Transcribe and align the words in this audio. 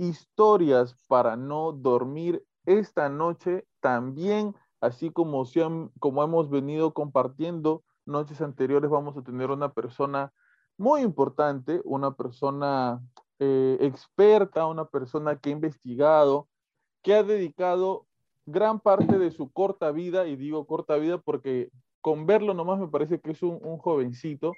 historias 0.00 0.96
para 1.08 1.36
no 1.36 1.72
dormir 1.72 2.44
esta 2.64 3.08
noche 3.08 3.66
también, 3.80 4.54
así 4.80 5.10
como, 5.10 5.44
como 5.98 6.24
hemos 6.24 6.48
venido 6.48 6.94
compartiendo 6.94 7.84
noches 8.06 8.40
anteriores, 8.40 8.90
vamos 8.90 9.16
a 9.16 9.22
tener 9.22 9.50
una 9.50 9.72
persona 9.72 10.32
muy 10.78 11.02
importante, 11.02 11.82
una 11.84 12.12
persona 12.12 13.00
eh, 13.38 13.76
experta, 13.80 14.66
una 14.66 14.86
persona 14.86 15.36
que 15.38 15.50
ha 15.50 15.52
investigado, 15.52 16.48
que 17.02 17.14
ha 17.14 17.22
dedicado 17.22 18.06
gran 18.46 18.80
parte 18.80 19.18
de 19.18 19.30
su 19.30 19.52
corta 19.52 19.90
vida, 19.90 20.26
y 20.26 20.36
digo 20.36 20.66
corta 20.66 20.96
vida 20.96 21.18
porque 21.18 21.70
con 22.00 22.24
verlo 22.24 22.54
nomás 22.54 22.80
me 22.80 22.88
parece 22.88 23.20
que 23.20 23.32
es 23.32 23.42
un, 23.42 23.60
jovencito, 23.78 24.54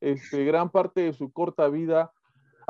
este, 0.00 0.44
gran 0.44 0.70
parte 0.70 1.02
de 1.02 1.12
su 1.12 1.32
corta 1.32 1.68
vida 1.68 2.12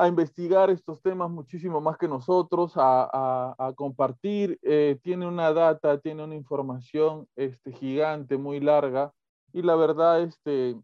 a 0.01 0.07
investigar 0.07 0.71
estos 0.71 0.99
temas 0.99 1.29
muchísimo 1.29 1.79
más 1.79 1.95
que 1.95 2.07
nosotros, 2.07 2.73
a, 2.75 3.73
compartir. 3.75 4.57
Eh, 4.63 4.97
tiene 5.03 5.27
una 5.27 5.53
data, 5.53 5.99
tiene 5.99 6.23
una 6.23 6.33
información 6.33 7.27
este, 7.35 7.71
gigante, 7.71 8.35
muy 8.37 8.59
larga. 8.59 9.13
Y 9.53 9.61
la 9.61 9.75
verdad, 9.75 10.21
este, 10.23 10.75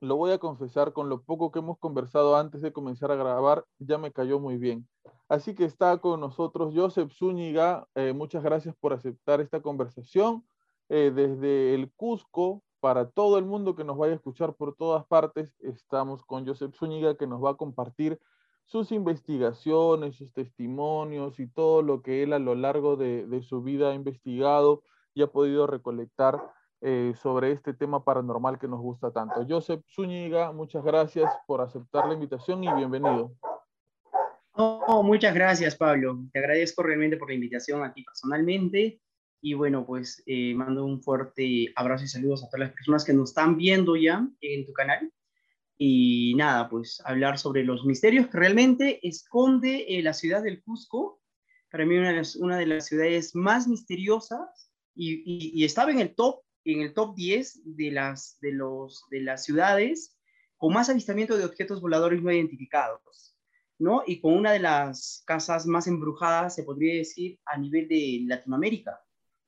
lo 0.00 0.16
voy 0.16 0.32
a 0.32 0.38
confesar, 0.38 0.94
con 0.94 1.10
lo 1.10 1.20
poco 1.20 1.52
que 1.52 1.58
hemos 1.58 1.78
conversado 1.78 2.34
antes 2.34 2.62
de 2.62 2.72
comenzar 2.72 3.12
a 3.12 3.16
grabar, 3.16 3.66
ya 3.78 3.98
me 3.98 4.12
cayó 4.12 4.40
muy 4.40 4.56
bien. 4.56 4.88
Así 5.28 5.54
que 5.54 5.66
está 5.66 5.98
con 5.98 6.18
nosotros 6.20 6.72
Joseph 6.74 7.12
Zúñiga. 7.12 7.86
Eh, 7.94 8.14
muchas 8.14 8.42
gracias 8.42 8.74
por 8.80 8.94
aceptar 8.94 9.42
esta 9.42 9.60
conversación. 9.60 10.42
Eh, 10.88 11.12
desde 11.14 11.74
el 11.74 11.92
Cusco, 11.96 12.62
para 12.82 13.08
todo 13.08 13.38
el 13.38 13.44
mundo 13.44 13.76
que 13.76 13.84
nos 13.84 13.96
vaya 13.96 14.12
a 14.12 14.16
escuchar 14.16 14.54
por 14.54 14.74
todas 14.74 15.06
partes, 15.06 15.54
estamos 15.60 16.24
con 16.24 16.44
Joseph 16.44 16.74
Zúñiga 16.74 17.16
que 17.16 17.28
nos 17.28 17.40
va 17.40 17.50
a 17.50 17.54
compartir 17.54 18.18
sus 18.64 18.90
investigaciones, 18.90 20.16
sus 20.16 20.32
testimonios 20.32 21.38
y 21.38 21.46
todo 21.46 21.82
lo 21.82 22.02
que 22.02 22.24
él 22.24 22.32
a 22.32 22.40
lo 22.40 22.56
largo 22.56 22.96
de, 22.96 23.40
su 23.42 23.62
vida 23.62 23.90
ha 23.90 23.94
investigado 23.94 24.82
y 25.14 25.22
ha 25.22 25.28
podido 25.28 25.68
recolectar 25.68 26.42
eh, 26.80 27.12
sobre 27.22 27.52
este 27.52 27.72
tema 27.72 28.02
paranormal 28.02 28.58
que 28.58 28.66
nos 28.66 28.80
gusta 28.80 29.12
tanto. 29.12 29.46
Joseph 29.48 29.84
Zúñiga, 29.94 30.50
muchas 30.50 30.82
gracias 30.82 31.32
por 31.46 31.60
aceptar 31.60 32.08
la 32.08 32.14
invitación 32.14 32.64
y 32.64 32.74
bienvenido. 32.74 33.30
muchas 35.04 35.32
gracias, 35.32 35.76
Pablo. 35.76 36.18
Te 36.32 36.40
agradezco 36.40 36.82
realmente 36.82 37.16
por 37.16 37.28
la 37.28 37.34
invitación 37.34 37.84
aquí 37.84 38.02
personalmente 38.02 39.00
y 39.44 39.54
bueno, 39.54 39.84
pues 39.84 40.22
eh, 40.26 40.54
mando 40.54 40.84
un 40.84 41.02
fuerte 41.02 41.72
abrazo 41.74 42.04
y 42.04 42.08
saludos 42.08 42.44
a 42.44 42.46
todas 42.46 42.68
las 42.68 42.72
personas 42.72 43.04
que 43.04 43.12
nos 43.12 43.30
están 43.30 43.56
viendo 43.56 43.96
ya 43.96 44.26
en 44.40 44.64
tu 44.64 44.72
canal. 44.72 45.12
Y 45.76 46.34
nada, 46.36 46.68
pues 46.68 47.02
hablar 47.04 47.40
sobre 47.40 47.64
los 47.64 47.84
misterios 47.84 48.28
que 48.28 48.38
realmente 48.38 49.00
esconde 49.06 49.84
eh, 49.88 50.02
la 50.02 50.12
ciudad 50.12 50.44
del 50.44 50.62
Cusco. 50.62 51.20
Para 51.72 51.84
mí 51.84 51.96
una, 51.96 52.22
una 52.38 52.56
de 52.56 52.66
las 52.66 52.86
ciudades 52.86 53.34
más 53.34 53.66
misteriosas 53.66 54.70
y, 54.94 55.24
y, 55.60 55.64
estaba 55.64 55.90
en 55.90 55.98
el 55.98 56.14
top 56.14 56.42
en 56.64 56.82
el 56.82 56.94
top 56.94 57.16
10 57.16 57.76
de 57.76 57.90
las, 57.90 58.38
de, 58.40 58.52
los, 58.52 59.04
de 59.10 59.22
las 59.22 59.44
ciudades 59.44 60.16
con 60.56 60.72
más 60.72 60.88
avistamiento 60.88 61.36
de 61.36 61.44
objetos 61.44 61.80
voladores 61.80 62.22
no 62.22 62.30
identificados, 62.30 63.36
¿no? 63.80 64.04
Y 64.06 64.20
con 64.20 64.34
una 64.34 64.52
de 64.52 64.60
las 64.60 65.24
casas 65.26 65.66
más 65.66 65.88
embrujadas, 65.88 66.54
se 66.54 66.62
podría 66.62 66.94
decir, 66.94 67.40
a 67.44 67.58
nivel 67.58 67.88
de 67.88 68.20
Latinoamérica 68.26 69.00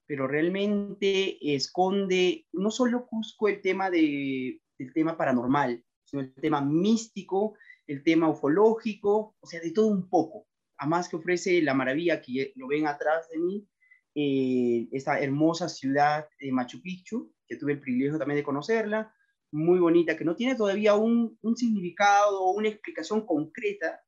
pero 0.06 0.26
realmente 0.26 1.54
esconde 1.54 2.46
no 2.52 2.70
solo 2.70 3.06
Cusco 3.06 3.48
el 3.48 3.60
tema 3.60 3.90
de, 3.90 4.60
del 4.78 4.92
tema 4.92 5.16
paranormal, 5.16 5.82
sino 6.04 6.22
el 6.22 6.34
tema 6.34 6.60
místico, 6.60 7.56
el 7.86 8.02
tema 8.02 8.28
ufológico, 8.28 9.36
o 9.40 9.46
sea, 9.46 9.60
de 9.60 9.72
todo 9.72 9.86
un 9.88 10.08
poco. 10.08 10.46
Además 10.76 11.08
que 11.08 11.16
ofrece 11.16 11.62
la 11.62 11.74
maravilla 11.74 12.20
que 12.20 12.52
lo 12.56 12.66
ven 12.68 12.86
atrás 12.86 13.28
de 13.30 13.38
mí, 13.38 13.68
eh, 14.14 14.88
esta 14.92 15.20
hermosa 15.20 15.68
ciudad 15.68 16.28
de 16.38 16.52
Machu 16.52 16.80
Picchu, 16.82 17.32
que 17.46 17.56
tuve 17.56 17.72
el 17.72 17.80
privilegio 17.80 18.18
también 18.18 18.36
de 18.36 18.44
conocerla, 18.44 19.14
muy 19.52 19.78
bonita, 19.78 20.16
que 20.16 20.24
no 20.24 20.34
tiene 20.34 20.56
todavía 20.56 20.94
un, 20.94 21.38
un 21.40 21.56
significado 21.56 22.42
o 22.42 22.52
una 22.52 22.68
explicación 22.68 23.24
concreta, 23.24 24.02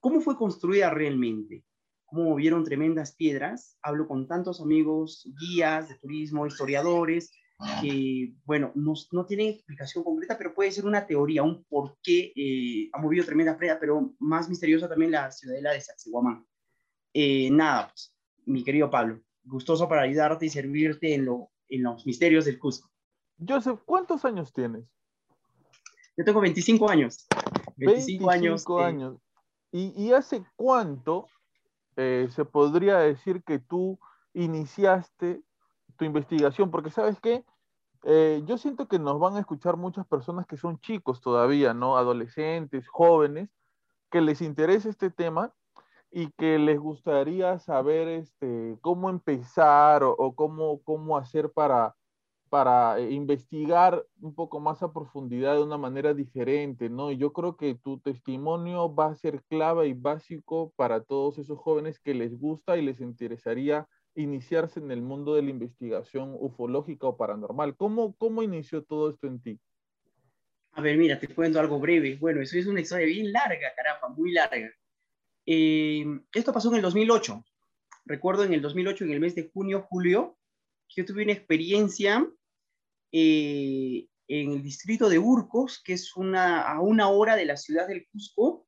cómo 0.00 0.20
fue 0.20 0.36
construida 0.36 0.90
realmente 0.90 1.64
cómo 2.10 2.24
movieron 2.24 2.64
tremendas 2.64 3.14
piedras. 3.14 3.78
Hablo 3.82 4.06
con 4.06 4.26
tantos 4.26 4.60
amigos, 4.60 5.26
guías 5.40 5.88
de 5.88 5.94
turismo, 5.94 6.46
historiadores, 6.46 7.32
que, 7.80 8.32
bueno, 8.44 8.72
no, 8.74 8.94
no 9.12 9.26
tienen 9.26 9.48
explicación 9.48 10.02
concreta, 10.02 10.36
pero 10.36 10.54
puede 10.54 10.72
ser 10.72 10.86
una 10.86 11.06
teoría, 11.06 11.42
un 11.42 11.64
por 11.64 11.98
qué 12.02 12.32
eh, 12.34 12.88
ha 12.92 12.98
movido 12.98 13.24
tremenda 13.24 13.56
piedra, 13.56 13.78
pero 13.78 14.14
más 14.18 14.48
misteriosa 14.48 14.88
también 14.88 15.10
la 15.10 15.30
ciudadela 15.30 15.72
de 15.72 15.80
Sacsayhuamán. 15.80 16.46
Eh, 17.12 17.50
nada, 17.50 17.88
pues, 17.88 18.16
mi 18.46 18.64
querido 18.64 18.90
Pablo, 18.90 19.20
gustoso 19.44 19.88
para 19.88 20.02
ayudarte 20.02 20.46
y 20.46 20.50
servirte 20.50 21.14
en, 21.14 21.26
lo, 21.26 21.50
en 21.68 21.82
los 21.82 22.06
misterios 22.06 22.46
del 22.46 22.58
Cusco. 22.58 22.90
Joseph, 23.46 23.80
¿cuántos 23.84 24.24
años 24.24 24.52
tienes? 24.52 24.84
Yo 26.16 26.24
tengo 26.24 26.40
25 26.40 26.88
años. 26.88 27.26
25, 27.76 28.26
25 28.26 28.30
años. 28.30 28.66
Eh, 28.66 28.84
años. 28.84 29.16
¿Y, 29.72 30.04
¿Y, 30.04 30.12
hace 30.12 30.42
cuánto 30.56 31.26
eh, 31.96 32.28
se 32.30 32.44
podría 32.44 32.98
decir 32.98 33.42
que 33.42 33.58
tú 33.58 33.98
iniciaste 34.34 35.42
tu 35.96 36.04
investigación? 36.04 36.70
Porque 36.70 36.90
sabes 36.90 37.20
qué, 37.20 37.44
eh, 38.04 38.42
yo 38.46 38.56
siento 38.56 38.88
que 38.88 38.98
nos 38.98 39.18
van 39.18 39.36
a 39.36 39.40
escuchar 39.40 39.76
muchas 39.76 40.06
personas 40.06 40.46
que 40.46 40.56
son 40.56 40.78
chicos 40.80 41.20
todavía, 41.20 41.74
¿no? 41.74 41.96
Adolescentes, 41.96 42.88
jóvenes, 42.88 43.50
que 44.10 44.20
les 44.20 44.40
interesa 44.40 44.88
este 44.88 45.10
tema 45.10 45.52
y 46.10 46.30
que 46.32 46.58
les 46.58 46.78
gustaría 46.78 47.58
saber 47.58 48.08
este, 48.08 48.78
cómo 48.80 49.10
empezar 49.10 50.02
o, 50.02 50.34
cómo, 50.34 50.82
cómo 50.82 51.16
hacer 51.16 51.52
para, 51.52 51.94
para 52.50 52.98
eh, 52.98 53.12
investigar 53.12 54.04
un 54.20 54.34
poco 54.34 54.60
más 54.60 54.82
a 54.82 54.92
profundidad 54.92 55.54
de 55.54 55.62
una 55.62 55.78
manera 55.78 56.12
diferente, 56.12 56.90
¿no? 56.90 57.12
Y 57.12 57.16
yo 57.16 57.32
creo 57.32 57.56
que 57.56 57.76
tu 57.76 58.00
testimonio 58.00 58.92
va 58.92 59.06
a 59.06 59.14
ser 59.14 59.42
clave 59.44 59.86
y 59.86 59.94
básico 59.94 60.72
para 60.76 61.02
todos 61.02 61.38
esos 61.38 61.58
jóvenes 61.58 62.00
que 62.00 62.12
les 62.12 62.38
gusta 62.38 62.76
y 62.76 62.82
les 62.82 63.00
interesaría 63.00 63.88
iniciarse 64.16 64.80
en 64.80 64.90
el 64.90 65.00
mundo 65.00 65.34
de 65.34 65.42
la 65.42 65.50
investigación 65.50 66.36
ufológica 66.38 67.06
o 67.06 67.16
paranormal. 67.16 67.76
¿Cómo, 67.76 68.16
cómo 68.16 68.42
inició 68.42 68.82
todo 68.82 69.08
esto 69.08 69.28
en 69.28 69.40
ti? 69.40 69.60
A 70.72 70.82
ver, 70.82 70.98
mira, 70.98 71.20
te 71.20 71.28
cuento 71.28 71.60
algo 71.60 71.78
breve. 71.78 72.16
Bueno, 72.16 72.40
eso 72.40 72.58
es 72.58 72.66
una 72.66 72.80
historia 72.80 73.06
bien 73.06 73.30
larga, 73.32 73.72
caramba, 73.76 74.08
muy 74.08 74.32
larga. 74.32 74.70
Eh, 75.46 76.04
esto 76.34 76.52
pasó 76.52 76.68
en 76.70 76.76
el 76.76 76.82
2008. 76.82 77.44
Recuerdo 78.06 78.42
en 78.42 78.54
el 78.54 78.60
2008, 78.60 79.04
en 79.04 79.12
el 79.12 79.20
mes 79.20 79.36
de 79.36 79.50
junio, 79.52 79.86
julio, 79.88 80.36
yo 80.88 81.04
tuve 81.04 81.22
una 81.22 81.32
experiencia 81.32 82.28
eh, 83.12 84.06
en 84.28 84.52
el 84.52 84.62
distrito 84.62 85.08
de 85.08 85.18
Urcos, 85.18 85.82
que 85.82 85.94
es 85.94 86.16
una, 86.16 86.62
a 86.62 86.80
una 86.80 87.08
hora 87.08 87.36
de 87.36 87.44
la 87.44 87.56
ciudad 87.56 87.88
del 87.88 88.06
Cusco, 88.12 88.66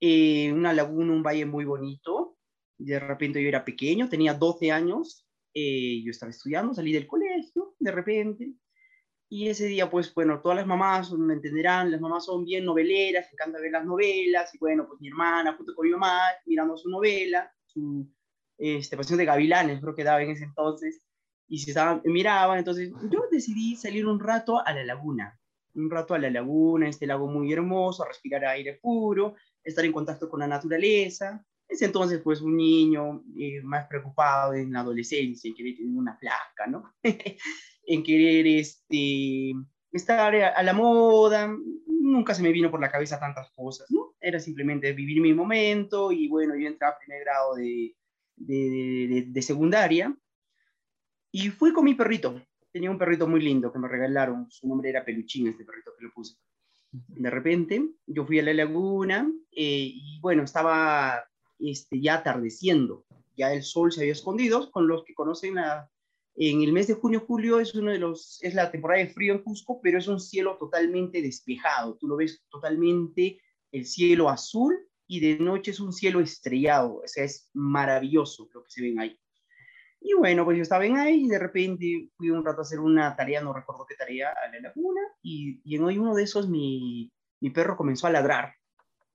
eh, 0.00 0.52
una 0.52 0.72
laguna, 0.72 1.12
un 1.12 1.22
valle 1.22 1.46
muy 1.46 1.64
bonito. 1.64 2.36
De 2.78 2.98
repente 3.00 3.42
yo 3.42 3.48
era 3.48 3.64
pequeño, 3.64 4.08
tenía 4.08 4.34
12 4.34 4.70
años, 4.70 5.26
eh, 5.54 6.02
yo 6.04 6.10
estaba 6.10 6.30
estudiando, 6.30 6.74
salí 6.74 6.92
del 6.92 7.06
colegio, 7.06 7.74
de 7.78 7.90
repente, 7.90 8.54
y 9.28 9.48
ese 9.48 9.66
día, 9.66 9.90
pues, 9.90 10.14
bueno, 10.14 10.40
todas 10.40 10.58
las 10.58 10.66
mamás 10.66 11.10
me 11.12 11.34
entenderán, 11.34 11.90
las 11.90 12.00
mamás 12.00 12.26
son 12.26 12.44
bien 12.44 12.64
noveleras, 12.64 13.32
encanta 13.32 13.58
ver 13.58 13.72
las 13.72 13.84
novelas, 13.84 14.54
y 14.54 14.58
bueno, 14.58 14.86
pues 14.86 15.00
mi 15.00 15.08
hermana 15.08 15.54
junto 15.56 15.74
con 15.74 15.86
mi 15.86 15.92
mamá, 15.92 16.20
mirando 16.46 16.76
su 16.76 16.88
novela, 16.88 17.52
su 17.66 18.08
este, 18.58 18.96
Pasión 18.96 19.18
de 19.18 19.24
Gavilanes, 19.24 19.80
creo 19.80 19.94
que 19.96 20.04
daba 20.04 20.22
en 20.22 20.30
ese 20.30 20.44
entonces, 20.44 21.04
y 21.48 21.58
se 21.58 21.70
estaban, 21.70 22.00
miraban, 22.04 22.58
entonces 22.58 22.90
yo 23.10 23.26
decidí 23.30 23.76
salir 23.76 24.06
un 24.06 24.20
rato 24.20 24.64
a 24.64 24.72
la 24.72 24.84
laguna, 24.84 25.38
un 25.74 25.90
rato 25.90 26.14
a 26.14 26.18
la 26.18 26.30
laguna, 26.30 26.88
este 26.88 27.06
lago 27.06 27.26
muy 27.26 27.52
hermoso, 27.52 28.04
respirar 28.04 28.44
aire 28.46 28.78
puro, 28.80 29.34
estar 29.62 29.84
en 29.84 29.92
contacto 29.92 30.28
con 30.28 30.40
la 30.40 30.46
naturaleza. 30.46 31.44
Ese 31.66 31.86
entonces, 31.86 32.20
pues, 32.22 32.40
un 32.40 32.56
niño 32.56 33.24
eh, 33.38 33.62
más 33.62 33.86
preocupado 33.88 34.54
en 34.54 34.72
la 34.72 34.80
adolescencia, 34.80 35.48
en 35.48 35.54
querer 35.54 35.76
tener 35.76 35.96
una 35.96 36.18
placa, 36.18 36.66
¿no? 36.68 36.94
en 37.86 38.02
querer 38.02 38.46
este, 38.46 39.52
estar 39.92 40.34
a 40.34 40.62
la 40.62 40.72
moda, 40.72 41.54
nunca 41.86 42.34
se 42.34 42.42
me 42.42 42.52
vino 42.52 42.70
por 42.70 42.80
la 42.80 42.90
cabeza 42.90 43.18
tantas 43.18 43.50
cosas, 43.50 43.90
¿no? 43.90 44.14
Era 44.20 44.38
simplemente 44.38 44.92
vivir 44.92 45.20
mi 45.20 45.34
momento 45.34 46.12
y 46.12 46.28
bueno, 46.28 46.54
yo 46.56 46.68
entré 46.68 46.86
a 46.86 46.98
primer 46.98 47.24
grado 47.24 47.54
de, 47.54 47.96
de, 48.36 48.54
de, 49.08 49.24
de 49.28 49.42
secundaria 49.42 50.16
y 51.34 51.50
fui 51.50 51.72
con 51.72 51.84
mi 51.84 51.94
perrito. 51.94 52.40
Tenía 52.70 52.92
un 52.92 52.98
perrito 52.98 53.26
muy 53.26 53.40
lindo 53.42 53.72
que 53.72 53.78
me 53.80 53.88
regalaron, 53.88 54.48
su 54.50 54.68
nombre 54.68 54.90
era 54.90 55.04
Peluchín, 55.04 55.48
este 55.48 55.64
perrito 55.64 55.90
que 55.98 56.04
lo 56.04 56.12
puse. 56.12 56.36
De 56.92 57.28
repente, 57.28 57.84
yo 58.06 58.24
fui 58.24 58.38
a 58.38 58.44
la 58.44 58.54
laguna 58.54 59.28
eh, 59.50 59.90
y 59.92 60.20
bueno, 60.20 60.44
estaba 60.44 61.24
este, 61.58 62.00
ya 62.00 62.14
atardeciendo, 62.14 63.04
ya 63.36 63.52
el 63.52 63.64
sol 63.64 63.90
se 63.90 64.02
había 64.02 64.12
escondido, 64.12 64.70
con 64.70 64.86
los 64.86 65.02
que 65.02 65.12
conocen 65.12 65.56
la, 65.56 65.90
en 66.36 66.62
el 66.62 66.72
mes 66.72 66.86
de 66.86 66.94
junio-julio 66.94 67.58
es 67.58 67.74
uno 67.74 67.90
de 67.90 67.98
los, 67.98 68.40
es 68.40 68.54
la 68.54 68.70
temporada 68.70 69.02
de 69.02 69.10
frío 69.10 69.34
en 69.34 69.42
Cusco, 69.42 69.80
pero 69.82 69.98
es 69.98 70.06
un 70.06 70.20
cielo 70.20 70.56
totalmente 70.56 71.20
despejado. 71.20 71.96
Tú 71.96 72.06
lo 72.06 72.16
ves 72.16 72.44
totalmente 72.48 73.40
el 73.72 73.86
cielo 73.86 74.28
azul 74.28 74.76
y 75.08 75.18
de 75.18 75.38
noche 75.40 75.72
es 75.72 75.80
un 75.80 75.92
cielo 75.92 76.20
estrellado. 76.20 76.98
O 76.98 77.08
sea, 77.08 77.24
es 77.24 77.50
maravilloso 77.54 78.48
lo 78.54 78.62
que 78.62 78.70
se 78.70 78.82
ven 78.82 79.00
ahí. 79.00 79.18
Y 80.06 80.12
bueno, 80.12 80.44
pues 80.44 80.58
yo 80.58 80.62
estaba 80.62 80.84
en 80.84 80.98
ahí 80.98 81.24
y 81.24 81.28
de 81.28 81.38
repente 81.38 82.10
fui 82.18 82.28
un 82.28 82.44
rato 82.44 82.58
a 82.58 82.62
hacer 82.62 82.78
una 82.78 83.16
tarea, 83.16 83.40
no 83.40 83.54
recuerdo 83.54 83.86
qué 83.86 83.94
tarea, 83.94 84.32
a 84.32 84.48
la 84.48 84.60
laguna, 84.60 85.00
y, 85.22 85.62
y 85.64 85.76
en 85.76 85.84
hoy 85.84 85.96
uno 85.96 86.14
de 86.14 86.24
esos 86.24 86.46
mi, 86.46 87.10
mi 87.40 87.48
perro 87.48 87.74
comenzó 87.74 88.06
a 88.06 88.10
ladrar. 88.10 88.54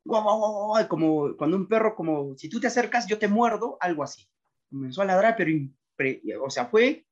Como 0.03 1.35
cuando 1.37 1.57
un 1.57 1.67
perro, 1.67 1.95
como 1.95 2.35
si 2.37 2.49
tú 2.49 2.59
te 2.59 2.65
acercas, 2.65 3.05
yo 3.05 3.19
te 3.19 3.27
muerdo, 3.27 3.77
algo 3.79 4.01
así. 4.01 4.27
Comenzó 4.67 5.03
a 5.03 5.05
ladrar, 5.05 5.35
pero, 5.37 6.43
o 6.43 6.49
sea, 6.49 6.65
fue 6.65 7.05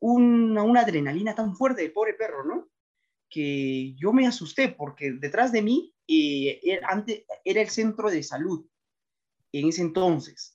una, 0.00 0.64
una 0.64 0.80
adrenalina 0.80 1.32
tan 1.32 1.54
fuerte 1.54 1.82
del 1.82 1.92
pobre 1.92 2.14
perro, 2.14 2.44
¿no? 2.44 2.68
Que 3.28 3.94
yo 3.94 4.12
me 4.12 4.26
asusté 4.26 4.70
porque 4.70 5.12
detrás 5.12 5.52
de 5.52 5.62
mí 5.62 5.94
eh, 6.08 6.60
era 7.44 7.60
el 7.60 7.70
centro 7.70 8.10
de 8.10 8.24
salud 8.24 8.66
en 9.52 9.68
ese 9.68 9.82
entonces. 9.82 10.49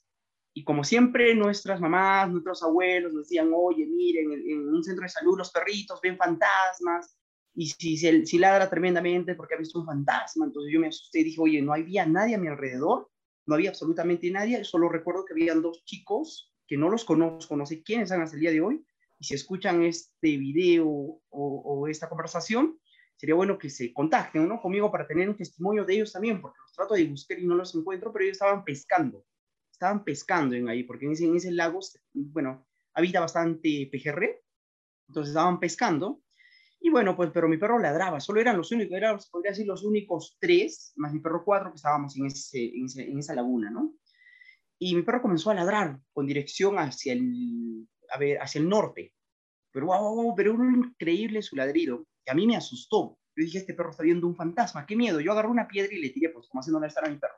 Y 0.57 0.63
como 0.63 0.85
siempre, 0.85 1.35
nuestras 1.35 1.81
mamás, 1.81 2.31
nuestros 2.31 2.63
abuelos 2.63 3.13
nos 3.13 3.23
decían, 3.23 3.51
oye, 3.53 3.85
miren, 3.87 4.31
en, 4.31 4.69
un 4.69 4.81
centro 4.85 5.03
de 5.03 5.09
salud 5.09 5.37
los 5.37 5.51
perritos 5.51 5.99
ven 6.01 6.15
fantasmas, 6.15 7.17
y 7.53 7.67
si, 7.67 7.97
si, 7.97 8.25
si, 8.25 8.37
ladra 8.37 8.69
tremendamente 8.69 9.35
porque 9.35 9.55
ha 9.55 9.57
visto 9.57 9.79
un 9.79 9.85
fantasma, 9.85 10.45
entonces 10.45 10.71
yo 10.71 10.79
me 10.79 10.87
asusté 10.87 11.19
y 11.19 11.23
dije, 11.25 11.41
oye, 11.41 11.61
no 11.61 11.73
había 11.73 12.05
nadie 12.05 12.35
a 12.35 12.37
mi 12.37 12.47
alrededor, 12.47 13.09
no 13.45 13.55
había 13.55 13.69
absolutamente 13.69 14.31
nadie, 14.31 14.63
solo 14.63 14.87
recuerdo 14.87 15.25
que 15.25 15.33
habían 15.33 15.61
dos 15.61 15.83
chicos 15.83 16.53
que 16.65 16.77
no 16.77 16.89
los 16.89 17.03
conozco, 17.03 17.57
no 17.57 17.65
sé 17.65 17.83
quiénes 17.83 18.07
son 18.07 18.21
hasta 18.21 18.37
el 18.37 18.41
día 18.41 18.51
de 18.51 18.61
hoy, 18.61 18.85
y 19.19 19.25
si 19.25 19.33
escuchan 19.33 19.83
este 19.83 20.37
video 20.37 20.87
o, 20.87 21.21
o, 21.29 21.87
esta 21.89 22.07
conversación, 22.07 22.79
sería 23.17 23.35
bueno 23.35 23.57
que 23.57 23.69
se 23.69 23.91
contacten 23.91 24.47
¿no? 24.47 24.61
conmigo 24.61 24.89
para 24.89 25.05
tener 25.05 25.27
un 25.27 25.35
testimonio 25.35 25.83
de 25.83 25.95
ellos 25.95 26.13
también, 26.13 26.39
porque 26.39 26.59
los 26.61 26.71
trato 26.71 26.93
de 26.93 27.03
buscar 27.07 27.37
y 27.39 27.45
no 27.45 27.55
los 27.55 27.75
encuentro, 27.75 28.13
pero 28.13 28.23
ellos 28.23 28.35
estaban 28.35 28.63
pescando, 28.63 29.25
estaban 29.75 30.03
pescando 30.03 30.55
en 30.55 30.67
ahí, 30.69 30.83
porque 30.83 31.05
en 31.05 31.11
ese, 31.11 31.25
en 31.25 31.35
ese 31.35 31.51
lago, 31.51 31.79
bueno, 32.13 32.67
habita 32.93 33.19
bastante 33.19 33.87
pejerre, 33.91 34.43
entonces 35.07 35.31
estaban 35.31 35.59
pescando, 35.59 36.21
y 36.79 36.89
bueno, 36.89 37.15
pues, 37.15 37.31
pero 37.33 37.47
mi 37.47 37.57
perro 37.57 37.79
ladraba, 37.79 38.19
solo 38.19 38.39
eran 38.39 38.57
los 38.57 38.71
únicos, 38.71 38.95
eran, 38.95 39.17
podría 39.31 39.51
decir, 39.51 39.65
los 39.65 39.83
únicos 39.83 40.37
tres, 40.39 40.93
más 40.97 41.13
mi 41.13 41.19
perro 41.19 41.43
cuatro, 41.43 41.71
que 41.71 41.77
estábamos 41.77 42.15
en, 42.15 42.27
ese, 42.27 42.63
en, 42.63 42.85
ese, 42.85 43.03
en 43.09 43.19
esa 43.19 43.33
laguna, 43.33 43.69
¿no? 43.69 43.95
Y 44.77 44.95
mi 44.95 45.01
perro 45.01 45.21
comenzó 45.21 45.51
a 45.51 45.55
ladrar 45.55 45.99
con 46.13 46.27
dirección 46.27 46.77
hacia 46.77 47.13
el, 47.13 47.87
a 48.09 48.17
ver, 48.17 48.41
hacia 48.41 48.59
el 48.59 48.69
norte. 48.69 49.13
Pero, 49.71 49.87
wow, 49.87 50.35
pero 50.35 50.53
era 50.53 50.63
increíble 50.63 51.41
su 51.41 51.55
ladrido. 51.55 52.05
Y 52.25 52.31
a 52.31 52.33
mí 52.33 52.45
me 52.45 52.55
asustó. 52.55 53.17
Yo 53.35 53.43
dije, 53.43 53.57
este 53.57 53.73
perro 53.73 53.91
está 53.91 54.03
viendo 54.03 54.27
un 54.27 54.35
fantasma, 54.35 54.85
qué 54.85 54.95
miedo. 54.95 55.19
Yo 55.19 55.31
agarré 55.31 55.49
una 55.49 55.67
piedra 55.67 55.93
y 55.93 56.01
le 56.01 56.09
tiré, 56.09 56.29
pues 56.29 56.47
como 56.47 56.61
haciendo 56.61 56.83
estar 56.85 57.05
a 57.05 57.09
mi 57.09 57.17
perro. 57.17 57.35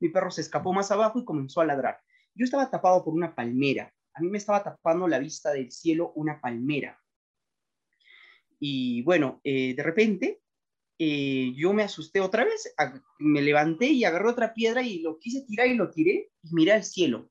Mi 0.00 0.08
perro 0.08 0.30
se 0.30 0.40
escapó 0.40 0.72
más 0.72 0.90
abajo 0.90 1.18
y 1.18 1.24
comenzó 1.24 1.60
a 1.60 1.66
ladrar. 1.66 2.00
Yo 2.34 2.44
estaba 2.44 2.70
tapado 2.70 3.04
por 3.04 3.14
una 3.14 3.34
palmera. 3.34 3.92
A 4.14 4.20
mí 4.20 4.28
me 4.28 4.38
estaba 4.38 4.62
tapando 4.62 5.08
la 5.08 5.18
vista 5.18 5.52
del 5.52 5.70
cielo 5.70 6.12
una 6.14 6.40
palmera. 6.40 7.00
Y 8.58 9.02
bueno, 9.02 9.40
eh, 9.44 9.74
de 9.74 9.82
repente 9.82 10.40
eh, 10.98 11.52
yo 11.54 11.74
me 11.74 11.82
asusté 11.82 12.20
otra 12.20 12.44
vez, 12.44 12.74
me 13.18 13.42
levanté 13.42 13.86
y 13.86 14.04
agarré 14.04 14.30
otra 14.30 14.54
piedra 14.54 14.82
y 14.82 15.00
lo 15.00 15.18
quise 15.18 15.42
tirar 15.42 15.66
y 15.66 15.74
lo 15.74 15.90
tiré 15.90 16.30
y 16.42 16.54
miré 16.54 16.72
al 16.72 16.84
cielo. 16.84 17.30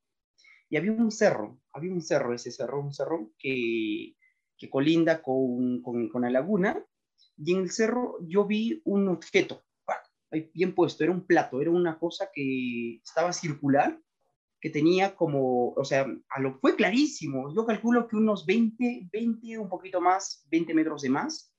Y 0.70 0.78
había 0.78 0.92
un 0.92 1.12
cerro, 1.12 1.60
había 1.74 1.92
un 1.92 2.02
cerro, 2.02 2.34
ese 2.34 2.52
cerro, 2.52 2.82
un 2.82 2.94
cerro 2.94 3.32
que, 3.40 4.16
que 4.58 4.70
colinda 4.70 5.22
con, 5.22 5.82
con, 5.82 6.10
con 6.10 6.22
la 6.22 6.30
laguna. 6.30 6.86
Y 7.38 7.54
en 7.54 7.62
el 7.62 7.72
cerro 7.72 8.18
yo 8.22 8.46
vi 8.46 8.82
un 8.86 9.08
objeto, 9.08 9.65
bien 10.54 10.74
puesto, 10.74 11.04
era 11.04 11.14
un 11.14 11.26
plato, 11.26 11.62
era 11.62 11.72
una 11.72 11.98
cosa 12.00 12.30
que 12.34 13.02
estaba 13.04 13.34
circular, 13.34 14.00
que 14.60 14.70
tenía 14.70 15.16
como, 15.16 15.74
o 15.74 15.86
sea, 15.86 16.08
a 16.30 16.42
lo, 16.42 16.60
fue 16.60 16.76
clarísimo, 16.76 17.54
yo 17.54 17.66
calculo 17.66 18.08
que 18.08 18.16
unos 18.16 18.46
20, 18.46 19.10
20, 19.12 19.60
un 19.60 19.70
poquito 19.70 20.02
más, 20.02 20.46
20 20.50 20.74
metros 20.74 21.02
de 21.04 21.10
más, 21.10 21.54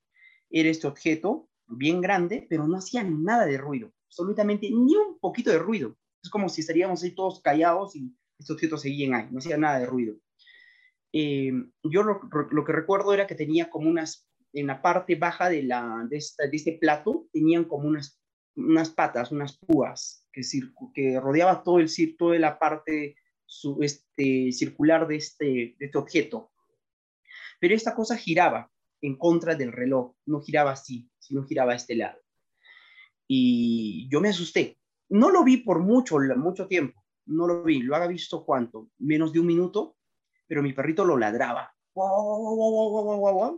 era 0.51 0.69
este 0.69 0.87
objeto, 0.87 1.49
bien 1.69 2.01
grande, 2.01 2.47
pero 2.49 2.67
no 2.67 2.79
hacía 2.79 3.05
nada 3.05 3.47
de 3.47 3.59
ruido, 3.59 3.93
absolutamente 4.07 4.69
ni 4.71 4.97
un 4.97 5.19
poquito 5.21 5.51
de 5.51 5.59
ruido. 5.59 5.97
Es 6.23 6.31
como 6.31 6.49
si 6.49 6.61
estaríamos 6.61 7.03
ahí 7.03 7.13
todos 7.13 7.41
callados 7.41 7.95
y 7.95 8.13
estos 8.39 8.55
objetos 8.55 8.83
seguían 8.83 9.15
ahí, 9.15 9.29
no 9.31 9.39
hacía 9.39 9.57
nada 9.57 9.79
de 9.79 9.87
ruido. 9.87 10.17
Eh, 11.13 11.53
yo 11.83 12.03
lo, 12.03 12.21
lo, 12.51 12.65
que 12.65 12.73
recuerdo 12.73 13.15
era 13.15 13.27
que 13.27 13.35
tenía 13.35 13.71
como 13.71 13.89
unas, 13.89 14.29
en 14.53 14.67
la 14.67 14.83
parte 14.83 15.15
baja 15.15 15.49
de, 15.49 15.63
la, 15.63 16.07
de, 16.09 16.19
este 16.19 16.73
plato, 16.81 17.29
tenían 17.33 17.65
como 17.65 17.89
unas, 17.89 18.21
unas 18.57 18.91
patas, 18.91 19.31
unas 19.33 19.57
púas 19.57 20.27
que, 20.33 20.43
que 20.95 21.21
rodeaba 21.21 21.63
todo 21.63 21.79
el 21.79 21.89
toda 22.17 22.39
la 22.39 22.59
parte 22.59 23.17
su, 23.45 23.79
este, 23.83 24.51
circular 24.53 25.07
de 25.07 25.17
este, 25.17 25.77
de 25.79 25.87
este 25.87 25.99
objeto. 25.99 26.51
Pero 27.61 27.75
esta 27.75 27.95
cosa 27.95 28.17
giraba 28.17 28.71
en 29.01 29.17
contra 29.17 29.55
del 29.55 29.73
reloj, 29.73 30.15
no 30.27 30.41
giraba 30.41 30.73
así, 30.73 31.09
sino 31.19 31.45
giraba 31.45 31.73
a 31.73 31.77
este 31.77 31.95
lado. 31.95 32.19
Y 33.29 34.09
yo 34.11 34.21
me 34.21 34.31
asusté. 34.31 34.79
No 35.09 35.31
lo 35.31 35.45
vi 35.45 35.59
por 35.59 35.81
mucho, 35.81 36.19
mucho 36.37 36.67
tiempo, 36.67 37.05
no 37.27 37.47
lo 37.47 37.63
vi, 37.63 37.81
lo 37.81 37.95
haga 37.95 38.09
visto 38.09 38.45
cuánto, 38.45 38.91
menos 38.99 39.33
de 39.33 39.39
un 39.39 39.47
minuto, 39.47 39.97
pero 40.49 40.63
mi 40.63 40.73
perrito 40.73 41.05
lo 41.05 41.17
ladraba. 41.17 41.76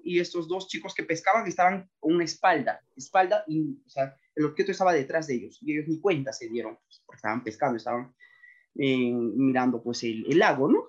Y 0.04 0.20
estos 0.20 0.46
dos 0.46 0.68
chicos 0.68 0.94
que 0.94 1.02
pescaban 1.02 1.46
estaban 1.46 1.90
con 1.98 2.14
una 2.14 2.24
espalda, 2.24 2.80
espalda, 2.96 3.44
y, 3.48 3.78
o 3.84 3.88
sea, 3.88 4.16
el 4.34 4.44
objeto 4.44 4.70
estaba 4.70 4.92
detrás 4.92 5.26
de 5.26 5.34
ellos, 5.34 5.58
y 5.60 5.72
ellos 5.72 5.88
ni 5.88 6.00
cuenta 6.00 6.32
se 6.32 6.48
dieron, 6.48 6.76
pues, 6.76 7.02
porque 7.04 7.16
estaban 7.16 7.42
pescando, 7.42 7.76
estaban 7.76 8.14
eh, 8.76 9.12
mirando 9.12 9.82
pues 9.82 10.04
el, 10.04 10.24
el, 10.30 10.38
lago, 10.38 10.68
¿no? 10.68 10.84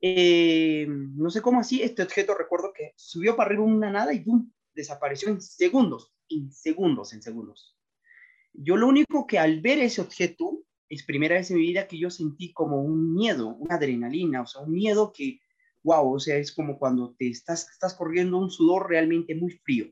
Eh, 0.00 0.86
no 0.88 1.30
sé 1.30 1.42
cómo 1.42 1.60
así, 1.60 1.82
este 1.82 2.02
objeto 2.02 2.34
recuerdo 2.34 2.72
que 2.72 2.92
subió 2.96 3.36
para 3.36 3.48
arriba 3.48 3.64
una 3.64 3.90
nada 3.90 4.14
y 4.14 4.20
¡pum! 4.20 4.50
desapareció 4.74 5.28
en 5.28 5.40
segundos, 5.40 6.14
en 6.28 6.50
segundos, 6.52 7.12
en 7.12 7.22
segundos. 7.22 7.76
Yo 8.52 8.76
lo 8.76 8.88
único 8.88 9.26
que 9.26 9.38
al 9.38 9.60
ver 9.60 9.78
ese 9.78 10.00
objeto, 10.00 10.62
es 10.88 11.04
primera 11.04 11.34
vez 11.34 11.50
en 11.50 11.56
mi 11.56 11.62
vida 11.64 11.86
que 11.86 11.98
yo 11.98 12.10
sentí 12.10 12.52
como 12.52 12.80
un 12.80 13.14
miedo, 13.14 13.48
una 13.48 13.74
adrenalina, 13.74 14.42
o 14.42 14.46
sea, 14.46 14.62
un 14.62 14.72
miedo 14.72 15.12
que, 15.12 15.40
wow, 15.86 16.14
o 16.14 16.18
sea, 16.18 16.36
es 16.36 16.52
como 16.52 16.78
cuando 16.80 17.14
te 17.16 17.28
estás, 17.28 17.70
estás 17.70 17.94
corriendo 17.94 18.38
un 18.38 18.50
sudor 18.50 18.88
realmente 18.88 19.36
muy 19.36 19.52
frío. 19.52 19.86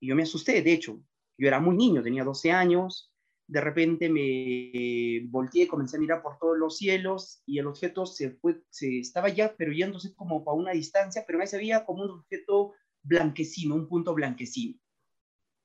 Y 0.00 0.08
yo 0.08 0.16
me 0.16 0.22
asusté, 0.22 0.62
de 0.62 0.72
hecho, 0.72 1.02
yo 1.36 1.46
era 1.46 1.60
muy 1.60 1.76
niño, 1.76 2.02
tenía 2.02 2.24
12 2.24 2.50
años, 2.50 3.12
de 3.46 3.60
repente 3.60 4.08
me 4.08 5.28
volteé, 5.28 5.68
comencé 5.68 5.98
a 5.98 6.00
mirar 6.00 6.22
por 6.22 6.38
todos 6.38 6.56
los 6.56 6.78
cielos 6.78 7.42
y 7.44 7.58
el 7.58 7.66
objeto 7.66 8.06
se 8.06 8.30
fue, 8.30 8.62
se 8.70 8.98
estaba 8.98 9.28
ya, 9.28 9.54
pero 9.56 9.72
yéndose 9.72 10.14
como 10.14 10.42
para 10.42 10.56
una 10.56 10.72
distancia, 10.72 11.24
pero 11.26 11.38
me 11.38 11.46
se 11.46 11.58
veía 11.58 11.84
como 11.84 12.04
un 12.04 12.10
objeto 12.10 12.72
blanquecino, 13.02 13.74
un 13.74 13.88
punto 13.88 14.14
blanquecino. 14.14 14.78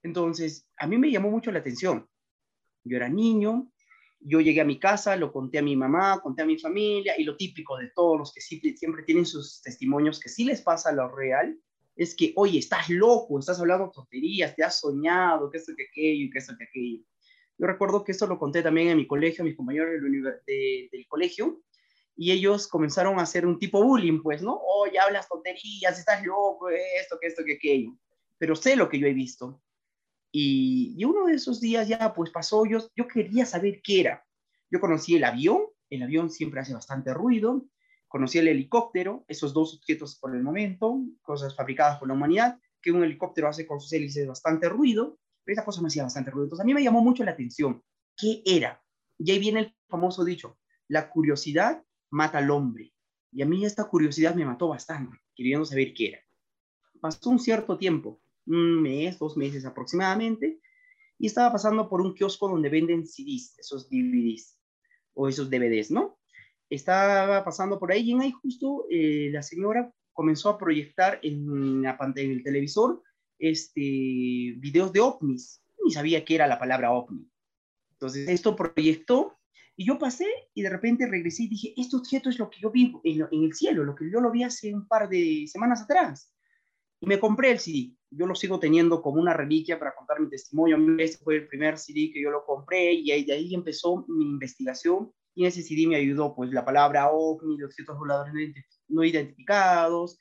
Entonces, 0.02 0.68
a 0.78 0.86
mí 0.86 0.98
me 0.98 1.12
llamó 1.12 1.32
mucho 1.32 1.50
la 1.52 1.60
atención. 1.60 2.10
Yo 2.84 2.98
era 2.98 3.08
niño, 3.08 3.72
yo 4.26 4.40
llegué 4.42 4.62
a 4.62 4.66
mi 4.66 4.80
casa, 4.80 5.16
lo 5.16 5.32
conté 5.32 5.60
a 5.60 5.62
mi 5.62 5.76
mamá, 5.76 6.20
conté 6.22 6.42
a 6.42 6.46
mi 6.46 6.58
familia 6.58 7.14
y 7.18 7.24
lo 7.24 7.36
típico 7.36 7.78
de 7.78 7.92
todos 7.96 8.18
los 8.18 8.34
que 8.34 8.42
siempre 8.42 9.04
tienen 9.04 9.26
sus 9.26 9.62
testimonios 9.62 10.20
que 10.20 10.30
sí 10.30 10.46
les 10.46 10.62
pasa 10.62 10.92
lo 10.92 11.10
real, 11.10 11.58
es 11.96 12.16
que, 12.16 12.34
oye, 12.36 12.60
estás 12.60 12.90
loco, 12.90 13.40
estás 13.40 13.60
hablando 13.60 13.92
tonterías, 13.92 14.56
te 14.56 14.64
has 14.64 14.80
soñado, 14.80 15.50
que 15.50 15.58
esto, 15.58 15.74
que 15.76 15.88
aquello, 15.92 16.30
que 16.32 16.40
esto, 16.40 16.54
que 16.58 16.64
aquello. 16.66 17.04
Yo 17.58 17.68
recuerdo 17.68 18.04
que 18.04 18.12
esto 18.12 18.26
lo 18.26 18.40
conté 18.40 18.64
también 18.64 18.90
en 18.90 18.98
mi 18.98 19.08
colegio, 19.08 19.44
a 19.44 19.46
mis 19.46 19.56
compañeros 19.56 20.02
del 20.48 21.08
colegio, 21.08 21.62
y 22.16 22.32
ellos 22.32 22.68
comenzaron 22.68 23.20
a 23.20 23.24
hacer 23.24 23.46
un 23.46 23.60
tipo 23.60 23.84
bullying, 23.84 24.22
pues, 24.22 24.42
¿no? 24.42 24.60
Oye, 24.60 25.00
hablas 25.00 25.28
tonterías, 25.28 25.98
estás 25.98 26.24
loco, 26.24 26.70
esto, 26.70 27.18
que 27.20 27.28
esto, 27.28 27.44
que 27.46 27.56
aquello. 27.56 27.98
Pero 28.38 28.56
sé 28.56 28.76
lo 28.76 28.90
que 28.90 29.00
yo 29.00 29.08
he 29.08 29.14
visto. 29.14 29.63
Y, 30.36 31.06
uno 31.06 31.28
de 31.28 31.36
esos 31.36 31.62
días 31.62 31.88
ya, 31.88 32.12
pues 32.16 32.32
pasó, 32.32 32.66
yo, 32.66 32.80
yo 32.96 33.08
quería 33.08 33.46
saber 33.46 33.82
qué 33.84 34.02
era. 34.02 34.26
Yo 34.72 34.80
conocí 34.80 35.16
el 35.16 35.24
avión, 35.24 35.62
el 35.92 36.02
avión 36.02 36.32
siempre 36.32 36.60
hace 36.60 36.74
bastante 36.74 37.14
ruido, 37.14 37.68
conocí 38.08 38.40
el 38.40 38.48
helicóptero, 38.48 39.24
esos 39.28 39.54
dos 39.54 39.76
objetos 39.76 40.18
por 40.18 40.36
el 40.36 40.42
momento, 40.42 41.00
cosas 41.22 41.56
fabricadas 41.56 42.00
por 42.00 42.08
la 42.08 42.16
humanidad, 42.16 42.60
que 42.82 42.92
un 42.92 43.04
helicóptero 43.04 43.48
hace 43.48 43.68
con 43.68 43.80
sus 43.80 43.94
hélices 43.94 44.28
bastante 44.28 44.68
ruido, 44.70 45.20
pero 45.44 45.54
esa 45.54 45.66
cosa 45.66 45.82
me 45.82 45.90
hacía 45.90 46.02
bastante 46.02 46.32
ruido. 46.32 46.46
Entonces 46.46 46.64
a 46.64 46.66
mí 46.66 46.74
me 46.74 46.84
llamó 46.84 47.04
mucho 47.04 47.24
la 47.24 47.32
atención. 47.32 47.84
¿Qué 48.18 48.42
era? 48.44 48.84
Y 49.20 49.30
ahí 49.30 49.38
viene 49.38 49.60
el 49.60 49.76
famoso 49.88 50.26
dicho, 50.26 50.58
la 50.88 51.12
curiosidad 51.12 51.84
mata 52.10 52.40
al 52.40 52.50
hombre. 52.50 52.92
Y 53.32 53.44
a 53.44 53.46
mí 53.46 53.64
esta 53.66 53.84
curiosidad 53.84 54.34
me 54.34 54.46
mató 54.46 54.68
bastante, 54.70 55.20
queriendo 55.36 55.66
saber 55.66 55.94
qué 55.94 56.08
era. 56.08 56.20
Pasó 57.00 57.30
un 57.30 57.40
cierto 57.40 57.78
tiempo, 57.78 58.23
un 58.46 58.82
mes, 58.82 59.20
dos 59.20 59.38
meses 59.38 59.66
aproximadamente, 59.66 60.60
y 61.18 61.28
estaba 61.28 61.52
pasando 61.52 61.90
por 61.90 62.02
un 62.02 62.14
kiosco 62.14 62.50
donde 62.50 62.70
venden 62.70 63.08
CDs, 63.08 63.58
esos 63.60 63.90
DVDs 63.90 64.60
o 65.14 65.28
esos 65.28 65.50
DVDs, 65.50 65.92
¿no? 65.92 66.20
Estaba 66.70 67.44
pasando 67.44 67.80
por 67.80 67.92
ahí 67.92 68.12
y 68.12 68.20
ahí 68.20 68.32
justo 68.32 68.86
eh, 68.90 69.30
la 69.32 69.44
señora 69.44 69.94
comenzó 70.12 70.50
a 70.50 70.58
proyectar 70.58 71.20
en 71.24 71.82
la 71.82 71.98
pantalla 71.98 72.30
del 72.30 72.44
televisor 72.44 73.02
este, 73.40 73.80
videos 73.80 74.92
de 74.94 75.02
ovnis. 75.02 75.62
Ni 75.84 75.92
sabía 75.92 76.24
qué 76.24 76.36
era 76.36 76.48
la 76.48 76.60
palabra 76.60 76.92
ovni. 76.92 77.30
Entonces 77.92 78.28
esto 78.30 78.56
proyectó 78.56 79.38
y 79.76 79.86
yo 79.86 79.98
pasé 79.98 80.28
y 80.54 80.62
de 80.62 80.70
repente 80.70 81.08
regresé 81.08 81.44
y 81.44 81.50
dije, 81.50 81.74
este 81.78 81.96
objeto 81.96 82.30
es 82.30 82.40
lo 82.40 82.50
que 82.50 82.60
yo 82.60 82.72
vi 82.72 82.94
en, 83.04 83.28
en 83.32 83.44
el 83.44 83.54
cielo, 83.54 83.84
lo 83.84 83.96
que 83.96 84.10
yo 84.10 84.20
lo 84.20 84.32
vi 84.32 84.44
hace 84.44 84.74
un 84.74 84.88
par 84.88 85.10
de 85.10 85.46
semanas 85.48 85.82
atrás. 85.82 86.34
Y 87.00 87.06
me 87.06 87.20
compré 87.20 87.52
el 87.52 87.60
CD. 87.60 87.96
Yo 88.16 88.28
lo 88.28 88.36
sigo 88.36 88.60
teniendo 88.60 89.02
como 89.02 89.22
una 89.22 89.34
reliquia 89.34 89.80
para 89.80 89.96
contar 89.96 90.20
mi 90.20 90.30
testimonio. 90.30 90.78
Este 91.00 91.24
fue 91.24 91.36
el 91.36 91.48
primer 91.48 91.78
CD 91.78 92.12
que 92.14 92.22
yo 92.22 92.30
lo 92.30 92.46
compré 92.46 92.94
y 92.94 93.12
ahí, 93.12 93.24
de 93.24 93.34
ahí 93.34 93.54
empezó 93.54 94.06
mi 94.08 94.26
investigación. 94.26 95.12
Y 95.36 95.46
ese 95.46 95.64
CD 95.64 95.88
me 95.88 95.96
ayudó 95.96 96.36
pues 96.36 96.52
la 96.52 96.64
palabra 96.64 97.10
OVNI, 97.12 97.58
los 97.58 97.72
objetos 97.72 97.98
voladores 97.98 98.54
no 98.88 99.04
identificados, 99.04 100.20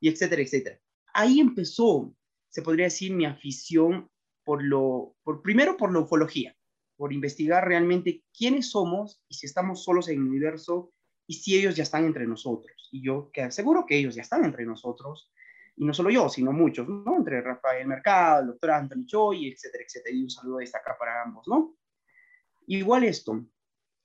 y 0.00 0.08
etcétera, 0.08 0.42
etcétera. 0.42 0.80
Ahí 1.14 1.40
empezó, 1.40 2.14
se 2.50 2.60
podría 2.62 2.84
decir, 2.84 3.12
mi 3.12 3.24
afición 3.24 4.10
por 4.44 4.62
lo, 4.62 5.16
por, 5.22 5.42
primero 5.42 5.76
por 5.76 5.92
la 5.92 6.00
ufología, 6.00 6.54
por 6.96 7.12
investigar 7.12 7.66
realmente 7.66 8.22
quiénes 8.36 8.70
somos 8.70 9.22
y 9.28 9.34
si 9.34 9.46
estamos 9.46 9.82
solos 9.82 10.08
en 10.08 10.16
el 10.16 10.28
universo 10.28 10.92
y 11.26 11.34
si 11.34 11.56
ellos 11.56 11.74
ya 11.76 11.82
están 11.82 12.04
entre 12.04 12.26
nosotros. 12.26 12.88
Y 12.92 13.02
yo 13.02 13.30
que 13.32 13.42
aseguro 13.42 13.86
que 13.86 13.96
ellos 13.96 14.14
ya 14.14 14.22
están 14.22 14.44
entre 14.44 14.66
nosotros 14.66 15.30
y 15.76 15.84
no 15.84 15.92
solo 15.92 16.10
yo, 16.10 16.28
sino 16.28 16.52
muchos, 16.52 16.88
¿no? 16.88 17.16
Entre 17.16 17.40
Rafael 17.40 17.86
Mercado, 17.86 18.42
el 18.42 18.46
doctor 18.48 18.70
Anthony 18.70 19.06
Choi, 19.06 19.48
etcétera, 19.48 19.84
etcétera. 19.84 20.14
Y 20.14 20.22
un 20.22 20.30
saludo 20.30 20.58
de 20.58 20.66
acá 20.66 20.96
para 20.98 21.22
ambos, 21.22 21.46
¿no? 21.48 21.76
Igual 22.66 23.04
esto. 23.04 23.44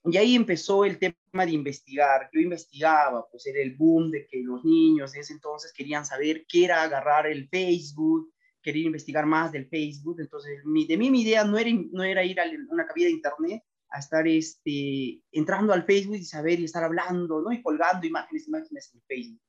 Y 0.05 0.17
ahí 0.17 0.35
empezó 0.35 0.85
el 0.85 0.97
tema 0.97 1.45
de 1.45 1.51
investigar. 1.51 2.29
Yo 2.33 2.39
investigaba, 2.39 3.27
pues 3.29 3.45
era 3.45 3.59
el 3.59 3.75
boom 3.75 4.09
de 4.09 4.25
que 4.25 4.41
los 4.41 4.63
niños 4.65 5.11
de 5.11 5.19
ese 5.19 5.33
entonces 5.33 5.71
querían 5.73 6.05
saber 6.05 6.45
qué 6.47 6.65
era 6.65 6.81
agarrar 6.81 7.27
el 7.27 7.47
Facebook, 7.49 8.33
querían 8.61 8.87
investigar 8.87 9.25
más 9.25 9.51
del 9.51 9.67
Facebook. 9.67 10.19
Entonces, 10.19 10.65
mi, 10.65 10.87
de 10.87 10.97
mí 10.97 11.11
mi 11.11 11.21
idea 11.21 11.43
no 11.43 11.57
era, 11.57 11.69
no 11.91 12.03
era 12.03 12.23
ir 12.23 12.39
a 12.39 12.45
una 12.69 12.87
cabina 12.87 13.07
de 13.07 13.13
internet 13.13 13.63
a 13.91 13.99
estar 13.99 14.27
este, 14.27 15.21
entrando 15.31 15.73
al 15.73 15.85
Facebook 15.85 16.15
y 16.15 16.25
saber 16.25 16.59
y 16.59 16.65
estar 16.65 16.83
hablando, 16.83 17.41
¿no? 17.41 17.51
Y 17.51 17.61
colgando 17.61 18.07
imágenes, 18.07 18.47
imágenes 18.47 18.91
en 18.93 19.01
Facebook 19.01 19.41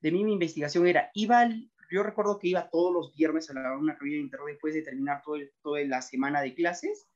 de 0.00 0.12
mí 0.12 0.24
mi 0.24 0.32
investigación 0.32 0.86
era, 0.86 1.10
iba, 1.14 1.48
yo 1.90 2.02
recuerdo 2.02 2.38
que 2.38 2.48
iba 2.48 2.70
todos 2.70 2.92
los 2.92 3.14
viernes 3.14 3.50
a 3.50 3.54
la, 3.54 3.76
una 3.76 3.96
cabina 3.96 4.16
de 4.16 4.22
internet 4.22 4.54
después 4.54 4.74
de 4.74 4.82
terminar 4.82 5.22
todo 5.24 5.36
toda 5.62 5.82
la 5.84 6.02
semana 6.02 6.40
de 6.40 6.54
clases, 6.54 7.08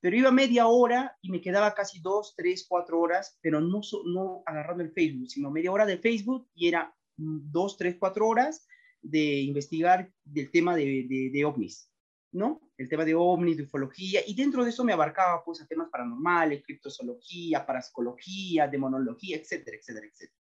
pero 0.00 0.16
iba 0.16 0.30
media 0.30 0.66
hora 0.66 1.16
y 1.22 1.30
me 1.30 1.40
quedaba 1.40 1.74
casi 1.74 2.00
dos, 2.00 2.34
tres, 2.36 2.66
cuatro 2.68 3.00
horas, 3.00 3.38
pero 3.40 3.60
no, 3.60 3.80
no 4.04 4.42
agarrando 4.44 4.82
el 4.82 4.92
Facebook, 4.92 5.30
sino 5.30 5.50
media 5.50 5.72
hora 5.72 5.86
de 5.86 5.98
Facebook 5.98 6.48
y 6.54 6.68
era 6.68 6.94
dos, 7.16 7.78
tres, 7.78 7.96
cuatro 7.98 8.28
horas 8.28 8.66
de 9.00 9.40
investigar 9.40 10.12
del 10.24 10.50
tema 10.50 10.74
de, 10.76 11.06
de, 11.08 11.30
de 11.32 11.44
ovnis, 11.44 11.90
¿no? 12.32 12.60
El 12.76 12.88
tema 12.88 13.04
de 13.04 13.14
ovnis, 13.14 13.56
de 13.56 13.62
ufología, 13.62 14.20
y 14.26 14.34
dentro 14.34 14.64
de 14.64 14.70
eso 14.70 14.84
me 14.84 14.92
abarcaba 14.92 15.44
pues 15.44 15.62
a 15.62 15.66
temas 15.66 15.88
paranormales, 15.90 16.64
criptozoología, 16.64 17.64
parapsicología, 17.64 18.66
demonología, 18.66 19.36
etcétera, 19.36 19.76
etcétera, 19.76 20.06
etcétera 20.06 20.43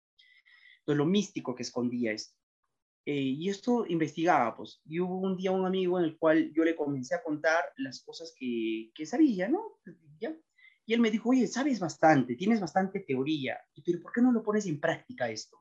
lo 0.86 1.06
místico 1.06 1.54
que 1.54 1.62
escondía 1.62 2.12
esto. 2.12 2.36
Eh, 3.04 3.14
y 3.14 3.48
esto 3.48 3.84
investigaba, 3.86 4.56
pues, 4.56 4.80
y 4.84 5.00
hubo 5.00 5.18
un 5.18 5.36
día 5.36 5.50
un 5.50 5.66
amigo 5.66 5.98
en 5.98 6.04
el 6.04 6.18
cual 6.18 6.52
yo 6.54 6.64
le 6.64 6.76
comencé 6.76 7.14
a 7.14 7.22
contar 7.22 7.64
las 7.76 8.02
cosas 8.04 8.32
que, 8.36 8.92
que 8.94 9.06
sabía, 9.06 9.48
¿no? 9.48 9.80
¿Ya? 10.20 10.36
Y 10.86 10.94
él 10.94 11.00
me 11.00 11.10
dijo, 11.10 11.30
oye, 11.30 11.46
sabes 11.46 11.80
bastante, 11.80 12.36
tienes 12.36 12.60
bastante 12.60 13.00
teoría, 13.00 13.58
pero 13.84 14.00
¿por 14.00 14.12
qué 14.12 14.20
no 14.20 14.32
lo 14.32 14.42
pones 14.42 14.66
en 14.66 14.80
práctica 14.80 15.30
esto? 15.30 15.58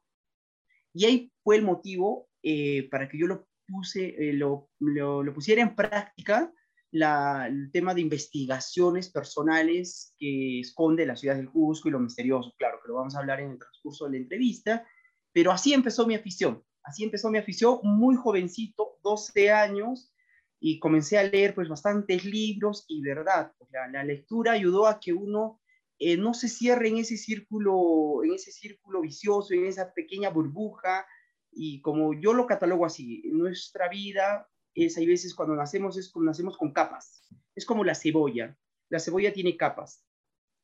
Y 0.93 1.05
ahí 1.05 1.31
fue 1.43 1.55
el 1.55 1.63
motivo 1.63 2.29
eh, 2.43 2.87
para 2.89 3.07
que 3.07 3.17
yo 3.17 3.27
lo, 3.27 3.47
puse, 3.67 4.15
eh, 4.17 4.33
lo, 4.33 4.69
lo, 4.79 5.23
lo, 5.23 5.33
pusiera 5.33 5.61
en 5.61 5.75
práctica 5.75 6.53
la, 6.91 7.47
el 7.47 7.71
tema 7.71 7.93
de 7.93 8.01
investigaciones 8.01 9.09
personales 9.09 10.13
que 10.17 10.59
esconde 10.59 11.05
la 11.05 11.15
ciudad 11.15 11.35
del 11.35 11.49
Cusco 11.49 11.87
y 11.87 11.91
lo 11.91 11.99
misterioso, 11.99 12.53
claro, 12.57 12.79
que 12.81 12.89
lo 12.89 12.95
vamos 12.95 13.15
a 13.15 13.19
hablar 13.19 13.39
en 13.39 13.51
el 13.51 13.59
transcurso 13.59 14.05
de 14.05 14.11
la 14.11 14.17
entrevista, 14.17 14.85
pero 15.33 15.51
así 15.51 15.73
empezó 15.73 16.05
mi 16.05 16.15
afición, 16.15 16.63
así 16.83 17.03
empezó 17.03 17.29
mi 17.29 17.37
afición 17.37 17.79
muy 17.83 18.15
jovencito, 18.15 18.97
12 19.03 19.51
años, 19.51 20.13
y 20.59 20.79
comencé 20.79 21.17
a 21.17 21.23
leer 21.23 21.55
pues 21.55 21.67
bastantes 21.67 22.23
libros 22.23 22.85
y 22.87 23.01
verdad, 23.01 23.53
pues, 23.57 23.69
la, 23.71 24.03
lectura 24.03 24.51
ayudó 24.51 24.87
a 24.87 24.99
que 24.99 25.13
uno 25.13 25.59
eh, 25.97 26.17
no 26.17 26.33
se 26.33 26.47
cierre 26.49 26.89
en 26.89 26.97
ese 26.97 27.17
círculo, 27.17 28.23
en 28.23 28.33
ese 28.33 28.51
círculo 28.51 29.01
vicioso, 29.01 29.53
en 29.53 29.65
esa 29.65 29.93
pequeña 29.93 30.29
burbuja, 30.29 31.05
y 31.51 31.81
como 31.81 32.13
yo 32.13 32.33
lo 32.33 32.45
catalogo 32.45 32.85
así, 32.85 33.23
nuestra 33.25 33.89
vida 33.89 34.47
es, 34.73 34.97
hay 34.97 35.05
veces 35.05 35.33
cuando 35.33 35.55
nacemos, 35.55 35.97
es 35.97 36.09
como 36.09 36.25
nacemos 36.25 36.57
con 36.57 36.71
capas, 36.71 37.27
es 37.55 37.65
como 37.65 37.83
la 37.83 37.95
cebolla, 37.95 38.57
la 38.89 38.99
cebolla 38.99 39.33
tiene 39.33 39.57
capas. 39.57 40.05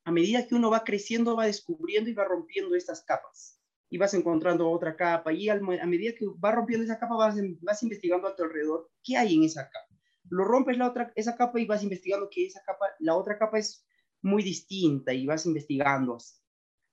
A 0.06 0.12
medida 0.12 0.48
que 0.48 0.56
uno 0.56 0.70
va 0.70 0.86
creciendo, 0.86 1.36
va 1.36 1.46
descubriendo 1.46 2.10
y 2.10 2.14
va 2.14 2.24
rompiendo 2.24 2.76
estas 2.76 3.04
capas 3.04 3.57
y 3.90 3.98
vas 3.98 4.14
encontrando 4.14 4.70
otra 4.70 4.96
capa 4.96 5.32
y 5.32 5.50
a 5.50 5.60
medida 5.60 6.14
que 6.18 6.26
vas 6.38 6.56
rompiendo 6.56 6.84
esa 6.84 7.00
capa 7.00 7.16
vas, 7.16 7.36
vas 7.62 7.84
investigando 7.84 8.28
a 8.28 8.36
tu 8.36 8.44
alrededor 8.44 8.90
qué 9.04 9.18
hay 9.18 9.36
en 9.36 9.44
esa 9.44 9.70
capa. 9.70 9.88
Lo 10.30 10.44
rompes 10.44 10.78
la 10.78 10.90
otra, 10.90 11.12
esa 11.16 11.38
capa 11.38 11.60
y 11.60 11.66
vas 11.66 11.84
investigando 11.84 12.30
que 12.30 12.46
esa 12.46 12.62
capa, 12.66 12.88
la 13.00 13.16
otra 13.16 13.38
capa 13.38 13.60
es 13.60 13.86
muy 14.22 14.44
distinta 14.44 15.14
y 15.14 15.26
vas 15.26 15.46
investigando 15.46 16.18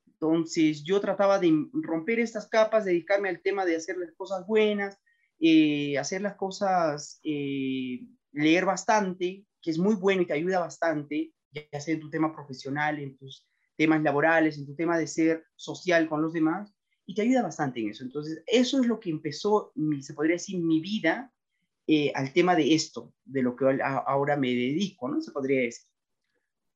Entonces 0.07 0.85
yo 0.85 1.01
trataba 1.01 1.39
de 1.41 1.53
romper 1.73 2.21
estas 2.21 2.49
capas, 2.49 2.85
dedicarme 2.85 3.29
al 3.29 3.43
tema 3.43 3.65
de 3.65 3.77
hacer 3.77 3.97
las 3.97 4.13
cosas 4.13 4.47
buenas, 4.47 5.01
eh, 5.41 5.99
hacer 5.99 6.23
las 6.23 6.37
cosas, 6.37 7.19
eh, 7.25 8.07
leer 8.33 8.65
bastante, 8.67 9.45
que 9.61 9.71
es 9.71 9.79
muy 9.79 9.97
bueno 9.97 10.23
y 10.23 10.27
te 10.27 10.33
ayuda 10.35 10.61
bastante, 10.61 11.33
ya 11.51 11.81
sea 11.81 11.95
en 11.95 12.01
tu 12.01 12.11
tema 12.11 12.33
profesional, 12.33 13.01
en 13.01 13.17
tus 13.17 13.49
temas 13.77 14.03
laborales, 14.03 14.59
en 14.59 14.67
tu 14.67 14.77
tema 14.77 14.97
de 14.97 15.09
ser 15.09 15.45
social 15.57 16.09
con 16.09 16.23
los 16.23 16.33
demás, 16.33 16.73
y 17.07 17.15
te 17.15 17.23
ayuda 17.23 17.43
bastante 17.43 17.81
en 17.81 17.91
eso. 17.91 18.05
Entonces, 18.05 18.43
eso 18.47 18.81
es 18.81 18.87
lo 18.87 18.99
que 19.01 19.11
empezó, 19.11 19.73
se 20.01 20.15
podría 20.15 20.35
decir, 20.35 20.61
mi 20.61 20.81
vida 20.81 21.33
eh, 21.87 22.13
al 22.15 22.33
tema 22.33 22.57
de 22.57 22.75
esto, 22.75 23.13
de 23.25 23.43
lo 23.43 23.57
que 23.57 23.79
ahora 23.83 24.37
me 24.37 24.49
dedico, 24.49 25.09
¿no? 25.09 25.21
Se 25.21 25.33
podría 25.33 25.61
decir. 25.61 25.87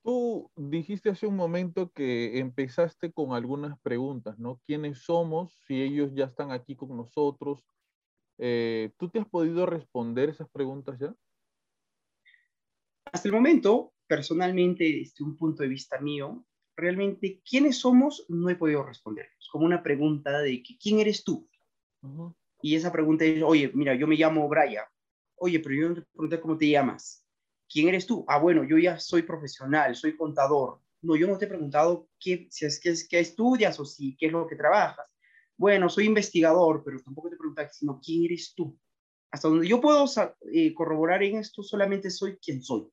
Tú 0.02 0.50
dijiste 0.56 1.10
hace 1.10 1.26
un 1.26 1.36
momento 1.36 1.90
que 1.92 2.38
empezaste 2.38 3.10
con 3.12 3.32
algunas 3.32 3.78
preguntas, 3.80 4.38
¿no? 4.38 4.60
¿Quiénes 4.66 4.98
somos? 4.98 5.52
Si 5.66 5.80
ellos 5.80 6.12
ya 6.14 6.26
están 6.26 6.50
aquí 6.50 6.76
con 6.76 6.96
nosotros. 6.96 7.64
Eh, 8.38 8.92
¿Tú 8.96 9.08
te 9.08 9.18
has 9.18 9.26
podido 9.26 9.66
responder 9.66 10.28
esas 10.28 10.48
preguntas 10.50 10.98
ya? 10.98 11.14
Hasta 13.10 13.28
el 13.28 13.34
momento, 13.34 13.94
personalmente, 14.06 14.84
desde 14.84 15.24
un 15.24 15.36
punto 15.36 15.62
de 15.62 15.68
vista 15.68 15.98
mío, 16.00 16.44
realmente 16.78 17.42
quiénes 17.48 17.78
somos 17.78 18.24
no 18.28 18.48
he 18.48 18.56
podido 18.56 18.84
responder. 18.84 19.28
Es 19.38 19.48
como 19.48 19.66
una 19.66 19.82
pregunta 19.82 20.38
de 20.38 20.62
que, 20.62 20.78
quién 20.78 21.00
eres 21.00 21.24
tú. 21.24 21.48
Y 22.62 22.76
esa 22.76 22.92
pregunta 22.92 23.24
es, 23.24 23.42
oye, 23.42 23.70
mira, 23.74 23.94
yo 23.94 24.06
me 24.06 24.16
llamo 24.16 24.48
Brian. 24.48 24.84
Oye, 25.36 25.60
pero 25.60 25.74
yo 25.74 25.88
no 25.88 25.94
te 25.96 26.02
pregunté 26.02 26.40
cómo 26.40 26.56
te 26.56 26.68
llamas. 26.68 27.24
¿Quién 27.68 27.88
eres 27.88 28.06
tú? 28.06 28.24
Ah, 28.28 28.38
bueno, 28.38 28.64
yo 28.64 28.78
ya 28.78 28.98
soy 28.98 29.22
profesional, 29.22 29.94
soy 29.94 30.16
contador. 30.16 30.80
No, 31.02 31.16
yo 31.16 31.26
no 31.26 31.36
te 31.36 31.44
he 31.44 31.48
preguntado 31.48 32.08
qué, 32.18 32.46
si 32.50 32.64
es, 32.64 32.80
qué, 32.80 32.94
qué 33.08 33.20
estudias 33.20 33.78
o 33.78 33.84
si 33.84 34.16
qué 34.16 34.26
es 34.26 34.32
lo 34.32 34.46
que 34.46 34.56
trabajas. 34.56 35.06
Bueno, 35.56 35.88
soy 35.88 36.06
investigador, 36.06 36.82
pero 36.84 37.00
tampoco 37.00 37.28
te 37.28 37.36
pregunté, 37.36 37.68
sino 37.72 38.00
quién 38.00 38.24
eres 38.24 38.54
tú. 38.54 38.78
Hasta 39.30 39.48
donde 39.48 39.68
yo 39.68 39.80
puedo 39.80 40.06
eh, 40.52 40.72
corroborar 40.72 41.22
en 41.22 41.38
esto, 41.38 41.62
solamente 41.62 42.10
soy 42.10 42.38
quien 42.38 42.62
soy. 42.62 42.88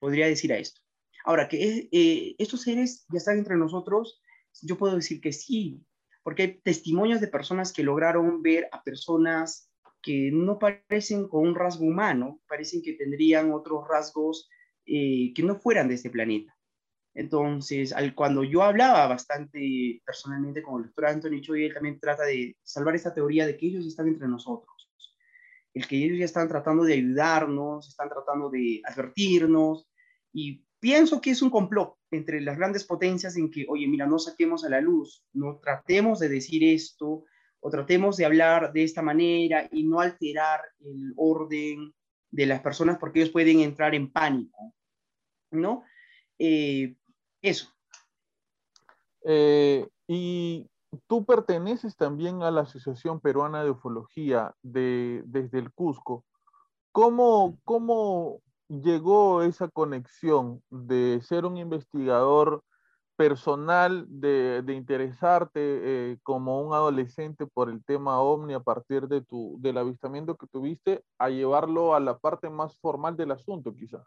Podría 0.00 0.26
decir 0.26 0.52
a 0.52 0.58
esto. 0.58 0.85
Ahora, 1.26 1.48
que 1.48 1.88
eh, 1.90 2.36
estos 2.38 2.62
seres 2.62 3.04
ya 3.10 3.18
están 3.18 3.38
entre 3.38 3.56
nosotros, 3.56 4.22
yo 4.62 4.78
puedo 4.78 4.94
decir 4.94 5.20
que 5.20 5.32
sí, 5.32 5.84
porque 6.22 6.42
hay 6.42 6.60
testimonios 6.60 7.20
de 7.20 7.26
personas 7.26 7.72
que 7.72 7.82
lograron 7.82 8.42
ver 8.42 8.68
a 8.70 8.84
personas 8.84 9.68
que 10.00 10.30
no 10.32 10.60
parecen 10.60 11.26
con 11.26 11.48
un 11.48 11.56
rasgo 11.56 11.84
humano, 11.84 12.40
parecen 12.46 12.80
que 12.80 12.92
tendrían 12.92 13.52
otros 13.52 13.88
rasgos 13.88 14.48
eh, 14.86 15.32
que 15.34 15.42
no 15.42 15.56
fueran 15.56 15.88
de 15.88 15.94
este 15.94 16.10
planeta. 16.10 16.56
Entonces, 17.12 17.92
al, 17.92 18.14
cuando 18.14 18.44
yo 18.44 18.62
hablaba 18.62 19.08
bastante 19.08 20.00
personalmente 20.06 20.62
con 20.62 20.80
el 20.80 20.86
doctor 20.86 21.06
Anthony 21.06 21.40
Choi, 21.40 21.64
él 21.64 21.74
también 21.74 21.98
trata 21.98 22.22
de 22.22 22.56
salvar 22.62 22.94
esta 22.94 23.12
teoría 23.12 23.46
de 23.46 23.56
que 23.56 23.66
ellos 23.66 23.84
están 23.84 24.06
entre 24.06 24.28
nosotros. 24.28 24.92
El 25.74 25.88
que 25.88 25.96
ellos 25.96 26.18
ya 26.20 26.24
están 26.24 26.46
tratando 26.46 26.84
de 26.84 26.94
ayudarnos, 26.94 27.88
están 27.88 28.10
tratando 28.10 28.48
de 28.48 28.80
advertirnos, 28.84 29.88
y 30.36 30.65
pienso 30.80 31.20
que 31.20 31.30
es 31.30 31.42
un 31.42 31.50
complot 31.50 31.96
entre 32.10 32.40
las 32.40 32.56
grandes 32.56 32.84
potencias 32.84 33.36
en 33.36 33.50
que, 33.50 33.66
oye, 33.68 33.86
mira, 33.86 34.06
no 34.06 34.18
saquemos 34.18 34.64
a 34.64 34.68
la 34.68 34.80
luz, 34.80 35.24
no 35.32 35.58
tratemos 35.58 36.18
de 36.18 36.28
decir 36.28 36.64
esto, 36.64 37.24
o 37.60 37.70
tratemos 37.70 38.16
de 38.16 38.24
hablar 38.24 38.72
de 38.72 38.84
esta 38.84 39.02
manera 39.02 39.68
y 39.72 39.84
no 39.84 40.00
alterar 40.00 40.60
el 40.80 41.12
orden 41.16 41.92
de 42.30 42.46
las 42.46 42.60
personas 42.60 42.98
porque 42.98 43.20
ellos 43.20 43.32
pueden 43.32 43.60
entrar 43.60 43.94
en 43.94 44.12
pánico, 44.12 44.74
¿no? 45.50 45.84
Eh, 46.38 46.94
eso. 47.42 47.72
Eh, 49.24 49.88
y 50.06 50.68
tú 51.06 51.24
perteneces 51.24 51.96
también 51.96 52.42
a 52.42 52.50
la 52.50 52.62
Asociación 52.62 53.20
Peruana 53.20 53.64
de 53.64 53.70
Ufología 53.70 54.54
de, 54.62 55.22
desde 55.26 55.58
el 55.58 55.72
Cusco. 55.72 56.24
¿Cómo, 56.92 57.58
¿Cómo 57.64 58.42
llegó 58.68 59.42
esa 59.42 59.68
conexión 59.68 60.62
de 60.70 61.20
ser 61.22 61.44
un 61.44 61.56
investigador 61.56 62.62
personal, 63.16 64.04
de, 64.08 64.62
interesarte 64.74 65.60
eh, 65.60 66.18
como 66.22 66.60
un 66.60 66.74
adolescente 66.74 67.46
por 67.46 67.70
el 67.70 67.82
tema 67.84 68.20
OVNI 68.20 68.54
a 68.54 68.60
partir 68.60 69.08
de 69.08 69.22
tu, 69.22 69.56
del 69.60 69.78
avistamiento 69.78 70.36
que 70.36 70.46
tuviste, 70.46 71.02
a 71.18 71.30
llevarlo 71.30 71.94
a 71.94 72.00
la 72.00 72.18
parte 72.18 72.50
más 72.50 72.76
formal 72.78 73.16
del 73.16 73.30
asunto, 73.30 73.74
quizás? 73.74 74.04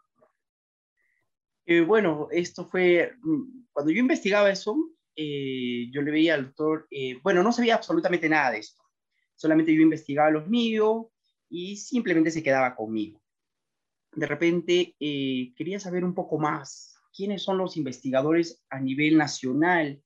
Eh, 1.66 1.82
bueno, 1.82 2.26
esto 2.32 2.64
fue, 2.64 3.12
mm, 3.22 3.66
cuando 3.72 3.92
yo 3.92 4.00
investigaba 4.00 4.50
eso, 4.50 4.76
eh, 5.14 5.88
yo 5.92 6.02
le 6.02 6.10
veía 6.10 6.34
al 6.34 6.46
doctor, 6.46 6.88
eh, 6.90 7.20
bueno, 7.22 7.42
no 7.42 7.52
sabía 7.52 7.76
absolutamente 7.76 8.28
nada 8.28 8.50
de 8.50 8.58
esto, 8.58 8.82
solamente 9.36 9.74
yo 9.74 9.80
investigaba 9.80 10.30
los 10.30 10.48
míos 10.48 11.06
y 11.48 11.76
simplemente 11.76 12.30
se 12.32 12.42
quedaba 12.42 12.74
conmigo. 12.74 13.19
De 14.12 14.26
repente 14.26 14.94
quería 14.98 15.78
saber 15.80 16.04
un 16.04 16.14
poco 16.14 16.38
más, 16.38 16.96
quiénes 17.14 17.42
son 17.42 17.58
los 17.58 17.76
investigadores 17.76 18.62
a 18.70 18.80
nivel 18.80 19.16
nacional, 19.16 20.02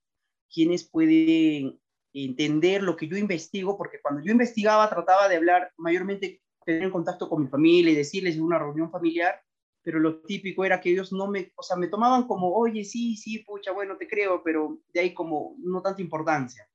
quiénes 0.52 0.84
pueden 0.84 1.80
entender 2.12 2.82
lo 2.82 2.96
que 2.96 3.08
yo 3.08 3.16
investigo, 3.16 3.76
porque 3.76 4.00
cuando 4.00 4.22
yo 4.22 4.32
investigaba 4.32 4.88
trataba 4.88 5.28
de 5.28 5.36
hablar 5.36 5.72
mayormente, 5.76 6.40
tener 6.64 6.84
en 6.84 6.90
contacto 6.90 7.28
con 7.28 7.42
mi 7.42 7.48
familia 7.48 7.92
y 7.92 7.96
decirles 7.96 8.36
en 8.36 8.42
una 8.42 8.58
reunión 8.58 8.90
familiar, 8.90 9.40
pero 9.82 9.98
lo 9.98 10.22
típico 10.22 10.64
era 10.64 10.80
que 10.80 10.90
ellos 10.90 11.12
no 11.12 11.26
me, 11.26 11.52
o 11.56 11.62
sea, 11.62 11.76
me 11.76 11.88
tomaban 11.88 12.26
como, 12.26 12.54
oye, 12.54 12.84
sí, 12.84 13.16
sí, 13.16 13.40
pucha, 13.40 13.72
bueno, 13.72 13.96
te 13.98 14.08
creo, 14.08 14.42
pero 14.42 14.78
de 14.92 15.00
ahí 15.00 15.12
como 15.12 15.56
no 15.58 15.82
tanta 15.82 16.00
importancia. 16.00 16.66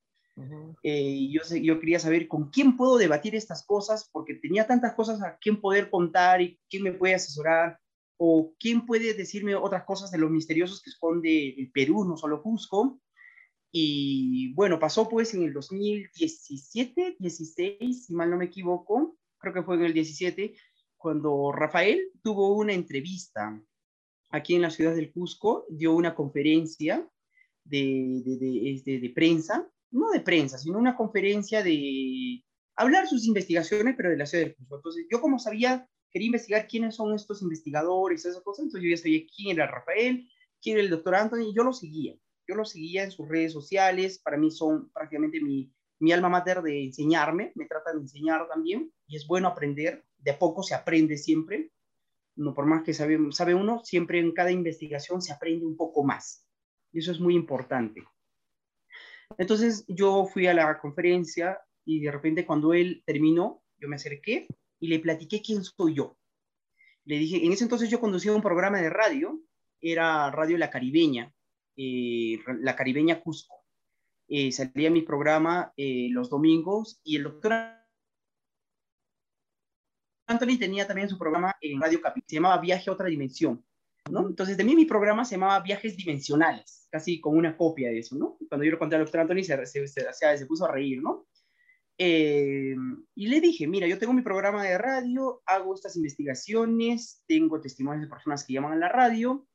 Eh, 0.83 1.29
yo, 1.31 1.41
yo 1.55 1.79
quería 1.79 1.99
saber 1.99 2.27
con 2.27 2.49
quién 2.49 2.77
puedo 2.77 2.97
debatir 2.97 3.35
estas 3.35 3.65
cosas, 3.65 4.09
porque 4.11 4.35
tenía 4.35 4.65
tantas 4.67 4.93
cosas 4.93 5.21
a 5.21 5.37
quién 5.37 5.59
poder 5.59 5.89
contar 5.89 6.41
y 6.41 6.59
quién 6.69 6.83
me 6.83 6.93
puede 6.93 7.15
asesorar, 7.15 7.79
o 8.17 8.53
quién 8.59 8.85
puede 8.85 9.13
decirme 9.13 9.55
otras 9.55 9.85
cosas 9.85 10.11
de 10.11 10.17
los 10.17 10.29
misteriosos 10.29 10.81
que 10.81 10.89
esconde 10.89 11.55
el 11.57 11.71
Perú, 11.71 12.03
no 12.05 12.17
solo 12.17 12.43
Cusco. 12.43 12.99
Y 13.71 14.53
bueno, 14.53 14.79
pasó 14.79 15.07
pues 15.07 15.33
en 15.33 15.43
el 15.43 15.53
2017, 15.53 17.15
16, 17.17 18.05
si 18.05 18.13
mal 18.13 18.29
no 18.29 18.37
me 18.37 18.45
equivoco, 18.45 19.17
creo 19.37 19.53
que 19.53 19.63
fue 19.63 19.75
en 19.75 19.85
el 19.85 19.93
17, 19.93 20.53
cuando 20.97 21.51
Rafael 21.53 22.11
tuvo 22.21 22.55
una 22.57 22.73
entrevista 22.73 23.61
aquí 24.31 24.55
en 24.55 24.63
la 24.63 24.69
ciudad 24.69 24.95
del 24.95 25.13
Cusco, 25.13 25.65
dio 25.69 25.93
una 25.93 26.13
conferencia 26.13 27.07
de, 27.63 28.21
de, 28.25 28.99
de, 28.99 29.09
prensa, 29.11 29.69
no 29.91 30.11
de 30.11 30.21
prensa, 30.21 30.57
sino 30.57 30.77
una 30.77 30.95
conferencia 30.95 31.63
de 31.63 32.43
hablar 32.75 33.07
sus 33.07 33.27
investigaciones, 33.27 33.95
pero 33.97 34.09
de 34.09 34.17
la 34.17 34.25
ciudad 34.25 34.45
del 34.45 34.55
Cusco. 34.55 34.75
Entonces, 34.77 35.05
yo 35.11 35.21
como 35.21 35.39
sabía, 35.39 35.87
quería 36.11 36.27
investigar 36.27 36.67
quiénes 36.67 36.95
son 36.95 37.13
estos 37.13 37.41
investigadores, 37.41 38.25
esas 38.25 38.43
cosas, 38.43 38.65
entonces 38.65 38.83
yo 38.83 38.95
ya 38.95 39.01
sabía 39.01 39.25
quién 39.35 39.57
era 39.57 39.69
Rafael, 39.69 40.27
quién 40.61 40.77
era 40.77 40.83
el 40.83 40.89
doctor 40.89 41.15
Anthony, 41.15 41.49
y 41.49 41.55
yo 41.55 41.63
lo 41.63 41.73
seguía. 41.73 42.15
Yo 42.47 42.55
lo 42.55 42.65
seguía 42.65 43.03
en 43.03 43.11
sus 43.11 43.27
redes 43.27 43.53
sociales, 43.53 44.19
para 44.19 44.37
mí 44.37 44.49
son 44.49 44.89
prácticamente 44.91 45.39
mi, 45.41 45.71
mi 45.99 46.11
alma 46.11 46.29
mater 46.29 46.61
de 46.61 46.85
enseñarme, 46.85 47.51
me 47.55 47.65
tratan 47.65 47.97
de 47.97 48.01
enseñar 48.03 48.47
también, 48.47 48.91
y 49.07 49.17
es 49.17 49.27
bueno 49.27 49.49
aprender, 49.49 50.05
de 50.17 50.33
poco 50.33 50.63
se 50.63 50.73
aprende 50.73 51.17
siempre, 51.17 51.71
no 52.35 52.53
por 52.53 52.65
más 52.65 52.83
que 52.83 52.93
sabe, 52.93 53.19
sabe 53.31 53.53
uno, 53.53 53.83
siempre 53.83 54.19
en 54.19 54.31
cada 54.31 54.51
investigación 54.51 55.21
se 55.21 55.33
aprende 55.33 55.65
un 55.65 55.75
poco 55.75 56.03
más, 56.03 56.47
y 56.91 56.99
eso 56.99 57.11
es 57.11 57.19
muy 57.19 57.35
importante. 57.35 58.03
Entonces 59.37 59.85
yo 59.87 60.25
fui 60.25 60.47
a 60.47 60.53
la 60.53 60.79
conferencia 60.79 61.59
y 61.85 62.01
de 62.01 62.11
repente 62.11 62.45
cuando 62.45 62.73
él 62.73 63.03
terminó, 63.05 63.63
yo 63.77 63.87
me 63.87 63.95
acerqué 63.95 64.47
y 64.79 64.87
le 64.87 64.99
platiqué 64.99 65.41
quién 65.41 65.63
soy 65.63 65.95
yo. 65.95 66.17
Le 67.05 67.17
dije, 67.17 67.45
en 67.45 67.51
ese 67.51 67.63
entonces 67.63 67.89
yo 67.89 67.99
conducía 67.99 68.33
un 68.33 68.41
programa 68.41 68.81
de 68.81 68.89
radio, 68.89 69.39
era 69.81 70.29
Radio 70.31 70.57
La 70.57 70.69
Caribeña, 70.69 71.33
eh, 71.75 72.39
La 72.59 72.75
Caribeña 72.75 73.21
Cusco. 73.21 73.55
Eh, 74.27 74.51
salía 74.51 74.91
mi 74.91 75.01
programa 75.01 75.73
eh, 75.75 76.07
los 76.11 76.29
domingos 76.29 76.99
y 77.03 77.15
el 77.15 77.23
doctor 77.23 77.79
Anthony 80.27 80.59
tenía 80.59 80.85
también 80.85 81.09
su 81.09 81.17
programa 81.17 81.55
en 81.59 81.81
Radio 81.81 81.99
Capi, 81.99 82.21
se 82.27 82.35
llamaba 82.35 82.61
Viaje 82.61 82.89
a 82.89 82.93
otra 82.93 83.07
dimensión, 83.07 83.65
¿no? 84.11 84.27
Entonces, 84.27 84.57
de 84.57 84.63
mí 84.63 84.75
mi 84.75 84.85
programa 84.85 85.25
se 85.25 85.35
llamaba 85.35 85.59
Viajes 85.61 85.95
Dimensionales, 85.95 86.87
casi 86.91 87.19
como 87.19 87.37
una 87.37 87.55
copia 87.55 87.89
de 87.89 87.99
eso, 87.99 88.15
¿no? 88.17 88.37
Cuando 88.47 88.65
yo 88.65 88.71
lo 88.71 88.79
conté 88.79 88.95
al 88.95 89.03
doctor 89.03 89.21
Anthony 89.21 89.43
se, 89.43 89.65
se, 89.65 89.87
se, 89.87 90.45
puso 90.45 90.65
a 90.65 90.71
reír, 90.71 91.01
¿no? 91.01 91.27
Eh, 91.97 92.75
y 93.15 93.27
le 93.27 93.41
dije, 93.41 93.67
mira, 93.67 93.87
yo 93.87 93.97
tengo 93.97 94.13
mi 94.13 94.21
programa 94.21 94.63
de 94.63 94.77
radio, 94.77 95.41
hago 95.45 95.75
estas 95.75 95.95
investigaciones, 95.97 97.23
tengo 97.27 97.59
testimonios 97.59 98.03
de 98.03 98.09
personas 98.09 98.45
que 98.45 98.53
llaman 98.53 98.73
a 98.73 98.77
la 98.77 98.89
radio, 98.89 99.47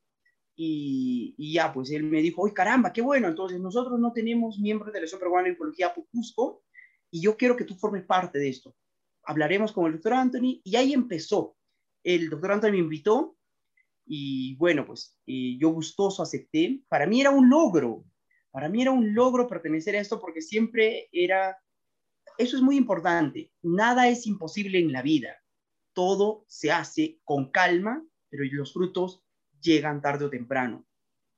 y, 0.56 1.52
ya, 1.52 1.72
pues 1.72 1.90
él 1.90 2.04
me 2.04 2.22
dijo, 2.22 2.46
¡ay 2.46 2.52
caramba, 2.52 2.92
qué 2.92 3.02
bueno! 3.02 3.28
Entonces 3.28 3.60
nosotros 3.60 3.98
no 3.98 4.12
tenemos 4.12 4.58
miembros 4.58 4.92
de 4.92 5.00
la 5.00 5.04
Asociación 5.04 5.20
Peruana 5.20 5.48
de 5.48 5.54
Ecología 5.54 5.94
Cusco 6.10 6.62
y 7.10 7.20
yo 7.20 7.36
quiero 7.36 7.56
que 7.56 7.64
tú 7.64 7.74
formes 7.74 8.04
parte 8.04 8.38
de 8.38 8.48
esto. 8.48 8.74
Hablaremos 9.24 9.72
con 9.72 9.86
el 9.86 9.94
doctor 9.94 10.14
Anthony 10.14 10.60
y 10.62 10.76
ahí 10.76 10.92
empezó. 10.92 11.56
El 12.04 12.28
doctor 12.28 12.52
Anthony 12.52 12.72
me 12.72 12.78
invitó 12.78 13.36
y 14.06 14.56
bueno, 14.56 14.86
pues 14.86 15.18
yo 15.26 15.70
gustoso 15.70 16.22
acepté. 16.22 16.82
Para 16.88 17.06
mí 17.06 17.20
era 17.20 17.30
un 17.30 17.48
logro, 17.48 18.04
para 18.50 18.68
mí 18.68 18.82
era 18.82 18.90
un 18.90 19.14
logro 19.14 19.48
pertenecer 19.48 19.96
a 19.96 20.00
esto 20.00 20.20
porque 20.20 20.42
siempre 20.42 21.08
era, 21.12 21.58
eso 22.38 22.56
es 22.56 22.62
muy 22.62 22.76
importante, 22.76 23.50
nada 23.62 24.08
es 24.08 24.26
imposible 24.26 24.78
en 24.78 24.92
la 24.92 25.02
vida, 25.02 25.36
todo 25.92 26.44
se 26.48 26.70
hace 26.70 27.20
con 27.24 27.50
calma, 27.50 28.04
pero 28.28 28.44
los 28.52 28.72
frutos 28.72 29.24
llegan 29.60 30.00
tarde 30.02 30.26
o 30.26 30.30
temprano. 30.30 30.86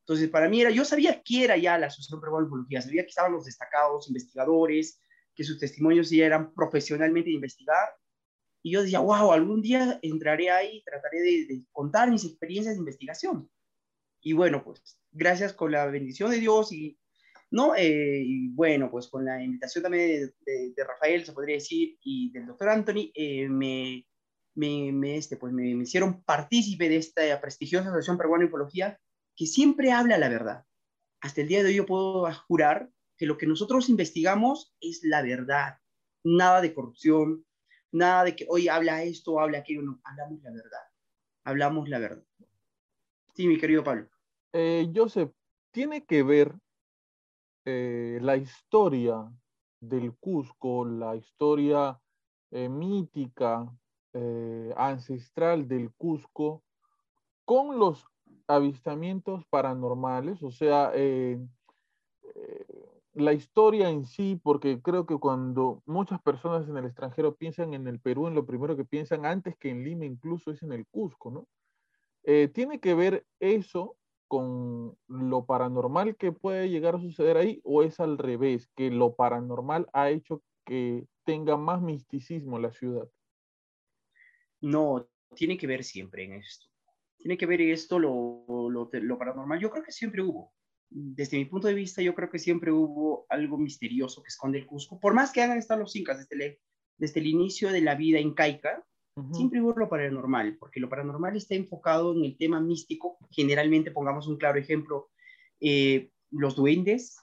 Entonces, 0.01 0.29
para 0.29 0.49
mí 0.49 0.61
era, 0.61 0.71
yo 0.71 0.85
sabía 0.85 1.23
que 1.23 1.45
era 1.45 1.57
ya 1.57 1.79
la 1.79 1.87
Asociación 1.87 2.21
Peruana 2.21 2.45
de 2.45 2.49
Ufología, 2.49 2.81
sabía 2.81 3.03
que 3.03 3.09
estaban 3.09 3.33
los 3.33 3.45
destacados 3.45 4.09
investigadores, 4.09 5.01
que 5.35 5.45
sus 5.45 5.59
testimonios 5.59 6.11
ya 6.11 6.27
eran 6.27 6.55
profesionalmente 6.55 7.29
de 7.31 7.35
investigar, 7.35 7.89
y 8.63 8.73
yo 8.73 8.83
decía, 8.83 9.01
wow, 9.01 9.33
algún 9.33 9.63
día 9.63 9.99
entraré 10.03 10.51
ahí, 10.51 10.83
trataré 10.85 11.21
de, 11.21 11.65
contar 11.73 12.11
mis 12.11 12.25
experiencias 12.25 12.75
de 12.75 12.81
investigación. 12.81 13.51
Y 14.21 14.33
bueno, 14.33 14.65
pues 14.65 14.99
gracias 15.13 15.53
con 15.53 15.71
la 15.73 15.87
bendición 15.87 16.31
de 16.31 16.41
Dios 16.41 16.73
y, 16.73 16.99
¿no? 17.51 17.77
Eh, 17.77 18.23
y 18.25 18.49
bueno, 18.49 18.91
pues 18.91 19.09
con 19.09 19.25
la 19.25 19.43
invitación 19.43 19.83
también 19.83 20.33
de, 20.45 20.85
Rafael, 20.85 21.25
se 21.25 21.33
podría 21.33 21.57
decir, 21.57 21.97
y 22.03 22.33
del 22.33 22.47
doctor 22.47 22.71
Anthony, 22.71 23.13
eh, 23.15 23.49
me, 23.49 24.05
me, 24.57 25.17
este, 25.17 25.37
pues 25.37 25.53
me, 25.53 25.71
hicieron 25.71 26.23
partícipe 26.25 26.89
de 26.89 26.97
esta 26.97 27.41
prestigiosa 27.41 27.89
Asociación 27.89 28.19
Peruana 28.19 28.43
de 28.43 28.49
Ufología, 28.49 28.99
que 29.37 29.47
siempre 29.47 29.93
habla 29.93 30.19
la 30.19 30.29
verdad. 30.29 30.65
Hasta 31.21 31.43
el 31.43 31.49
día 31.49 31.63
de 31.63 31.69
hoy 31.69 31.77
yo 31.77 31.87
puedo 31.87 32.29
jurar 32.49 32.91
que 33.17 33.27
lo 33.27 33.39
que 33.39 33.47
nosotros 33.47 33.89
investigamos 33.89 34.75
es 34.81 35.01
la 35.03 35.23
verdad. 35.23 35.79
Nada 36.25 36.61
de 36.61 36.75
corrupción, 36.75 37.46
nada 37.97 38.25
de 38.25 38.37
que 38.37 38.47
hoy 38.49 38.69
habla 38.69 39.03
esto, 39.03 39.41
habla 39.41 39.59
aquello, 39.59 39.83
no, 39.83 40.01
hablamos 40.05 40.43
la 40.43 40.51
verdad. 40.51 40.81
Hablamos 41.45 41.89
la 41.89 41.99
verdad. 41.99 42.25
Sí, 43.35 43.47
mi 43.47 43.59
querido 43.59 43.85
Pablo. 43.85 44.09
Eh, 44.53 44.91
Joseph, 44.95 45.31
tiene 45.71 46.05
que 46.05 46.23
ver 46.23 46.55
eh, 47.65 48.19
la 48.23 48.37
historia 48.37 49.31
del 49.81 50.15
Cusco, 50.17 50.85
la 50.85 51.17
historia 51.17 52.01
eh, 52.51 52.69
mítica, 52.69 53.71
eh, 54.13 54.73
ancestral 54.77 55.67
del 55.67 55.93
Cusco, 55.93 56.63
con 57.45 57.79
los 57.79 58.07
avistamientos 58.47 59.45
paranormales, 59.47 60.43
o 60.43 60.51
sea, 60.51 60.93
la 63.17 63.33
historia 63.33 63.89
en 63.89 64.05
sí, 64.05 64.39
porque 64.43 64.81
creo 64.83 65.07
que 65.07 65.17
cuando 65.17 65.83
muchas 65.87 66.21
personas 66.21 66.69
en 66.69 66.77
el 66.77 66.85
extranjero 66.85 67.35
piensan 67.35 67.73
en 67.73 67.89
el 67.89 67.99
Perú, 67.99 68.27
en 68.27 68.35
lo 68.35 68.45
primero 68.45 68.77
que 68.77 68.85
piensan 68.85 69.25
antes 69.25 69.57
que 69.57 69.71
en 69.71 69.85
Lima 69.85 70.05
incluso 70.05 70.51
es 70.51 70.63
en 70.63 70.73
el 70.73 70.87
Cusco, 70.87 71.31
¿no? 71.31 71.49
¿Tiene 72.53 72.81
que 72.81 72.95
ver 72.95 73.25
eso 73.41 73.97
con 74.29 74.99
lo 75.07 75.47
paranormal 75.47 76.17
que 76.17 76.33
puede 76.33 76.69
llegar 76.69 76.97
a 76.97 77.01
suceder 77.01 77.37
ahí 77.37 77.61
o 77.65 77.83
es 77.83 78.01
al 78.01 78.19
revés, 78.19 78.69
que 78.75 78.91
lo 78.91 79.15
paranormal 79.15 79.89
ha 79.93 80.11
hecho 80.11 80.43
que 80.65 81.07
tenga 81.25 81.57
más 81.57 81.81
misticismo 81.81 82.59
la 82.59 82.73
ciudad? 82.73 83.09
No, 84.61 85.09
tiene 85.35 85.57
que 85.57 85.67
ver 85.67 85.85
siempre 85.85 86.25
en 86.25 86.35
esto. 86.35 86.67
Tiene 87.17 87.39
que 87.39 87.47
ver 87.47 87.61
esto, 87.61 87.99
lo, 87.99 88.45
lo, 88.49 88.91
lo 88.93 89.19
paranormal. 89.19 89.61
Yo 89.61 89.71
creo 89.71 89.85
que 89.85 89.93
siempre 89.93 90.23
hubo. 90.23 90.53
Desde 90.89 91.37
mi 91.37 91.45
punto 91.47 91.69
de 91.69 91.75
vista, 91.75 92.03
yo 92.03 92.15
creo 92.15 92.31
que 92.31 92.39
siempre 92.39 92.71
hubo 92.73 93.27
algo 93.29 93.59
misterioso 93.59 94.23
que 94.23 94.29
esconde 94.29 94.59
el 94.59 94.67
Cusco. 94.67 95.01
Por 95.01 95.15
más 95.15 95.33
que 95.33 95.43
hayan 95.43 95.59
estado 95.59 95.81
los 95.81 95.97
incas 95.97 96.19
desde 96.19 96.61
desde 96.99 97.21
el 97.21 97.27
inicio 97.27 97.71
de 97.71 97.83
la 97.83 97.95
vida 97.95 98.21
incaica, 98.21 98.87
Siempre 99.33 99.63
hubo 99.63 99.73
lo 99.73 99.89
paranormal, 99.89 100.59
porque 100.59 100.79
lo 100.79 100.91
paranormal 100.91 101.37
está 101.37 101.55
enfocado 101.55 102.15
en 102.15 102.23
el 102.23 102.37
tema 102.37 102.61
místico. 102.61 103.17
Generalmente, 103.31 103.91
pongamos 103.91 104.29
un 104.29 104.37
claro 104.37 104.59
ejemplo, 104.59 105.09
eh, 105.59 106.11
los 106.31 106.55
duendes. 106.55 107.17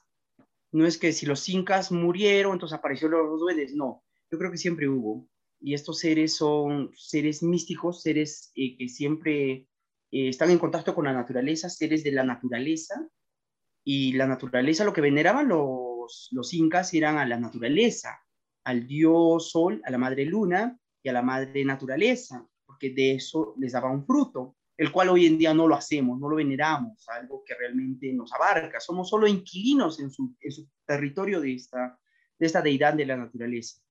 No 0.72 0.88
es 0.88 0.98
que 0.98 1.14
si 1.14 1.28
los 1.28 1.48
incas 1.50 1.92
murieron, 1.92 2.54
entonces 2.54 2.80
aparecieron 2.80 3.30
los 3.30 3.40
duendes. 3.40 3.76
No, 3.76 4.04
yo 4.32 4.40
creo 4.40 4.50
que 4.50 4.58
siempre 4.58 4.90
hubo. 4.90 5.28
Y 5.62 5.76
estos 5.76 6.00
seres 6.00 6.36
son 6.36 6.90
seres 6.96 7.44
místicos, 7.44 8.02
seres 8.02 8.52
eh, 8.56 8.76
que 8.76 8.90
siempre 8.90 9.68
eh, 10.10 10.30
están 10.30 10.50
en 10.50 10.58
contacto 10.58 10.96
con 10.96 11.06
la 11.06 11.14
naturaleza, 11.14 11.70
seres 11.70 12.04
de 12.04 12.12
la 12.12 12.24
naturaleza. 12.24 13.08
Y 13.84 14.14
la 14.14 14.28
naturaleza, 14.28 14.86
lo 14.86 14.94
que 14.94 15.02
veneraban 15.02 15.50
los, 15.50 16.30
los 16.32 16.54
incas 16.54 16.94
eran 16.94 17.18
a 17.18 17.26
la 17.26 17.38
naturaleza, 17.40 18.20
al 18.64 18.88
dios 18.88 19.52
sol, 19.52 19.82
a 19.86 19.92
la 19.92 19.98
madre 19.98 20.26
luna, 20.26 20.78
y 21.04 21.10
a 21.10 21.14
la 21.14 21.22
madre 21.22 21.66
naturaleza, 21.66 22.48
porque 22.66 22.92
de 22.92 23.16
eso 23.16 23.54
les 23.60 23.74
daba 23.74 23.92
un 23.92 24.06
fruto, 24.06 24.56
el 24.78 24.92
cual 24.92 25.10
hoy 25.10 25.28
en 25.28 25.38
día 25.38 25.54
no 25.54 25.68
lo 25.68 25.76
hacemos, 25.76 26.20
no 26.20 26.30
lo 26.30 26.38
veneramos, 26.38 27.08
algo 27.10 27.44
que 27.46 27.54
realmente 27.54 28.12
nos 28.14 28.34
abarca, 28.34 28.80
somos 28.80 29.10
solo 29.10 29.28
inquilinos 29.28 30.00
en 30.00 30.10
su, 30.10 30.34
en 30.40 30.52
su 30.52 30.68
territorio 30.86 31.42
de 31.42 31.54
esta, 31.54 32.00
de 32.40 32.46
esta 32.46 32.62
deidad 32.62 32.94
de 32.94 33.06
la 33.06 33.18
naturaleza. 33.18 33.82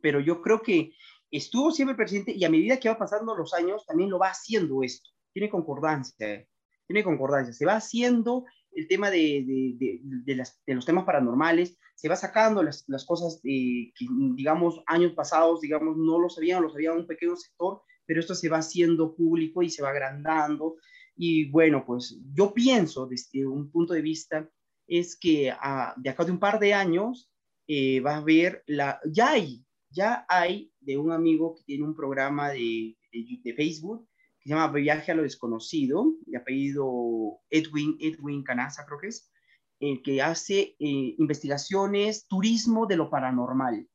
Pero 0.00 0.20
yo 0.20 0.40
creo 0.40 0.62
que 0.62 0.92
estuvo 1.30 1.72
siempre 1.72 1.96
presente 1.96 2.32
y 2.32 2.44
a 2.44 2.50
medida 2.50 2.78
que 2.78 2.88
va 2.88 2.96
pasando 2.96 3.36
los 3.36 3.52
años 3.52 3.84
también 3.84 4.08
lo 4.08 4.18
va 4.18 4.30
haciendo 4.30 4.82
esto, 4.82 5.10
tiene 5.32 5.50
concordancia, 5.50 6.46
tiene 6.86 7.02
concordancia, 7.02 7.52
se 7.52 7.66
va 7.66 7.76
haciendo 7.76 8.44
el 8.76 8.86
tema 8.88 9.10
de, 9.10 9.42
de, 9.78 10.00
de, 10.04 10.74
los 10.74 10.84
temas 10.84 11.04
paranormales, 11.04 11.78
se 11.94 12.08
va 12.08 12.16
sacando 12.16 12.62
las, 12.62 12.84
las 12.88 13.06
cosas 13.06 13.40
que, 13.42 13.92
digamos, 14.34 14.82
años 14.86 15.12
pasados, 15.14 15.62
digamos, 15.62 15.96
no 15.96 16.18
lo 16.18 16.28
sabían, 16.28 16.62
lo 16.62 16.70
sabía 16.70 16.92
un 16.92 17.06
pequeño 17.06 17.36
sector, 17.36 17.80
pero 18.04 18.20
esto 18.20 18.34
se 18.34 18.50
va 18.50 18.58
haciendo 18.58 19.16
público 19.16 19.62
y 19.62 19.70
se 19.70 19.82
va 19.82 19.90
agrandando. 19.90 20.76
Y 21.16 21.50
bueno, 21.50 21.84
pues 21.86 22.20
yo 22.34 22.52
pienso 22.52 23.06
desde 23.06 23.46
un 23.46 23.70
punto 23.70 23.94
de 23.94 24.02
vista 24.02 24.48
es 24.86 25.16
que 25.16 25.50
ah, 25.50 25.94
de 25.96 26.10
acá 26.10 26.24
de 26.24 26.32
un 26.32 26.38
par 26.38 26.60
de 26.60 26.74
años 26.74 27.30
eh, 27.66 28.00
va 28.00 28.14
a 28.14 28.18
haber 28.18 28.62
la, 28.66 29.00
ya 29.10 29.30
hay, 29.30 29.64
ya 29.90 30.26
hay 30.28 30.70
de 30.80 30.98
un 30.98 31.10
amigo 31.12 31.56
que 31.56 31.64
tiene 31.64 31.84
un 31.84 31.96
programa 31.96 32.50
de, 32.50 32.96
de, 33.10 33.54
Facebook 33.54 34.06
que 34.46 34.50
se 34.50 34.54
llama 34.54 34.72
Viaje 34.72 35.10
a 35.10 35.14
lo 35.16 35.22
Desconocido, 35.24 36.14
de 36.24 36.38
apellido 36.38 37.40
Edwin, 37.50 37.96
Edwin 37.98 38.44
Canaza 38.44 38.86
creo 38.86 39.00
que 39.00 39.08
es, 39.08 39.28
el 39.80 40.02
que 40.02 40.22
hace 40.22 40.76
eh, 40.78 41.16
investigaciones, 41.18 42.28
turismo 42.28 42.86
de 42.86 42.96
lo 42.96 43.10
paranormal, 43.10 43.88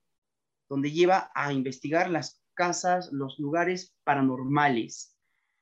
donde 0.69 0.91
lleva 0.91 1.31
a 1.35 1.53
investigar 1.53 2.09
las 2.09 2.43
casas, 2.53 3.13
los 3.13 3.39
lugares 3.39 3.95
paranormales. 4.03 5.17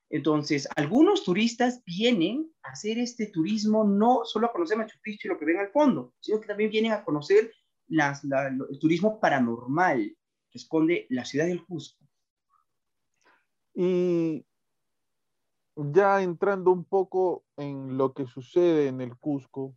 Entonces, 0.10 0.68
algunos 0.76 1.24
turistas 1.24 1.84
vienen 1.86 2.52
a 2.64 2.72
hacer 2.72 2.98
este 2.98 3.28
turismo 3.28 3.84
no 3.84 4.22
solo 4.26 4.48
a 4.48 4.52
conocer 4.52 4.76
Machu 4.76 4.98
Picchu 5.04 5.28
y 5.28 5.30
lo 5.30 5.38
que 5.38 5.46
ven 5.46 5.60
al 5.60 5.70
fondo, 5.70 6.16
sino 6.20 6.42
que 6.42 6.48
también 6.48 6.72
vienen 6.72 6.94
a 6.94 7.06
conocer 7.06 7.54
las, 7.88 8.24
el 8.24 8.80
turismo 8.80 9.20
paranormal 9.20 10.18
que 10.50 10.58
esconde 10.58 11.06
la 11.10 11.26
ciudad 11.26 11.46
del 11.46 11.64
Cusco. 11.64 12.04
Y 13.76 14.44
ya 15.92 16.22
entrando 16.22 16.72
un 16.72 16.84
poco 16.84 17.44
en 17.58 17.98
lo 17.98 18.14
que 18.14 18.26
sucede 18.26 18.88
en 18.88 19.02
el 19.02 19.18
Cusco, 19.18 19.76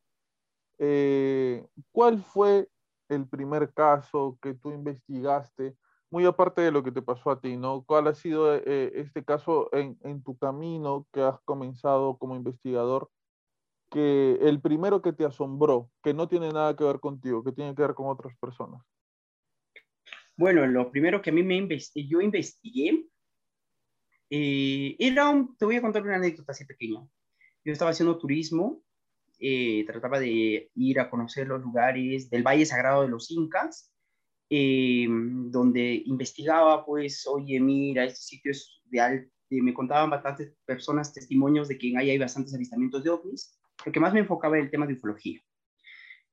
eh, 0.78 1.64
¿cuál 1.92 2.22
fue 2.22 2.68
el 3.08 3.28
primer 3.28 3.72
caso 3.72 4.38
que 4.42 4.54
tú 4.54 4.72
investigaste? 4.72 5.76
Muy 6.10 6.26
aparte 6.26 6.60
de 6.60 6.72
lo 6.72 6.82
que 6.82 6.92
te 6.92 7.02
pasó 7.02 7.30
a 7.30 7.40
ti, 7.40 7.56
¿no? 7.56 7.84
¿Cuál 7.84 8.08
ha 8.08 8.14
sido 8.14 8.54
eh, 8.54 8.92
este 8.96 9.24
caso 9.24 9.70
en, 9.72 10.22
tu 10.22 10.36
camino 10.36 11.06
que 11.12 11.22
has 11.22 11.40
comenzado 11.44 12.18
como 12.18 12.36
investigador? 12.36 13.08
Que 13.90 14.38
el 14.42 14.60
primero 14.60 15.02
que 15.02 15.12
te 15.12 15.24
asombró, 15.24 15.90
que 16.02 16.14
no 16.14 16.28
tiene 16.28 16.50
nada 16.50 16.74
que 16.76 16.84
ver 16.84 17.00
contigo, 17.00 17.44
que 17.44 17.52
tiene 17.52 17.74
que 17.74 17.82
ver 17.82 17.94
con 17.94 18.08
otras 18.08 18.36
personas. 18.38 18.82
Bueno, 20.36 20.66
lo 20.66 20.90
primero 20.90 21.22
que 21.22 21.30
a 21.30 21.32
mí 21.32 21.42
me 21.42 21.66
yo 21.94 22.20
investigué 22.20 23.06
eh, 24.34 24.96
era 24.98 25.28
un, 25.28 25.54
te 25.56 25.66
voy 25.66 25.76
a 25.76 25.82
contar 25.82 26.02
una 26.02 26.16
anécdota 26.16 26.52
así 26.52 26.64
pequeña. 26.64 27.06
Yo 27.64 27.72
estaba 27.72 27.90
haciendo 27.90 28.18
turismo 28.18 28.82
eh, 29.44 29.84
trataba 29.88 30.20
de 30.20 30.70
ir 30.76 31.00
a 31.00 31.10
conocer 31.10 31.48
los 31.48 31.60
lugares 31.60 32.30
del 32.30 32.44
Valle 32.44 32.64
Sagrado 32.64 33.02
de 33.02 33.08
los 33.08 33.28
Incas, 33.32 33.92
eh, 34.48 35.08
donde 35.10 36.00
investigaba, 36.06 36.86
pues, 36.86 37.26
oye, 37.26 37.58
mira, 37.58 38.04
este 38.04 38.20
sitio 38.20 38.52
es 38.52 38.80
de 38.84 39.00
alto, 39.00 39.32
me 39.50 39.74
contaban 39.74 40.10
bastantes 40.10 40.54
personas 40.64 41.12
testimonios 41.12 41.66
de 41.66 41.76
que 41.76 41.92
ahí 41.98 42.10
hay 42.10 42.18
bastantes 42.18 42.54
avistamientos 42.54 43.02
de 43.02 43.10
ovnis, 43.10 43.58
lo 43.84 43.90
que 43.90 43.98
más 43.98 44.14
me 44.14 44.20
enfocaba 44.20 44.56
era 44.56 44.64
el 44.64 44.70
tema 44.70 44.86
de 44.86 44.94
ufología. 44.94 45.40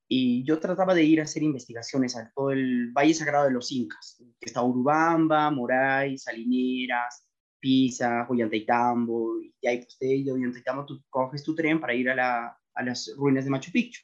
Y 0.07 0.43
yo 0.43 0.59
trataba 0.59 0.93
de 0.93 1.03
ir 1.03 1.19
a 1.19 1.23
hacer 1.23 1.41
investigaciones 1.41 2.15
a 2.15 2.31
todo 2.35 2.51
el 2.51 2.91
Valle 2.91 3.15
Sagrado 3.15 3.45
de 3.45 3.53
los 3.53 3.71
Incas, 3.71 4.23
que 4.39 4.45
está 4.45 4.61
Urubamba, 4.61 5.49
Moray, 5.49 6.15
Salineras, 6.15 7.28
Pisa, 7.59 8.25
Ollantaytambo, 8.29 9.41
y 9.41 9.67
ahí 9.67 9.77
pues 9.77 9.97
de 9.99 10.31
Ollantaytambo 10.31 10.85
tú 10.85 11.03
coges 11.09 11.43
tu 11.43 11.55
tren 11.55 11.79
para 11.79 11.93
ir 11.93 12.09
a 12.09 12.15
la, 12.15 12.57
a 12.73 12.83
las 12.83 13.13
ruinas 13.17 13.43
de 13.43 13.51
Machu 13.51 13.71
Picchu. 13.71 14.01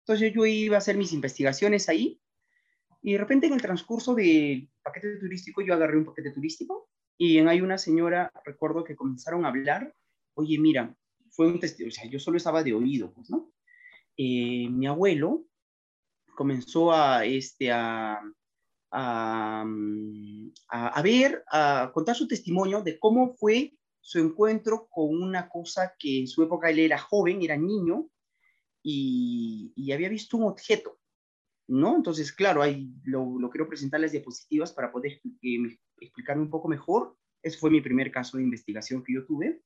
Entonces 0.00 0.32
yo 0.32 0.44
iba 0.44 0.76
a 0.76 0.78
hacer 0.78 0.96
mis 0.96 1.12
investigaciones 1.12 1.88
ahí 1.88 2.20
y 3.02 3.12
de 3.12 3.18
repente 3.18 3.46
en 3.46 3.54
el 3.54 3.62
transcurso 3.62 4.14
del 4.14 4.70
paquete 4.82 5.16
turístico 5.16 5.62
yo 5.62 5.74
agarré 5.74 5.98
un 5.98 6.04
paquete 6.04 6.30
turístico 6.30 6.88
y 7.16 7.38
hay 7.38 7.60
una 7.60 7.78
señora, 7.78 8.30
recuerdo 8.44 8.84
que 8.84 8.96
comenzaron 8.96 9.44
a 9.44 9.48
hablar, 9.48 9.94
oye, 10.34 10.58
mira, 10.58 10.96
fue 11.30 11.46
un 11.46 11.60
testigo, 11.60 11.88
o 11.88 11.92
sea, 11.92 12.08
yo 12.08 12.18
solo 12.18 12.36
estaba 12.36 12.62
de 12.62 12.74
oído, 12.74 13.12
pues, 13.12 13.30
¿no? 13.30 13.52
Eh, 14.16 14.68
mi 14.70 14.86
abuelo 14.86 15.44
comenzó 16.34 16.92
a, 16.92 17.24
este, 17.24 17.70
a, 17.72 18.20
a, 18.96 19.66
a, 20.68 21.02
ver, 21.02 21.44
a 21.50 21.90
contar 21.92 22.14
su 22.14 22.28
testimonio 22.28 22.80
de 22.80 22.98
cómo 22.98 23.34
fue 23.34 23.74
su 24.00 24.20
encuentro 24.20 24.86
con 24.88 25.20
una 25.20 25.48
cosa 25.48 25.94
que 25.98 26.20
en 26.20 26.28
su 26.28 26.42
época 26.42 26.70
él 26.70 26.78
era 26.78 26.98
joven, 26.98 27.42
era 27.42 27.56
niño, 27.56 28.08
y, 28.84 29.90
había 29.92 30.08
visto 30.08 30.36
un 30.36 30.44
objeto, 30.44 30.98
¿no? 31.68 31.96
Entonces, 31.96 32.32
claro, 32.32 32.62
ahí 32.62 32.92
lo, 33.04 33.50
quiero 33.50 33.66
presentar 33.66 34.00
las 34.00 34.12
diapositivas 34.12 34.72
para 34.72 34.92
poder 34.92 35.20
eh, 35.42 35.78
explicarme 35.98 36.42
un 36.42 36.50
poco 36.50 36.68
mejor. 36.68 37.16
Ese 37.42 37.58
fue 37.58 37.70
mi 37.70 37.80
primer 37.80 38.12
caso 38.12 38.36
de 38.36 38.42
investigación 38.42 39.02
que 39.02 39.14
yo 39.14 39.24
tuve. 39.24 39.62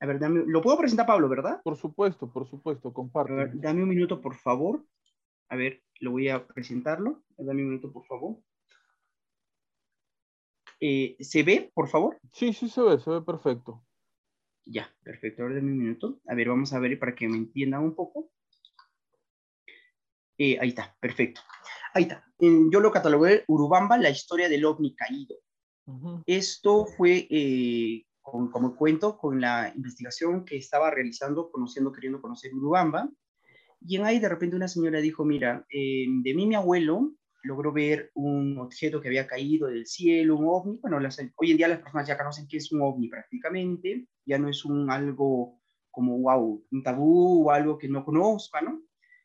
A 0.00 0.06
ver, 0.06 0.20
lo 0.20 0.60
puedo 0.60 0.76
presentar, 0.76 1.06
Pablo, 1.06 1.28
¿verdad? 1.28 1.62
Por 1.62 1.76
supuesto, 1.76 2.30
por 2.30 2.46
supuesto, 2.46 2.92
comparte. 2.92 3.52
dame 3.54 3.82
un 3.82 3.88
minuto, 3.88 4.20
por 4.20 4.34
favor. 4.34 4.84
A 5.48 5.56
ver, 5.56 5.82
lo 6.00 6.10
voy 6.10 6.28
a 6.28 6.46
presentarlo. 6.46 7.22
Dame 7.38 7.62
un 7.62 7.68
minuto, 7.68 7.92
por 7.92 8.04
favor. 8.04 8.36
Eh, 10.80 11.16
¿Se 11.20 11.42
ve, 11.42 11.70
por 11.74 11.88
favor? 11.88 12.18
Sí, 12.32 12.52
sí 12.52 12.68
se 12.68 12.82
ve, 12.82 12.98
se 12.98 13.10
ve 13.10 13.22
perfecto. 13.22 13.84
Ya, 14.64 14.92
perfecto. 15.02 15.42
Ahora 15.42 15.60
un 15.60 15.78
minuto. 15.78 16.20
A 16.26 16.34
ver, 16.34 16.48
vamos 16.48 16.72
a 16.72 16.78
ver 16.80 16.98
para 16.98 17.14
que 17.14 17.28
me 17.28 17.36
entiendan 17.36 17.82
un 17.82 17.94
poco. 17.94 18.30
Eh, 20.38 20.58
ahí 20.60 20.68
está, 20.68 20.94
perfecto. 21.00 21.40
Ahí 21.94 22.02
está. 22.02 22.24
yo 22.38 22.80
lo 22.80 22.90
catalogué 22.90 23.44
Urubamba, 23.48 23.96
la 23.96 24.10
historia 24.10 24.48
del 24.48 24.64
ovni 24.66 24.94
caído. 24.94 25.36
Esto 26.26 26.84
fue, 26.84 27.28
eh, 27.30 28.04
como 28.20 28.76
cuento, 28.76 29.16
con 29.16 29.40
la 29.40 29.72
investigación 29.74 30.44
que 30.44 30.56
estaba 30.56 30.90
realizando, 30.90 31.50
conociendo, 31.50 31.92
queriendo 31.92 32.20
conocer 32.20 32.52
Urubamba. 32.52 33.08
Y 33.80 33.96
en 33.96 34.04
ahí 34.04 34.18
de 34.18 34.28
repente 34.28 34.56
una 34.56 34.68
señora 34.68 35.00
dijo, 35.00 35.24
mira, 35.24 35.64
eh, 35.70 36.06
de 36.08 36.34
mí 36.34 36.46
mi 36.46 36.56
abuelo 36.56 37.12
logró 37.46 37.72
ver 37.72 38.10
un 38.14 38.58
objeto 38.58 39.00
que 39.00 39.08
había 39.08 39.26
caído 39.26 39.68
del 39.68 39.86
cielo, 39.86 40.36
un 40.36 40.46
ovni. 40.48 40.78
Bueno, 40.82 40.98
hoy 41.36 41.50
en 41.50 41.56
día 41.56 41.68
las 41.68 41.80
personas 41.80 42.06
ya 42.06 42.18
conocen 42.18 42.46
qué 42.48 42.56
es 42.58 42.72
un 42.72 42.82
ovni 42.82 43.08
prácticamente, 43.08 44.06
ya 44.24 44.38
no 44.38 44.48
es 44.48 44.64
un 44.64 44.90
algo 44.90 45.60
como, 45.90 46.18
wow, 46.18 46.64
un 46.70 46.82
tabú 46.82 47.48
o 47.48 47.50
algo 47.50 47.78
que 47.78 47.88
no 47.88 48.04
conozca, 48.04 48.60
¿no? 48.60 48.82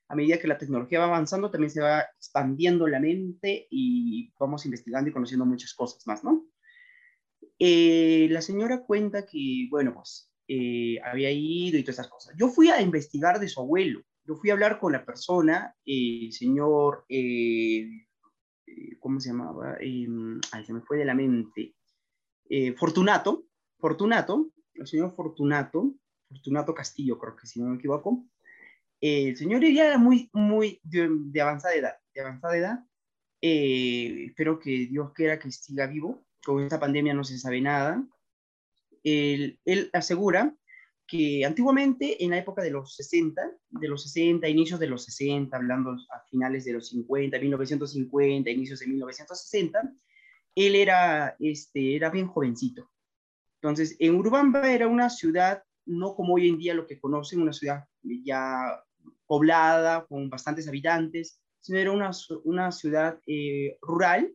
A 0.08 0.16
medida 0.16 0.38
que 0.38 0.48
la 0.48 0.58
tecnología 0.58 1.00
va 1.00 1.06
avanzando, 1.06 1.50
también 1.50 1.72
se 1.72 1.82
va 1.82 2.02
expandiendo 2.02 2.88
la 2.88 3.00
mente 3.00 3.68
y 3.70 4.32
vamos 4.40 4.66
investigando 4.66 5.10
y 5.10 5.14
conociendo 5.14 5.46
muchas 5.46 5.74
cosas 5.74 6.06
más, 6.06 6.24
¿no? 6.24 6.46
Eh, 7.60 8.28
la 8.32 8.42
señora 8.42 8.84
cuenta 8.84 9.26
que, 9.26 9.68
bueno, 9.70 9.94
pues 9.94 10.32
eh, 10.48 11.00
había 11.04 11.32
ido 11.32 11.78
y 11.78 11.84
todas 11.84 12.00
esas 12.00 12.10
cosas. 12.10 12.36
Yo 12.38 12.50
fui 12.50 12.70
a 12.70 12.82
investigar 12.82 13.40
de 13.40 13.48
su 13.48 13.62
abuelo. 13.62 14.02
Yo 14.26 14.36
fui 14.36 14.50
a 14.50 14.54
hablar 14.54 14.80
con 14.80 14.92
la 14.92 15.06
persona, 15.06 15.76
el 15.86 16.32
señor 16.32 17.06
eh, 17.10 17.88
¿cómo 19.00 19.20
se 19.20 19.30
llamaba? 19.30 19.78
Em, 19.80 20.40
ay, 20.52 20.66
se 20.66 20.74
me 20.74 20.82
fue 20.82 20.98
de 20.98 21.06
la 21.06 21.14
mente. 21.14 21.76
Eh, 22.50 22.74
Fortunato, 22.74 23.46
Fortunato, 23.80 24.52
el 24.74 24.88
señor 24.88 25.16
Fortunato, 25.16 25.94
Fortunato 26.30 26.74
Castillo, 26.74 27.18
creo 27.20 27.36
que 27.36 27.48
si 27.48 27.62
no 27.62 27.70
me 27.70 27.76
equivoco. 27.76 28.26
el 29.02 29.36
señor 29.36 29.64
ya 29.64 29.88
era 29.88 29.98
muy, 29.98 30.30
muy 30.34 30.80
de, 30.84 31.42
avanzada 31.42 31.76
edad, 31.76 31.96
de 32.14 32.22
avanzada 32.22 32.58
edad. 32.58 32.86
Eh, 33.42 34.26
espero 34.28 34.60
que 34.60 34.88
Dios 34.88 35.12
quiera 35.14 35.40
que 35.40 35.52
siga 35.52 35.88
vivo. 35.88 36.24
Con 36.44 36.64
esta 36.64 36.80
pandemia 36.80 37.14
no 37.14 37.24
se 37.24 37.38
sabe 37.38 37.62
nada. 37.62 38.04
él 39.04 39.90
asegura 39.94 40.56
que 41.12 41.44
antiguamente, 41.44 42.24
en 42.24 42.30
la 42.30 42.38
época 42.38 42.62
de 42.62 42.72
los 42.72 42.96
60, 42.96 43.42
de 43.72 43.88
los 43.90 44.04
60, 44.04 44.48
inicios 44.48 44.80
de 44.80 44.88
los 44.88 45.04
60, 45.04 45.54
hablando 45.58 45.92
a 45.92 46.22
finales 46.30 46.64
de 46.64 46.72
los 46.72 46.88
50, 46.88 47.38
1950, 47.38 48.50
inicios 48.50 48.80
de 48.80 48.88
1960, 48.88 49.94
él 50.56 50.76
era, 50.76 51.36
este, 51.38 51.98
era 51.98 52.10
bien 52.12 52.28
jovencito. 52.28 52.90
Entonces, 53.62 53.98
en 54.00 54.16
Urubamba 54.16 54.72
era 54.72 54.88
una 54.88 55.10
ciudad, 55.10 55.62
no 55.86 56.16
como 56.16 56.36
hoy 56.36 56.48
en 56.48 56.58
día 56.58 56.74
lo 56.74 56.88
que 56.88 56.98
conocen, 56.98 57.42
una 57.42 57.52
ciudad 57.52 57.84
ya 58.04 58.82
poblada, 59.28 60.06
con 60.06 60.30
bastantes 60.30 60.70
habitantes, 60.70 61.42
sino 61.60 61.78
era 61.78 61.92
una, 61.92 62.12
una 62.46 62.72
ciudad 62.72 63.20
eh, 63.28 63.78
rural 63.82 64.34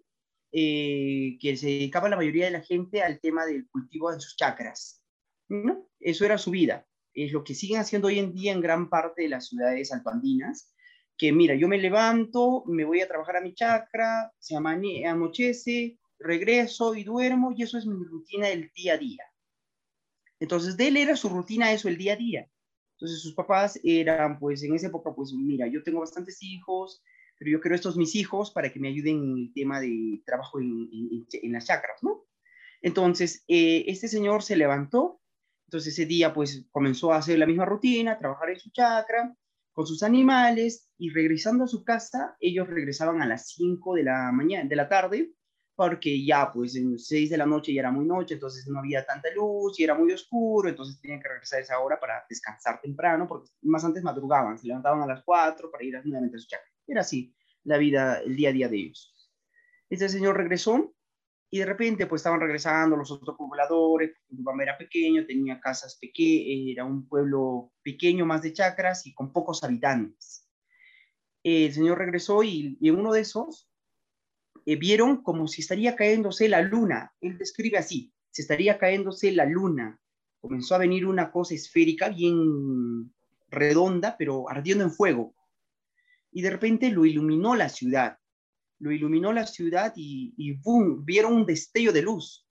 eh, 0.53 1.39
que 1.41 1.57
se 1.57 1.69
dedicaba 1.69 2.11
la 2.11 2.17
mayoría 2.17 2.45
de 2.45 2.51
la 2.51 2.61
gente 2.61 3.03
al 3.03 3.19
tema 3.19 3.47
del 3.47 3.67
cultivo 3.67 4.13
de 4.13 4.21
sus 4.21 4.37
chacras. 4.37 5.01
¿No? 5.49 5.89
Eso 6.01 6.25
era 6.25 6.39
su 6.39 6.51
vida. 6.51 6.87
Es 7.15 7.33
lo 7.33 7.45
que 7.45 7.55
siguen 7.55 7.81
haciendo 7.81 8.09
hoy 8.09 8.19
en 8.19 8.33
día 8.33 8.53
en 8.53 8.61
gran 8.61 8.91
parte 8.91 9.23
de 9.23 9.29
las 9.29 9.49
ciudades 9.49 9.93
altoandinas, 9.93 10.73
que 11.17 11.33
mira, 11.33 11.55
yo 11.55 11.69
me 11.69 11.79
levanto, 11.79 12.65
me 12.67 12.85
voy 12.85 13.01
a 13.01 13.09
trabajar 13.09 13.37
a 13.37 13.41
mi 13.41 13.55
chacra, 13.55 14.33
se 14.39 14.57
anochece, 14.57 15.99
regreso 16.19 16.95
y 16.95 17.05
duermo, 17.05 17.53
y 17.57 17.63
eso 17.63 17.79
es 17.79 17.87
mi 17.87 18.05
rutina 18.05 18.49
del 18.49 18.71
día 18.75 18.95
a 18.95 18.99
día. 18.99 19.25
Entonces, 20.39 20.77
de 20.77 20.89
él 20.89 20.97
era 20.99 21.17
su 21.17 21.29
rutina 21.29 21.73
eso 21.73 21.89
el 21.89 21.97
día 21.97 22.13
a 22.13 22.17
día. 22.17 22.51
Entonces, 22.97 23.23
sus 23.23 23.35
papás 23.35 23.81
eran, 23.83 24.39
pues, 24.39 24.63
en 24.63 24.75
esa 24.75 24.89
época, 24.89 25.15
pues, 25.15 25.33
mira, 25.33 25.67
yo 25.67 25.83
tengo 25.83 26.01
bastantes 26.01 26.43
hijos, 26.43 27.03
pero 27.39 27.51
yo 27.51 27.61
quiero 27.61 27.75
estos 27.75 27.97
mis 27.97 28.15
hijos 28.15 28.51
para 28.51 28.73
que 28.73 28.81
me 28.81 28.89
ayuden 28.89 29.17
en 29.17 29.39
el 29.39 29.53
tema 29.55 29.81
de 29.81 30.23
trabajo 30.25 30.61
en, 30.61 30.89
en, 31.33 31.53
las 31.53 31.67
chacras, 31.67 32.03
¿no? 32.03 32.25
Entonces, 32.83 33.45
eh, 33.49 33.85
este 33.89 34.09
señor 34.09 34.43
se 34.43 34.57
levantó, 34.57 35.21
entonces 35.67 35.93
ese 35.93 36.07
día 36.07 36.33
pues 36.33 36.67
comenzó 36.71 37.13
a 37.13 37.19
hacer 37.19 37.39
la 37.39 37.47
misma 37.47 37.65
rutina, 37.65 38.19
trabajar 38.19 38.51
en 38.51 38.61
su 38.61 38.71
chacra, 38.71 39.35
con 39.73 39.87
sus 39.87 40.03
animales 40.03 40.89
y 40.97 41.11
regresando 41.11 41.65
a 41.65 41.69
su 41.69 41.85
casa, 41.85 42.37
ellos 42.41 42.67
regresaban 42.67 43.21
a 43.21 43.27
las 43.27 43.51
5 43.51 43.95
de 43.95 44.05
la 44.05 44.33
mañana, 44.33 44.67
de 44.69 44.77
la 44.77 44.89
tarde, 44.89 45.33
porque 45.75 46.25
ya 46.25 46.51
pues 46.51 46.75
en 46.77 46.99
6 46.99 47.29
de 47.29 47.37
la 47.37 47.45
noche 47.45 47.75
ya 47.75 47.81
era 47.81 47.91
muy 47.91 48.07
noche, 48.07 48.35
entonces 48.35 48.67
no 48.69 48.79
había 48.79 49.05
tanta 49.05 49.29
luz 49.35 49.79
y 49.79 49.85
era 49.85 49.95
muy 49.95 50.11
oscuro, 50.13 50.69
entonces 50.69 50.99
tenían 51.01 51.21
que 51.21 51.29
regresar 51.29 51.59
a 51.59 51.63
esa 51.63 51.79
hora 51.81 52.01
para 52.01 52.25
descansar 52.29 52.81
temprano, 52.81 53.29
porque 53.29 53.51
más 53.63 53.85
antes 53.85 54.03
madrugaban, 54.03 54.59
se 54.59 54.69
levantaban 54.69 55.03
a 55.03 55.07
las 55.07 55.23
4 55.25 55.71
para 55.71 55.85
ir 55.85 55.95
nuevamente 56.05 56.37
a 56.39 56.41
su 56.41 56.49
chacra. 56.49 56.71
Era 56.87 57.03
así 57.03 57.35
la 57.65 57.77
vida, 57.77 58.21
el 58.21 58.35
día 58.35 58.49
a 58.49 58.53
día 58.53 58.69
de 58.69 58.77
ellos. 58.77 59.13
Este 59.91 60.09
señor 60.09 60.37
regresó 60.39 60.96
y 61.51 61.59
de 61.59 61.67
repente 61.67 62.07
pues 62.07 62.21
estaban 62.21 62.41
regresando 62.41 62.97
los 62.97 63.11
otros 63.11 63.37
pobladores, 63.37 64.13
Urubamba 64.31 64.65
era 64.65 64.79
pequeño, 64.79 65.25
tenía 65.27 65.61
casas 65.61 65.97
pequeñas, 66.01 66.73
era 66.73 66.85
un 66.85 67.07
pueblo 67.07 67.73
pequeño 67.83 68.27
más 68.27 68.43
de 68.43 68.53
chacras 68.53 69.07
y 69.07 69.15
con 69.15 69.33
pocos 69.33 69.63
habitantes. 69.63 70.49
El 71.43 71.73
señor 71.73 71.99
regresó 71.99 72.43
y, 72.43 72.77
en 72.81 72.97
uno 72.97 73.13
de 73.13 73.21
esos 73.21 73.71
eh, 74.65 74.75
vieron 74.75 75.23
como 75.23 75.47
si 75.47 75.61
estaría 75.61 75.95
cayéndose 75.95 76.49
la 76.49 76.61
luna. 76.63 77.15
Él 77.21 77.39
describe 77.39 77.79
así, 77.79 78.13
se 78.31 78.43
estaría 78.43 78.79
cayéndose 78.79 79.31
la 79.31 79.45
luna. 79.45 80.01
Comenzó 80.41 80.75
a 80.75 80.79
venir 80.79 81.07
una 81.07 81.31
cosa 81.31 81.55
esférica 81.55 82.09
bien 82.09 83.15
redonda, 83.49 84.17
pero 84.19 84.51
ardiendo 84.51 84.83
en 84.83 84.91
fuego. 84.91 85.35
Y 86.33 86.43
de 86.43 86.51
repente 86.51 86.91
lo 86.91 87.07
iluminó 87.07 87.55
la 87.55 87.69
ciudad 87.69 88.19
lo 88.79 88.93
iluminó 88.93 89.33
la 89.33 89.47
ciudad 89.47 89.93
y, 89.97 90.35
vieron 91.05 91.35
un 91.35 91.47
destello 91.47 91.93
de 91.93 92.03
luz. 92.03 92.47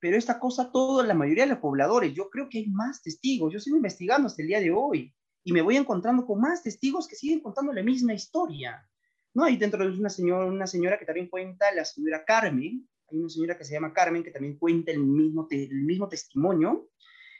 Pero 0.00 0.16
esta 0.16 0.38
cosa, 0.40 0.72
toda 0.72 1.06
la 1.06 1.14
mayoría 1.14 1.44
de 1.44 1.50
los 1.50 1.58
pobladores, 1.58 2.14
yo 2.14 2.30
creo 2.30 2.48
que 2.48 2.58
hay 2.58 2.68
más 2.68 3.02
testigos. 3.02 3.52
Yo 3.52 3.60
sigo 3.60 3.76
investigando 3.76 4.26
hasta 4.26 4.42
el 4.42 4.48
día 4.48 4.60
de 4.60 4.70
hoy 4.70 5.14
y 5.44 5.52
me 5.52 5.62
voy 5.62 5.76
encontrando 5.76 6.26
con 6.26 6.40
más 6.40 6.62
testigos 6.62 7.06
que 7.06 7.16
siguen 7.16 7.40
contando 7.40 7.72
la 7.72 7.82
misma 7.82 8.14
historia. 8.14 8.88
¿no? 9.34 9.44
Hay 9.44 9.56
dentro 9.56 9.84
de 9.84 9.98
una 9.98 10.08
señora, 10.08 10.46
una 10.46 10.66
señora 10.66 10.98
que 10.98 11.04
también 11.04 11.28
cuenta, 11.28 11.72
la 11.72 11.84
señora 11.84 12.24
Carmen, 12.24 12.88
hay 13.08 13.18
una 13.18 13.28
señora 13.28 13.58
que 13.58 13.64
se 13.64 13.74
llama 13.74 13.92
Carmen 13.92 14.24
que 14.24 14.30
también 14.30 14.58
cuenta 14.58 14.92
el 14.92 15.00
mismo, 15.00 15.46
el 15.50 15.82
mismo 15.82 16.08
testimonio, 16.08 16.88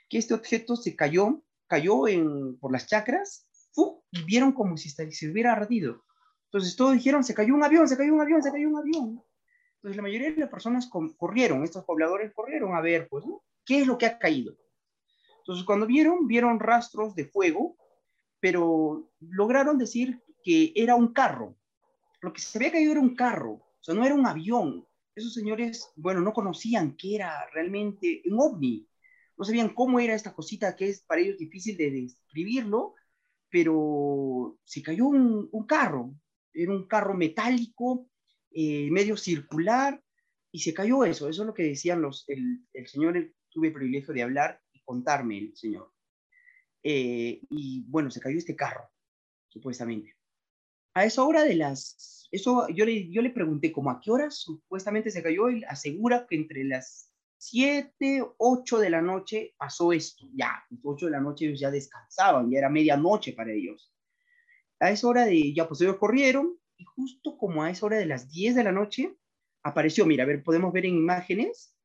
que 0.07 0.17
este 0.17 0.33
objeto 0.33 0.75
se 0.75 0.95
cayó, 0.95 1.43
cayó 1.67 2.07
en, 2.07 2.57
por 2.59 2.71
las 2.71 2.87
chacras 2.87 3.47
y 4.11 4.23
vieron 4.23 4.51
como 4.51 4.77
si 4.77 4.89
se 4.89 5.29
hubiera 5.29 5.53
ardido. 5.53 6.03
Entonces 6.51 6.75
todos 6.75 6.93
dijeron, 6.93 7.23
se 7.23 7.33
cayó 7.33 7.53
un 7.53 7.63
avión, 7.63 7.87
se 7.87 7.95
cayó 7.95 8.13
un 8.13 8.19
avión, 8.19 8.43
se 8.43 8.51
cayó 8.51 8.67
un 8.67 8.75
avión. 8.75 9.23
Entonces 9.75 9.95
la 9.95 10.01
mayoría 10.01 10.31
de 10.31 10.37
las 10.37 10.49
personas 10.49 10.89
corrieron, 11.17 11.63
estos 11.63 11.85
pobladores 11.85 12.33
corrieron 12.33 12.75
a 12.75 12.81
ver, 12.81 13.07
pues, 13.07 13.23
¿qué 13.65 13.79
es 13.79 13.87
lo 13.87 13.97
que 13.97 14.05
ha 14.05 14.19
caído? 14.19 14.53
Entonces 15.37 15.63
cuando 15.63 15.87
vieron, 15.87 16.27
vieron 16.27 16.59
rastros 16.59 17.15
de 17.15 17.23
fuego, 17.23 17.77
pero 18.41 19.09
lograron 19.21 19.77
decir 19.77 20.21
que 20.43 20.73
era 20.75 20.95
un 20.95 21.13
carro. 21.13 21.55
Lo 22.19 22.33
que 22.33 22.41
se 22.41 22.57
había 22.57 22.73
caído 22.73 22.91
era 22.91 23.01
un 23.01 23.15
carro, 23.15 23.51
o 23.53 23.79
sea, 23.79 23.95
no 23.95 24.05
era 24.05 24.13
un 24.13 24.27
avión. 24.27 24.85
Esos 25.15 25.33
señores, 25.33 25.89
bueno, 25.95 26.19
no 26.19 26.33
conocían 26.33 26.97
qué 26.97 27.15
era 27.15 27.49
realmente 27.53 28.23
un 28.25 28.41
ovni. 28.41 28.85
No 29.37 29.45
sabían 29.45 29.69
cómo 29.69 30.01
era 30.01 30.15
esta 30.15 30.33
cosita 30.33 30.75
que 30.75 30.89
es 30.89 31.01
para 31.03 31.21
ellos 31.21 31.37
difícil 31.37 31.77
de 31.77 31.91
describirlo, 31.91 32.95
pero 33.49 34.57
se 34.65 34.83
cayó 34.83 35.05
un, 35.05 35.47
un 35.49 35.65
carro 35.65 36.13
era 36.53 36.71
un 36.71 36.87
carro 36.87 37.13
metálico, 37.13 38.07
eh, 38.51 38.89
medio 38.91 39.17
circular, 39.17 40.01
y 40.51 40.59
se 40.59 40.73
cayó 40.73 41.05
eso. 41.05 41.29
Eso 41.29 41.41
es 41.41 41.47
lo 41.47 41.53
que 41.53 41.63
decían 41.63 42.01
los, 42.01 42.25
el, 42.27 42.87
señor, 42.87 43.33
tuve 43.49 43.67
el 43.67 43.73
privilegio 43.73 44.13
de 44.13 44.23
hablar 44.23 44.61
y 44.73 44.81
contarme 44.81 45.37
el 45.37 45.55
señor. 45.55 45.91
Eh, 46.83 47.41
y 47.49 47.83
bueno, 47.87 48.11
se 48.11 48.19
cayó 48.19 48.37
este 48.37 48.55
carro, 48.55 48.89
supuestamente. 49.47 50.15
A 50.93 51.05
esa 51.05 51.23
hora 51.23 51.43
de 51.43 51.55
las, 51.55 52.27
eso 52.31 52.67
yo 52.69 52.85
le, 52.85 53.09
yo 53.09 53.21
le 53.21 53.29
pregunté 53.29 53.71
como 53.71 53.91
a 53.91 54.01
qué 54.01 54.11
hora 54.11 54.29
supuestamente 54.29 55.09
se 55.11 55.23
cayó, 55.23 55.49
y 55.49 55.63
asegura 55.63 56.25
que 56.27 56.35
entre 56.35 56.65
las 56.65 57.11
7, 57.37 58.23
8 58.37 58.79
de 58.79 58.89
la 58.89 59.01
noche 59.01 59.55
pasó 59.57 59.93
esto, 59.93 60.27
ya, 60.35 60.63
8 60.83 61.05
de 61.05 61.11
la 61.11 61.21
noche 61.21 61.45
ellos 61.45 61.59
ya 61.59 61.71
descansaban, 61.71 62.51
ya 62.51 62.59
era 62.59 62.69
medianoche 62.69 63.33
para 63.33 63.51
ellos 63.51 63.91
a 64.81 64.89
esa 64.89 65.07
hora 65.07 65.25
de, 65.25 65.53
ya 65.53 65.67
pues 65.67 65.79
ellos 65.81 65.97
corrieron 65.97 66.57
y 66.75 66.83
justo 66.83 67.37
como 67.37 67.63
a 67.63 67.69
esa 67.69 67.85
hora 67.85 67.97
de 67.97 68.07
las 68.07 68.29
10 68.31 68.55
de 68.55 68.63
la 68.63 68.71
noche 68.71 69.15
apareció, 69.63 70.05
mira, 70.05 70.23
a 70.23 70.27
ver, 70.27 70.43
podemos 70.43 70.73
ver 70.73 70.87
en 70.87 70.95
imágenes, 70.95 71.75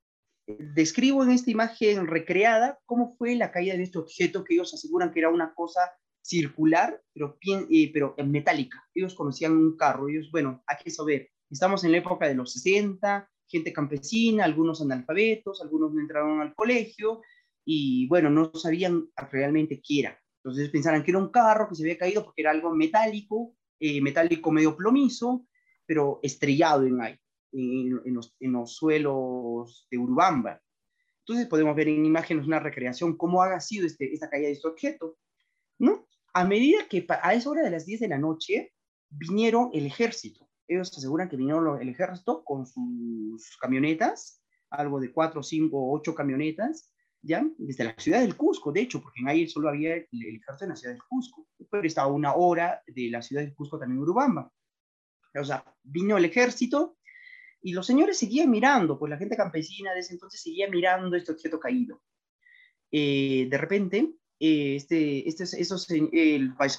describo 0.46 1.22
en 1.22 1.30
esta 1.30 1.50
imagen 1.50 2.06
recreada 2.06 2.78
cómo 2.86 3.14
fue 3.16 3.36
la 3.36 3.52
caída 3.52 3.76
de 3.76 3.82
este 3.82 3.98
objeto 3.98 4.44
que 4.44 4.54
ellos 4.54 4.72
aseguran 4.72 5.12
que 5.12 5.20
era 5.20 5.28
una 5.28 5.54
cosa 5.54 5.80
circular, 6.22 7.02
pero, 7.12 7.38
eh, 7.42 7.90
pero 7.92 8.16
metálica. 8.24 8.82
Ellos 8.94 9.14
conocían 9.14 9.52
un 9.52 9.76
carro, 9.76 10.08
ellos, 10.08 10.30
bueno, 10.32 10.64
hay 10.66 10.76
que 10.82 10.90
saber, 10.90 11.30
estamos 11.50 11.84
en 11.84 11.92
la 11.92 11.98
época 11.98 12.26
de 12.26 12.34
los 12.34 12.50
60, 12.54 13.30
gente 13.46 13.72
campesina, 13.74 14.44
algunos 14.44 14.80
analfabetos, 14.80 15.60
algunos 15.60 15.92
no 15.92 16.00
entraron 16.00 16.40
al 16.40 16.54
colegio 16.54 17.20
y 17.62 18.08
bueno, 18.08 18.30
no 18.30 18.50
sabían 18.54 19.10
realmente 19.30 19.82
qué 19.86 20.00
era. 20.00 20.20
Entonces 20.46 20.70
pensaron 20.70 21.02
que 21.02 21.10
era 21.10 21.18
un 21.18 21.30
carro 21.30 21.68
que 21.68 21.74
se 21.74 21.82
había 21.82 21.98
caído 21.98 22.24
porque 22.24 22.42
era 22.42 22.52
algo 22.52 22.72
metálico, 22.72 23.56
eh, 23.80 24.00
metálico 24.00 24.52
medio 24.52 24.76
plomizo, 24.76 25.44
pero 25.84 26.20
estrellado 26.22 26.84
en, 26.84 27.00
en, 27.50 28.00
en, 28.38 28.52
los, 28.52 28.76
suelos 28.76 29.88
de 29.90 29.98
Urubamba. 29.98 30.62
Entonces 31.18 31.48
podemos 31.48 31.74
ver 31.74 31.88
en 31.88 32.06
imágenes 32.06 32.46
una 32.46 32.60
recreación 32.60 33.16
cómo 33.16 33.42
ha 33.42 33.58
sido 33.58 33.88
este, 33.88 34.14
esta 34.14 34.30
caída 34.30 34.46
de 34.46 34.52
este 34.52 34.68
objeto. 34.68 35.18
¿no? 35.80 36.06
A 36.32 36.44
medida 36.44 36.86
que 36.88 37.04
a 37.08 37.34
esa 37.34 37.50
hora 37.50 37.64
de 37.64 37.70
las 37.70 37.84
10 37.84 37.98
de 37.98 38.08
la 38.08 38.18
noche 38.18 38.72
vinieron 39.08 39.70
el 39.72 39.84
ejército. 39.84 40.48
Ellos 40.68 40.96
aseguran 40.96 41.28
que 41.28 41.36
vinieron 41.36 41.82
el 41.82 41.88
ejército 41.88 42.44
con 42.44 42.66
sus 42.66 43.56
camionetas, 43.60 44.40
algo 44.70 45.00
de 45.00 45.12
4, 45.12 45.42
5, 45.42 45.92
8 45.92 46.14
camionetas, 46.14 46.92
¿ya? 47.26 47.44
Desde 47.58 47.84
la 47.84 47.94
ciudad 47.98 48.20
del 48.20 48.36
Cusco, 48.36 48.72
de 48.72 48.80
hecho, 48.80 49.02
porque 49.02 49.20
en 49.20 49.28
ahí 49.28 49.48
solo 49.48 49.68
había 49.68 49.94
el, 49.96 50.06
ejército 50.10 50.64
en 50.64 50.70
la 50.70 50.76
ciudad 50.76 50.94
del 50.94 51.02
Cusco, 51.02 51.46
pero 51.70 51.86
estaba 51.86 52.06
una 52.06 52.34
hora 52.34 52.82
de 52.86 53.10
la 53.10 53.20
ciudad 53.20 53.42
del 53.42 53.54
Cusco 53.54 53.78
también 53.78 54.00
Urubamba. 54.00 54.50
O 55.34 55.44
sea, 55.44 55.64
vino 55.82 56.16
el 56.16 56.24
ejército 56.24 56.96
y 57.60 57.72
los 57.72 57.86
señores 57.86 58.16
seguían 58.18 58.50
mirando, 58.50 58.98
pues 58.98 59.10
la 59.10 59.18
gente 59.18 59.36
campesina 59.36 59.92
de 59.92 60.00
ese 60.00 60.14
entonces 60.14 60.40
seguía 60.40 60.68
mirando 60.70 61.16
este 61.16 61.32
objeto 61.32 61.58
caído. 61.58 62.00
Eh, 62.90 63.48
de 63.50 63.58
repente, 63.58 64.14
eh, 64.38 64.76
este, 64.76 65.28
este, 65.28 65.44
esos, 65.60 65.88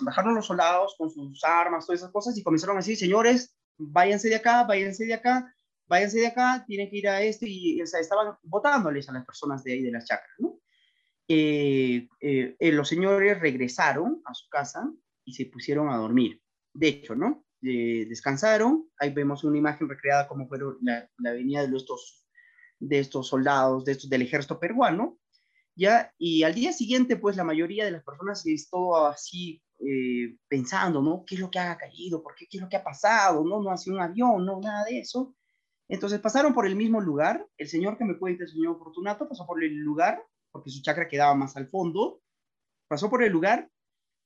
bajaron 0.01 0.35
los 0.35 0.45
soldados 0.45 0.95
con 0.97 1.11
sus 1.11 1.43
armas, 1.43 1.85
todas 1.85 2.01
esas 2.01 2.11
cosas, 2.11 2.37
y 2.37 2.43
comenzaron 2.43 2.77
a 2.77 2.79
decir, 2.79 2.97
señores, 2.97 3.55
váyanse 3.77 4.29
de 4.29 4.35
acá, 4.35 4.63
váyanse 4.63 5.05
de 5.05 5.13
acá, 5.13 5.53
váyanse 5.87 6.19
de 6.19 6.27
acá, 6.27 6.63
tienen 6.67 6.89
que 6.89 6.97
ir 6.97 7.07
a 7.07 7.21
este, 7.21 7.47
y 7.47 7.81
o 7.81 7.87
sea, 7.87 7.99
estaban 7.99 8.35
votándoles 8.43 9.07
a 9.09 9.13
las 9.13 9.25
personas 9.25 9.63
de 9.63 9.73
ahí 9.73 9.81
de 9.81 9.91
las 9.91 10.05
chacras, 10.05 10.35
¿no? 10.39 10.59
Eh, 11.29 12.07
los 12.59 12.87
señores 12.87 13.39
regresaron 13.39 14.21
a 14.25 14.33
su 14.33 14.47
casa 14.49 14.89
y 15.25 15.33
se 15.33 15.45
pusieron 15.45 15.89
a 15.89 15.97
dormir. 15.97 16.41
De 16.73 16.87
hecho, 16.87 17.15
¿no? 17.15 17.45
Eh, 17.61 18.05
descansaron. 18.07 18.89
Ahí 18.97 19.11
vemos 19.11 19.43
una 19.43 19.57
imagen 19.57 19.89
recreada 19.89 20.27
como 20.27 20.47
fue 20.47 20.59
la, 20.81 21.09
la 21.17 21.31
venida 21.31 21.67
de 21.67 21.75
estos, 21.75 22.25
de 22.79 22.99
estos 22.99 23.27
soldados, 23.27 23.83
de 23.83 23.93
estos, 23.93 24.09
del 24.09 24.21
ejército 24.21 24.59
peruano. 24.59 25.19
¿ya? 25.77 26.13
Y 26.17 26.43
al 26.43 26.55
día 26.55 26.73
siguiente, 26.73 27.17
pues 27.17 27.37
la 27.37 27.43
mayoría 27.43 27.85
de 27.85 27.91
las 27.91 28.03
personas 28.03 28.43
todo 28.69 29.07
así 29.07 29.61
eh, 29.79 30.35
pensando, 30.47 31.01
¿no? 31.01 31.23
¿Qué 31.25 31.35
es 31.35 31.41
lo 31.41 31.51
que 31.51 31.59
ha 31.59 31.77
caído? 31.77 32.23
¿Por 32.23 32.35
qué? 32.35 32.47
¿Qué 32.49 32.57
es 32.57 32.63
lo 32.63 32.69
que 32.69 32.77
ha 32.77 32.83
pasado? 32.83 33.45
No, 33.45 33.61
no 33.61 33.71
ha 33.71 33.77
sido 33.77 33.95
un 33.95 34.01
avión, 34.01 34.45
no, 34.45 34.59
nada 34.59 34.85
de 34.85 34.99
eso. 34.99 35.35
Entonces 35.89 36.19
pasaron 36.19 36.53
por 36.53 36.65
el 36.65 36.75
mismo 36.75 37.01
lugar. 37.01 37.47
El 37.57 37.67
señor 37.67 37.97
que 37.97 38.05
me 38.05 38.17
cuenta, 38.17 38.43
el 38.43 38.49
señor 38.49 38.77
Fortunato, 38.77 39.27
pasó 39.27 39.45
por 39.45 39.63
el 39.63 39.75
lugar, 39.75 40.23
porque 40.51 40.69
su 40.69 40.81
chakra 40.81 41.07
quedaba 41.07 41.35
más 41.35 41.55
al 41.57 41.67
fondo. 41.67 42.21
Pasó 42.87 43.09
por 43.09 43.23
el 43.23 43.31
lugar 43.31 43.69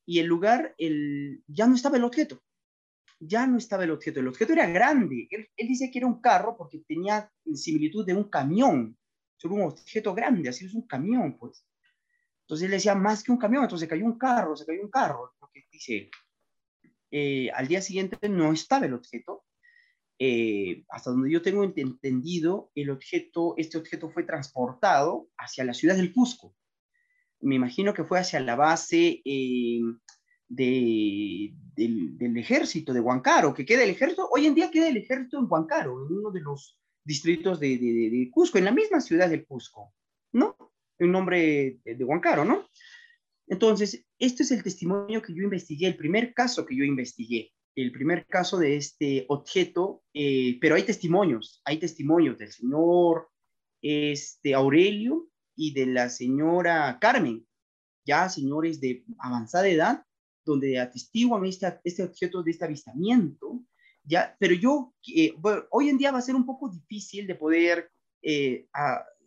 y 0.05 0.19
el 0.19 0.27
lugar, 0.27 0.73
el, 0.77 1.43
ya 1.47 1.67
no 1.67 1.75
estaba 1.75 1.97
el 1.97 2.03
objeto 2.03 2.41
ya 3.21 3.45
no 3.45 3.57
estaba 3.57 3.83
el 3.83 3.91
objeto. 3.91 4.19
El 4.19 4.27
objeto 4.27 4.53
era 4.53 4.67
grande. 4.67 5.27
Él, 5.29 5.47
dice 5.57 5.91
que 5.91 5.99
era 5.99 6.07
un 6.07 6.19
carro 6.19 6.57
porque 6.57 6.79
tenía 6.87 7.31
similitud 7.53 8.05
de 8.05 8.13
un 8.13 8.25
camión. 8.25 8.97
Era 9.43 9.53
un 9.53 9.61
objeto 9.61 10.13
grande, 10.13 10.49
así 10.49 10.65
es 10.65 10.73
un 10.73 10.87
camión, 10.87 11.37
pues. 11.37 11.65
Entonces 12.41 12.65
él 12.65 12.71
decía, 12.71 12.95
más 12.95 13.23
que 13.23 13.31
un 13.31 13.37
camión, 13.37 13.63
entonces 13.63 13.87
cayó 13.87 14.05
un 14.05 14.17
carro, 14.17 14.55
se 14.55 14.65
cayó 14.65 14.81
un 14.81 14.89
carro. 14.89 15.33
Porque 15.39 15.65
dice, 15.71 16.09
eh, 17.11 17.49
al 17.51 17.67
día 17.67 17.81
siguiente 17.81 18.27
no 18.27 18.51
estaba 18.51 18.85
el 18.85 18.93
objeto. 18.93 19.45
Eh, 20.23 20.85
hasta 20.89 21.09
donde 21.09 21.31
yo 21.31 21.41
tengo 21.41 21.63
entendido, 21.63 22.69
el 22.75 22.91
objeto, 22.91 23.55
este 23.57 23.79
objeto 23.79 24.11
fue 24.11 24.21
transportado 24.21 25.29
hacia 25.35 25.63
la 25.63 25.73
ciudad 25.73 25.95
del 25.95 26.13
Cusco. 26.13 26.55
Me 27.39 27.55
imagino 27.55 27.91
que 27.95 28.03
fue 28.03 28.19
hacia 28.19 28.39
la 28.39 28.55
base 28.55 29.23
eh, 29.25 29.81
de, 30.47 31.55
del, 31.75 32.37
ejército 32.37 32.93
de 32.93 32.99
Huancaro, 32.99 33.55
que 33.55 33.65
queda 33.65 33.83
el 33.83 33.89
ejército, 33.89 34.29
hoy 34.31 34.45
en 34.45 34.53
día 34.53 34.69
queda 34.69 34.89
el 34.89 34.97
ejército 34.97 35.39
en 35.39 35.47
Huancaro, 35.49 36.05
en 36.05 36.15
uno 36.15 36.29
de 36.29 36.41
los 36.41 36.79
distritos 37.03 37.59
de, 37.59 38.29
Cusco, 38.31 38.59
en 38.59 38.65
la 38.65 38.71
misma 38.71 39.01
ciudad 39.01 39.27
de 39.27 39.43
Cusco, 39.43 39.91
¿no? 40.33 40.55
En 40.99 41.11
nombre 41.11 41.79
de, 41.83 42.03
Huancaro, 42.03 42.45
¿no? 42.45 42.67
Entonces, 43.47 44.05
este 44.19 44.43
es 44.43 44.51
el 44.51 44.61
testimonio 44.61 45.19
que 45.19 45.33
yo 45.33 45.41
investigué, 45.41 45.87
el 45.87 45.97
primer 45.97 46.31
caso 46.35 46.63
que 46.63 46.75
yo 46.75 46.83
investigué, 46.83 47.51
el 47.75 47.91
primer 47.91 48.25
caso 48.27 48.57
de 48.57 48.75
este 48.75 49.25
objeto, 49.29 50.03
eh, 50.13 50.57
pero 50.59 50.75
hay 50.75 50.83
testimonios, 50.83 51.61
hay 51.65 51.77
testimonios 51.77 52.37
del 52.37 52.51
señor 52.51 53.29
este, 53.81 54.53
Aurelio 54.53 55.29
y 55.55 55.73
de 55.73 55.85
la 55.85 56.09
señora 56.09 56.97
Carmen, 56.99 57.45
ya 58.05 58.29
señores 58.29 58.81
de 58.81 59.05
avanzada 59.19 59.67
edad, 59.67 60.05
donde 60.43 60.79
atestiguan 60.79 61.45
este, 61.45 61.79
este 61.83 62.03
objeto 62.03 62.43
de 62.43 62.51
este 62.51 62.65
avistamiento, 62.65 63.63
¿ya? 64.03 64.35
Pero 64.39 64.55
yo, 64.55 64.93
eh, 65.15 65.33
hoy 65.69 65.89
en 65.89 65.97
día 65.97 66.11
va 66.11 66.17
a 66.17 66.23
ser 66.23 66.35
un 66.35 66.45
poco 66.45 66.69
difícil 66.69 67.27
de 67.27 67.35
poder 67.35 67.91
eh, 68.21 68.67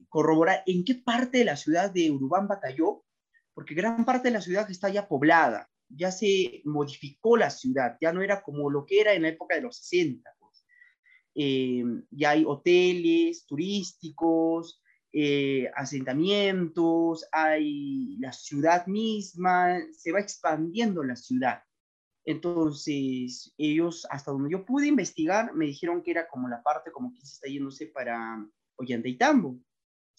corroborar 0.09 0.63
en 0.67 0.85
qué 0.85 0.97
parte 0.97 1.39
de 1.39 1.45
la 1.45 1.57
ciudad 1.57 1.91
de 1.91 2.11
Urubamba 2.11 2.61
cayó, 2.61 3.05
porque 3.55 3.75
gran 3.75 4.05
parte 4.05 4.29
de 4.29 4.35
la 4.35 4.41
ciudad 4.41 4.71
está 4.71 4.89
ya 4.89 5.09
poblada, 5.09 5.71
ya 5.89 6.11
se 6.11 6.63
modificó 6.65 7.37
la 7.37 7.51
ciudad, 7.51 7.97
ya 8.01 8.13
no 8.13 8.23
era 8.23 8.43
como 8.43 8.71
lo 8.71 8.85
que 8.87 9.01
era 9.01 9.15
en 9.15 9.23
la 9.23 9.29
época 9.29 9.57
de 9.57 9.63
los 9.63 9.77
60. 9.79 10.31
Pues. 10.39 10.65
Eh, 11.35 11.85
ya 12.11 12.31
hay 12.31 12.45
hoteles 12.47 13.47
turísticos, 13.47 14.83
eh, 15.13 15.71
asentamientos, 15.77 17.27
hay 17.31 18.17
la 18.19 18.33
ciudad 18.33 18.87
misma, 18.87 19.79
se 19.93 20.11
va 20.11 20.21
expandiendo 20.21 21.05
la 21.05 21.17
ciudad. 21.17 21.63
Entonces, 22.25 23.55
ellos, 23.59 24.07
hasta 24.11 24.33
donde 24.33 24.51
yo 24.51 24.65
pude 24.65 24.87
investigar, 24.87 25.55
me 25.55 25.67
dijeron 25.67 26.03
que 26.03 26.11
era 26.11 26.27
como 26.27 26.49
la 26.49 26.63
parte 26.63 26.91
como 26.91 27.13
que 27.13 27.21
se 27.21 27.35
está 27.35 27.49
yéndose 27.49 27.87
para 27.87 28.45
Ollantaytambo. 28.77 29.61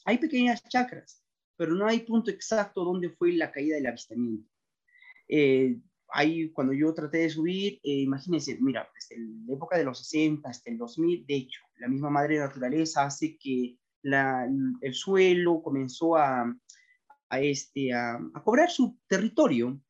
Hay 0.05 0.19
pequeñas 0.19 0.63
chacras, 0.69 1.23
pero 1.57 1.73
no 1.73 1.87
hay 1.87 1.99
punto 2.01 2.29
exacto 2.29 2.83
donde 2.83 3.09
fue 3.09 3.33
la 3.33 3.51
caída 3.51 3.75
del 3.75 3.87
avistamiento. 3.87 4.49
Eh, 5.27 5.77
ahí, 6.09 6.51
cuando 6.51 6.73
yo 6.73 6.93
traté 6.93 7.19
de 7.19 7.29
subir, 7.29 7.79
eh, 7.83 8.01
imagínense, 8.01 8.57
mira, 8.61 8.87
desde 8.93 9.21
la 9.47 9.53
época 9.53 9.77
de 9.77 9.83
los 9.83 9.99
60 9.99 10.49
hasta 10.49 10.69
el 10.69 10.77
2000, 10.77 11.25
de 11.25 11.35
hecho, 11.35 11.61
la 11.77 11.87
misma 11.87 12.09
madre 12.09 12.39
naturaleza 12.39 13.05
hace 13.05 13.37
que 13.37 13.77
el 14.81 14.93
suelo 14.93 15.61
comenzó 15.63 16.15
a, 16.15 16.55
este, 17.31 17.91
a, 17.93 18.19
cobrar 18.43 18.69
su 18.69 18.99
territorio. 19.07 19.81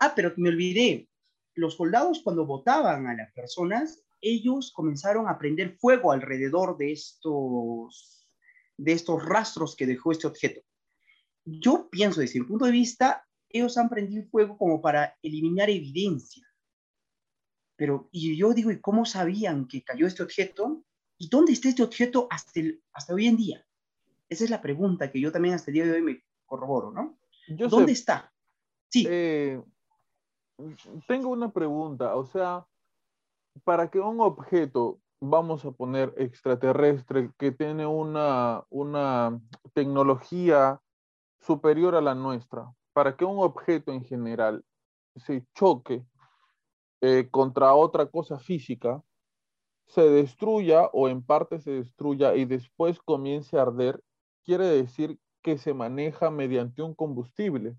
Ah, 0.00 0.12
pero 0.16 0.32
me 0.36 0.48
olvidé, 0.48 1.08
los 1.54 1.76
soldados 1.76 2.22
cuando 2.24 2.44
votaban 2.44 3.06
a 3.06 3.14
las 3.14 3.32
personas, 3.32 4.02
ellos 4.20 4.72
comenzaron 4.72 5.28
a 5.28 5.38
prender 5.38 5.76
fuego 5.78 6.12
alrededor 6.12 6.76
de 6.76 6.92
estos, 6.92 8.28
de 8.76 8.92
estos 8.92 9.24
rastros 9.24 9.76
que 9.76 9.86
dejó 9.86 10.12
este 10.12 10.26
objeto. 10.26 10.60
Yo 11.44 11.88
pienso, 11.90 12.20
desde 12.20 12.40
mi 12.40 12.46
punto 12.46 12.64
de 12.64 12.72
vista, 12.72 13.26
ellos 13.52 13.76
han 13.78 13.88
prendido 13.88 14.24
fuego 14.30 14.56
como 14.56 14.80
para 14.80 15.16
eliminar 15.22 15.70
evidencia. 15.70 16.46
Pero, 17.76 18.08
y 18.12 18.36
yo 18.36 18.52
digo, 18.52 18.70
¿y 18.70 18.80
cómo 18.80 19.04
sabían 19.04 19.66
que 19.66 19.82
cayó 19.82 20.06
este 20.06 20.22
objeto? 20.22 20.84
¿Y 21.18 21.28
dónde 21.28 21.52
está 21.52 21.68
este 21.68 21.82
objeto 21.82 22.26
hasta, 22.30 22.60
hasta 22.92 23.14
hoy 23.14 23.26
en 23.26 23.36
día? 23.36 23.66
Esa 24.28 24.44
es 24.44 24.50
la 24.50 24.62
pregunta 24.62 25.10
que 25.10 25.20
yo 25.20 25.30
también 25.32 25.54
hasta 25.54 25.70
el 25.70 25.74
día 25.74 25.84
de 25.84 25.92
hoy 25.92 26.02
me 26.02 26.24
corroboro, 26.46 26.90
¿no? 26.90 27.18
¿Dónde 27.48 27.92
está? 27.92 28.32
Sí. 28.88 29.06
Eh, 29.08 29.62
tengo 31.06 31.30
una 31.30 31.52
pregunta, 31.52 32.14
o 32.16 32.24
sea, 32.24 32.66
para 33.64 33.90
que 33.90 33.98
un 34.00 34.20
objeto, 34.20 35.00
vamos 35.20 35.64
a 35.64 35.72
poner 35.72 36.14
extraterrestre, 36.16 37.30
que 37.38 37.52
tiene 37.52 37.86
una, 37.86 38.64
una 38.70 39.40
tecnología 39.74 40.80
superior 41.40 41.94
a 41.94 42.00
la 42.00 42.14
nuestra, 42.14 42.72
para 42.92 43.16
que 43.16 43.24
un 43.24 43.38
objeto 43.38 43.92
en 43.92 44.04
general 44.04 44.64
se 45.16 45.44
choque 45.54 46.04
eh, 47.00 47.28
contra 47.30 47.74
otra 47.74 48.06
cosa 48.06 48.38
física, 48.38 49.02
se 49.86 50.02
destruya 50.02 50.86
o 50.92 51.08
en 51.08 51.22
parte 51.22 51.58
se 51.60 51.72
destruya 51.72 52.34
y 52.34 52.44
después 52.44 52.98
comience 53.00 53.58
a 53.58 53.62
arder, 53.62 54.02
quiere 54.44 54.66
decir 54.66 55.18
que 55.42 55.58
se 55.58 55.74
maneja 55.74 56.30
mediante 56.30 56.82
un 56.82 56.94
combustible. 56.94 57.76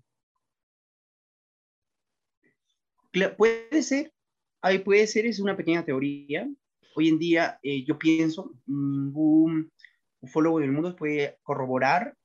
Puede 3.36 3.82
ser, 3.82 4.12
ahí 4.60 4.80
puede 4.80 5.06
ser, 5.06 5.26
es 5.26 5.40
una 5.40 5.56
pequeña 5.56 5.84
teoría. 5.84 6.48
Hoy 6.96 7.08
en 7.08 7.18
día 7.18 7.58
eh, 7.62 7.84
yo 7.84 7.98
pienso, 7.98 8.52
ningún 8.66 9.72
ufólogo 10.20 10.60
del 10.60 10.72
mundo 10.72 10.94
puede 10.96 11.38
corroborar 11.42 12.16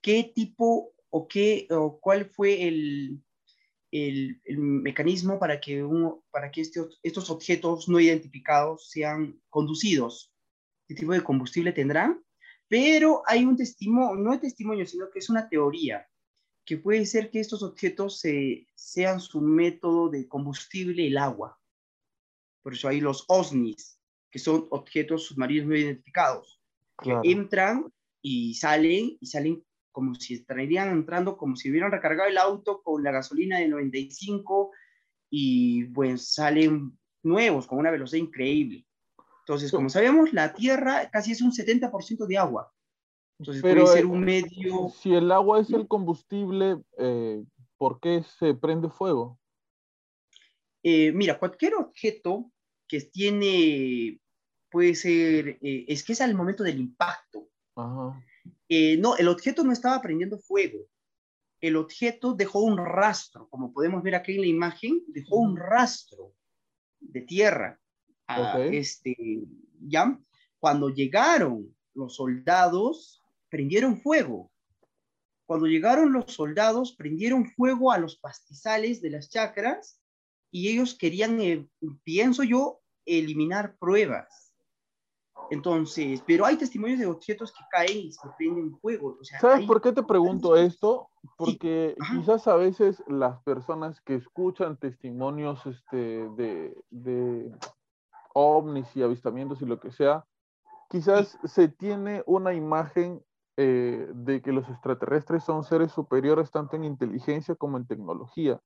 qué 0.00 0.32
tipo 0.34 0.91
o 1.12 1.28
qué 1.28 1.68
o 1.70 2.00
cuál 2.00 2.24
fue 2.24 2.66
el, 2.66 3.22
el, 3.90 4.40
mecanismo 4.58 5.38
para 5.38 5.60
que, 5.60 5.84
uno, 5.84 6.24
para 6.30 6.50
que 6.50 6.62
este 6.62 6.80
estos 7.02 7.28
objetos 7.30 7.88
no 7.88 8.00
identificados 8.00 8.88
sean 8.88 9.40
conducidos. 9.50 10.32
qué 10.88 10.94
tipo 10.94 11.12
de 11.12 11.22
combustible 11.22 11.72
tendrán, 11.72 12.24
pero 12.66 13.22
hay 13.26 13.44
un 13.44 13.56
testimonio, 13.56 14.22
no 14.22 14.32
es 14.32 14.40
testimonio, 14.40 14.86
sino 14.86 15.10
que 15.10 15.18
es 15.18 15.28
una 15.28 15.48
teoría, 15.48 16.08
que 16.64 16.78
puede 16.78 17.04
ser 17.04 17.30
que 17.30 17.40
estos 17.40 17.62
objetos 17.62 18.22
sean 18.74 19.20
su 19.20 19.40
método 19.42 20.08
de 20.08 20.26
combustible 20.26 21.06
el 21.06 21.18
agua. 21.18 21.60
Por 22.62 22.72
eso 22.72 22.88
hay 22.88 23.00
los 23.00 23.24
OSNIs, 23.28 23.98
que 24.30 24.38
son 24.38 24.66
objetos 24.70 25.26
submarinos 25.26 25.68
no 25.68 25.76
identificados, 25.76 26.62
que 27.02 27.12
entran 27.24 27.92
y 28.22 28.54
salen, 28.54 29.18
y 29.20 29.26
salen 29.26 29.62
como 29.92 30.14
si 30.14 30.34
estarían 30.34 30.90
entrando, 30.90 31.36
como 31.36 31.54
si 31.54 31.70
hubieran 31.70 31.92
recargado 31.92 32.28
el 32.28 32.38
auto 32.38 32.82
con 32.82 33.02
la 33.02 33.12
gasolina 33.12 33.58
de 33.58 33.68
95 33.68 34.72
y 35.30 35.84
pues 35.84 36.34
salen 36.34 36.98
nuevos 37.22 37.66
con 37.66 37.78
una 37.78 37.90
velocidad 37.90 38.24
increíble. 38.24 38.86
Entonces, 39.40 39.70
como 39.70 39.88
sabemos, 39.88 40.32
la 40.32 40.54
Tierra 40.54 41.10
casi 41.10 41.32
es 41.32 41.42
un 41.42 41.52
70% 41.52 42.26
de 42.26 42.38
agua. 42.38 42.72
Entonces 43.38 43.62
puede 43.62 43.86
ser 43.86 44.06
un 44.06 44.20
medio... 44.20 44.88
Si 44.90 45.12
el 45.12 45.32
agua 45.32 45.60
es 45.60 45.70
el 45.70 45.88
combustible, 45.88 46.80
eh, 46.96 47.42
¿por 47.76 47.98
qué 47.98 48.22
se 48.38 48.54
prende 48.54 48.88
fuego? 48.88 49.40
Eh, 50.84 51.12
mira, 51.12 51.38
cualquier 51.38 51.74
objeto 51.74 52.52
que 52.86 53.00
tiene, 53.00 54.20
puede 54.70 54.94
ser, 54.94 55.58
eh, 55.60 55.84
es 55.88 56.04
que 56.04 56.12
es 56.12 56.20
al 56.20 56.34
momento 56.34 56.62
del 56.62 56.78
impacto. 56.78 57.48
Eh, 58.74 58.96
no, 58.96 59.18
el 59.18 59.28
objeto 59.28 59.64
no 59.64 59.72
estaba 59.72 60.00
prendiendo 60.00 60.38
fuego. 60.38 60.78
El 61.60 61.76
objeto 61.76 62.32
dejó 62.32 62.60
un 62.60 62.78
rastro, 62.78 63.46
como 63.50 63.70
podemos 63.70 64.02
ver 64.02 64.14
aquí 64.14 64.32
en 64.32 64.40
la 64.40 64.46
imagen, 64.46 65.02
dejó 65.08 65.36
un 65.36 65.58
rastro 65.58 66.32
de 66.98 67.20
tierra. 67.20 67.78
este, 68.70 69.14
¿ya? 69.78 70.18
Cuando 70.58 70.88
llegaron 70.88 71.76
los 71.92 72.16
soldados, 72.16 73.22
prendieron 73.50 74.00
fuego. 74.00 74.50
Cuando 75.44 75.66
llegaron 75.66 76.10
los 76.10 76.32
soldados, 76.32 76.94
prendieron 76.96 77.50
fuego 77.50 77.92
a 77.92 77.98
los 77.98 78.16
pastizales 78.16 79.02
de 79.02 79.10
las 79.10 79.28
chacras 79.28 80.00
y 80.50 80.70
ellos 80.70 80.94
querían, 80.94 81.38
eh, 81.42 81.68
pienso 82.04 82.42
yo, 82.42 82.80
eliminar 83.04 83.76
pruebas. 83.76 84.41
Entonces, 85.52 86.24
pero 86.26 86.46
hay 86.46 86.56
testimonios 86.56 86.98
de 86.98 87.06
objetos 87.06 87.52
que 87.52 87.62
caen 87.70 88.06
y 88.06 88.10
se 88.10 88.26
prenden 88.38 88.74
fuego. 88.78 89.18
¿Sabes 89.38 89.66
por 89.66 89.82
qué 89.82 89.92
te 89.92 90.02
pregunto 90.02 90.56
esto? 90.56 91.10
Porque 91.36 91.94
quizás 92.10 92.48
a 92.48 92.56
veces 92.56 93.04
las 93.06 93.38
personas 93.42 94.00
que 94.00 94.14
escuchan 94.14 94.78
testimonios 94.78 95.66
este, 95.66 96.26
de, 96.30 96.74
de 96.88 97.54
ovnis 98.32 98.96
y 98.96 99.02
avistamientos 99.02 99.60
y 99.60 99.66
lo 99.66 99.78
que 99.78 99.92
sea, 99.92 100.24
quizás 100.88 101.38
se 101.44 101.68
tiene 101.68 102.22
una 102.24 102.54
imagen 102.54 103.22
eh, 103.58 104.08
de 104.14 104.40
que 104.40 104.52
los 104.52 104.66
extraterrestres 104.70 105.44
son 105.44 105.64
seres 105.64 105.92
superiores 105.92 106.50
tanto 106.50 106.76
en 106.76 106.84
inteligencia 106.84 107.54
como 107.56 107.76
en 107.76 107.86
tecnología. 107.86 108.58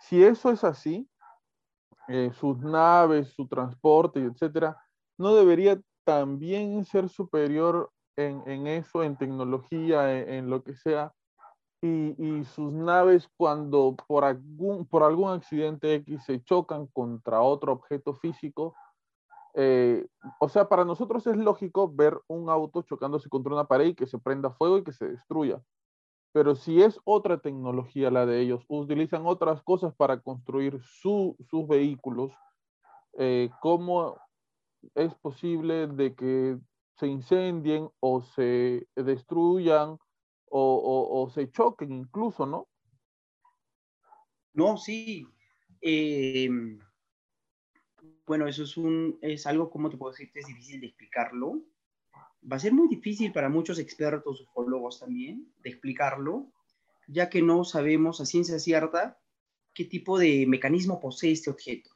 Si 0.00 0.24
eso 0.24 0.50
es 0.50 0.64
así, 0.64 1.06
eh, 2.08 2.30
sus 2.40 2.60
naves, 2.60 3.28
su 3.34 3.46
transporte, 3.46 4.20
etcétera, 4.20 4.80
no 5.18 5.34
debería 5.34 5.78
también 6.04 6.84
ser 6.84 7.08
superior 7.08 7.90
en, 8.16 8.66
eso, 8.66 9.02
en 9.02 9.16
tecnología, 9.16 10.20
en, 10.20 10.48
lo 10.48 10.62
que 10.62 10.74
sea, 10.74 11.12
y, 11.82 12.44
sus 12.44 12.72
naves 12.72 13.28
cuando 13.36 13.94
por 14.06 14.24
algún, 14.24 14.86
por 14.86 15.02
algún 15.02 15.32
accidente 15.32 15.94
X 15.96 16.24
se 16.24 16.42
chocan 16.42 16.86
contra 16.86 17.42
otro 17.42 17.72
objeto 17.72 18.14
físico, 18.14 18.74
eh, 19.54 20.06
o 20.40 20.48
sea, 20.48 20.68
para 20.68 20.84
nosotros 20.84 21.26
es 21.26 21.36
lógico 21.36 21.92
ver 21.92 22.18
un 22.26 22.48
auto 22.48 22.82
chocándose 22.82 23.28
contra 23.28 23.52
una 23.52 23.66
pared 23.66 23.86
y 23.86 23.94
que 23.94 24.06
se 24.06 24.18
prenda 24.18 24.50
fuego 24.50 24.78
y 24.78 24.84
que 24.84 24.92
se 24.92 25.08
destruya. 25.08 25.62
Pero 26.32 26.56
si 26.56 26.82
es 26.82 27.00
otra 27.04 27.38
tecnología 27.38 28.10
la 28.10 28.26
de 28.26 28.40
ellos, 28.40 28.64
utilizan 28.66 29.24
otras 29.24 29.62
cosas 29.62 29.94
para 29.94 30.20
construir 30.20 30.80
sus 30.82 31.36
vehículos, 31.68 32.32
eh, 33.18 33.50
¿cómo 33.60 34.16
es 34.94 35.14
posible 35.16 35.86
de 35.86 36.14
que 36.14 36.58
se 36.96 37.06
incendien 37.06 37.88
o 38.00 38.22
se 38.22 38.86
destruyan 38.94 39.98
o, 40.56 41.28
se 41.34 41.50
choquen 41.50 41.92
incluso, 41.92 42.46
no? 42.46 42.68
No, 44.52 44.76
sí. 44.76 45.26
Em, 45.80 46.78
bueno, 48.24 48.46
eso 48.46 48.62
es, 48.62 48.76
un, 48.76 49.18
es 49.20 49.46
algo, 49.46 49.68
como 49.68 49.90
te 49.90 49.96
puedo 49.96 50.12
decir, 50.12 50.30
es 50.32 50.46
difícil 50.46 50.80
de 50.80 50.86
explicarlo 50.86 51.64
va 52.50 52.56
a 52.56 52.60
ser 52.60 52.72
muy 52.72 52.88
difícil 52.88 53.32
para 53.32 53.48
muchos 53.48 53.78
expertos 53.78 54.40
ufólogos 54.40 55.00
también 55.00 55.52
de 55.62 55.70
explicarlo, 55.70 56.52
ya 57.08 57.28
que 57.28 57.42
no 57.42 57.64
sabemos 57.64 58.20
a 58.20 58.26
ciencia 58.26 58.58
cierta 58.58 59.18
qué 59.72 59.84
tipo 59.84 60.18
de 60.18 60.46
mecanismo 60.46 61.00
posee 61.00 61.32
este 61.32 61.50
objeto, 61.50 61.90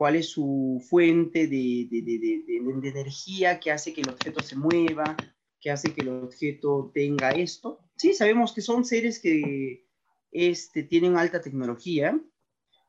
cuál 0.00 0.16
es 0.16 0.30
su 0.30 0.82
fuente 0.88 1.46
de, 1.46 1.86
de, 1.90 2.00
de, 2.00 2.88
energía 2.88 3.60
que 3.60 3.70
hace 3.70 3.92
que 3.92 4.00
el 4.00 4.08
objeto 4.08 4.42
se 4.42 4.56
mueva, 4.56 5.14
que 5.60 5.70
hace 5.70 5.92
que 5.92 6.00
el 6.00 6.08
objeto 6.08 6.90
tenga 6.94 7.32
esto. 7.32 7.80
Sí, 7.96 8.14
sabemos 8.14 8.54
que 8.54 8.62
son 8.62 8.86
seres 8.86 9.20
que 9.20 9.86
este, 10.32 10.84
tienen 10.84 11.18
alta 11.18 11.42
tecnología, 11.42 12.18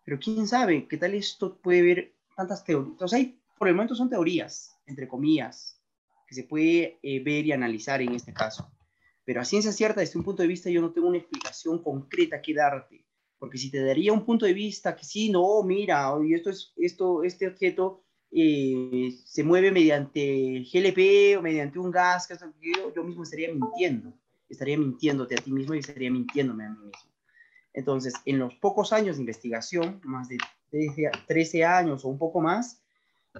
pero 0.05 0.19
quién 0.19 0.47
sabe 0.47 0.87
qué 0.87 0.95
tal 0.95 1.13
esto 1.13 1.59
puede 1.59 1.81
haber 1.81 2.15
tantas 2.37 2.63
teorías. 2.63 2.91
Entonces, 2.93 3.19
hay, 3.19 3.41
por 3.59 3.67
el 3.67 3.75
momento 3.75 3.93
son 3.93 4.09
teorías, 4.09 4.79
entre 4.85 5.09
comillas, 5.09 5.81
que 6.25 6.35
se 6.35 6.45
puede 6.45 6.97
eh, 7.03 7.21
ver 7.21 7.45
y 7.45 7.51
analizar 7.51 8.01
en 8.01 8.13
este 8.15 8.31
caso. 8.33 8.71
Pero 9.25 9.41
a 9.41 9.43
ciencia 9.43 9.73
cierta, 9.73 9.99
desde 9.99 10.17
un 10.17 10.23
punto 10.23 10.43
de 10.43 10.47
vista, 10.47 10.69
yo 10.69 10.79
no 10.79 10.93
tengo 10.93 11.09
una 11.09 11.17
explicación 11.17 11.83
concreta 11.83 12.41
que 12.41 12.53
darte. 12.53 13.05
Porque 13.41 13.57
si 13.57 13.71
te 13.71 13.83
daría 13.83 14.13
un 14.13 14.23
punto 14.23 14.45
de 14.45 14.53
vista 14.53 14.95
que 14.95 15.03
sí, 15.03 15.31
no, 15.31 15.63
mira, 15.63 16.13
esto 16.29 16.51
es, 16.51 16.73
esto, 16.77 17.23
este 17.23 17.47
objeto 17.47 18.03
eh, 18.29 19.09
se 19.25 19.43
mueve 19.43 19.71
mediante 19.71 20.63
GLP 20.71 21.39
o 21.39 21.41
mediante 21.41 21.79
un 21.79 21.89
gas, 21.89 22.29
yo, 22.95 23.03
mismo 23.03 23.23
estaría 23.23 23.51
mintiendo. 23.51 24.13
Estaría 24.47 24.77
mintiéndote 24.77 25.33
a 25.33 25.39
ti 25.39 25.51
mismo 25.51 25.73
y 25.73 25.79
estaría 25.79 26.11
mintiéndome 26.11 26.65
a 26.65 26.69
mí 26.69 26.85
mismo. 26.85 27.11
Entonces, 27.73 28.13
en 28.27 28.37
los 28.37 28.53
pocos 28.53 28.93
años 28.93 29.15
de 29.15 29.23
investigación, 29.23 29.99
más 30.03 30.29
de 30.29 30.37
13, 30.69 31.09
13 31.25 31.65
años 31.65 32.05
o 32.05 32.09
un 32.09 32.19
poco 32.19 32.41
más, 32.41 32.83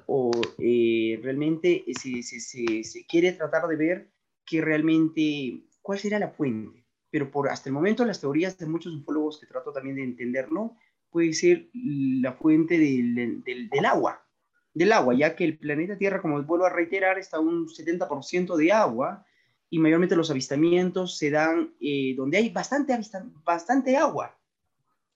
o 0.08 0.32
eh, 0.58 1.20
realmente 1.22 1.86
se, 1.94 2.24
se, 2.24 2.84
se, 2.84 3.06
quiere 3.06 3.34
tratar 3.34 3.68
de 3.68 3.76
ver 3.76 4.12
que 4.48 4.62
realmente 4.62 5.62
cuál 5.84 6.00
será 6.00 6.18
la 6.18 6.32
fuente. 6.32 6.81
Pero 7.12 7.30
por 7.30 7.50
hasta 7.50 7.70
el 7.70 7.74
momento 7.74 8.06
las 8.06 8.20
teorías 8.20 8.58
de 8.58 8.66
muchos 8.66 8.96
ufólogos 8.96 9.40
que 9.40 9.46
trato 9.46 9.72
también 9.72 9.98
de 9.98 10.04
entender, 10.04 10.52
¿no? 10.52 10.78
Puede 11.12 11.34
ser 11.34 11.68
la 11.74 12.34
fuente 12.34 12.80
del, 12.80 13.44
del, 13.44 13.70
del 13.70 13.86
agua, 13.86 14.26
del 14.74 14.94
agua, 14.94 15.14
ya 15.14 15.36
que 15.36 15.44
el 15.44 15.58
planeta 15.58 15.98
Tierra, 15.98 16.22
como 16.22 16.42
vuelvo 16.44 16.66
a 16.66 16.70
reiterar, 16.70 17.20
está 17.20 17.40
un 17.40 17.68
70% 17.68 18.56
de 18.56 18.72
agua 18.72 19.26
y 19.70 19.80
mayormente 19.80 20.16
los 20.16 20.30
avistamientos 20.30 21.18
se 21.18 21.30
dan 21.30 21.74
eh, 21.80 22.14
donde 22.16 22.38
hay 22.38 22.50
bastante, 22.50 22.98
bastante 23.44 23.96
agua. 23.96 24.38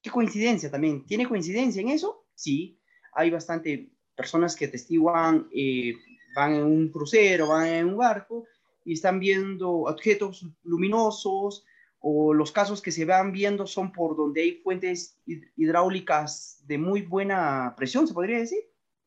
Qué 0.02 0.10
coincidencia 0.10 0.72
también. 0.72 1.06
¿Tiene 1.06 1.28
coincidencia 1.28 1.82
en 1.82 1.89
eso? 1.89 2.26
Sí, 2.36 2.80
hay 3.14 3.30
bastante 3.30 3.89
personas 4.16 4.56
que 4.56 4.66
atestiguan, 4.66 5.48
eh, 5.54 5.96
van 6.36 6.54
en 6.56 6.64
un 6.64 6.89
crucero, 6.89 7.50
van 7.50 7.68
en 7.68 7.88
un 7.88 7.98
barco 7.98 8.46
y 8.86 8.93
están 8.93 9.20
viendo 9.20 9.70
objetos 9.72 10.46
luminosos 10.64 11.66
o 12.00 12.34
los 12.34 12.52
casos 12.52 12.82
que 12.82 12.91
se 12.91 13.06
van 13.06 13.32
viendo 13.32 13.66
son 13.68 13.91
por 13.91 14.16
donde 14.16 14.41
hay 14.41 14.62
fuentes 14.62 15.20
hidráulicas 15.26 16.62
de 16.66 16.78
muy 16.78 17.02
buena 17.02 17.74
presión, 17.76 18.08
se 18.08 18.14
podría 18.14 18.39
decir. 18.39 18.60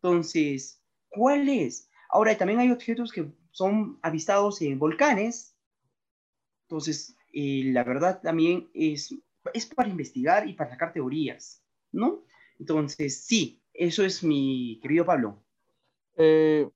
Entonces, 0.03 0.82
¿cuál 1.09 1.49
es? 1.49 1.91
Ahora, 2.11 2.36
también 2.36 2.61
hay 2.61 2.70
objetos 2.70 3.12
que 3.12 3.30
son 3.51 3.99
avistados 4.03 4.62
en 4.62 4.78
volcanes. 4.78 5.57
Entonces, 6.68 7.16
eh, 7.32 7.62
la 7.66 7.84
verdad 7.84 8.20
también 8.20 8.68
es, 8.74 9.14
es 9.53 9.66
para 9.66 9.89
investigar 9.89 10.49
y 10.49 10.55
para 10.55 10.70
sacar 10.70 10.93
teorías, 10.93 11.62
¿no? 11.93 12.24
Entonces, 12.59 13.24
sí, 13.24 13.62
eso 13.72 14.05
es 14.05 14.24
mi 14.24 14.80
querido 14.82 15.05
Pablo. 15.05 15.43
Eh, 16.16 16.68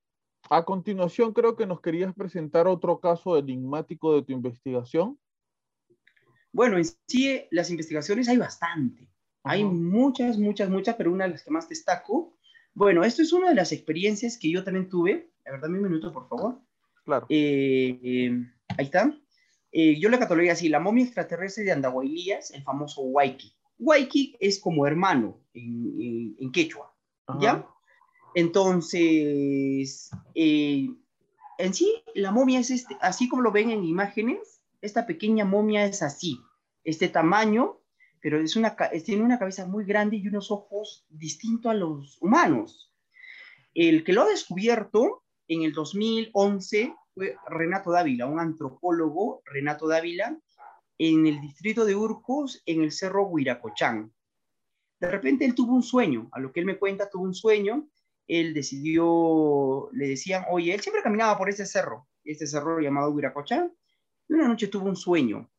a 0.50 0.64
continuación, 0.64 1.32
creo 1.32 1.56
que 1.56 1.66
nos 1.66 1.80
querías 1.80 2.14
presentar 2.14 2.66
otro 2.66 3.00
caso 3.00 3.36
enigmático 3.36 4.14
de 4.14 4.22
tu 4.22 4.32
investigación. 4.32 5.18
Bueno, 6.52 6.76
en 6.76 6.84
sí, 6.84 7.42
las 7.50 7.70
investigaciones 7.70 8.28
hay 8.28 8.36
bastante. 8.36 9.08
Hay 9.42 9.64
muchas, 9.64 10.38
muchas, 10.38 10.68
muchas, 10.68 10.94
pero 10.96 11.12
una 11.12 11.24
de 11.24 11.30
las 11.30 11.42
que 11.42 11.50
más 11.50 11.68
destaco. 11.68 12.36
Bueno, 12.74 13.02
esto 13.04 13.22
es 13.22 13.32
una 13.32 13.48
de 13.48 13.54
las 13.54 13.72
experiencias 13.72 14.38
que 14.38 14.50
yo 14.50 14.62
también 14.62 14.88
tuve. 14.88 15.32
La 15.44 15.52
verdad, 15.52 15.70
un 15.70 15.82
minuto, 15.82 16.12
por 16.12 16.28
favor. 16.28 16.60
Claro. 17.04 17.26
Eh, 17.28 17.98
eh, 18.02 18.46
ahí 18.78 18.84
está. 18.84 19.12
yo 19.72 20.08
la 20.08 20.18
catalogué 20.18 20.50
así, 20.50 20.68
la 20.68 20.78
momia 20.78 21.04
extraterrestre 21.04 21.64
de 21.64 21.72
Andahuaylías, 21.72 22.52
el 22.52 22.62
famoso 22.62 23.02
Waiki. 23.02 23.52
Waiki 23.78 24.36
es 24.38 24.60
como 24.60 24.86
hermano 24.86 25.40
en 25.54 26.52
quechua. 26.52 26.94
¿Ya? 27.40 27.66
Entonces, 28.34 30.10
eh, 30.34 30.88
en 31.58 31.74
sí, 31.74 32.02
la 32.14 32.30
momia 32.30 32.60
es 32.60 32.70
este, 32.70 32.96
así 33.00 33.28
como 33.28 33.42
lo 33.42 33.52
ven 33.52 33.70
en 33.70 33.84
imágenes, 33.84 34.61
esta 34.82 35.06
pequeña 35.06 35.44
momia 35.44 35.86
es 35.86 36.02
así, 36.02 36.40
este 36.84 37.08
tamaño, 37.08 37.80
pero 38.20 38.40
es 38.40 38.56
una, 38.56 38.76
tiene 39.04 39.22
una 39.22 39.38
cabeza 39.38 39.66
muy 39.66 39.84
grande 39.84 40.16
y 40.16 40.28
unos 40.28 40.50
ojos 40.50 41.06
distintos 41.08 41.70
a 41.70 41.74
los 41.74 42.18
humanos. 42.20 42.92
El 43.74 44.04
que 44.04 44.12
lo 44.12 44.22
ha 44.22 44.26
descubierto 44.26 45.24
en 45.48 45.62
el 45.62 45.72
2011 45.72 46.94
fue 47.14 47.36
Renato 47.48 47.92
Dávila, 47.92 48.26
un 48.26 48.40
antropólogo, 48.40 49.42
Renato 49.44 49.86
Dávila, 49.86 50.38
en 50.98 51.26
el 51.26 51.40
distrito 51.40 51.84
de 51.84 51.94
Urcos, 51.94 52.62
en 52.66 52.82
el 52.82 52.92
cerro 52.92 53.26
Huiracochán. 53.26 54.12
De 55.00 55.10
repente 55.10 55.44
él 55.44 55.54
tuvo 55.54 55.74
un 55.74 55.82
sueño, 55.82 56.28
a 56.32 56.40
lo 56.40 56.52
que 56.52 56.60
él 56.60 56.66
me 56.66 56.78
cuenta, 56.78 57.08
tuvo 57.08 57.24
un 57.24 57.34
sueño, 57.34 57.88
él 58.26 58.54
decidió, 58.54 59.88
le 59.92 60.08
decían, 60.08 60.44
oye, 60.50 60.74
él 60.74 60.80
siempre 60.80 61.02
caminaba 61.02 61.38
por 61.38 61.48
ese 61.48 61.66
cerro, 61.66 62.08
este 62.24 62.46
cerro 62.46 62.80
llamado 62.80 63.10
Huiracochán, 63.10 63.72
y 64.28 64.34
una 64.34 64.48
noche 64.48 64.68
tuvo 64.68 64.88
un 64.88 64.96
sueño, 64.96 65.50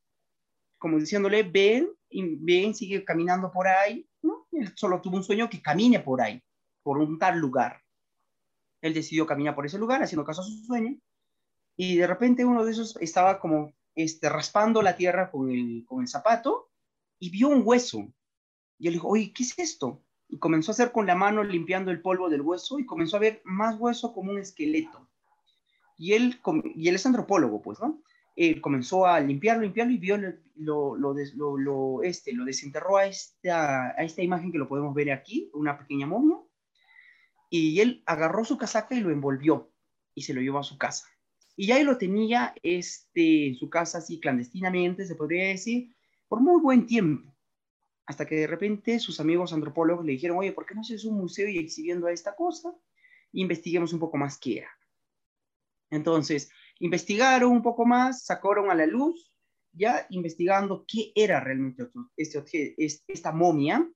como 0.78 1.00
diciéndole, 1.00 1.44
ven, 1.44 1.90
y 2.10 2.36
ven, 2.36 2.76
sigue 2.76 3.04
caminando 3.04 3.52
por 3.52 3.68
ahí, 3.68 4.08
¿no? 4.22 4.48
Él 4.52 4.72
solo 4.76 5.02
tuvo 5.02 5.18
un 5.18 5.24
sueño 5.24 5.50
que 5.50 5.62
camine 5.62 6.00
por 6.00 6.22
ahí, 6.22 6.42
por 6.84 6.98
un 6.98 7.18
tal 7.18 7.40
lugar. 7.40 7.82
Él 8.82 8.94
decidió 8.94 9.26
caminar 9.26 9.56
por 9.56 9.66
ese 9.66 9.78
lugar, 9.78 10.04
haciendo 10.04 10.26
caso 10.26 10.42
a 10.42 10.46
su 10.46 10.66
sueño, 10.66 10.98
y 11.76 11.98
de 11.98 12.08
repente 12.08 12.46
uno 12.46 12.64
de 12.64 12.72
esos 12.72 12.98
estaba 12.98 13.40
como 13.40 13.74
este, 13.96 14.30
raspando 14.30 14.82
la 14.82 14.96
tierra 14.96 15.32
con 15.32 15.50
el, 15.50 15.86
con 15.88 16.02
el 16.02 16.08
zapato 16.08 16.70
y 17.20 17.30
vio 17.30 17.50
un 17.50 17.62
hueso. 17.64 18.08
Y 18.78 18.88
él 18.88 18.94
dijo, 18.94 19.08
oye, 19.08 19.32
¿qué 19.34 19.44
es 19.44 19.58
esto? 19.58 20.04
Y 20.28 20.38
comenzó 20.38 20.72
a 20.72 20.74
hacer 20.74 20.92
con 20.92 21.06
la 21.08 21.16
mano 21.16 21.44
limpiando 21.44 21.92
el 21.92 22.02
polvo 22.02 22.30
del 22.30 22.42
hueso 22.42 22.80
y 22.80 22.86
comenzó 22.86 23.18
a 23.18 23.22
ver 23.22 23.42
más 23.46 23.80
hueso 23.80 24.14
como 24.14 24.32
un 24.32 24.40
esqueleto. 24.40 25.08
Y 25.98 26.14
él, 26.14 26.40
y 26.76 26.90
él 26.90 26.96
es 26.96 27.06
antropólogo, 27.06 27.62
pues, 27.62 27.80
¿no? 27.80 28.03
Él 28.36 28.62
comenzó 28.62 29.06
a 29.06 29.20
limpiarlo, 29.20 29.64
limpiarlo 29.64 29.94
y 29.94 29.98
vio 29.98 30.18
lo, 30.56 30.96
lo, 30.96 32.04
este, 32.04 32.34
lo 32.34 32.46
desenterró 32.46 32.98
a 32.98 33.06
esta, 33.06 33.90
a 33.90 34.04
esta 34.04 34.24
imagen 34.24 34.52
que 34.52 34.58
lo 34.58 34.68
podemos 34.68 34.94
ver 34.94 35.12
aquí, 35.12 35.50
una 35.54 35.78
pequeña 35.78 36.08
momia. 36.08 36.38
Y 37.50 37.80
él 37.80 38.02
agarró 38.06 38.44
su 38.44 38.58
casaca 38.58 38.96
y 38.96 39.02
lo 39.02 39.12
envolvió 39.12 39.72
y 40.16 40.24
se 40.24 40.34
lo 40.34 40.42
llevó 40.42 40.60
a 40.60 40.64
su 40.64 40.78
casa. 40.78 41.08
Y 41.56 41.68
ya 41.68 41.80
él 41.80 41.86
lo 41.86 41.98
tenía 41.98 42.56
este, 42.64 43.48
en 43.48 43.56
su 43.56 43.70
casa 43.70 44.00
así 44.00 44.20
clandestinamente, 44.20 45.06
se 45.06 45.16
podría 45.16 45.48
decir, 45.50 45.96
por 46.28 46.42
muy 46.42 46.60
buen 46.62 46.88
tiempo. 46.88 47.32
Hasta 48.06 48.26
que 48.26 48.36
de 48.36 48.48
repente 48.48 49.00
sus 49.00 49.20
amigos 49.20 49.54
antropólogos 49.54 50.04
le 50.04 50.14
dijeron, 50.14 50.38
oye, 50.38 50.52
¿por 50.52 50.66
qué 50.66 50.74
no 50.74 50.82
haces 50.82 51.06
un 51.06 51.18
museo 51.18 51.48
y 51.48 51.60
exhibiendo 51.60 52.08
esta 52.08 52.36
cosa? 52.36 52.74
investiguemos 53.34 53.94
un 53.94 54.00
poco 54.00 54.18
más 54.18 54.38
qué 54.38 54.60
era. 54.60 54.70
Entonces, 55.90 56.50
investigaron 56.84 57.52
un 57.52 57.64
poco 57.64 57.86
más, 57.86 58.26
sacaron 58.26 58.70
a 58.70 58.76
la 58.76 58.86
luz, 58.86 59.34
ya 59.72 60.06
investigando 60.10 60.86
qué 60.86 61.14
era 61.16 61.40
realmente 61.40 61.90
este, 62.18 62.76
esta 63.08 63.32
momia, 63.32 63.90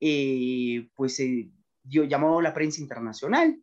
eh, 0.00 0.88
pues 0.94 1.16
se 1.16 1.50
a 1.84 2.42
la 2.42 2.54
prensa 2.54 2.80
internacional, 2.80 3.60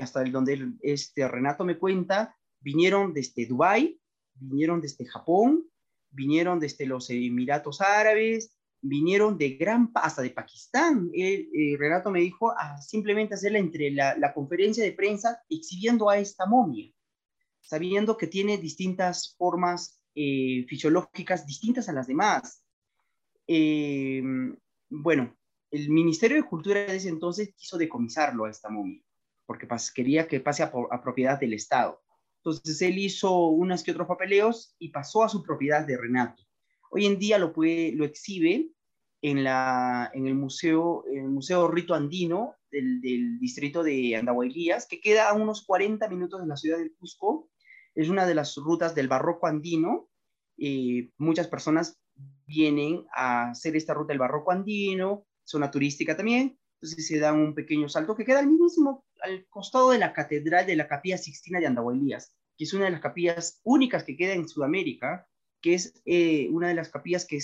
hasta 0.00 0.22
el 0.22 0.30
donde 0.30 0.72
este 0.82 1.26
Renato 1.26 1.64
me 1.64 1.78
cuenta 1.78 2.36
vinieron 2.60 3.14
desde 3.14 3.46
Dubái, 3.46 3.98
vinieron 4.34 4.82
desde 4.82 5.06
Japón, 5.06 5.64
vinieron 6.10 6.60
desde 6.60 6.84
los 6.84 7.08
Emiratos 7.08 7.80
Árabes, 7.80 8.54
vinieron 8.82 9.38
de 9.38 9.56
gran, 9.56 9.90
hasta 9.94 10.20
de 10.20 10.30
Pakistán. 10.30 11.10
Eh, 11.14 11.76
Renato 11.78 12.10
me 12.10 12.20
dijo 12.20 12.52
a 12.58 12.76
simplemente 12.82 13.34
hacerla 13.34 13.58
entre 13.58 13.90
la, 13.90 14.34
conferencia 14.34 14.84
de 14.84 14.92
prensa 14.92 15.42
exhibiendo 15.48 16.10
a 16.10 16.18
esta 16.18 16.44
momia, 16.44 16.92
sabiendo 17.66 18.16
que 18.16 18.28
tiene 18.28 18.58
distintas 18.58 19.34
formas 19.36 20.00
eh, 20.14 20.64
fisiológicas 20.68 21.46
distintas 21.46 21.88
a 21.88 21.92
las 21.92 22.06
demás. 22.06 22.64
Eh, 23.46 24.22
bueno, 24.88 25.36
el 25.70 25.90
Ministerio 25.90 26.36
de 26.36 26.48
Cultura 26.48 26.86
de 26.86 26.96
ese 26.96 27.08
entonces 27.08 27.52
quiso 27.54 27.76
decomisarlo 27.76 28.44
a 28.44 28.50
esta 28.50 28.70
momia, 28.70 29.02
porque 29.44 29.68
quería 29.94 30.26
que 30.26 30.40
pase 30.40 30.62
a 30.62 31.02
propiedad 31.02 31.38
del 31.38 31.52
Estado. 31.52 32.00
Entonces 32.38 32.80
él 32.82 32.98
hizo 32.98 33.48
unas 33.48 33.82
que 33.82 33.90
otros 33.90 34.06
papeleos 34.06 34.74
y 34.78 34.90
pasó 34.90 35.24
a 35.24 35.28
su 35.28 35.42
propiedad 35.42 35.84
de 35.84 35.98
Renato. 35.98 36.44
Hoy 36.90 37.04
en 37.04 37.18
día 37.18 37.38
lo, 37.38 37.52
puede, 37.52 37.92
lo 37.92 38.04
exhibe 38.04 38.70
en, 39.20 39.42
la, 39.42 40.10
en 40.14 40.28
el, 40.28 40.34
museo, 40.36 41.04
el 41.12 41.28
Museo 41.28 41.68
Rito 41.68 41.94
Andino 41.94 42.54
del, 42.70 43.00
del 43.00 43.40
distrito 43.40 43.82
de 43.82 44.14
Andahuaylías, 44.14 44.86
que 44.86 45.00
queda 45.00 45.28
a 45.28 45.34
unos 45.34 45.66
40 45.66 46.08
minutos 46.08 46.40
de 46.40 46.46
la 46.46 46.56
ciudad 46.56 46.78
de 46.78 46.92
Cusco. 46.94 47.50
Es 47.96 48.08
una 48.08 48.26
de 48.26 48.34
las 48.34 48.54
rutas 48.56 48.94
del 48.94 49.08
barroco 49.08 49.48
andino. 49.48 50.08
Eh, 50.58 51.10
muchas 51.18 51.48
personas 51.48 51.98
vienen 52.46 53.04
a 53.12 53.50
hacer 53.50 53.74
esta 53.74 53.94
ruta 53.94 54.12
del 54.12 54.20
barroco 54.20 54.52
andino, 54.52 55.26
zona 55.44 55.70
turística 55.70 56.16
también. 56.16 56.56
Entonces 56.80 57.08
se 57.08 57.18
da 57.18 57.32
un 57.32 57.54
pequeño 57.54 57.88
salto 57.88 58.14
que 58.14 58.24
queda 58.24 58.38
al 58.38 58.46
mismo, 58.46 59.04
al 59.22 59.46
costado 59.48 59.90
de 59.90 59.98
la 59.98 60.12
catedral 60.12 60.66
de 60.66 60.76
la 60.76 60.86
capilla 60.86 61.18
Sixtina 61.18 61.58
de 61.58 61.66
Andahuaylías 61.66 62.32
que 62.56 62.64
es 62.64 62.72
una 62.72 62.86
de 62.86 62.92
las 62.92 63.00
capillas 63.00 63.60
únicas 63.64 64.04
que 64.04 64.16
queda 64.16 64.32
en 64.32 64.48
Sudamérica, 64.48 65.28
que 65.60 65.74
es 65.74 66.00
eh, 66.04 66.48
una 66.50 66.68
de 66.68 66.74
las 66.74 66.88
capillas 66.88 67.26
que, 67.26 67.38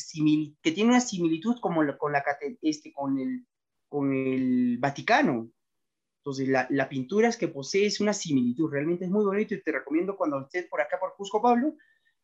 que 0.62 0.72
tiene 0.72 0.90
una 0.90 1.00
similitud 1.00 1.59
como 1.61 1.82
con, 1.98 2.12
la, 2.12 2.24
este, 2.62 2.92
con, 2.92 3.18
el, 3.18 3.46
con 3.88 4.12
el 4.12 4.78
Vaticano. 4.78 5.50
Entonces, 6.23 6.49
la, 6.49 6.66
la, 6.70 6.89
pintura 6.89 7.29
es 7.29 7.37
que 7.37 7.49
posee 7.49 7.87
es 7.87 8.01
una 8.01 8.12
similitud, 8.12 8.70
realmente 8.70 9.05
es 9.05 9.11
muy 9.11 9.25
bonito 9.25 9.55
y 9.55 9.62
te 9.62 9.73
recomiendo 9.73 10.16
cuando 10.16 10.41
estés 10.41 10.68
por 10.68 10.81
acá 10.81 10.99
por 11.01 11.14
Cusco, 11.16 11.43
Pablo, 11.43 11.75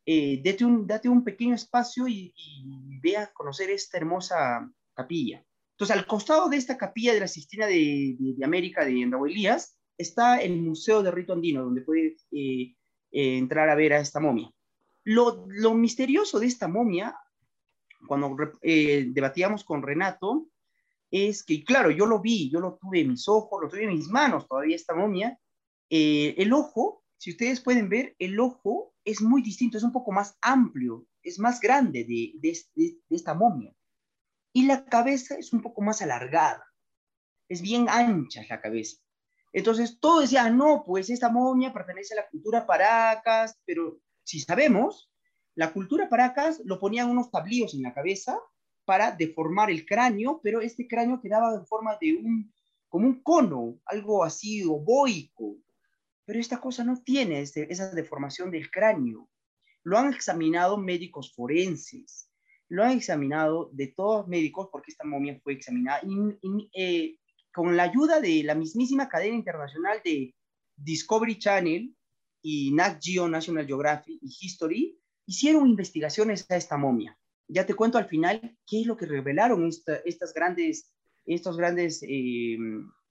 eh, 0.06 0.40
date, 0.42 0.64
un, 0.64 0.86
date 0.86 1.08
un 1.08 1.24
pequeño 1.24 1.54
espacio 1.54 2.06
y, 2.06 2.32
y 2.36 3.00
vea 3.00 3.32
conocer 3.32 3.70
esta 3.70 3.98
hermosa 3.98 4.70
capilla. 4.94 5.44
Entonces, 5.78 5.96
al 5.96 6.06
costado 6.06 6.48
de 6.48 6.56
esta 6.56 6.76
capilla 6.76 7.14
de 7.14 7.20
la 7.20 7.28
Sistina 7.28 7.66
de, 7.68 8.16
de, 8.18 8.44
América 8.44 8.84
de 8.84 9.00
Andahuelías 9.00 9.78
está 9.96 10.38
el 10.38 10.60
Museo 10.60 11.04
de 11.04 11.12
Rito 11.12 11.32
Andino, 11.32 11.62
donde 11.62 11.82
puedes 11.82 12.26
eh, 12.32 12.74
eh, 13.12 13.38
entrar 13.38 13.68
a 13.68 13.76
ver 13.76 13.92
a 13.92 14.00
esta 14.00 14.18
momia. 14.18 14.50
Lo, 15.04 15.46
misterioso 15.74 16.40
de 16.40 16.46
esta 16.46 16.66
momia, 16.66 17.16
cuando 18.08 18.36
eh, 18.60 19.06
debatíamos 19.10 19.62
con 19.62 19.82
Renato, 19.82 20.48
es 21.10 21.44
que, 21.44 21.64
claro, 21.64 21.90
yo 21.90 22.06
lo 22.06 22.20
vi, 22.20 22.50
yo 22.50 22.60
lo 22.60 22.76
tuve 22.76 23.00
en 23.00 23.08
mis 23.08 23.28
ojos, 23.28 23.60
lo 23.62 23.68
tuve 23.68 23.84
en 23.84 23.94
mis 23.94 24.08
manos 24.08 24.46
todavía 24.46 24.76
esta 24.76 24.94
momia. 24.94 25.38
Eh, 25.90 26.34
el 26.38 26.52
ojo, 26.52 27.04
si 27.16 27.30
ustedes 27.30 27.60
pueden 27.60 27.88
ver, 27.88 28.14
el 28.18 28.38
ojo 28.38 28.94
es 29.04 29.22
muy 29.22 29.42
distinto, 29.42 29.78
es 29.78 29.84
un 29.84 29.92
poco 29.92 30.12
más 30.12 30.36
amplio, 30.42 31.06
es 31.22 31.38
más 31.38 31.60
grande 31.60 32.04
de, 32.04 32.32
de 32.40 32.98
esta 33.10 33.34
momia. 33.34 33.72
Y 34.52 34.66
la 34.66 34.84
cabeza 34.84 35.36
es 35.36 35.52
un 35.52 35.62
poco 35.62 35.82
más 35.82 36.02
alargada, 36.02 36.64
es 37.48 37.62
bien 37.62 37.88
ancha 37.88 38.42
la 38.48 38.60
cabeza. 38.60 38.98
Entonces, 39.52 39.98
todo 39.98 40.20
decía, 40.20 40.50
no, 40.50 40.84
pues 40.86 41.08
esta 41.08 41.30
momia 41.30 41.72
pertenece 41.72 42.14
a 42.14 42.22
la 42.22 42.28
cultura 42.28 42.66
Paracas, 42.66 43.58
pero 43.64 43.98
si 44.22 44.40
sabemos, 44.40 45.10
la 45.54 45.72
cultura 45.72 46.08
Paracas 46.08 46.60
lo 46.64 46.78
ponían 46.78 47.08
unos 47.08 47.30
tablillos 47.30 47.74
en 47.74 47.82
la 47.82 47.94
cabeza 47.94 48.38
para 48.88 49.12
deformar 49.12 49.70
el 49.70 49.84
cráneo, 49.84 50.40
pero 50.42 50.62
este 50.62 50.88
cráneo 50.88 51.20
quedaba 51.20 51.54
en 51.54 51.66
forma 51.66 51.98
de 52.00 52.14
un, 52.14 52.50
como 52.88 53.06
un 53.06 53.22
cono, 53.22 53.78
algo 53.84 54.24
así 54.24 54.64
ovoico. 54.64 55.58
Pero 56.24 56.40
esta 56.40 56.58
cosa 56.58 56.84
no 56.84 56.96
tiene 57.02 57.42
esa 57.42 57.90
deformación 57.90 58.50
del 58.50 58.70
cráneo. 58.70 59.28
Lo 59.82 59.98
han 59.98 60.14
examinado 60.14 60.78
médicos 60.78 61.34
forenses, 61.34 62.30
lo 62.70 62.82
han 62.82 62.92
examinado 62.92 63.68
de 63.74 63.88
todos 63.88 64.26
médicos, 64.26 64.70
porque 64.72 64.90
esta 64.90 65.04
momia 65.04 65.38
fue 65.42 65.52
examinada, 65.52 66.00
y, 66.02 66.70
eh, 66.72 67.18
con 67.52 67.76
la 67.76 67.82
ayuda 67.82 68.22
de 68.22 68.42
la 68.42 68.54
mismísima 68.54 69.06
cadena 69.06 69.36
internacional 69.36 70.00
de 70.02 70.34
Discovery 70.76 71.38
Channel 71.38 71.94
y 72.40 72.72
Nat 72.72 73.00
Geo 73.02 73.28
National 73.28 73.66
Geographic 73.66 74.18
y 74.22 74.34
History, 74.40 74.98
hicieron 75.26 75.68
investigaciones 75.68 76.50
a 76.50 76.56
esta 76.56 76.78
momia. 76.78 77.17
Ya 77.48 77.66
te 77.66 77.74
cuento 77.74 77.98
al 77.98 78.06
final 78.06 78.56
qué 78.66 78.82
es 78.82 78.86
lo 78.86 78.96
que 78.96 79.06
revelaron 79.06 79.68
estas 80.04 80.34
grandes, 80.34 80.94
estos 81.24 81.56
grandes, 81.56 82.02
eh, 82.02 82.58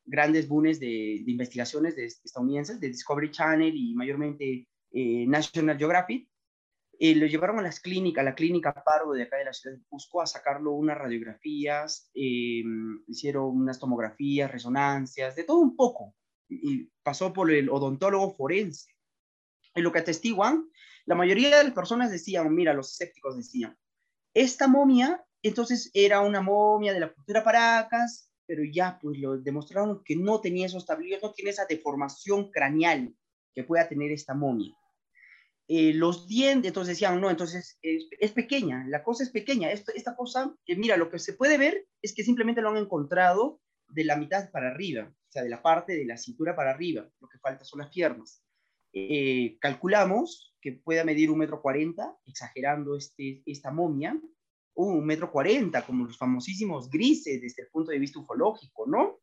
grandes 0.06 0.48
bunes 0.48 0.80
de, 0.80 1.24
investigaciones 1.26 1.96
de 1.96 2.06
estadounidenses, 2.06 2.80
de 2.80 2.88
Discovery 2.88 3.32
Channel 3.32 3.76
y 3.76 3.94
mayormente 3.96 4.68
eh, 4.92 5.26
National 5.28 5.78
Geographic, 5.78 6.30
eh, 7.00 7.16
lo 7.16 7.28
llevaron 7.28 7.60
a 7.60 7.62
las 7.62 7.80
clínicas, 7.80 8.22
a 8.22 8.26
la 8.26 8.36
clínica 8.36 8.74
Paro 8.74 9.12
de 9.12 9.24
acá 9.24 9.38
de 9.38 9.46
la 9.46 9.54
ciudad 9.54 9.76
de 9.76 9.84
Cusco 9.88 10.22
a 10.22 10.26
sacarlo 10.26 10.72
unas 10.72 10.98
radiografías, 10.98 12.10
eh, 12.16 12.64
hicieron 13.08 13.56
unas 13.56 13.80
tomografías, 13.80 14.52
resonancias, 14.52 15.36
de 15.36 15.44
todo 15.44 15.60
un 15.60 15.76
poco. 15.76 16.16
Y 16.50 16.90
pasó 17.04 17.34
por 17.34 17.52
el 17.52 17.70
odontólogo 17.70 18.34
forense. 18.34 18.92
En 19.76 19.84
lo 19.84 19.92
que 19.92 20.00
atestiguan, 20.00 20.68
la 21.06 21.14
mayoría 21.14 21.58
de 21.58 21.66
las 21.66 21.74
personas 21.74 22.10
decían, 22.10 22.54
mira, 22.56 22.74
los 22.74 22.92
escépticos 22.92 23.38
decían, 23.38 23.78
esta 24.38 24.68
momia, 24.68 25.26
entonces 25.42 25.90
era 25.94 26.22
una 26.22 26.42
momia 26.42 26.94
de 26.94 27.00
la 27.00 27.14
cultura 27.14 27.44
Paracas, 27.44 28.32
pero 28.46 28.64
ya 28.64 29.00
pues 29.02 29.18
lo 29.18 29.38
demostraron 29.38 30.04
que 30.04 30.16
no 30.16 30.40
tenía 30.42 30.68
esos 30.68 30.86
tablillos, 30.86 31.22
no 31.24 31.34
tiene 31.34 31.52
esa 31.52 31.66
deformación 31.66 32.52
craneal 32.52 33.16
que 33.54 33.64
pueda 33.64 33.90
tener 33.90 34.12
esta 34.12 34.36
momia. 34.36 34.76
Eh, 35.68 35.94
los 35.94 36.28
dientes, 36.28 36.70
entonces 36.70 36.96
decían, 36.96 37.20
no, 37.20 37.30
entonces 37.30 37.78
es, 37.82 38.32
pequeña, 38.32 38.86
la 38.88 39.04
cosa 39.04 39.24
es 39.24 39.32
pequeña, 39.32 39.72
esta, 39.72 39.92
esta 39.94 40.16
cosa, 40.16 40.56
mira, 40.68 40.96
lo 40.96 41.10
que 41.10 41.20
se 41.20 41.34
puede 41.34 41.58
ver 41.58 41.88
es 42.02 42.14
que 42.14 42.24
simplemente 42.24 42.62
lo 42.62 42.70
han 42.70 42.78
encontrado 42.78 43.60
de 43.90 44.06
la 44.06 44.16
mitad 44.16 44.50
para 44.52 44.70
arriba, 44.70 45.12
o 45.12 45.32
sea, 45.32 45.44
de 45.44 45.50
la 45.50 45.62
parte 45.62 45.98
de 45.98 46.06
la 46.06 46.16
cintura 46.16 46.56
para 46.56 46.72
arriba, 46.72 47.10
lo 47.20 47.28
que 47.28 47.40
falta 47.40 47.66
son 47.66 47.80
las 47.80 47.90
piernas. 47.90 48.42
Eh, 48.94 49.58
calculamos 49.60 50.56
que 50.68 50.82
pueda 50.84 51.06
medir 51.06 51.32
un 51.32 51.40
metro 51.40 51.62
cuarenta, 51.62 52.18
exagerando 52.26 52.98
este, 52.98 53.42
esta 53.46 53.72
momia, 53.72 54.20
un 54.76 55.06
metro 55.06 55.32
cuarenta, 55.32 55.86
como 55.86 56.06
los 56.06 56.18
famosísimos 56.18 56.90
grises 56.90 57.42
desde 57.42 57.64
el 57.64 57.70
punto 57.70 57.92
de 57.92 58.00
vista 58.00 58.20
ufológico, 58.20 58.86
¿no? 58.86 59.20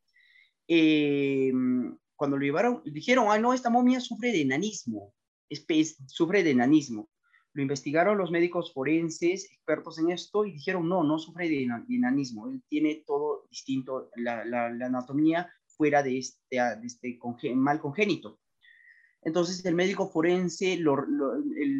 Eh, 0.67 1.53
cuando 2.15 2.37
lo 2.37 2.43
llevaron, 2.43 2.81
dijeron, 2.83 3.27
ah, 3.29 3.37
no, 3.37 3.53
esta 3.53 3.69
momia 3.69 3.99
sufre 3.99 4.31
de 4.31 4.41
enanismo, 4.41 5.13
sufre 6.07 6.41
de 6.41 6.51
enanismo. 6.51 7.09
Lo 7.53 7.61
investigaron 7.61 8.17
los 8.17 8.31
médicos 8.31 8.73
forenses, 8.73 9.45
expertos 9.51 9.99
en 9.99 10.09
esto, 10.09 10.45
y 10.45 10.53
dijeron, 10.53 10.89
no, 10.89 11.03
no 11.03 11.19
sufre 11.19 11.47
de, 11.47 11.67
enanismo, 11.89 12.49
él 12.49 12.63
tiene 12.67 13.03
todo 13.05 13.45
distinto, 13.51 14.09
la, 14.15 14.41
anatomía 14.65 15.47
fuera 15.67 16.01
de 16.01 16.17
este, 16.17 16.55
de 16.55 16.87
este 16.87 17.19
mal 17.53 17.79
congénito. 17.79 18.39
Entonces 19.25 19.65
el 19.65 19.73
médico 19.73 20.07
forense, 20.07 20.73
el 20.73 20.87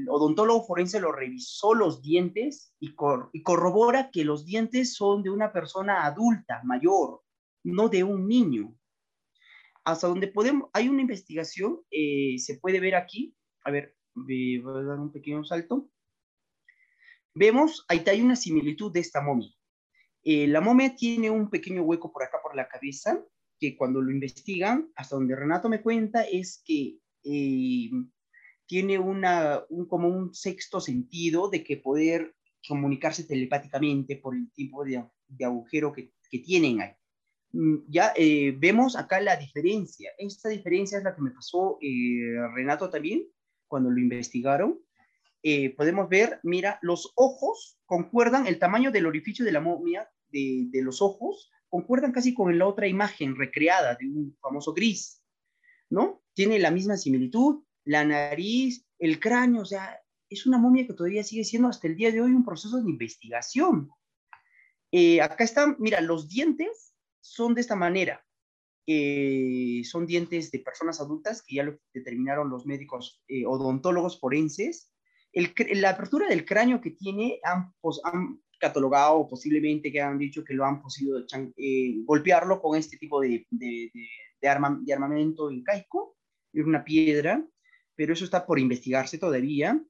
odontólogo 0.10 0.66
forense 0.66 1.00
lo 1.00 1.12
revisó 1.12 1.76
los 1.76 2.02
dientes 2.02 2.74
y, 2.80 2.96
y, 3.34 3.44
corrobora 3.44 4.10
que 4.12 4.26
los 4.26 4.48
dientes 4.48 4.96
son 4.96 5.22
de 5.22 5.30
una 5.30 5.54
persona 5.54 6.08
adulta, 6.08 6.62
mayor, 6.64 7.22
no 7.64 7.88
de 7.88 8.04
un 8.04 8.28
niño. 8.28 8.76
Hasta 9.84 10.08
donde 10.08 10.28
podemos, 10.28 10.72
hay 10.74 10.90
una 10.90 11.02
investigación, 11.02 11.82
eh, 11.92 12.40
se 12.40 12.58
puede 12.58 12.80
ver 12.80 12.96
aquí, 12.96 13.36
a 13.64 13.70
ver, 13.70 13.96
voy 14.16 14.64
a 14.66 14.82
dar 14.82 15.00
un 15.00 15.12
pequeño 15.12 15.44
salto. 15.46 15.88
Vemos, 17.36 17.86
ahí 17.90 18.04
hay 18.08 18.22
una 18.22 18.36
similitud 18.36 18.92
de 18.92 19.02
esta 19.02 19.22
momia. 19.22 19.52
Eh, 20.24 20.48
la 20.48 20.62
momia 20.62 20.96
tiene 20.96 21.30
un 21.30 21.52
pequeño 21.52 21.84
hueco 21.84 22.12
por 22.12 22.24
acá 22.24 22.40
por 22.42 22.56
la 22.56 22.68
cabeza, 22.68 23.24
que 23.60 23.78
cuando 23.78 24.02
lo 24.02 24.10
investigan, 24.10 24.92
hasta 24.96 25.16
donde 25.16 25.36
Renato 25.36 25.70
me 25.70 25.84
cuenta, 25.84 26.24
es 26.24 26.64
que 26.66 26.98
eh, 27.26 27.90
tiene 28.66 29.00
una, 29.00 29.64
un, 29.70 29.88
como 29.88 30.08
un 30.08 30.34
sexto 30.34 30.80
sentido 30.80 31.50
de 31.50 31.64
que 31.64 31.78
poder 31.78 32.36
comunicarse 32.68 33.24
telepáticamente 33.24 34.16
por 34.16 34.36
el 34.36 34.52
tipo 34.52 34.84
de, 34.84 35.04
agujero 35.44 35.92
que, 35.92 36.12
tienen 36.44 36.82
ahí. 36.82 36.92
Mm, 37.54 37.76
ya 37.88 38.12
eh, 38.18 38.54
vemos 38.58 38.98
acá 38.98 39.22
la 39.22 39.38
diferencia. 39.38 40.12
Esta 40.18 40.50
diferencia 40.50 40.98
es 40.98 41.04
la 41.06 41.16
que 41.16 41.22
me 41.22 41.32
pasó 41.32 41.78
eh, 41.82 42.36
Renato 42.54 42.90
también 42.90 43.26
cuando 43.68 43.90
lo 43.90 44.00
investigaron. 44.00 44.82
podemos 45.78 46.10
ver, 46.10 46.40
mira, 46.44 46.78
los 46.82 47.14
ojos 47.16 47.78
concuerdan, 47.86 48.48
el 48.48 48.60
tamaño 48.60 48.92
del 48.92 49.06
orificio 49.06 49.46
de 49.46 49.52
la 49.54 49.62
momia 49.62 50.10
de, 50.30 50.68
de 50.70 50.82
los 50.82 51.02
ojos 51.02 51.52
concuerdan 51.70 52.12
casi 52.12 52.34
con 52.34 52.58
la 52.58 52.68
otra 52.68 52.88
imagen 52.88 53.36
recreada 53.38 53.96
de 53.96 54.08
un 54.08 54.38
famoso 54.42 54.74
gris, 54.74 55.25
¿no? 55.90 56.22
tiene 56.36 56.60
la 56.60 56.70
misma 56.70 56.98
similitud, 56.98 57.64
la 57.86 58.06
nariz, 58.06 58.86
el 59.00 59.20
cráneo, 59.20 59.64
o 59.64 59.66
sea, 59.66 60.00
es 60.30 60.46
una 60.46 60.58
momia 60.58 60.86
que 60.86 60.94
todavía 60.94 61.24
sigue 61.24 61.44
siendo 61.44 61.70
hasta 61.70 61.88
el 61.88 61.96
día 61.96 62.12
de 62.12 62.22
hoy 62.22 62.32
un 62.32 62.46
proceso 62.46 62.82
de 62.82 62.90
investigación. 62.90 63.90
Eh, 64.92 65.22
acá 65.22 65.44
están, 65.44 65.78
mira, 65.80 66.02
los 66.02 66.28
dientes 66.28 66.94
son 67.22 67.56
de 67.56 67.62
esta 67.62 67.76
manera. 67.76 68.24
Eh, 68.88 69.82
son 69.86 70.06
dientes 70.06 70.52
de 70.52 70.60
personas 70.60 71.00
adultas 71.00 71.42
que 71.42 71.56
ya 71.56 71.64
lo 71.64 71.80
determinaron 71.94 72.50
los 72.50 72.66
médicos 72.66 73.24
eh, 73.28 73.46
odontólogos 73.46 74.20
forenses. 74.20 74.92
la 75.34 75.90
apertura 75.90 76.28
del 76.28 76.46
cráneo 76.46 76.82
que 76.82 76.92
tiene 76.92 77.40
han, 77.44 77.74
han 78.04 78.42
catalogado 78.60 79.28
posiblemente 79.28 79.92
que 79.92 80.02
han 80.02 80.18
dicho 80.18 80.44
que 80.44 80.54
lo 80.54 80.66
han 80.66 80.82
podido 80.82 81.26
golpearlo 82.06 82.62
con 82.62 82.78
este 82.78 82.98
tipo 82.98 83.20
de, 83.22 83.46
arma, 84.44 84.80
de 84.82 84.94
armamento 84.94 85.50
incaico 85.52 86.16
una 86.64 86.84
piedra, 86.84 87.46
pero 87.96 88.14
eso 88.14 88.26
está 88.26 88.46
por 88.46 88.60
investigarse 88.60 89.18
todavía. 89.18 89.82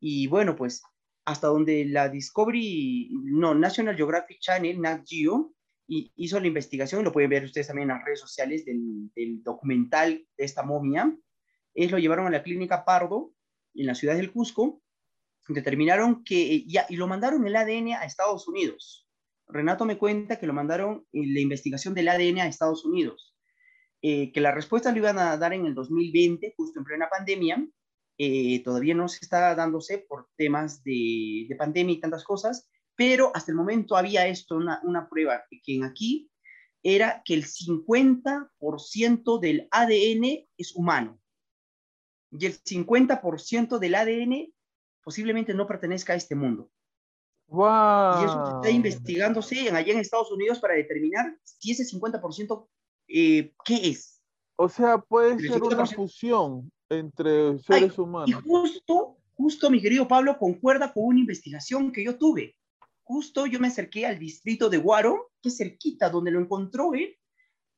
Y 0.00 0.26
bueno, 0.26 0.56
pues 0.56 0.82
hasta 1.24 1.46
donde 1.46 1.86
la 1.86 2.08
Discovery, 2.08 3.10
no, 3.24 3.54
National 3.54 3.96
Geographic 3.96 4.38
Channel, 4.40 4.80
Nat 4.80 5.02
Geo, 5.06 5.54
y 5.86 6.12
hizo 6.16 6.40
la 6.40 6.46
investigación, 6.46 7.04
lo 7.04 7.12
pueden 7.12 7.30
ver 7.30 7.44
ustedes 7.44 7.66
también 7.66 7.90
en 7.90 7.96
las 7.96 8.04
redes 8.04 8.20
sociales 8.20 8.64
del, 8.64 9.42
documental 9.42 10.26
de 10.36 10.44
esta 10.44 10.62
momia, 10.62 11.14
es 11.74 11.90
lo 11.90 11.98
llevaron 11.98 12.26
a 12.26 12.30
la 12.30 12.42
clínica 12.42 12.84
Pardo, 12.84 13.32
en 13.74 13.86
la 13.86 13.94
ciudad 13.94 14.16
del 14.16 14.32
Cusco, 14.32 14.82
determinaron 15.48 16.24
que, 16.24 16.64
ya, 16.66 16.86
y 16.88 16.96
lo 16.96 17.06
mandaron 17.06 17.46
el 17.46 17.56
ADN 17.56 17.94
a 17.94 18.04
Estados 18.04 18.48
Unidos. 18.48 19.08
Renato 19.46 19.84
me 19.84 19.98
cuenta 19.98 20.38
que 20.38 20.46
lo 20.46 20.54
mandaron 20.54 21.06
en 21.12 21.34
la 21.34 21.40
investigación 21.40 21.92
del 21.92 22.08
ADN 22.08 22.38
a 22.38 22.46
Estados 22.46 22.84
Unidos. 22.84 23.33
Eh, 24.06 24.32
que 24.32 24.40
la 24.42 24.52
respuesta 24.52 24.92
lo 24.92 24.98
iban 24.98 25.18
a 25.18 25.34
dar 25.38 25.54
en 25.54 25.64
el 25.64 25.74
2020, 25.74 26.52
justo 26.58 26.78
en 26.78 26.84
plena 26.84 27.08
pandemia. 27.08 27.66
Eh, 28.18 28.62
todavía 28.62 28.94
no 28.94 29.08
se 29.08 29.20
está 29.24 29.54
dándose 29.54 29.96
por 29.96 30.28
temas 30.36 30.84
de, 30.84 31.48
pandemia 31.58 31.94
y 31.94 32.00
tantas 32.00 32.22
cosas, 32.22 32.68
pero 32.94 33.30
hasta 33.34 33.50
el 33.50 33.56
momento 33.56 33.96
había 33.96 34.26
esto, 34.26 34.56
una, 34.56 34.78
una 34.84 35.08
prueba, 35.08 35.44
que 35.48 35.74
en 35.74 35.84
aquí 35.84 36.30
era 36.82 37.22
que 37.24 37.32
el 37.32 37.46
50% 37.46 39.40
del 39.40 39.68
ADN 39.70 40.48
es 40.58 40.76
humano 40.76 41.18
y 42.30 42.44
el 42.44 42.62
50% 42.62 43.78
del 43.78 43.94
ADN 43.94 44.52
posiblemente 45.02 45.54
no 45.54 45.66
pertenezca 45.66 46.12
a 46.12 46.16
este 46.16 46.34
mundo. 46.34 46.70
Wow. 47.46 48.20
Y 48.20 48.24
eso 48.26 48.46
se 48.46 48.52
está 48.56 48.70
investigándose 48.70 49.70
allá 49.70 49.94
en 49.94 50.00
Estados 50.00 50.30
Unidos 50.30 50.58
para 50.58 50.74
determinar 50.74 51.38
si 51.42 51.70
ese 51.72 51.84
50% 51.84 52.68
eh, 53.08 53.52
¿qué 53.64 53.88
es? 53.88 54.22
O 54.56 54.68
sea, 54.68 54.98
puede 54.98 55.38
ser 55.40 55.62
una 55.62 55.86
fusión 55.86 56.70
entre 56.88 57.58
seres 57.58 57.98
humanos. 57.98 58.30
Y 58.30 58.32
justo, 58.32 59.16
justo, 59.34 59.70
mi 59.70 59.80
querido 59.80 60.06
Pablo, 60.06 60.38
concuerda 60.38 60.92
con 60.92 61.04
una 61.04 61.20
investigación 61.20 61.92
que 61.92 62.04
yo 62.04 62.16
tuve. 62.16 62.56
Justo 63.02 63.46
yo 63.46 63.60
me 63.60 63.68
acerqué 63.68 64.06
al 64.06 64.18
distrito 64.18 64.70
de 64.70 64.78
Guaro, 64.78 65.32
que 65.42 65.48
es 65.48 65.58
cerquita, 65.58 66.08
donde 66.08 66.30
lo 66.30 66.40
encontró 66.40 66.94
él. 66.94 67.16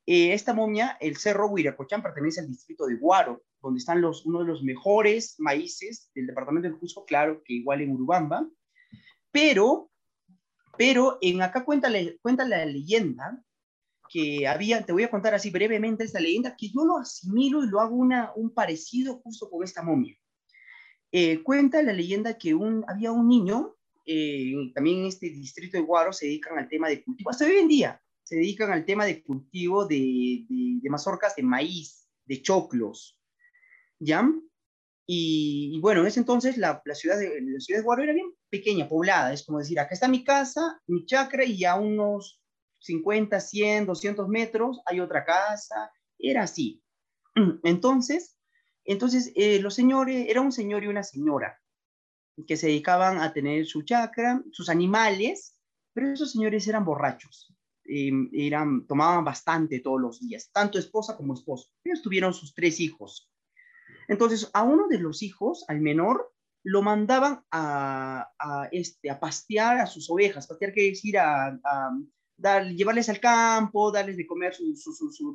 Eh, 0.06 0.32
esta 0.32 0.54
momia, 0.54 0.96
el 1.00 1.16
cerro 1.16 1.48
Huiracochán, 1.48 2.02
pertenece 2.02 2.40
al 2.40 2.46
distrito 2.46 2.86
de 2.86 2.94
Guaro, 2.94 3.42
donde 3.60 3.78
están 3.78 4.00
los, 4.00 4.24
uno 4.24 4.40
de 4.40 4.44
los 4.44 4.62
mejores 4.62 5.34
maíces 5.38 6.10
del 6.14 6.28
departamento 6.28 6.68
del 6.68 6.78
Cusco, 6.78 7.04
claro, 7.04 7.42
que 7.42 7.54
igual 7.54 7.80
en 7.80 7.92
Urubamba. 7.92 8.48
Pero, 9.32 9.90
pero 10.78 11.18
en 11.20 11.42
acá 11.42 11.64
cuenta, 11.64 11.90
cuenta 12.22 12.46
la 12.46 12.64
leyenda 12.64 13.42
que 14.08 14.46
había, 14.46 14.84
te 14.84 14.92
voy 14.92 15.04
a 15.04 15.10
contar 15.10 15.34
así 15.34 15.50
brevemente 15.50 16.04
esta 16.04 16.20
leyenda, 16.20 16.56
que 16.56 16.68
yo 16.68 16.84
lo 16.84 16.98
asimilo 16.98 17.64
y 17.64 17.68
lo 17.68 17.80
hago 17.80 17.94
una, 17.94 18.32
un 18.36 18.52
parecido 18.52 19.20
justo 19.20 19.48
con 19.50 19.64
esta 19.64 19.82
momia. 19.82 20.16
Eh, 21.12 21.42
cuenta 21.42 21.82
la 21.82 21.92
leyenda 21.92 22.36
que 22.36 22.54
un, 22.54 22.84
había 22.88 23.12
un 23.12 23.28
niño, 23.28 23.76
eh, 24.04 24.52
también 24.74 24.98
en 24.98 25.06
este 25.06 25.30
distrito 25.30 25.76
de 25.76 25.84
Guaro 25.84 26.12
se 26.12 26.26
dedican 26.26 26.58
al 26.58 26.68
tema 26.68 26.88
de 26.88 27.02
cultivo, 27.02 27.30
hasta 27.30 27.46
hoy 27.46 27.56
en 27.56 27.68
día 27.68 28.02
se 28.22 28.36
dedican 28.36 28.72
al 28.72 28.84
tema 28.84 29.04
de 29.04 29.22
cultivo 29.22 29.86
de, 29.86 30.44
de, 30.48 30.90
mazorcas 30.90 31.36
de 31.36 31.44
maíz, 31.44 32.08
de 32.24 32.42
choclos, 32.42 33.18
¿ya? 34.00 34.28
Y, 35.08 35.78
bueno, 35.80 36.00
en 36.00 36.08
ese 36.08 36.18
entonces 36.18 36.56
la, 36.56 36.82
la, 36.84 36.94
ciudad 36.96 37.16
de, 37.18 37.40
la 37.40 37.60
ciudad 37.60 37.80
de 37.80 37.84
Guaro 37.84 38.02
era 38.02 38.12
bien 38.12 38.32
pequeña, 38.50 38.88
poblada, 38.88 39.32
es 39.32 39.44
como 39.44 39.60
decir, 39.60 39.78
acá 39.78 39.94
está 39.94 40.08
mi 40.08 40.24
casa, 40.24 40.82
mi 40.88 41.06
chacra 41.06 41.44
y 41.44 41.58
ya 41.58 41.76
unos 41.76 42.42
50, 42.86 43.40
100, 43.40 43.86
200 43.86 44.28
metros, 44.28 44.80
hay 44.86 45.00
otra 45.00 45.24
casa, 45.24 45.90
era 46.18 46.44
así. 46.44 46.82
Entonces, 47.64 48.38
entonces 48.86 49.32
eh, 49.34 49.58
los 49.60 49.74
señores, 49.74 50.26
era 50.28 50.40
un 50.40 50.52
señor 50.52 50.84
y 50.84 50.86
una 50.86 51.02
señora 51.02 51.60
que 52.46 52.56
se 52.56 52.68
dedicaban 52.68 53.18
a 53.18 53.32
tener 53.32 53.66
su 53.66 53.82
chacra, 53.82 54.42
sus 54.52 54.68
animales, 54.68 55.58
pero 55.92 56.12
esos 56.12 56.32
señores 56.32 56.68
eran 56.68 56.84
borrachos, 56.84 57.52
em, 57.84 58.30
eran, 58.32 58.86
tomaban 58.86 59.24
bastante 59.24 59.80
todos 59.80 60.00
los 60.00 60.20
días, 60.20 60.50
tanto 60.52 60.78
esposa 60.78 61.16
como 61.16 61.34
esposo. 61.34 61.70
Ellos 61.82 62.02
tuvieron 62.02 62.32
sus 62.34 62.54
tres 62.54 62.78
hijos. 62.78 63.32
Entonces, 64.06 64.50
a 64.52 64.62
uno 64.62 64.86
de 64.88 64.98
los 64.98 65.22
hijos, 65.22 65.64
al 65.68 65.80
menor, 65.80 66.32
lo 66.62 66.82
mandaban 66.82 67.44
a, 67.50 68.28
este, 68.72 69.08
a 69.08 69.18
pastear 69.18 69.78
a 69.78 69.86
sus 69.86 70.10
ovejas. 70.10 70.46
Pastear 70.46 70.72
quiere 70.72 70.90
decir 70.90 71.16
a, 71.16 71.58
llevarles 72.38 73.08
al 73.08 73.20
campo, 73.20 73.90
darles 73.90 74.16
de 74.16 74.26
comer 74.26 74.54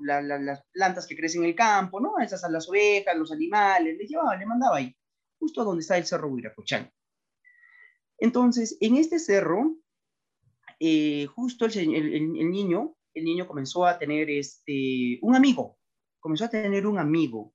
las 0.04 0.64
plantas 0.72 1.08
que 1.08 1.16
crecen 1.16 1.44
en 1.44 1.50
el 1.50 1.56
campo, 1.56 2.00
¿no? 2.00 2.20
Esas 2.20 2.44
a 2.44 2.50
las 2.50 2.70
ovejas, 2.70 3.18
los 3.18 3.32
animales, 3.32 3.98
les 3.98 4.10
llevaba, 4.10 4.36
le 4.36 4.46
mandaba 4.46 4.78
ahí, 4.78 4.96
justo 5.40 5.64
donde 5.64 5.82
está 5.82 5.98
el 5.98 6.06
cerro 6.06 6.30
Huiracochán. 6.30 6.92
Entonces, 8.18 8.78
en 8.82 8.98
este 8.98 9.18
cerro, 9.18 9.78
eh, 10.80 11.26
justo 11.26 11.66
el, 11.66 11.76
el, 11.76 12.52
niño, 12.52 12.96
el 13.14 13.24
niño 13.24 13.48
comenzó 13.48 13.86
a 13.86 13.98
tener 13.98 14.30
este, 14.30 15.18
un 15.22 15.36
amigo, 15.36 15.80
comenzó 16.20 16.46
a 16.46 16.50
tener 16.50 16.86
un 16.86 17.00
amigo. 17.00 17.54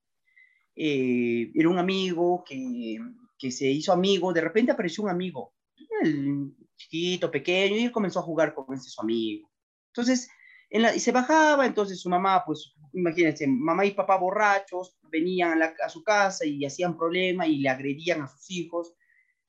eh, 0.74 1.52
era 1.54 1.68
un 1.68 1.78
amigo 1.78 2.44
que, 2.44 2.98
que 3.38 3.50
se 3.50 3.66
hizo 3.70 3.92
amigo, 3.92 4.32
de 4.32 4.40
repente 4.40 4.72
apareció 4.72 5.04
un 5.04 5.10
amigo, 5.10 5.54
el 6.02 6.52
chiquito, 6.76 7.30
pequeño, 7.30 7.76
y 7.76 7.90
comenzó 7.90 8.20
a 8.20 8.22
jugar 8.22 8.54
con 8.54 8.74
ese 8.74 8.88
su 8.88 9.00
amigo. 9.00 9.50
Entonces, 9.88 10.28
en 10.70 10.82
la, 10.82 10.94
y 10.94 11.00
se 11.00 11.12
bajaba, 11.12 11.64
entonces 11.66 12.00
su 12.00 12.08
mamá, 12.08 12.44
pues 12.44 12.74
imagínense, 12.92 13.46
mamá 13.46 13.84
y 13.84 13.92
papá 13.92 14.16
borrachos 14.18 14.96
venían 15.10 15.62
a, 15.62 15.74
a 15.84 15.88
su 15.88 16.02
casa 16.02 16.44
y 16.44 16.64
hacían 16.64 16.96
problema 16.96 17.46
y 17.46 17.58
le 17.58 17.68
agredían 17.68 18.22
a 18.22 18.28
sus 18.28 18.50
hijos. 18.50 18.94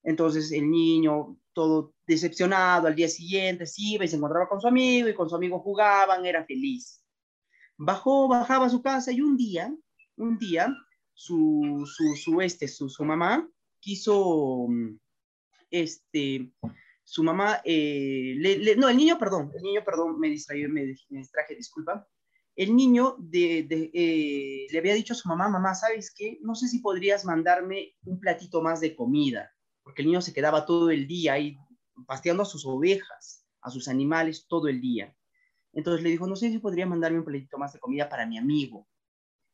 Entonces 0.04 0.52
el 0.52 0.70
niño, 0.70 1.38
todo 1.54 1.94
decepcionado, 2.06 2.88
al 2.88 2.96
día 2.96 3.10
siguiente 3.10 3.66
se 3.66 3.82
iba 3.82 4.06
y 4.06 4.08
se 4.08 4.16
encontraba 4.16 4.48
con 4.48 4.62
su 4.62 4.68
amigo 4.68 5.10
y 5.10 5.16
con 5.16 5.30
su 5.30 5.36
amigo 5.36 5.60
jugaban, 5.60 6.26
era 6.26 6.46
feliz. 6.46 7.04
Bajó, 7.78 8.28
bajaba 8.28 8.68
a 8.68 8.70
su 8.70 8.82
casa 8.82 9.12
y 9.12 9.22
un 9.22 9.36
día, 9.38 9.74
un 10.18 10.38
día, 10.38 10.74
su, 11.14 11.84
su, 11.86 12.16
su, 12.16 12.42
este, 12.42 12.68
su, 12.68 12.90
su 12.90 13.04
mamá 13.04 13.50
quiso, 13.80 14.68
este, 15.72 16.52
su 17.10 17.24
mamá, 17.24 17.62
eh, 17.64 18.36
no, 18.76 18.90
el 18.90 18.98
niño, 18.98 19.18
perdón, 19.18 19.50
el 19.56 19.64
niño, 19.64 19.82
perdón, 19.86 20.20
me 20.20 20.28
distraje, 20.28 20.68
me, 20.68 20.84
distraje, 20.84 21.56
disculpa. 21.56 22.06
El 22.54 22.76
niño 22.76 23.16
de, 23.18 23.64
de, 23.64 23.90
eh, 23.94 24.68
le 24.70 24.78
había 24.78 24.94
dicho 24.94 25.14
a 25.14 25.16
su 25.16 25.30
mamá, 25.30 25.48
mamá, 25.48 25.74
¿sabes 25.74 26.14
qué? 26.14 26.38
No 26.42 26.54
sé 26.54 26.68
si 26.68 26.80
podrías 26.80 27.24
mandarme 27.24 27.96
un 28.04 28.20
platito 28.20 28.62
más 28.62 28.82
de 28.82 28.94
comida, 28.94 29.50
porque 29.84 30.02
el 30.02 30.10
niño 30.10 30.22
se 30.22 30.34
quedaba 30.34 30.66
todo 30.66 30.92
el 30.92 31.08
día 31.08 31.34
ahí 31.34 31.58
pasteando 32.06 32.44
a 32.44 32.46
sus 32.46 32.66
ovejas, 32.66 33.48
a 33.62 33.70
sus 33.70 33.88
animales 33.88 34.46
todo 34.46 34.68
el 34.68 34.82
día. 34.82 35.16
Entonces 35.72 36.04
le 36.04 36.10
dijo, 36.10 36.28
no 36.28 36.36
sé 36.36 36.50
si 36.50 36.60
podría 36.60 36.88
mandarme 36.88 37.20
un 37.20 37.26
platito 37.26 37.58
más 37.58 37.72
de 37.72 37.80
comida 37.80 38.10
para 38.10 38.26
mi 38.26 38.38
amigo. 38.38 38.86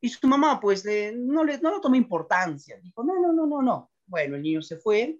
Y 0.01 0.09
su 0.09 0.27
mamá, 0.27 0.59
pues, 0.59 0.83
no, 1.15 1.43
le, 1.43 1.59
no 1.59 1.69
lo 1.69 1.81
tomó 1.81 1.97
importancia. 1.97 2.79
Dijo, 2.81 3.03
no, 3.03 3.21
no, 3.21 3.31
no, 3.31 3.45
no, 3.45 3.61
no. 3.61 3.91
Bueno, 4.07 4.37
el 4.37 4.41
niño 4.41 4.63
se 4.63 4.77
fue. 4.77 5.19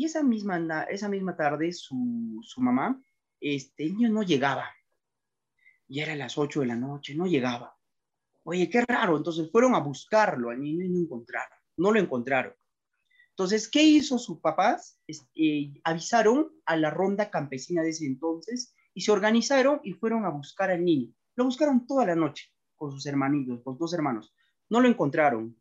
Y 0.00 0.06
esa 0.06 0.22
misma, 0.22 0.84
esa 0.84 1.10
misma 1.10 1.36
tarde, 1.36 1.74
su, 1.74 2.40
su 2.42 2.62
mamá, 2.62 2.98
este, 3.38 3.84
niño 3.84 4.08
no 4.08 4.22
llegaba. 4.22 4.70
Y 5.88 6.00
era 6.00 6.16
las 6.16 6.38
8 6.38 6.60
de 6.60 6.66
la 6.68 6.74
noche, 6.74 7.14
no 7.14 7.26
llegaba. 7.26 7.76
Oye, 8.44 8.70
qué 8.70 8.80
raro. 8.80 9.18
Entonces 9.18 9.50
fueron 9.52 9.74
a 9.74 9.80
buscarlo 9.80 10.48
al 10.48 10.62
niño 10.62 10.86
y 10.86 10.88
no 10.88 11.00
encontraron. 11.00 11.58
No 11.76 11.92
lo 11.92 12.00
encontraron. 12.00 12.54
Entonces, 13.28 13.68
¿qué 13.68 13.82
hizo 13.82 14.18
sus 14.18 14.40
papás? 14.40 14.98
Eh, 15.34 15.74
avisaron 15.84 16.50
a 16.64 16.78
la 16.78 16.88
ronda 16.88 17.30
campesina 17.30 17.82
de 17.82 17.90
ese 17.90 18.06
entonces 18.06 18.74
y 18.94 19.02
se 19.02 19.12
organizaron 19.12 19.82
y 19.84 19.92
fueron 19.92 20.24
a 20.24 20.30
buscar 20.30 20.70
al 20.70 20.82
niño. 20.82 21.12
Lo 21.34 21.44
buscaron 21.44 21.86
toda 21.86 22.06
la 22.06 22.14
noche 22.14 22.46
con 22.74 22.90
sus 22.90 23.04
hermanitos, 23.04 23.60
con 23.62 23.76
dos 23.76 23.92
hermanos. 23.92 24.34
No 24.70 24.80
lo 24.80 24.88
encontraron. 24.88 25.60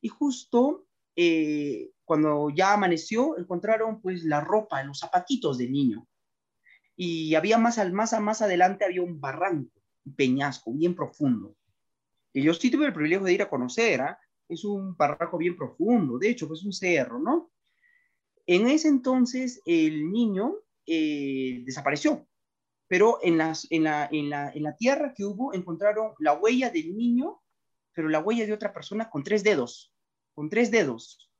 Y 0.00 0.08
justo 0.08 0.88
eh, 1.16 1.90
cuando 2.04 2.50
ya 2.50 2.74
amaneció, 2.74 3.38
encontraron 3.38 4.00
pues 4.00 4.24
la 4.24 4.40
ropa, 4.40 4.82
los 4.82 4.98
zapatitos 4.98 5.58
del 5.58 5.72
niño. 5.72 6.06
Y 6.96 7.34
había 7.34 7.58
más, 7.58 7.78
más, 7.92 8.20
más 8.20 8.42
adelante 8.42 8.84
había 8.84 9.02
un 9.02 9.20
barranco, 9.20 9.80
un 10.04 10.14
peñasco 10.14 10.72
bien 10.72 10.94
profundo. 10.94 11.56
Y 12.32 12.42
yo 12.42 12.54
sí 12.54 12.70
tuve 12.70 12.86
el 12.86 12.92
privilegio 12.92 13.24
de 13.24 13.32
ir 13.32 13.42
a 13.42 13.50
conocer, 13.50 14.00
¿ah? 14.00 14.18
es 14.48 14.64
un 14.64 14.96
barranco 14.96 15.38
bien 15.38 15.56
profundo, 15.56 16.18
de 16.18 16.30
hecho, 16.30 16.48
pues 16.48 16.64
un 16.64 16.72
cerro, 16.72 17.18
¿no? 17.18 17.50
En 18.46 18.66
ese 18.66 18.88
entonces 18.88 19.62
el 19.64 20.10
niño 20.10 20.56
eh, 20.86 21.62
desapareció, 21.64 22.26
pero 22.88 23.18
en, 23.22 23.38
las, 23.38 23.66
en, 23.70 23.84
la, 23.84 24.08
en, 24.10 24.28
la, 24.28 24.50
en 24.50 24.62
la 24.64 24.76
tierra 24.76 25.14
que 25.16 25.24
hubo 25.24 25.54
encontraron 25.54 26.12
la 26.18 26.34
huella 26.34 26.70
del 26.70 26.96
niño, 26.96 27.40
pero 27.94 28.08
la 28.08 28.20
huella 28.20 28.46
de 28.46 28.52
otra 28.52 28.72
persona 28.72 29.08
con 29.10 29.22
tres 29.22 29.44
dedos, 29.44 29.91
con 30.34 30.48
tres 30.48 30.70
dedos. 30.70 31.30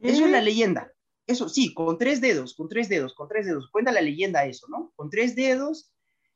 Eso 0.00 0.24
es 0.24 0.30
la 0.30 0.40
leyenda. 0.40 0.92
Eso, 1.26 1.48
sí, 1.48 1.74
con 1.74 1.98
tres 1.98 2.20
dedos, 2.20 2.54
con 2.54 2.68
tres 2.68 2.88
dedos, 2.88 3.14
con 3.14 3.28
tres 3.28 3.46
dedos. 3.46 3.70
Cuenta 3.70 3.92
la 3.92 4.00
leyenda 4.00 4.46
eso, 4.46 4.66
¿no? 4.68 4.92
Con 4.96 5.10
tres 5.10 5.36
dedos, 5.36 5.92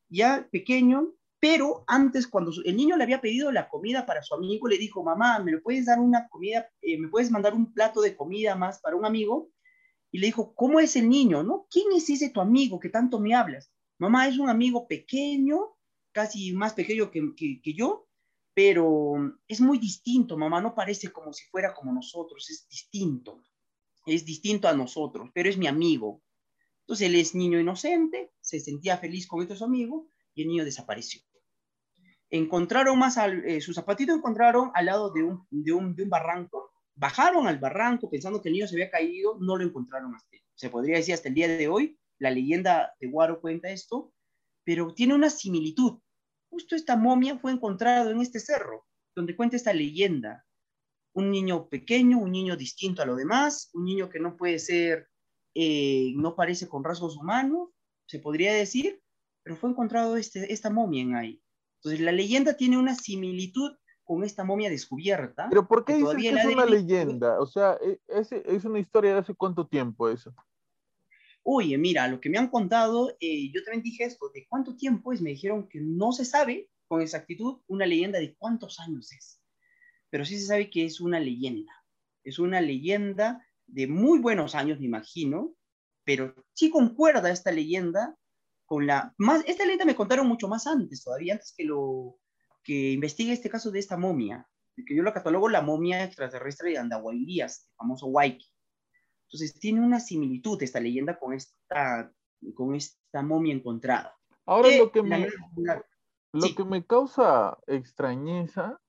ya 0.09 0.49
pequeño, 0.53 1.15
pero 1.41 1.85
antes 1.87 2.27
cuando 2.27 2.53
el 2.65 2.77
niño 2.77 2.97
le 2.97 3.05
había 3.05 3.21
pedido 3.21 3.53
la 3.53 3.69
comida 3.69 4.07
para 4.07 4.23
su 4.23 4.35
amigo, 4.35 4.69
le 4.69 4.79
dijo, 4.79 5.03
mamá, 5.03 5.41
¿me 5.41 5.59
puedes 5.59 5.87
dar 5.87 5.99
una 5.99 6.29
comida, 6.29 6.71
eh, 6.81 6.99
me 6.99 7.09
puedes 7.09 7.31
mandar 7.31 7.55
un 7.55 7.73
plato 7.73 8.01
de 8.01 8.17
comida 8.17 8.55
más 8.55 8.81
para 8.81 8.97
un 8.97 9.05
amigo? 9.05 9.51
Y 10.11 10.21
le 10.21 10.27
dijo, 10.27 10.55
¿cómo 10.55 10.81
es 10.81 10.97
el 10.97 11.09
niño, 11.09 11.43
no? 11.43 11.67
¿Quién 11.71 11.87
es 11.95 12.09
ese 12.09 12.31
tu 12.31 12.41
amigo 12.41 12.79
que 12.79 12.89
tanto 12.89 13.19
me 13.19 13.35
hablas? 13.35 13.71
Mamá 13.99 14.29
es 14.29 14.39
un 14.39 14.49
amigo 14.49 14.87
pequeño, 14.87 15.77
casi 16.13 16.53
más 16.53 16.73
pequeño 16.75 17.11
que, 17.11 17.35
que, 17.37 17.75
yo, 17.75 18.07
pero 18.55 19.15
es 19.49 19.61
muy 19.61 19.79
distinto, 19.79 20.37
mamá, 20.37 20.61
no 20.61 20.75
parece 20.75 21.11
como 21.11 21.33
si 21.33 21.45
fuera 21.47 21.75
como 21.75 21.93
nosotros, 21.93 22.49
es 22.51 22.69
distinto, 22.69 23.43
es 24.07 24.25
distinto 24.25 24.69
a 24.69 24.75
nosotros, 24.75 25.31
pero 25.35 25.49
es 25.49 25.59
mi 25.59 25.67
amigo. 25.67 26.23
Entonces 26.81 27.09
él 27.09 27.17
es 27.17 27.35
niño 27.35 27.59
inocente, 27.59 28.33
se 28.41 28.61
sentía 28.61 28.99
feliz 28.99 29.27
con 29.27 29.43
este 29.43 29.57
su 29.57 29.65
amigo 29.65 30.09
y 30.35 30.43
el 30.43 30.49
niño 30.49 30.65
desapareció. 30.65 31.23
Encontraron 32.31 32.99
más, 32.99 33.19
al, 33.19 33.45
eh, 33.45 33.61
su 33.61 33.75
zapatito 33.75 34.13
encontraron 34.13 34.71
al 34.75 34.87
lado 34.87 35.13
de 35.13 35.23
un, 35.23 35.47
de, 35.51 35.73
un, 35.73 35.95
de 35.95 36.05
un 36.05 36.11
barranco, 36.11 36.71
bajaron 36.95 37.49
al 37.49 37.59
barranco 37.59 38.09
pensando 38.09 38.41
que 38.41 38.49
el 38.49 38.55
niño 38.55 38.69
se 38.69 38.77
había 38.77 38.91
caído, 38.91 39.37
no 39.41 39.57
lo 39.57 39.65
encontraron 39.65 40.15
hasta, 40.15 40.37
se 40.55 40.71
podría 40.71 40.97
decir 40.97 41.15
hasta 41.15 41.29
el 41.29 41.35
día 41.35 41.49
de 41.49 41.69
hoy, 41.69 41.99
la 42.19 42.31
leyenda 42.31 42.95
de 43.01 43.09
Guaro 43.09 43.41
cuenta 43.41 43.71
esto, 43.71 44.13
pero 44.63 44.95
tiene 44.95 45.15
una 45.15 45.31
similitud. 45.31 45.99
Justo 46.55 46.77
esta 46.77 46.97
momia 46.97 47.37
fue 47.37 47.51
encontrada 47.51 48.09
en 48.13 48.21
este 48.21 48.39
cerro, 48.39 48.87
donde 49.17 49.35
cuenta 49.35 49.57
esta 49.57 49.73
leyenda. 49.73 50.47
Un 51.13 51.33
niño 51.33 51.69
pequeño, 51.69 52.21
un 52.21 52.31
niño 52.31 52.57
distinto 52.57 53.03
a 53.03 53.07
lo 53.07 53.17
demás, 53.17 53.71
un 53.75 53.85
niño 53.85 54.09
que 54.09 54.21
no 54.21 54.37
puede 54.37 54.61
ser, 54.61 55.09
eh, 55.57 56.13
no 56.15 56.37
parece 56.37 56.69
con 56.69 56.85
rasgos 56.85 57.17
humanos, 57.17 57.71
se 58.07 58.21
podría 58.21 58.55
decir, 58.55 59.03
pero 59.43 59.57
fue 59.57 59.71
encontrado 59.71 60.17
este, 60.17 60.53
esta 60.53 60.71
momia 60.71 61.03
en 61.03 61.17
ahí. 61.17 61.43
Entonces 61.83 62.01
la 62.01 62.13
leyenda 62.13 62.57
tiene 62.57 62.79
una 62.79 62.95
similitud 62.95 63.73
con 64.05 64.23
esta 64.23 64.45
momia 64.45 64.71
descubierta. 64.71 65.49
Pero 65.49 65.67
¿por 65.67 65.85
qué 65.85 65.95
dices 65.97 66.15
que 66.15 66.29
es 66.29 66.45
una 66.45 66.67
leyenda? 66.67 67.41
O 67.41 67.47
sea, 67.47 67.77
e, 67.83 67.99
¿es, 68.07 68.31
es 68.31 68.65
una 68.65 68.79
historia 68.79 69.13
de 69.15 69.19
hace 69.19 69.35
cuánto 69.35 69.67
tiempo 69.67 70.09
eso? 70.09 70.33
Oye, 71.45 71.79
mira, 71.79 72.09
lo 72.09 72.21
que 72.21 72.31
me 72.31 72.39
han 72.39 72.49
contado, 72.49 73.15
eh, 73.21 73.51
yo 73.53 73.63
también 73.63 73.83
dije 73.83 74.05
esto, 74.05 74.31
¿de 74.35 74.47
cuánto 74.49 74.77
tiempo 74.77 75.13
es? 75.13 75.21
Me 75.21 75.31
dijeron 75.31 75.69
que 75.69 75.81
no 75.81 76.13
se 76.13 76.25
sabe 76.25 76.71
con 76.89 77.03
exactitud 77.03 77.61
una 77.67 77.87
leyenda 77.87 78.19
de 78.19 78.35
cuántos 78.35 78.81
años 78.81 79.13
es, 79.13 79.41
pero 80.11 80.25
sí 80.25 80.39
se 80.39 80.47
sabe 80.47 80.71
que 80.71 80.85
es 80.85 81.01
una 81.01 81.21
leyenda, 81.21 81.73
es 82.25 82.39
una 82.39 82.61
leyenda 82.61 83.47
de 83.67 83.87
muy 83.87 84.19
buenos 84.19 84.55
años, 84.55 84.81
me 84.81 84.87
imagino, 84.87 85.55
pero 86.05 86.35
sí 86.55 86.71
concuerda 86.71 87.31
esta 87.31 87.53
leyenda 87.53 88.17
con 88.65 88.87
la 88.87 89.15
más, 89.19 89.45
esta 89.47 89.65
leyenda 89.65 89.85
me 89.85 89.97
contaron 89.97 90.27
mucho 90.27 90.49
más 90.49 90.67
antes, 90.67 91.05
todavía 91.05 91.35
antes 91.35 91.55
que 91.57 91.65
lo 91.65 92.19
que 92.63 92.93
investigue 92.93 93.33
este 93.33 93.51
caso 93.51 93.71
de 93.71 93.79
esta 93.79 93.99
momia, 93.99 94.49
que 94.87 94.97
yo 94.97 95.03
lo 95.03 95.13
catalogo 95.13 95.49
la 95.51 95.61
momia 95.61 96.03
extraterrestre 96.03 96.71
de 96.71 96.79
Andahuaylías, 96.79 97.69
el 97.69 97.77
famoso 97.77 98.07
Waiki. 98.07 98.54
Entonces 99.35 99.59
tiene 99.59 99.81
una 99.81 99.99
similitud 99.99 100.63
esta 100.63 100.79
leyenda 100.79 101.19
con 101.19 101.33
esta, 101.33 102.13
con 102.55 102.77
esta 102.77 103.21
momia 103.21 103.53
encontrada. 103.53 104.17
Ahora 104.47 104.69
lo 104.79 104.93
que 104.93 105.03
me, 105.03 105.27
lo 106.33 106.55
que 106.55 106.65
me 106.65 106.87
causa 106.87 107.59
extrañeza 107.67 108.81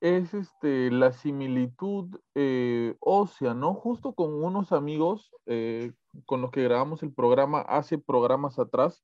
es 0.00 0.34
este, 0.34 0.92
la 0.92 1.12
similitud 1.12 2.16
eh, 2.36 2.94
ósea, 3.00 3.52
¿no? 3.52 3.74
Justo 3.74 4.12
con 4.12 4.40
unos 4.40 4.70
amigos 4.70 5.32
eh, 5.46 5.94
con 6.26 6.42
los 6.42 6.52
que 6.52 6.62
grabamos 6.62 7.02
el 7.02 7.12
programa 7.12 7.62
hace 7.62 7.98
programas 7.98 8.60
atrás, 8.60 9.02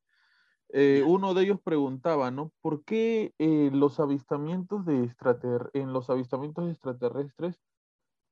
eh, 0.69 1.03
uno 1.05 1.35
de 1.35 1.43
ellos 1.43 1.61
preguntaba, 1.61 2.31
¿no? 2.31 2.53
¿Por 2.61 2.85
qué 2.85 3.35
los 3.73 3.99
avistamientos 3.99 4.87
de 4.87 5.13
en 5.73 5.93
los 5.93 6.09
avistamientos 6.09 6.71
extraterrestres 6.71 7.61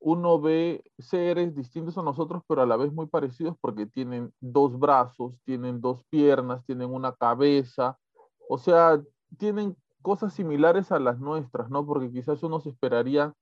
uno 0.06 0.38
ve 0.38 0.84
seres 0.98 1.54
distintos 1.56 1.96
a 1.96 2.02
nosotros, 2.02 2.42
pero 2.46 2.60
a 2.60 2.66
la 2.66 2.76
vez 2.76 2.92
muy 2.92 3.06
parecidos 3.06 3.56
porque 3.58 3.86
tienen 3.86 4.34
dos 4.38 4.78
brazos, 4.78 5.32
tienen 5.44 5.80
dos 5.80 6.04
piernas, 6.10 6.62
tienen 6.66 6.92
una 6.92 7.14
cabeza, 7.14 7.98
o 8.46 8.58
sea, 8.58 9.00
tienen 9.38 9.74
cosas 10.02 10.34
similares 10.34 10.92
a 10.92 10.98
las 10.98 11.18
nuestras, 11.20 11.70
¿no? 11.70 11.86
Porque 11.86 12.12
quizás 12.12 12.42
uno 12.42 12.60
se 12.60 12.68
esperaría 12.68 13.32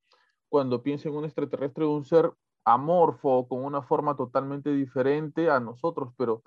cuando 0.49 0.85
piensa 0.85 1.09
en 1.09 1.17
un 1.17 1.25
extraterrestre, 1.25 1.85
un 1.85 2.05
ser 2.05 2.33
amorfo, 2.65 3.49
con 3.49 3.65
una 3.65 3.83
forma 3.83 4.15
totalmente 4.15 4.73
diferente 4.73 5.51
a 5.51 5.59
nosotros, 5.59 6.13
pero 6.17 6.45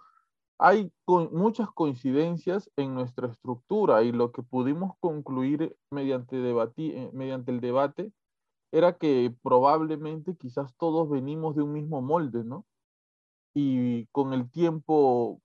hay 0.57 0.89
muchas 1.05 1.69
coincidencias 1.71 2.71
en 2.77 2.95
nuestra 2.95 3.27
estructura 3.27 4.01
y 4.03 4.13
lo 4.13 4.31
que 4.31 4.43
pudimos 4.43 4.93
concluir 5.01 5.75
mediante, 5.91 6.37
eh, 6.37 7.09
mediante 7.11 7.51
el 7.51 7.59
debate 7.59 8.13
era 8.71 8.97
que 8.97 9.33
probablemente 9.43 10.35
quizás 10.35 10.75
todos 10.77 11.09
venimos 11.09 11.55
de 11.55 11.63
un 11.63 11.73
mismo 11.73 12.01
molde, 12.01 12.43
¿no? 12.43 12.65
Y 13.53 14.05
con 14.07 14.33
el 14.33 14.49
tiempo 14.49 15.41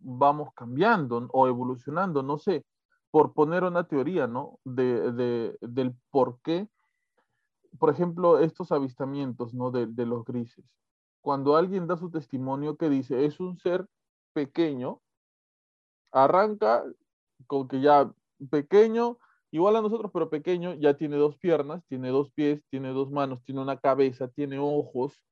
vamos 0.00 0.50
cambiando 0.54 1.28
o 1.32 1.48
evolucionando, 1.48 2.22
no 2.22 2.38
sé, 2.38 2.64
por 3.10 3.32
poner 3.32 3.64
una 3.64 3.84
teoría, 3.84 4.26
¿no? 4.26 4.58
De, 4.64 5.56
del 5.60 5.94
por 6.10 6.38
qué 6.42 6.68
por 7.78 7.90
ejemplo, 7.90 8.38
estos 8.40 8.72
avistamientos, 8.72 9.54
¿no? 9.54 9.70
De, 9.70 9.86
de 9.86 10.06
los 10.06 10.24
grises. 10.24 10.64
Cuando 11.20 11.56
alguien 11.56 11.86
da 11.86 11.96
su 11.96 12.10
testimonio 12.10 12.76
que 12.76 12.88
dice, 12.88 13.24
es 13.24 13.40
un 13.40 13.58
ser 13.58 13.86
pequeño, 14.32 15.00
arranca 16.12 16.84
con 17.46 17.68
que 17.68 17.80
ya 17.80 18.10
pequeño, 18.50 19.18
igual 19.56 19.76
a 19.76 19.80
nosotros, 19.80 20.10
pero 20.12 20.28
pequeño, 20.28 20.74
ya 20.74 20.94
tiene 20.94 21.16
dos 21.16 21.36
piernas, 21.38 21.82
tiene 21.86 22.10
dos 22.10 22.30
pies, 22.30 22.62
tiene 22.68 22.90
dos 22.90 23.10
manos, 23.10 23.42
tiene 23.42 23.62
una 23.62 23.78
cabeza, 23.78 24.28
tiene 24.28 24.58
ojos. 24.58 25.22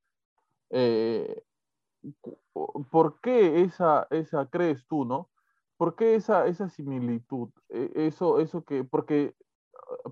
Eh, 0.71 1.43
¿Por 2.91 3.21
qué 3.21 3.61
esa, 3.61 4.07
esa 4.11 4.47
crees 4.47 4.87
tú, 4.87 5.05
no? 5.05 5.31
¿Por 5.77 5.95
qué 5.95 6.15
esa, 6.15 6.47
esa 6.47 6.71
similitud? 6.71 7.51
E, 7.69 7.91
eso, 7.95 8.41
eso 8.41 8.65
que, 8.65 8.83
porque, 8.83 9.35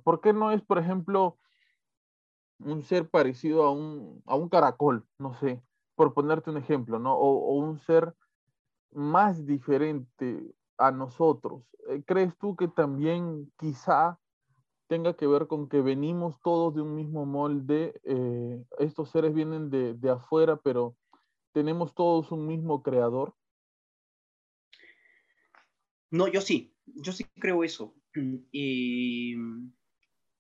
¿por 0.05 0.21
qué 0.21 0.35
no 0.35 0.51
es, 0.53 0.61
por 0.61 0.79
ejemplo, 0.79 1.39
un 2.59 2.83
ser 2.83 3.09
parecido 3.09 3.65
a 3.65 3.73
un, 3.73 4.23
a 4.27 4.35
un 4.35 4.51
caracol? 4.51 5.07
No 5.19 5.33
sé, 5.35 5.63
por 5.95 6.13
ponerte 6.13 6.51
un 6.51 6.59
ejemplo, 6.59 6.99
¿no? 6.99 7.17
O 7.17 7.55
un 7.55 7.79
ser 7.79 8.15
más 8.91 9.47
diferente 9.47 10.55
a 10.79 10.91
nosotros. 10.91 11.63
Eh, 11.89 12.03
¿Crees 12.07 12.37
tú 12.39 12.57
que 12.57 12.69
también 12.69 13.53
quizá 13.59 14.19
tenga 14.89 15.15
que 15.15 15.27
ver 15.27 15.47
con 15.47 15.69
que 15.69 15.81
venimos 15.81 16.41
todos 16.43 16.75
de 16.75 16.83
un 16.83 16.95
mismo 16.95 17.27
molde? 17.27 18.01
Eh, 18.05 18.65
estos 18.79 19.11
seres 19.11 19.35
vienen 19.35 19.71
de, 19.71 19.95
de, 19.95 20.11
afuera, 20.11 20.57
pero 20.57 20.97
tenemos 21.53 21.95
todos 21.95 22.31
un 22.33 22.47
mismo 22.47 22.83
creador. 22.83 23.35
No, 26.11 26.29
yo 26.29 26.41
sí, 26.41 26.75
yo 26.87 27.13
sí 27.13 27.25
creo 27.39 27.65
eso. 27.65 27.95
Y 28.53 29.35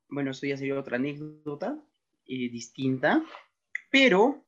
bueno, 0.08 0.32
eso 0.32 0.46
ya 0.46 0.58
sería 0.58 0.78
otra 0.78 0.96
anécdota 0.96 1.82
eh, 2.26 2.50
distinta, 2.50 3.24
pero 3.90 4.44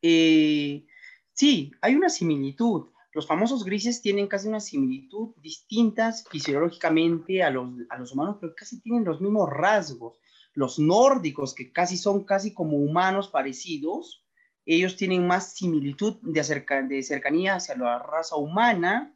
sí, 0.00 1.72
hay 1.82 1.94
una 1.94 2.08
similitud. 2.08 2.91
Los 3.14 3.26
famosos 3.26 3.64
grises 3.64 4.00
tienen 4.00 4.26
casi 4.26 4.48
una 4.48 4.60
similitud 4.60 5.34
distintas 5.36 6.24
fisiológicamente 6.30 7.42
a 7.42 7.50
los, 7.50 7.68
a 7.90 7.98
los 7.98 8.12
humanos, 8.12 8.38
pero 8.40 8.54
casi 8.54 8.80
tienen 8.80 9.04
los 9.04 9.20
mismos 9.20 9.50
rasgos. 9.50 10.18
Los 10.54 10.78
nórdicos, 10.78 11.54
que 11.54 11.72
casi 11.72 11.98
son 11.98 12.24
casi 12.24 12.54
como 12.54 12.78
humanos 12.78 13.28
parecidos, 13.28 14.24
ellos 14.64 14.96
tienen 14.96 15.26
más 15.26 15.54
similitud 15.54 16.18
de, 16.22 16.40
acerca, 16.40 16.82
de 16.82 17.02
cercanía 17.02 17.56
hacia 17.56 17.76
la 17.76 17.98
raza 17.98 18.36
humana 18.36 19.14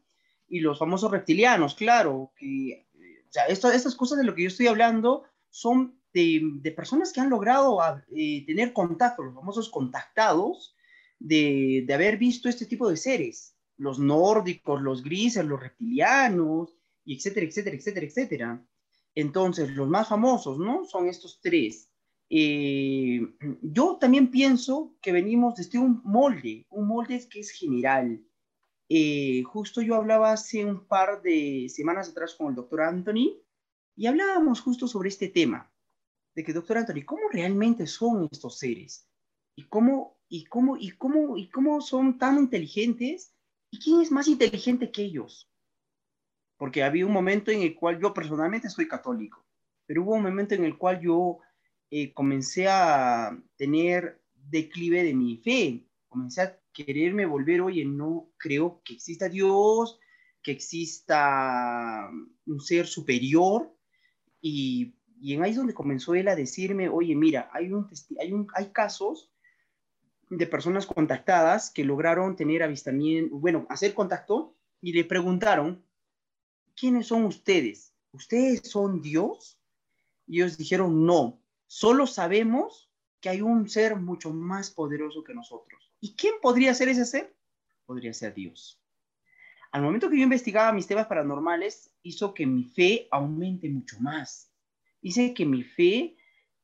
y 0.48 0.60
los 0.60 0.78
famosos 0.78 1.10
reptilianos, 1.10 1.74
claro, 1.74 2.32
que 2.36 2.86
o 3.62 3.68
estas 3.68 3.94
cosas 3.94 4.18
de 4.18 4.24
lo 4.24 4.34
que 4.34 4.42
yo 4.42 4.48
estoy 4.48 4.66
hablando 4.66 5.24
son 5.50 6.00
de, 6.12 6.40
de 6.60 6.72
personas 6.72 7.12
que 7.12 7.20
han 7.20 7.30
logrado 7.30 7.78
eh, 8.14 8.44
tener 8.46 8.72
contacto, 8.72 9.22
los 9.22 9.34
famosos 9.34 9.68
contactados, 9.68 10.74
de, 11.18 11.84
de 11.86 11.94
haber 11.94 12.18
visto 12.18 12.48
este 12.48 12.66
tipo 12.66 12.88
de 12.88 12.96
seres 12.96 13.55
los 13.76 13.98
nórdicos, 13.98 14.80
los 14.80 15.02
grises, 15.02 15.44
los 15.44 15.60
reptilianos, 15.60 16.76
y 17.04 17.16
etcétera, 17.16 17.46
etcétera, 17.46 17.76
etcétera, 17.76 18.06
etcétera. 18.06 18.66
Entonces, 19.14 19.70
los 19.70 19.88
más 19.88 20.08
famosos, 20.08 20.58
¿no? 20.58 20.84
Son 20.84 21.08
estos 21.08 21.40
tres. 21.40 21.90
Eh, 22.28 23.20
yo 23.62 23.96
también 24.00 24.30
pienso 24.30 24.96
que 25.00 25.12
venimos 25.12 25.54
desde 25.54 25.78
un 25.78 26.02
molde, 26.04 26.66
un 26.70 26.88
molde 26.88 27.26
que 27.28 27.40
es 27.40 27.50
general. 27.50 28.22
Eh, 28.88 29.42
justo 29.44 29.80
yo 29.80 29.94
hablaba 29.94 30.32
hace 30.32 30.64
un 30.64 30.86
par 30.86 31.22
de 31.22 31.68
semanas 31.68 32.08
atrás 32.08 32.34
con 32.34 32.48
el 32.48 32.54
doctor 32.54 32.82
Anthony 32.82 33.40
y 33.96 34.06
hablábamos 34.06 34.60
justo 34.60 34.86
sobre 34.86 35.08
este 35.08 35.28
tema, 35.28 35.72
de 36.34 36.44
que, 36.44 36.52
doctor 36.52 36.78
Anthony, 36.78 37.04
¿cómo 37.04 37.22
realmente 37.30 37.86
son 37.86 38.28
estos 38.30 38.58
seres? 38.58 39.08
¿Y 39.56 39.64
cómo, 39.68 40.18
y 40.28 40.44
cómo, 40.44 40.76
y 40.76 40.90
cómo, 40.90 41.36
y 41.38 41.48
cómo 41.48 41.80
son 41.80 42.18
tan 42.18 42.38
inteligentes 42.38 43.35
¿Y 43.76 43.78
quién 43.78 44.00
es 44.00 44.10
más 44.10 44.26
inteligente 44.26 44.90
que 44.90 45.02
ellos? 45.02 45.50
Porque 46.56 46.82
había 46.82 47.04
un 47.04 47.12
momento 47.12 47.50
en 47.50 47.60
el 47.60 47.74
cual 47.74 48.00
yo 48.00 48.14
personalmente 48.14 48.70
soy 48.70 48.88
católico, 48.88 49.44
pero 49.84 50.02
hubo 50.02 50.14
un 50.14 50.22
momento 50.22 50.54
en 50.54 50.64
el 50.64 50.78
cual 50.78 50.98
yo 50.98 51.40
eh, 51.90 52.14
comencé 52.14 52.68
a 52.68 53.38
tener 53.56 54.22
declive 54.32 55.02
de 55.02 55.12
mi 55.12 55.36
fe, 55.36 55.86
comencé 56.08 56.40
a 56.40 56.58
quererme 56.72 57.26
volver, 57.26 57.60
oye, 57.60 57.84
no 57.84 58.30
creo 58.38 58.80
que 58.82 58.94
exista 58.94 59.28
Dios, 59.28 60.00
que 60.42 60.52
exista 60.52 62.10
un 62.46 62.60
ser 62.60 62.86
superior, 62.86 63.76
y, 64.40 64.94
y 65.20 65.34
en 65.34 65.42
ahí 65.42 65.50
es 65.50 65.58
donde 65.58 65.74
comenzó 65.74 66.14
él 66.14 66.28
a 66.28 66.36
decirme, 66.36 66.88
oye, 66.88 67.14
mira, 67.14 67.50
hay, 67.52 67.70
un, 67.70 67.90
hay, 68.18 68.32
un, 68.32 68.46
hay 68.54 68.70
casos 68.70 69.30
de 70.28 70.46
personas 70.46 70.86
contactadas 70.86 71.70
que 71.70 71.84
lograron 71.84 72.36
tener 72.36 72.62
avistamiento, 72.62 73.36
bueno, 73.36 73.66
hacer 73.68 73.94
contacto 73.94 74.54
y 74.80 74.92
le 74.92 75.04
preguntaron, 75.04 75.84
¿quiénes 76.74 77.06
son 77.06 77.24
ustedes? 77.24 77.94
¿Ustedes 78.12 78.68
son 78.68 79.00
Dios? 79.00 79.58
Y 80.26 80.40
ellos 80.40 80.56
dijeron, 80.56 81.06
no, 81.06 81.40
solo 81.66 82.06
sabemos 82.06 82.90
que 83.20 83.28
hay 83.28 83.40
un 83.40 83.68
ser 83.68 83.96
mucho 83.96 84.32
más 84.32 84.70
poderoso 84.70 85.22
que 85.22 85.34
nosotros. 85.34 85.92
¿Y 86.00 86.14
quién 86.14 86.34
podría 86.42 86.74
ser 86.74 86.88
ese 86.88 87.04
ser? 87.04 87.34
Podría 87.84 88.12
ser 88.12 88.34
Dios. 88.34 88.80
Al 89.72 89.82
momento 89.82 90.08
que 90.08 90.16
yo 90.16 90.22
investigaba 90.22 90.72
mis 90.72 90.86
temas 90.86 91.06
paranormales, 91.06 91.94
hizo 92.02 92.34
que 92.34 92.46
mi 92.46 92.64
fe 92.64 93.08
aumente 93.10 93.68
mucho 93.68 93.98
más. 94.00 94.50
Hice 95.02 95.34
que 95.34 95.44
mi 95.44 95.62
fe 95.62 96.16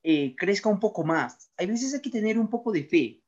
eh, 0.03 0.35
crezca 0.37 0.69
un 0.69 0.81
poco 0.81 1.05
más. 1.05 1.53
Hay 1.57 1.67
veces 1.67 1.95
hay 1.95 2.01
que 2.01 2.11
tener 2.11 2.39
un 2.39 2.49
poco 2.49 2.73
de 2.73 2.85
fe, 2.85 3.23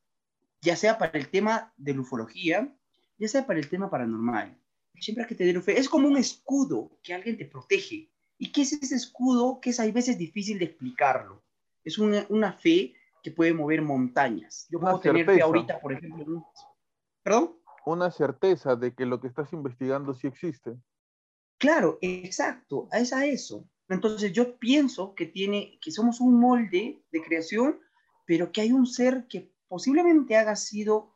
ya 0.64 0.76
sea 0.76 0.96
para 0.98 1.18
el 1.18 1.28
tema 1.28 1.72
de 1.76 1.94
la 1.94 2.00
ufología, 2.00 2.74
ya 3.18 3.28
sea 3.28 3.46
para 3.46 3.60
el 3.60 3.68
tema 3.68 3.90
paranormal. 3.90 4.58
Siempre 4.98 5.24
hay 5.24 5.28
que 5.28 5.34
tener 5.34 5.60
fe. 5.60 5.78
Es 5.78 5.88
como 5.88 6.08
un 6.08 6.16
escudo 6.16 6.98
que 7.02 7.12
alguien 7.12 7.36
te 7.36 7.44
protege. 7.44 8.10
¿Y 8.38 8.50
qué 8.50 8.62
es 8.62 8.72
ese 8.72 8.94
escudo? 8.94 9.60
Que 9.60 9.70
es 9.70 9.80
a 9.80 9.86
veces 9.90 10.16
difícil 10.16 10.58
de 10.58 10.66
explicarlo. 10.66 11.44
Es 11.84 11.98
una, 11.98 12.24
una 12.30 12.54
fe 12.54 12.94
que 13.22 13.30
puede 13.30 13.52
mover 13.52 13.82
montañas. 13.82 14.66
Yo 14.70 14.80
puedo 14.80 15.00
tener 15.00 15.26
fe 15.26 15.42
ahorita, 15.42 15.80
por 15.80 15.92
ejemplo. 15.92 16.46
¿Perdón? 17.22 17.56
Una 17.84 18.10
certeza 18.10 18.76
de 18.76 18.94
que 18.94 19.04
lo 19.04 19.20
que 19.20 19.28
estás 19.28 19.52
investigando 19.52 20.14
sí 20.14 20.26
existe. 20.26 20.74
Claro, 21.58 21.98
exacto. 22.00 22.88
Es 22.92 23.12
a 23.12 23.26
eso. 23.26 23.68
Entonces 23.88 24.32
yo 24.32 24.58
pienso 24.58 25.14
que 25.14 25.26
tiene, 25.26 25.78
que 25.82 25.90
somos 25.90 26.20
un 26.20 26.40
molde 26.40 27.02
de 27.12 27.22
creación, 27.22 27.78
pero 28.26 28.50
que 28.50 28.62
hay 28.62 28.72
un 28.72 28.86
ser 28.86 29.26
que 29.28 29.53
posiblemente 29.68 30.36
haga 30.36 30.56
sido 30.56 31.14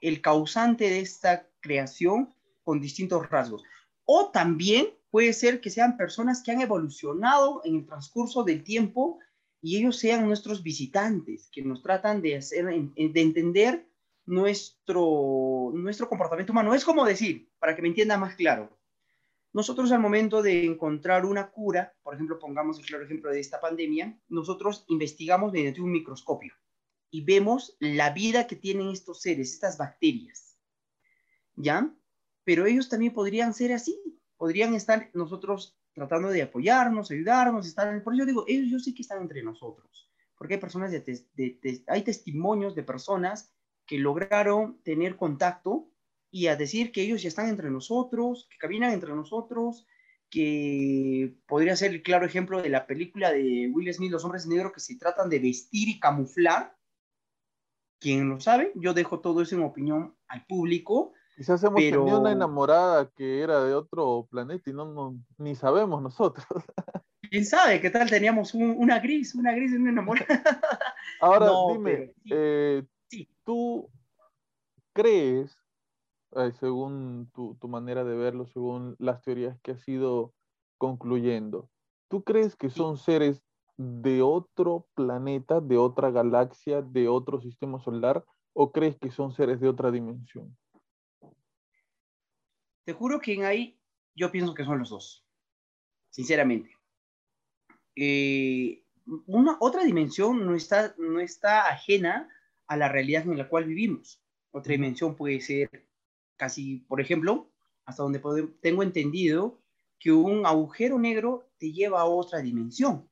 el 0.00 0.20
causante 0.20 0.90
de 0.90 1.00
esta 1.00 1.48
creación 1.60 2.34
con 2.64 2.80
distintos 2.80 3.28
rasgos. 3.30 3.62
O 4.04 4.30
también 4.30 4.88
puede 5.10 5.32
ser 5.32 5.60
que 5.60 5.70
sean 5.70 5.96
personas 5.96 6.42
que 6.42 6.50
han 6.50 6.60
evolucionado 6.60 7.62
en 7.64 7.76
el 7.76 7.86
transcurso 7.86 8.42
del 8.42 8.64
tiempo 8.64 9.18
y 9.60 9.78
ellos 9.78 9.96
sean 9.96 10.26
nuestros 10.26 10.62
visitantes, 10.62 11.48
que 11.52 11.62
nos 11.62 11.82
tratan 11.82 12.20
de, 12.20 12.36
hacer, 12.36 12.64
de 12.66 13.20
entender 13.20 13.86
nuestro, 14.26 15.70
nuestro 15.74 16.08
comportamiento 16.08 16.52
humano. 16.52 16.74
Es 16.74 16.84
como 16.84 17.04
decir, 17.04 17.48
para 17.60 17.76
que 17.76 17.82
me 17.82 17.88
entienda 17.88 18.18
más 18.18 18.34
claro, 18.34 18.76
nosotros 19.52 19.92
al 19.92 20.00
momento 20.00 20.42
de 20.42 20.64
encontrar 20.64 21.24
una 21.26 21.50
cura, 21.50 21.94
por 22.02 22.14
ejemplo, 22.14 22.38
pongamos 22.40 22.78
el 22.78 22.86
claro 22.86 23.04
ejemplo 23.04 23.30
de 23.30 23.38
esta 23.38 23.60
pandemia, 23.60 24.18
nosotros 24.28 24.84
investigamos 24.88 25.52
mediante 25.52 25.80
un 25.80 25.92
microscopio 25.92 26.54
y 27.12 27.20
vemos 27.20 27.76
la 27.78 28.10
vida 28.10 28.46
que 28.46 28.56
tienen 28.56 28.88
estos 28.88 29.20
seres, 29.20 29.52
estas 29.52 29.76
bacterias. 29.76 30.56
¿Ya? 31.54 31.94
Pero 32.42 32.64
ellos 32.64 32.88
también 32.88 33.12
podrían 33.12 33.52
ser 33.52 33.72
así, 33.72 34.00
podrían 34.38 34.74
estar 34.74 35.10
nosotros 35.12 35.78
tratando 35.92 36.30
de 36.30 36.40
apoyarnos, 36.40 37.10
ayudarnos, 37.10 37.66
estar, 37.66 38.02
por 38.02 38.14
eso 38.14 38.24
digo, 38.24 38.44
ellos 38.48 38.70
yo 38.70 38.78
sé 38.78 38.94
que 38.94 39.02
están 39.02 39.20
entre 39.20 39.42
nosotros, 39.42 40.10
porque 40.36 40.54
hay 40.54 40.60
personas, 40.60 40.90
de, 40.90 41.84
hay 41.86 42.02
testimonios 42.02 42.74
de 42.74 42.82
personas 42.82 43.52
que 43.86 43.98
lograron 43.98 44.80
tener 44.82 45.16
contacto 45.16 45.90
y 46.30 46.46
a 46.46 46.56
decir 46.56 46.92
que 46.92 47.02
ellos 47.02 47.20
ya 47.20 47.28
están 47.28 47.50
entre 47.50 47.70
nosotros, 47.70 48.48
que 48.50 48.56
caminan 48.56 48.92
entre 48.92 49.14
nosotros, 49.14 49.86
que 50.30 51.36
podría 51.46 51.76
ser 51.76 51.90
el 51.90 52.02
claro 52.02 52.24
ejemplo 52.24 52.62
de 52.62 52.70
la 52.70 52.86
película 52.86 53.30
de 53.30 53.70
Will 53.70 53.92
Smith, 53.92 54.10
Los 54.10 54.24
Hombres 54.24 54.46
Negros, 54.46 54.72
que 54.72 54.80
se 54.80 54.96
tratan 54.96 55.28
de 55.28 55.40
vestir 55.40 55.90
y 55.90 56.00
camuflar 56.00 56.74
quien 58.02 58.28
lo 58.28 58.40
sabe, 58.40 58.72
yo 58.74 58.92
dejo 58.94 59.20
todo 59.20 59.42
eso 59.42 59.54
en 59.54 59.62
opinión 59.62 60.14
al 60.26 60.44
público. 60.44 61.12
Quizás 61.36 61.62
hemos 61.62 61.80
pero... 61.80 62.00
tenido 62.00 62.20
una 62.20 62.32
enamorada 62.32 63.08
que 63.10 63.40
era 63.40 63.62
de 63.64 63.74
otro 63.74 64.26
planeta 64.28 64.68
y 64.68 64.72
no, 64.72 64.84
no 64.86 65.16
ni 65.38 65.54
sabemos 65.54 66.02
nosotros. 66.02 66.44
¿Quién 67.30 67.46
sabe 67.46 67.80
qué 67.80 67.88
tal 67.90 68.10
teníamos 68.10 68.54
un, 68.54 68.74
una 68.76 68.98
gris, 68.98 69.34
una 69.34 69.52
gris 69.52 69.72
y 69.72 69.76
una 69.76 69.90
enamorada? 69.90 70.26
Ahora 71.20 71.50
dime, 71.72 72.12
sí. 72.24 72.30
Eh, 72.30 72.82
sí. 73.08 73.28
¿tú 73.44 73.88
crees, 74.92 75.56
eh, 76.32 76.50
según 76.58 77.30
tu, 77.32 77.54
tu, 77.54 77.68
manera 77.68 78.02
de 78.04 78.16
verlo, 78.16 78.46
según 78.46 78.96
las 78.98 79.22
teorías 79.22 79.58
que 79.60 79.70
has 79.70 79.88
ido 79.88 80.34
concluyendo, 80.76 81.70
¿tú 82.08 82.24
crees 82.24 82.56
que 82.56 82.68
son 82.68 82.98
seres 82.98 83.42
de 84.02 84.22
otro 84.22 84.86
planeta, 84.94 85.60
de 85.60 85.76
otra 85.76 86.10
galaxia, 86.10 86.82
de 86.82 87.08
otro 87.08 87.40
sistema 87.40 87.82
solar, 87.82 88.24
o 88.52 88.72
crees 88.72 88.96
que 88.98 89.10
son 89.10 89.32
seres 89.32 89.60
de 89.60 89.68
otra 89.68 89.90
dimensión? 89.90 90.56
Te 92.84 92.92
juro 92.92 93.20
que 93.20 93.34
en 93.34 93.44
ahí 93.44 93.78
yo 94.14 94.30
pienso 94.30 94.54
que 94.54 94.64
son 94.64 94.78
los 94.78 94.90
dos, 94.90 95.24
sinceramente. 96.10 96.76
Eh, 97.96 98.84
una 99.26 99.56
otra 99.60 99.84
dimensión 99.84 100.44
no 100.44 100.54
está, 100.54 100.94
no 100.98 101.20
está 101.20 101.68
ajena 101.68 102.28
a 102.66 102.76
la 102.76 102.88
realidad 102.88 103.24
en 103.24 103.38
la 103.38 103.48
cual 103.48 103.64
vivimos. 103.64 104.22
Otra 104.50 104.72
dimensión 104.72 105.16
puede 105.16 105.40
ser 105.40 105.88
casi, 106.36 106.78
por 106.88 107.00
ejemplo, 107.00 107.50
hasta 107.84 108.02
donde 108.02 108.20
tengo 108.60 108.82
entendido, 108.82 109.60
que 109.98 110.10
un 110.10 110.44
agujero 110.46 110.98
negro 110.98 111.48
te 111.58 111.72
lleva 111.72 112.00
a 112.00 112.06
otra 112.06 112.40
dimensión, 112.40 113.08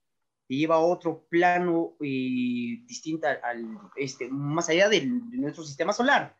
te 0.51 0.57
lleva 0.57 0.75
a 0.75 0.81
otro 0.81 1.29
plano 1.29 1.95
eh, 2.01 2.83
distinto 2.85 3.29
al, 3.29 3.79
este, 3.95 4.29
más 4.29 4.69
allá 4.69 4.89
de 4.89 5.07
nuestro 5.07 5.63
sistema 5.63 5.93
solar. 5.93 6.37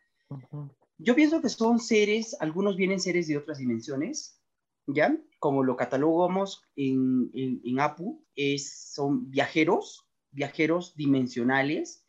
Yo 0.97 1.15
pienso 1.15 1.41
que 1.41 1.47
son 1.47 1.79
seres, 1.79 2.35
algunos 2.41 2.75
vienen 2.75 2.99
seres 2.99 3.29
de 3.29 3.37
otras 3.37 3.59
dimensiones, 3.59 4.37
¿ya? 4.85 5.17
Como 5.39 5.63
lo 5.63 5.77
catalogamos 5.77 6.61
en, 6.75 7.31
en, 7.33 7.79
APU, 7.79 8.21
es, 8.35 8.91
son 8.93 9.31
viajeros, 9.31 10.05
viajeros 10.31 10.93
dimensionales, 10.97 12.05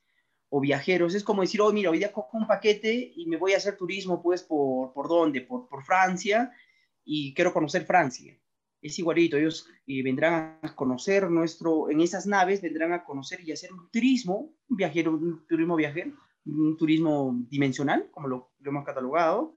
o 0.48 0.59
viajeros, 0.59 1.14
es 1.14 1.22
como 1.22 1.42
decir, 1.42 1.61
oh, 1.61 1.72
mira, 1.72 1.90
hoy 1.90 1.98
día 1.98 2.11
cojo 2.11 2.36
un 2.36 2.48
paquete 2.48 3.12
y 3.14 3.26
me 3.26 3.36
voy 3.36 3.53
a 3.53 3.59
hacer 3.59 3.76
turismo, 3.76 4.20
pues, 4.20 4.42
¿por, 4.42 4.92
por 4.92 5.07
dónde? 5.07 5.42
Por, 5.42 5.68
por 5.68 5.84
Francia, 5.84 6.50
y 7.05 7.32
quiero 7.32 7.53
conocer 7.53 7.84
Francia. 7.84 8.36
Es 8.83 8.99
igualito, 8.99 9.37
ellos 9.37 9.68
eh, 9.87 10.03
vendrán 10.03 10.59
a 10.61 10.74
conocer 10.74 11.30
nuestro, 11.30 11.89
en 11.89 12.01
esas 12.01 12.26
naves 12.26 12.61
vendrán 12.61 12.93
a 12.93 13.05
conocer 13.05 13.41
y 13.41 13.53
hacer 13.53 13.72
un 13.72 13.89
turismo, 13.91 14.53
un 14.68 14.76
viajero, 14.76 15.12
un 15.12 15.47
turismo 15.47 15.76
viajero, 15.76 16.12
un 16.45 16.76
turismo 16.76 17.35
dimensional, 17.49 18.11
como 18.11 18.26
lo, 18.28 18.53
hemos 18.64 18.85
catalogado, 18.85 19.57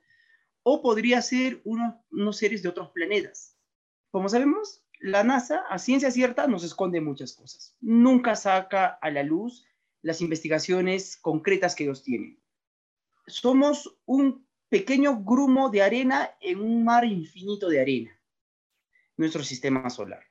o 0.61 0.82
podría 0.82 1.21
ser 1.21 1.61
unos 1.65 2.38
seres 2.38 2.61
de 2.61 2.69
otros 2.69 2.91
planetas. 2.91 3.57
Como 4.11 4.30
sabemos, 4.30 4.84
la 4.99 5.23
NASA, 5.23 5.63
a 5.69 5.78
ciencia 5.78 6.11
cierta, 6.11 6.47
nos 6.47 6.63
esconde 6.63 7.01
muchas 7.01 7.34
cosas. 7.34 7.76
Nunca 7.82 8.36
saca 8.36 8.97
a 9.01 9.11
la 9.11 9.23
luz 9.23 9.65
las 10.01 10.21
investigaciones 10.21 11.17
concretas 11.17 11.76
que 11.76 11.84
ellos 11.84 12.03
tienen. 12.03 12.39
Somos 13.28 13.99
un 14.05 14.47
pequeño 14.69 15.23
grumo 15.23 15.69
de 15.69 15.82
arena 15.82 16.32
en 16.41 16.59
un 16.59 16.84
mar 16.84 17.05
infinito 17.05 17.69
de 17.69 17.82
arena, 17.82 18.19
nuestro 19.18 19.43
sistema 19.43 19.89
solar. 19.89 20.24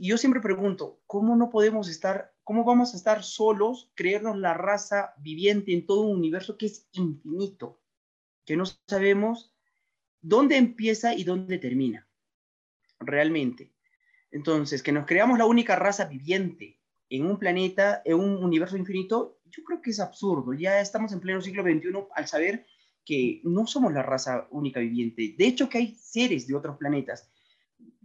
yo 0.00 0.18
siempre 0.18 0.40
pregunto, 0.40 1.00
¿cómo 1.06 1.36
no 1.36 1.50
podemos 1.50 1.88
estar, 1.88 2.34
cómo 2.44 2.64
vamos 2.64 2.94
a 2.94 2.96
estar 2.96 3.24
solos, 3.24 3.90
creernos 3.94 4.36
la 4.38 4.54
raza 4.54 5.14
viviente 5.18 5.72
en 5.72 5.86
todo 5.86 6.02
un 6.02 6.16
universo 6.18 6.56
que 6.56 6.66
es 6.66 6.88
infinito, 6.92 7.80
que 8.44 8.56
no 8.56 8.64
sabemos 8.86 9.52
dónde 10.20 10.56
empieza 10.56 11.14
y 11.14 11.24
dónde 11.24 11.58
termina, 11.58 12.06
realmente? 13.00 13.72
Entonces, 14.30 14.82
que 14.82 14.92
nos 14.92 15.06
creamos 15.06 15.38
la 15.38 15.46
única 15.46 15.76
raza 15.76 16.04
viviente 16.04 16.78
en 17.08 17.26
un 17.26 17.38
planeta, 17.38 18.02
en 18.04 18.16
un 18.16 18.42
universo 18.42 18.76
infinito, 18.76 19.38
yo 19.44 19.62
creo 19.64 19.80
que 19.80 19.90
es 19.90 20.00
absurdo. 20.00 20.52
Ya 20.52 20.80
estamos 20.80 21.12
en 21.12 21.20
pleno 21.20 21.40
siglo 21.40 21.62
XXI 21.62 22.08
al 22.14 22.26
saber 22.26 22.66
que 23.04 23.40
no 23.44 23.66
somos 23.66 23.92
la 23.92 24.02
raza 24.02 24.48
única 24.50 24.80
viviente. 24.80 25.34
De 25.38 25.46
hecho, 25.46 25.68
que 25.68 25.78
hay 25.78 25.94
seres 25.94 26.46
de 26.46 26.56
otros 26.56 26.76
planetas 26.76 27.30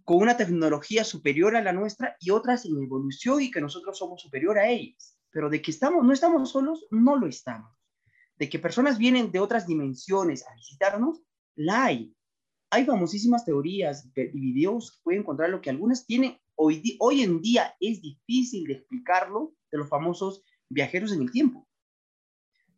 con 0.03 0.17
una 0.17 0.37
tecnología 0.37 1.03
superior 1.03 1.55
a 1.55 1.61
la 1.61 1.73
nuestra 1.73 2.15
y 2.19 2.31
otras 2.31 2.65
en 2.65 2.81
evolución 2.81 3.41
y 3.41 3.51
que 3.51 3.61
nosotros 3.61 3.97
somos 3.97 4.21
superior 4.21 4.57
a 4.57 4.69
ellas. 4.69 5.17
Pero 5.31 5.49
de 5.49 5.61
que 5.61 5.71
estamos, 5.71 6.03
no 6.03 6.13
estamos 6.13 6.51
solos, 6.51 6.85
no 6.91 7.15
lo 7.15 7.27
estamos. 7.27 7.71
De 8.37 8.49
que 8.49 8.59
personas 8.59 8.97
vienen 8.97 9.31
de 9.31 9.39
otras 9.39 9.67
dimensiones 9.67 10.45
a 10.47 10.55
visitarnos, 10.55 11.21
la 11.55 11.85
hay. 11.85 12.15
Hay 12.69 12.85
famosísimas 12.85 13.45
teorías 13.45 14.09
y 14.15 14.39
videos 14.39 14.91
que 14.91 14.99
pueden 15.03 15.21
encontrar 15.21 15.49
lo 15.49 15.61
que 15.61 15.69
algunas 15.69 16.05
tienen. 16.05 16.37
Hoy, 16.55 16.97
hoy 16.99 17.21
en 17.21 17.41
día 17.41 17.75
es 17.79 18.01
difícil 18.01 18.65
de 18.65 18.73
explicarlo 18.73 19.53
de 19.71 19.77
los 19.77 19.89
famosos 19.89 20.43
viajeros 20.69 21.11
en 21.11 21.21
el 21.21 21.31
tiempo. 21.31 21.67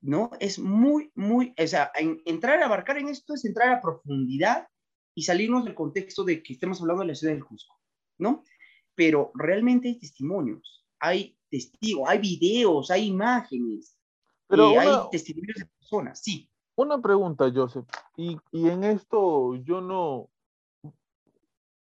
¿no? 0.04 0.32
Es 0.40 0.60
muy, 0.60 1.12
muy, 1.16 1.54
o 1.58 1.68
sea, 1.68 1.92
entrar 2.26 2.62
a 2.62 2.66
abarcar 2.66 2.98
en 2.98 3.08
esto 3.08 3.34
es 3.34 3.46
entrar 3.46 3.70
a 3.70 3.82
profundidad 3.82 4.68
y 5.16 5.24
salirnos 5.24 5.66
del 5.66 5.76
contexto 5.76 6.24
de 6.24 6.42
que 6.42 6.54
estemos 6.54 6.82
hablando 6.82 7.02
de 7.02 7.08
la 7.10 7.16
ciudad 7.16 7.34
del 7.34 7.46
Cusco, 7.46 7.80
¿no? 8.18 8.44
Pero 8.96 9.32
realmente 9.36 9.90
hay 9.90 10.00
testimonios, 10.00 10.86
hay 11.00 11.38
testigos, 11.50 12.10
hay 12.10 12.20
videos, 12.20 12.92
hay 12.92 13.08
imágenes, 13.08 13.98
Pero 14.48 14.72
eh, 14.72 14.80
hay 14.80 15.10
testimonios 15.12 15.58
de 15.58 15.66
personas, 15.66 16.22
sí. 16.22 16.50
Una 16.76 17.00
pregunta, 17.02 17.52
Joseph, 17.54 17.86
y, 18.18 18.38
y, 18.52 18.70
en 18.70 18.84
esto 18.84 19.56
yo 19.58 19.80
no, 19.80 20.30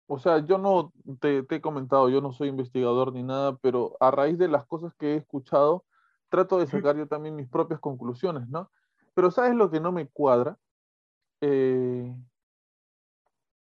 o 0.06 0.18
sea, 0.18 0.44
yo 0.44 0.58
no 0.58 0.92
te, 1.20 1.42
te 1.44 1.56
he 1.56 1.60
comentado, 1.62 2.10
yo 2.10 2.20
no 2.20 2.32
soy 2.32 2.48
investigador 2.48 3.14
ni 3.14 3.22
nada, 3.22 3.56
pero 3.56 3.96
a 4.00 4.10
raíz 4.10 4.36
de 4.36 4.48
las 4.48 4.66
cosas 4.66 4.92
que 4.98 5.14
he 5.14 5.16
escuchado, 5.16 5.86
trato 6.28 6.58
de 6.58 6.66
sacar 6.66 6.96
yo 6.96 7.08
también 7.08 7.36
mis 7.36 7.48
propias 7.48 7.80
conclusiones, 7.80 8.48
¿no? 8.48 8.70
Pero 9.14 9.30
¿sabes 9.30 9.54
lo 9.54 9.70
que 9.70 9.80
no 9.80 9.92
me 9.92 10.08
cuadra? 10.08 10.58
Eh, 11.40 12.14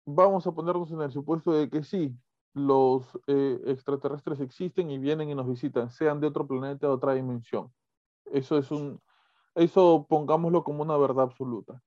vamos 0.04 0.46
a 0.46 0.52
ponernos 0.52 0.90
en 0.92 1.02
el 1.02 1.10
supuesto 1.10 1.52
de 1.52 1.68
que 1.68 1.82
sí, 1.82 2.14
los 2.52 3.06
eh, 3.26 3.60
extraterrestres 3.66 4.40
existen 4.40 4.90
y 4.90 4.98
vienen 4.98 5.30
y 5.30 5.34
nos 5.34 5.48
visitan, 5.48 5.90
sean 5.90 6.20
de 6.20 6.26
otro 6.26 6.46
planeta 6.46 6.88
o 6.88 6.92
otra 6.92 7.14
dimensión. 7.14 7.72
Eso 8.26 8.58
es 8.58 8.70
un, 8.70 9.00
eso 9.54 10.06
pongámoslo 10.08 10.64
como 10.64 10.82
una 10.82 10.96
verdad 10.96 11.24
absoluta. 11.24 11.82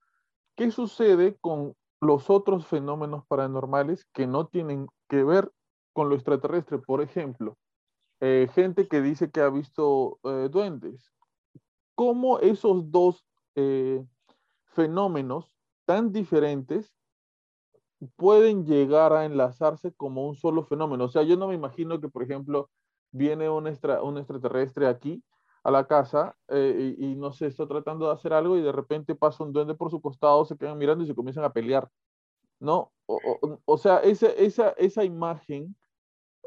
¿Qué 0.56 0.72
sucede 0.72 1.38
con 1.40 1.76
los 2.00 2.30
otros 2.30 2.66
fenómenos 2.68 3.26
paranormales 3.26 4.06
que 4.14 4.28
no 4.28 4.48
tienen 4.48 4.88
que 5.10 5.24
ver 5.24 5.52
con 5.94 6.10
lo 6.10 6.16
extraterrestre? 6.16 6.78
Por 6.78 7.02
ejemplo, 7.02 7.58
eh, 8.22 8.48
gente 8.54 8.88
que 8.88 9.02
dice 9.02 9.32
que 9.32 9.42
ha 9.42 9.50
visto 9.50 10.20
eh, 10.24 10.48
duendes. 10.50 11.12
¿Cómo 11.96 12.40
esos 12.40 12.90
dos 12.90 13.24
fenómenos 14.66 15.56
tan 15.86 16.12
diferentes 16.12 16.92
pueden 18.16 18.66
llegar 18.66 19.14
a 19.14 19.26
enlazarse 19.26 19.94
como 19.94 20.28
un 20.28 20.36
solo 20.36 20.64
fenómeno? 20.64 21.06
O 21.06 21.10
sea, 21.10 21.24
yo 21.24 21.38
no 21.38 21.48
me 21.48 21.56
imagino 21.56 22.00
que, 22.00 22.10
por 22.10 22.24
ejemplo, 22.24 22.70
viene 23.12 23.50
un, 23.50 23.68
un 23.68 24.18
extraterrestre 24.18 24.88
aquí 24.88 25.24
a 25.64 25.72
la 25.72 25.88
casa 25.88 26.36
y, 26.50 27.16
no 27.16 27.32
sé, 27.32 27.48
está 27.48 27.68
tratando 27.68 28.08
de 28.08 28.14
hacer 28.14 28.34
algo 28.34 28.58
y 28.58 28.62
de 28.62 28.72
repente 28.72 29.16
pasa 29.16 29.44
un 29.44 29.54
duende 29.54 29.76
por 29.76 29.90
su 29.90 30.02
costado, 30.02 30.44
se 30.46 30.58
quedan 30.58 30.78
mirando 30.78 31.04
y 31.04 31.08
se 31.08 31.16
comienzan 31.16 31.46
a 31.46 31.54
pelear, 31.54 31.90
¿no? 32.60 32.92
O, 33.06 33.78
sea, 33.78 34.00
esa, 34.00 34.28
esa, 34.28 34.70
esa 34.72 35.04
imagen 35.04 35.76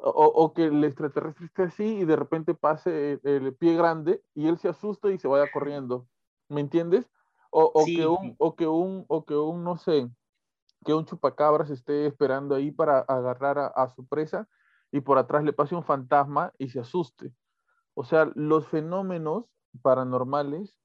o, 0.03 0.53
que 0.53 0.65
el 0.65 0.85
extraterrestre 0.85 1.47
esté 1.47 1.63
así 1.63 1.85
y 1.85 2.05
de 2.05 2.17
repente 2.17 2.55
pase 2.55 3.19
el, 3.23 3.55
pie 3.55 3.75
grande 3.75 4.23
y 4.35 4.49
él 4.49 4.59
se 4.59 4.69
asusta 4.69 5.11
y 5.11 5.19
se 5.19 5.29
vaya 5.29 5.51
corriendo. 5.51 6.07
¿Me 6.49 6.61
entiendes? 6.61 7.11
O, 7.51 7.73
que 7.87 8.07
un, 8.07 8.35
o 8.39 8.55
que 8.55 8.67
un, 8.67 9.05
o 9.09 9.25
que 9.25 9.35
un, 9.35 9.65
no 9.65 9.79
sé, 9.79 10.11
que 10.87 10.95
un 10.95 11.05
chupacabras 11.05 11.69
esté 11.69 12.07
esperando 12.07 12.55
ahí 12.55 12.71
para 12.71 13.01
agarrar 13.01 13.73
a, 13.75 13.89
su 13.89 14.07
presa 14.07 14.49
y 14.93 15.01
por 15.01 15.19
atrás 15.19 15.43
le 15.43 15.53
pase 15.53 15.75
un 15.75 15.83
fantasma 15.83 16.53
y 16.59 16.69
se 16.69 16.79
asuste. 16.81 17.33
O 17.95 18.05
sea, 18.05 18.31
los 18.37 18.67
fenómenos 18.69 19.45
paranormales, 19.83 20.79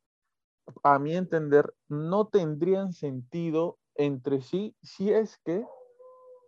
a 0.84 0.98
mi 0.98 1.16
entender, 1.16 1.74
no 1.88 2.28
tendrían 2.28 2.94
sentido 2.94 3.78
entre 3.96 4.42
sí 4.42 4.76
si 4.82 5.14
es 5.14 5.38
que 5.46 5.66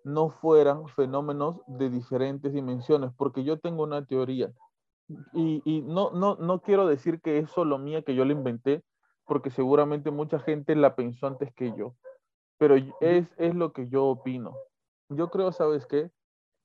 no 0.04 0.30
fueran 0.30 0.88
fenómenos 0.88 1.62
de 1.68 1.90
diferentes 1.92 2.52
dimensiones, 2.52 3.12
porque 3.16 3.44
yo 3.44 3.60
tengo 3.60 3.84
una 3.84 4.06
teoría 4.06 4.52
y, 5.34 5.84
no, 5.86 6.12
no, 6.12 6.36
no 6.38 6.62
quiero 6.62 6.88
decir 6.88 7.22
que 7.22 7.38
es 7.38 7.52
solo 7.52 7.78
mía, 7.78 8.02
que 8.02 8.16
yo 8.16 8.26
la 8.26 8.34
inventé, 8.34 8.84
porque 9.26 9.52
seguramente 9.52 10.12
mucha 10.12 10.40
gente 10.40 10.76
la 10.76 10.96
pensó 10.96 11.28
antes 11.28 11.54
que 11.54 11.74
yo, 11.78 11.96
pero 12.64 12.76
es, 13.02 13.28
es 13.36 13.56
lo 13.56 13.74
que 13.74 13.90
yo 13.90 14.06
opino. 14.06 14.56
Yo 15.10 15.30
creo, 15.30 15.52
¿sabes 15.52 15.86
qué? 15.86 16.12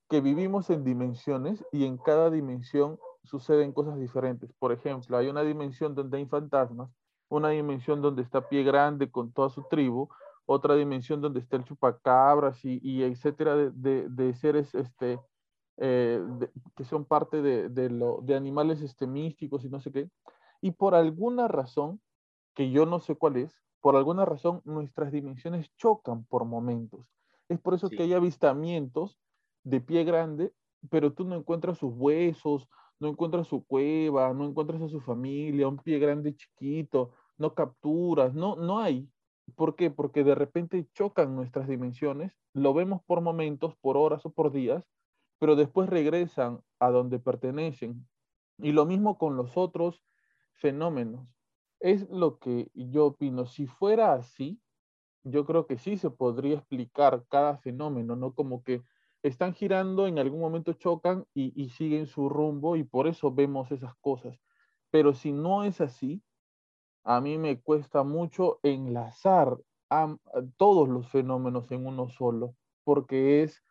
Que 0.08 0.20
vivimos 0.20 0.70
en 0.70 0.84
dimensiones 0.84 1.64
y 1.72 1.86
en 1.86 1.98
cada 1.98 2.30
dimensión 2.30 3.00
suceden 3.24 3.72
cosas 3.72 3.98
diferentes. 3.98 4.52
Por 4.60 4.70
ejemplo, 4.70 5.16
hay 5.16 5.26
una 5.26 5.42
dimensión 5.42 5.96
donde 5.96 6.18
hay 6.18 6.26
fantasmas, 6.26 6.88
una 7.28 7.48
dimensión 7.48 8.00
donde 8.00 8.22
está 8.22 8.48
Pie 8.48 8.62
Grande 8.62 9.10
con 9.10 9.32
toda 9.32 9.50
su 9.50 9.64
tribu, 9.64 10.08
otra 10.46 10.76
dimensión 10.76 11.20
donde 11.20 11.40
está 11.40 11.56
el 11.56 11.64
chupacabras 11.64 12.64
y, 12.64 12.78
y 12.80 13.02
etcétera, 13.02 13.56
de, 13.56 14.08
de, 14.08 14.34
seres 14.34 14.76
este, 14.76 15.18
eh, 15.78 16.22
que 16.76 16.84
son 16.84 17.06
parte 17.06 17.42
de, 17.42 17.70
de, 17.70 17.90
lo, 17.90 18.20
de 18.22 18.36
animales 18.36 18.82
este, 18.82 19.08
místicos 19.08 19.64
y 19.64 19.68
no 19.68 19.80
sé 19.80 19.90
qué. 19.90 20.08
Y 20.60 20.70
por 20.70 20.94
alguna 20.94 21.48
razón, 21.48 22.00
que 22.54 22.70
yo 22.70 22.86
no 22.86 23.00
sé 23.00 23.16
cuál 23.16 23.38
es, 23.38 23.60
por 23.80 23.96
alguna 23.96 24.24
razón 24.24 24.60
nuestras 24.64 25.12
dimensiones 25.12 25.74
chocan 25.76 26.24
por 26.24 26.44
momentos. 26.44 27.06
Es 27.48 27.58
por 27.58 27.74
eso 27.74 27.88
que 27.88 28.02
hay 28.02 28.12
avistamientos 28.12 29.18
de 29.64 29.80
pie 29.80 30.04
grande 30.04 30.52
pero 30.90 31.12
tú 31.12 31.24
no 31.24 31.36
encuentras 31.36 31.78
sus 31.78 31.92
huesos, 31.94 32.68
no 33.00 33.08
encuentras 33.08 33.46
su 33.46 33.64
cueva, 33.64 34.32
no 34.34 34.46
encuentras 34.46 34.82
a 34.82 34.88
su 34.88 35.00
familia, 35.00 35.68
un 35.68 35.78
pie 35.78 35.98
grande 35.98 36.34
chiquito, 36.34 37.12
no 37.36 37.54
capturas, 37.54 38.34
no, 38.34 38.56
no 38.56 38.80
hay. 38.80 39.08
¿Por 39.54 39.76
qué? 39.76 39.90
Porque 39.90 40.24
de 40.24 40.34
repente 40.34 40.86
chocan 40.94 41.34
nuestras 41.34 41.68
dimensiones, 41.68 42.36
lo 42.52 42.74
vemos 42.74 43.02
por 43.04 43.20
momentos, 43.20 43.74
por 43.76 43.96
horas 43.96 44.24
o 44.26 44.30
por 44.30 44.52
días, 44.52 44.84
pero 45.38 45.56
después 45.56 45.88
regresan 45.88 46.60
a 46.80 46.90
donde 46.90 47.18
pertenecen. 47.18 48.06
Y 48.58 48.72
lo 48.72 48.84
mismo 48.84 49.18
con 49.18 49.36
los 49.36 49.56
otros 49.56 50.02
fenómenos. 50.52 51.26
Es 51.80 52.08
lo 52.10 52.38
que 52.38 52.70
yo 52.74 53.06
opino. 53.06 53.46
Si 53.46 53.66
fuera 53.66 54.14
así, 54.14 54.60
yo 55.24 55.44
creo 55.44 55.66
que 55.66 55.78
sí 55.78 55.96
se 55.96 56.10
podría 56.10 56.56
explicar 56.56 57.24
cada 57.28 57.58
fenómeno, 57.58 58.16
¿no? 58.16 58.34
Como 58.34 58.62
que 58.62 58.82
están 59.22 59.54
girando, 59.54 60.06
en 60.06 60.18
algún 60.18 60.40
momento 60.40 60.72
chocan 60.72 61.26
y, 61.34 61.68
siguen 61.70 62.06
su 62.06 62.28
rumbo 62.28 62.76
y 62.76 62.84
por 62.84 63.08
eso 63.08 63.32
vemos 63.32 63.70
esas 63.72 63.94
cosas. 63.96 64.38
Pero 64.90 65.12
si 65.14 65.32
no 65.32 65.64
es 65.64 65.80
así, 65.80 66.22
a 67.04 67.20
mí 67.20 67.38
me 67.38 67.60
cuesta 67.60 68.02
mucho 68.02 68.60
enlazar 68.62 69.58
a, 69.90 70.16
todos 70.56 70.88
los 70.88 71.08
fenómenos 71.08 71.70
en 71.72 71.86
uno 71.86 72.08
solo, 72.08 72.54
porque 72.84 73.42
es, 73.42 73.62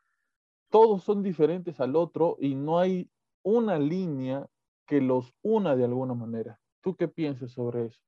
todos 0.70 1.04
son 1.04 1.24
diferentes 1.24 1.80
al 1.80 1.96
otro 1.96 2.38
y 2.40 2.56
no 2.56 2.80
hay 2.80 3.10
una 3.44 3.80
línea 3.80 4.48
que 4.86 5.02
los 5.02 5.34
una 5.42 5.76
de 5.76 5.86
alguna 5.86 6.14
manera. 6.14 6.60
¿Tú 6.88 6.96
qué 6.96 7.10
piensas 7.10 7.52
sobre 7.52 7.88
eso? 7.88 8.00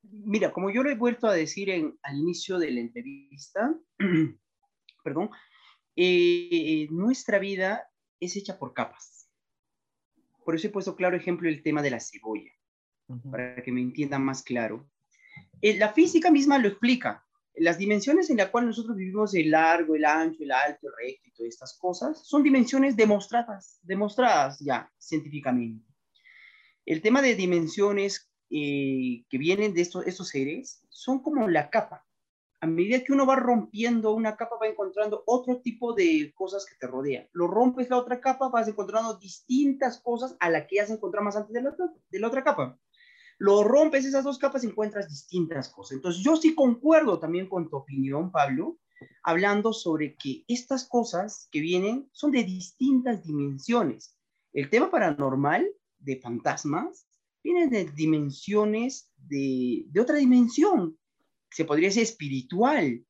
Mira, 0.00 0.54
como 0.54 0.70
yo 0.70 0.82
lo 0.82 0.88
he 0.88 0.94
vuelto 0.94 1.26
a 1.26 1.34
decir 1.34 1.68
en, 1.68 1.98
al 2.02 2.16
inicio 2.16 2.58
de 2.58 2.70
la 2.70 2.80
entrevista, 2.80 3.78
perdón, 5.04 5.28
eh, 5.94 6.88
nuestra 6.90 7.38
vida 7.38 7.86
es 8.20 8.36
hecha 8.36 8.58
por 8.58 8.72
capas. 8.72 9.30
Por 10.46 10.54
eso 10.54 10.68
he 10.68 10.70
puesto 10.70 10.96
claro 10.96 11.14
ejemplo 11.14 11.46
el 11.46 11.62
tema 11.62 11.82
de 11.82 11.90
la 11.90 12.00
cebolla, 12.00 12.50
para 13.30 13.62
que 13.62 13.70
me 13.70 13.82
entiendan 13.82 14.24
más 14.24 14.42
claro. 14.42 14.88
Eh, 15.60 15.76
la 15.76 15.92
física 15.92 16.30
misma 16.30 16.56
lo 16.56 16.68
explica. 16.68 17.22
Las 17.54 17.76
dimensiones 17.76 18.30
en 18.30 18.38
las 18.38 18.48
cuales 18.48 18.68
nosotros 18.68 18.96
vivimos, 18.96 19.34
el 19.34 19.50
largo, 19.50 19.94
el 19.94 20.06
ancho, 20.06 20.42
el 20.42 20.52
alto, 20.52 20.86
el 20.86 20.94
recto 21.06 21.28
y 21.28 21.32
todas 21.32 21.50
estas 21.50 21.76
cosas, 21.78 22.26
son 22.26 22.42
dimensiones 22.42 22.96
demostradas, 22.96 23.78
demostradas 23.82 24.58
ya 24.58 24.90
científicamente. 24.96 25.87
El 26.88 27.02
tema 27.02 27.20
de 27.20 27.34
dimensiones 27.34 28.30
eh, 28.48 29.26
que 29.28 29.36
vienen 29.36 29.74
de 29.74 29.82
estos, 29.82 30.28
seres 30.28 30.82
son 30.88 31.22
como 31.22 31.46
la 31.46 31.68
capa 31.68 32.06
a 32.62 32.66
medida 32.66 33.04
que 33.04 33.12
uno 33.12 33.26
va 33.26 33.36
rompiendo 33.36 34.14
una 34.14 34.36
capa, 34.36 34.56
va 34.60 34.66
encontrando 34.66 35.22
otro 35.26 35.60
tipo 35.60 35.92
de 35.92 36.32
cosas 36.34 36.64
que 36.64 36.76
te 36.80 36.86
rodean. 36.86 37.28
Lo 37.32 37.46
rompes 37.46 37.90
la 37.90 37.98
otra 37.98 38.22
capa, 38.22 38.48
vas 38.48 38.68
encontrando 38.68 39.18
distintas 39.18 40.00
cosas 40.00 40.34
a 40.40 40.48
las 40.48 40.66
que 40.66 40.76
ya 40.76 40.86
se 40.86 40.94
encontrado 40.94 41.26
más 41.26 41.36
antes 41.36 41.52
de 41.52 41.60
la, 41.60 41.76
de 42.10 42.18
la 42.18 42.26
otra 42.26 42.42
capa. 42.42 42.80
Lo 43.36 43.64
rompes 43.64 44.06
esas 44.06 44.24
dos 44.24 44.38
capas 44.38 44.64
encuentras 44.64 45.10
distintas 45.10 45.68
cosas. 45.68 45.96
Entonces, 45.96 46.24
yo 46.24 46.36
sí 46.36 46.54
concuerdo 46.54 47.20
también 47.20 47.50
con 47.50 47.68
tu 47.68 47.76
opinión, 47.76 48.32
Pablo, 48.32 48.78
hablando 49.22 49.74
sobre 49.74 50.16
que 50.16 50.42
estas 50.48 50.88
cosas 50.88 51.48
que 51.52 51.60
vienen 51.60 52.08
son 52.12 52.32
de 52.32 52.44
distintas 52.44 53.22
dimensiones. 53.22 54.16
El 54.54 54.70
tema 54.70 54.90
paranormal 54.90 55.68
de 55.98 56.20
fantasmas 56.20 57.06
viene 57.42 57.68
de 57.68 57.84
dimensiones 57.84 59.12
de, 59.16 59.84
de 59.88 60.00
otra 60.00 60.16
dimensión, 60.16 60.98
se 61.50 61.64
podría 61.64 61.88
decir 61.88 62.02
espiritual, 62.02 63.04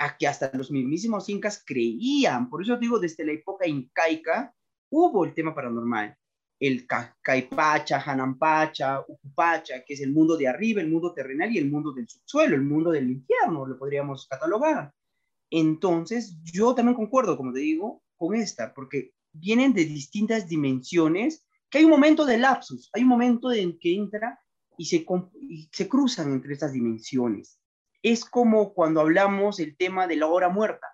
a 0.00 0.16
que 0.16 0.26
hasta 0.26 0.50
los 0.54 0.70
mismísimos 0.70 1.28
incas 1.28 1.62
creían. 1.64 2.48
Por 2.48 2.62
eso 2.62 2.78
digo, 2.78 2.98
desde 2.98 3.24
la 3.24 3.32
época 3.32 3.68
incaica 3.68 4.54
hubo 4.90 5.24
el 5.24 5.34
tema 5.34 5.54
paranormal. 5.54 6.16
El 6.58 6.86
Caipacha, 7.22 8.02
Hanampacha, 8.04 9.00
Ucupacha, 9.06 9.84
que 9.84 9.94
es 9.94 10.00
el 10.00 10.12
mundo 10.12 10.36
de 10.36 10.48
arriba, 10.48 10.80
el 10.80 10.90
mundo 10.90 11.12
terrenal 11.12 11.54
y 11.54 11.58
el 11.58 11.70
mundo 11.70 11.92
del 11.92 12.08
subsuelo, 12.08 12.54
el 12.56 12.62
mundo 12.62 12.90
del 12.90 13.10
infierno, 13.10 13.66
lo 13.66 13.78
podríamos 13.78 14.26
catalogar. 14.26 14.92
Entonces, 15.50 16.36
yo 16.44 16.74
también 16.74 16.96
concuerdo, 16.96 17.36
como 17.36 17.52
te 17.52 17.60
digo, 17.60 18.02
con 18.16 18.34
esta, 18.34 18.74
porque 18.74 19.12
vienen 19.32 19.72
de 19.72 19.84
distintas 19.84 20.48
dimensiones, 20.48 21.46
que 21.70 21.78
hay 21.78 21.84
un 21.84 21.90
momento 21.90 22.26
de 22.26 22.38
lapsus, 22.38 22.90
hay 22.92 23.02
un 23.02 23.08
momento 23.08 23.52
en 23.52 23.78
que 23.78 23.94
entra 23.94 24.40
y 24.76 24.86
se, 24.86 25.06
y 25.40 25.68
se 25.72 25.88
cruzan 25.88 26.32
entre 26.32 26.52
estas 26.52 26.72
dimensiones 26.72 27.60
es 28.02 28.24
como 28.24 28.72
cuando 28.72 29.00
hablamos 29.00 29.60
el 29.60 29.76
tema 29.76 30.06
de 30.06 30.16
la 30.16 30.26
hora 30.26 30.48
muerta, 30.48 30.86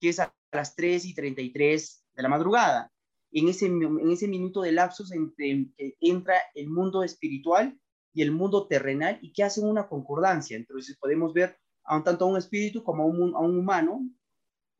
que 0.00 0.10
es 0.10 0.20
a 0.20 0.34
las 0.52 0.76
3 0.76 1.04
y 1.06 1.14
33 1.14 2.04
de 2.14 2.22
la 2.22 2.28
madrugada. 2.28 2.92
En 3.32 3.48
ese, 3.48 3.66
en 3.66 4.10
ese 4.10 4.26
minuto 4.26 4.60
de 4.60 4.72
lapsus 4.72 5.12
entre, 5.12 5.68
que 5.76 5.96
entra 6.00 6.34
el 6.54 6.68
mundo 6.68 7.02
espiritual 7.04 7.78
y 8.12 8.22
el 8.22 8.32
mundo 8.32 8.66
terrenal 8.66 9.18
y 9.22 9.32
que 9.32 9.44
hacen 9.44 9.66
una 9.66 9.88
concordancia. 9.88 10.56
Entonces 10.56 10.96
podemos 10.98 11.32
ver 11.32 11.56
a 11.84 11.96
un, 11.96 12.04
tanto 12.04 12.24
a 12.24 12.28
un 12.28 12.36
espíritu 12.36 12.82
como 12.82 13.04
a 13.04 13.06
un, 13.06 13.34
a 13.34 13.38
un 13.38 13.58
humano 13.58 14.00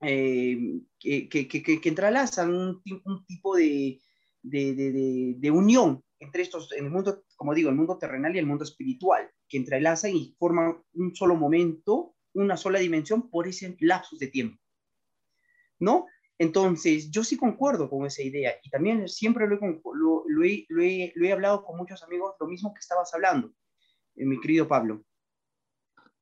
eh, 0.01 0.81
que, 0.99 1.29
que, 1.29 1.47
que, 1.47 1.63
que, 1.63 1.89
entrelazan 1.89 2.53
un, 2.53 2.83
un 3.05 3.27
tipo 3.27 3.55
de, 3.55 4.01
de, 4.43 4.75
de, 4.75 5.35
de, 5.39 5.51
unión 5.51 6.03
entre 6.19 6.43
estos, 6.43 6.73
en 6.73 6.87
el 6.87 6.91
mundo, 6.91 7.25
como 7.37 7.55
digo, 7.55 7.71
el 7.71 7.77
mundo 7.77 7.99
terrenal 7.99 8.35
y 8.35 8.39
el 8.39 8.47
mundo 8.47 8.65
espiritual 8.65 9.31
que 9.49 9.59
entrelazan 9.59 10.15
y 10.15 10.35
forman 10.39 10.83
un 10.95 11.15
solo 11.15 11.35
momento, 11.35 12.15
una 12.35 12.57
sola 12.57 12.79
dimensión 12.79 13.31
por 13.31 13.49
ese 13.49 13.77
lapsus 13.81 14.19
de 14.19 14.29
tiempo. 14.29 14.61
¿No? 15.79 16.07
Entonces, 16.39 17.11
yo 17.11 17.23
sí 17.23 17.37
concuerdo 17.37 17.91
con 17.91 18.07
esa 18.07 18.23
idea 18.23 18.55
y 18.63 18.71
también 18.71 19.09
siempre 19.09 19.47
lo 19.47 19.57
he, 20.43 20.67
lo, 20.69 20.83
he, 20.83 21.33
hablado 21.33 21.65
con 21.65 21.77
muchos 21.77 22.03
amigos, 22.03 22.35
lo 22.41 22.47
mismo 22.47 22.73
que 22.73 22.81
estabas 22.81 23.13
hablando, 23.13 23.53
eh, 24.17 24.25
mi 24.25 24.41
querido 24.41 24.67
Pablo. 24.67 25.05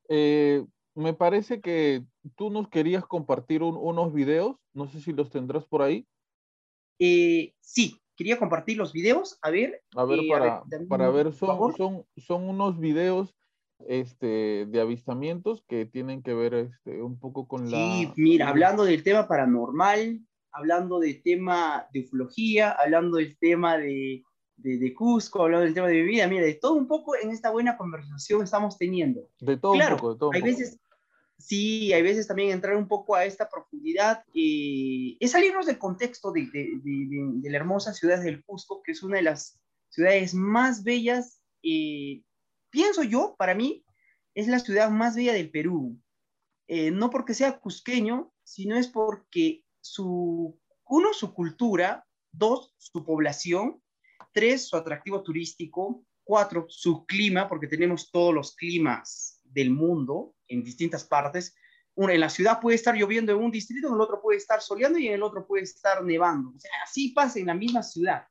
Eh, 0.08 0.64
me 0.96 1.14
parece 1.14 1.60
que 1.60 2.04
tú 2.34 2.50
nos 2.50 2.68
querías 2.68 3.06
compartir 3.06 3.62
unos 3.62 4.12
videos, 4.12 4.56
no 4.72 4.88
sé 4.88 5.00
si 5.00 5.12
los 5.12 5.30
tendrás 5.30 5.64
por 5.64 5.82
ahí. 5.82 6.04
Eh, 6.98 7.54
sí, 7.60 8.00
quería 8.18 8.36
compartir 8.36 8.76
los 8.76 8.92
videos, 8.92 9.38
a 9.42 9.50
ver. 9.50 9.80
A 9.94 10.04
ver, 10.04 10.18
eh, 10.18 10.28
para, 10.28 10.62
ver, 10.66 10.88
para 10.88 11.10
ver, 11.10 11.32
son, 11.32 11.72
son, 11.76 12.04
son 12.16 12.48
unos 12.48 12.78
videos 12.80 13.36
este, 13.86 14.66
de 14.66 14.80
avistamientos 14.80 15.62
que 15.68 15.86
tienen 15.86 16.22
que 16.22 16.34
ver 16.34 16.54
este, 16.54 17.00
un 17.00 17.18
poco 17.18 17.46
con 17.46 17.70
la... 17.70 17.76
Sí, 17.76 18.12
mira, 18.16 18.48
hablando 18.48 18.84
del 18.84 19.04
tema 19.04 19.28
paranormal, 19.28 20.20
hablando 20.50 20.98
del 20.98 21.22
tema 21.22 21.86
de 21.92 22.00
ufología, 22.00 22.72
hablando 22.72 23.18
del 23.18 23.38
tema 23.38 23.78
de, 23.78 24.24
de, 24.56 24.78
de, 24.78 24.94
Cusco, 24.94 25.44
hablando 25.44 25.64
del 25.64 25.74
tema 25.74 25.86
de 25.86 26.02
mi 26.02 26.08
vida, 26.08 26.26
mira, 26.26 26.44
de 26.44 26.54
todo 26.54 26.74
un 26.74 26.88
poco 26.88 27.14
en 27.14 27.30
esta 27.30 27.50
buena 27.50 27.76
conversación 27.76 28.42
estamos 28.42 28.76
teniendo. 28.76 29.28
De 29.38 29.56
todo 29.56 29.72
un 29.72 29.96
poco, 29.96 30.12
de 30.14 30.18
todo 30.18 30.30
hay 30.34 30.42
veces 30.42 30.80
sí, 31.38 31.92
hay 31.92 32.02
veces 32.02 32.26
también 32.26 32.50
entrar 32.50 32.76
un 32.76 32.88
poco 32.88 33.14
a 33.14 33.24
esta 33.24 33.48
profundidad, 33.48 34.24
eh, 34.34 35.16
es 35.20 35.30
salirnos 35.30 35.66
del 35.66 35.78
contexto 35.78 36.32
de, 36.32 36.48
la 37.42 37.56
hermosa 37.56 37.94
ciudad 37.94 38.22
del 38.22 38.44
Cusco, 38.44 38.82
que 38.82 38.92
es 38.92 39.02
una 39.02 39.16
de 39.16 39.22
las 39.22 39.58
ciudades 39.88 40.34
más 40.34 40.82
bellas, 40.82 41.40
eh, 41.62 42.22
pienso 42.70 43.02
yo, 43.02 43.36
para 43.38 43.54
mí, 43.54 43.84
es 44.34 44.48
la 44.48 44.58
ciudad 44.58 44.90
más 44.90 45.16
bella 45.16 45.32
del 45.32 45.50
Perú. 45.50 45.98
Eh, 46.66 46.90
no 46.90 47.08
porque 47.08 47.34
sea 47.34 47.58
cusqueño, 47.58 48.32
sino 48.44 48.76
es 48.76 48.88
porque 48.88 49.64
su, 49.80 50.58
uno, 50.84 51.14
su 51.14 51.32
cultura, 51.32 52.06
dos, 52.30 52.74
su 52.76 53.04
población, 53.04 53.82
tres, 54.32 54.68
su 54.68 54.76
atractivo 54.76 55.22
turístico, 55.22 56.04
cuatro, 56.24 56.66
su 56.68 57.06
clima, 57.06 57.48
porque 57.48 57.68
tenemos 57.68 58.10
todos 58.10 58.34
los 58.34 58.54
climas 58.54 59.37
del 59.58 59.70
mundo, 59.70 60.34
en 60.46 60.62
distintas 60.62 61.04
partes. 61.04 61.54
Una, 61.94 62.14
en 62.14 62.20
la 62.20 62.30
ciudad 62.30 62.60
puede 62.60 62.76
estar 62.76 62.94
lloviendo 62.94 63.32
en 63.32 63.38
un 63.38 63.50
distrito, 63.50 63.88
en 63.88 63.94
el 63.94 64.00
otro 64.00 64.20
puede 64.22 64.38
estar 64.38 64.60
soleando 64.60 64.98
y 64.98 65.08
en 65.08 65.14
el 65.14 65.22
otro 65.22 65.46
puede 65.46 65.64
estar 65.64 66.04
nevando. 66.04 66.50
O 66.54 66.58
sea, 66.58 66.70
así 66.84 67.10
pasa 67.10 67.40
en 67.40 67.46
la 67.46 67.54
misma 67.54 67.82
ciudad. 67.82 68.22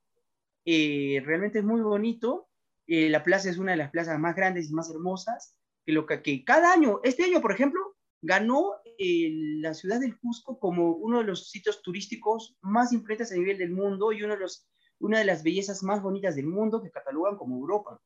Eh, 0.65 1.21
realmente 1.25 1.59
es 1.59 1.65
muy 1.65 1.81
bonito. 1.81 2.47
Eh, 2.87 3.09
la 3.09 3.23
plaza 3.23 3.49
es 3.49 3.57
una 3.57 3.71
de 3.71 3.77
las 3.77 3.91
plazas 3.91 4.17
más 4.19 4.35
grandes 4.35 4.69
y 4.69 4.73
más 4.73 4.89
hermosas. 4.89 5.55
Que, 5.85 5.91
lo 5.91 6.05
que, 6.05 6.21
que 6.21 6.45
cada 6.45 6.71
año, 6.71 7.01
este 7.03 7.25
año, 7.25 7.41
por 7.41 7.51
ejemplo, 7.51 7.97
ganó 8.21 8.71
eh, 8.97 9.29
la 9.59 9.73
ciudad 9.73 9.99
del 9.99 10.17
Cusco 10.17 10.59
como 10.59 10.93
uno 10.93 11.19
de 11.19 11.25
los 11.25 11.49
sitios 11.49 11.81
turísticos 11.81 12.57
más 12.61 12.93
influyentes 12.93 13.31
a 13.31 13.35
nivel 13.35 13.57
del 13.57 13.71
mundo 13.71 14.11
y 14.11 14.23
uno 14.23 14.33
de 14.33 14.39
los, 14.39 14.67
una 14.99 15.19
de 15.19 15.25
las 15.25 15.43
bellezas 15.43 15.83
más 15.83 16.01
bonitas 16.01 16.35
del 16.35 16.47
mundo 16.47 16.81
que 16.81 16.91
catalogan 16.91 17.37
como 17.37 17.57
Europa. 17.57 17.99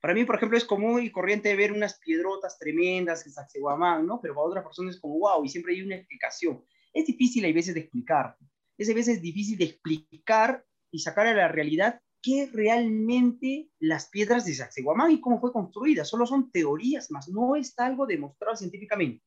Para 0.00 0.14
mí, 0.14 0.24
por 0.24 0.36
ejemplo, 0.36 0.56
es 0.56 0.64
común 0.64 1.02
y 1.02 1.10
corriente 1.10 1.54
ver 1.54 1.72
unas 1.72 1.98
piedrotas 1.98 2.58
tremendas 2.58 3.26
en 3.26 3.32
Sacsayhuamán, 3.32 4.06
¿no? 4.06 4.20
Pero 4.20 4.34
para 4.34 4.46
otras 4.46 4.64
personas 4.64 4.94
es 4.94 5.00
como, 5.00 5.18
wow, 5.18 5.44
y 5.44 5.48
siempre 5.48 5.74
hay 5.74 5.82
una 5.82 5.96
explicación. 5.96 6.64
Es 6.92 7.06
difícil 7.06 7.44
a 7.44 7.52
veces 7.52 7.74
de 7.74 7.80
explicar. 7.80 8.36
Es 8.78 8.88
a 8.88 8.94
veces 8.94 9.20
difícil 9.20 9.58
de 9.58 9.64
explicar 9.64 10.64
y 10.90 11.00
sacar 11.00 11.26
a 11.26 11.34
la 11.34 11.48
realidad 11.48 12.00
qué 12.22 12.48
realmente 12.52 13.68
las 13.78 14.08
piedras 14.08 14.44
de 14.44 14.54
Sacsayhuamán 14.54 15.10
y 15.10 15.20
cómo 15.20 15.40
fue 15.40 15.52
construida. 15.52 16.04
Solo 16.04 16.26
son 16.26 16.50
teorías, 16.50 17.10
más 17.10 17.28
no 17.28 17.56
está 17.56 17.86
algo 17.86 18.06
demostrado 18.06 18.56
científicamente. 18.56 19.22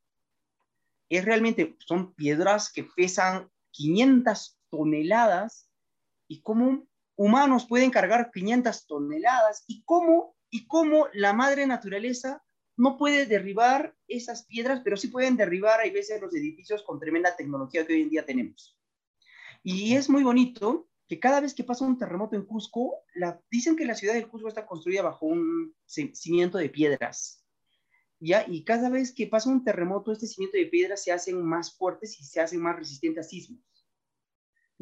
Es 1.10 1.26
realmente, 1.26 1.76
son 1.80 2.14
piedras 2.14 2.72
que 2.72 2.84
pesan 2.84 3.50
500 3.72 4.58
toneladas 4.70 5.70
y 6.28 6.42
cómo 6.42 6.88
humanos 7.16 7.66
pueden 7.68 7.92
cargar 7.92 8.32
500 8.32 8.88
toneladas 8.88 9.64
y 9.68 9.84
cómo, 9.84 10.36
y 10.54 10.68
cómo 10.68 11.08
la 11.14 11.34
madre 11.34 11.66
naturaleza 11.66 12.44
no 12.78 12.96
puede 12.96 13.26
derribar 13.26 13.98
esas 14.08 14.46
piedras, 14.46 14.82
pero 14.84 14.98
sí 14.98 15.08
pueden 15.08 15.36
derribar, 15.36 15.80
hay 15.80 15.90
veces, 15.90 16.22
los 16.22 16.36
edificios 16.36 16.84
con 16.84 17.00
tremenda 17.00 17.36
tecnología 17.36 17.88
que 17.88 17.94
hoy 17.94 18.02
en 18.04 18.10
día 18.10 18.24
tenemos. 18.24 18.78
Y 19.64 19.96
es 19.96 20.12
muy 20.12 20.22
bonito 20.22 20.88
que 21.08 21.20
cada 21.20 21.42
vez 21.42 21.56
que 21.56 21.64
pasa 21.64 21.86
un 21.86 21.98
terremoto 21.98 22.36
en 22.36 22.46
Cusco, 22.46 23.00
la, 23.16 23.42
dicen 23.50 23.76
que 23.76 23.86
la 23.86 23.96
ciudad 23.96 24.14
de 24.14 24.28
Cusco 24.28 24.48
está 24.48 24.68
construida 24.68 25.02
bajo 25.02 25.26
un 25.26 25.76
cimiento 25.88 26.60
de 26.60 26.70
piedras. 26.70 27.44
¿ya? 28.20 28.46
Y 28.48 28.64
cada 28.64 28.92
vez 28.92 29.12
que 29.12 29.26
pasa 29.26 29.50
un 29.50 29.64
terremoto, 29.64 30.12
este 30.12 30.28
cimiento 30.28 30.58
de 30.60 30.68
piedras 30.68 31.04
se 31.04 31.12
hacen 31.12 31.44
más 31.44 31.76
fuertes 31.76 32.20
y 32.20 32.24
se 32.24 32.42
hacen 32.42 32.62
más 32.62 32.76
resistentes 32.76 33.26
a 33.26 33.30
sismos. 33.30 33.60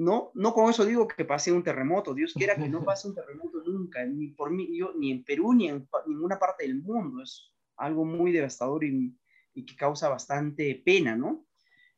¿No? 0.01 0.31
No 0.33 0.53
con 0.53 0.69
eso 0.69 0.83
digo 0.83 1.07
que 1.07 1.25
pase 1.25 1.51
un 1.51 1.63
terremoto, 1.63 2.15
Dios 2.15 2.33
quiera 2.33 2.55
que 2.55 2.67
no 2.67 2.83
pase 2.85 3.07
un 3.07 3.15
terremoto 3.15 3.61
nunca, 3.65 4.03
ni 4.03 4.29
por 4.29 4.51
mí, 4.51 4.75
yo, 4.75 4.93
ni 4.97 5.11
en 5.11 5.23
Perú, 5.23 5.53
ni 5.53 5.69
en 5.69 5.87
ninguna 6.07 6.39
parte 6.39 6.65
del 6.65 6.81
mundo, 6.81 7.21
es 7.21 7.53
algo 7.77 8.03
muy 8.03 8.31
devastador 8.31 8.83
y, 8.83 9.15
y 9.53 9.65
que 9.65 9.75
causa 9.75 10.09
bastante 10.09 10.81
pena, 10.83 11.15
¿no? 11.15 11.45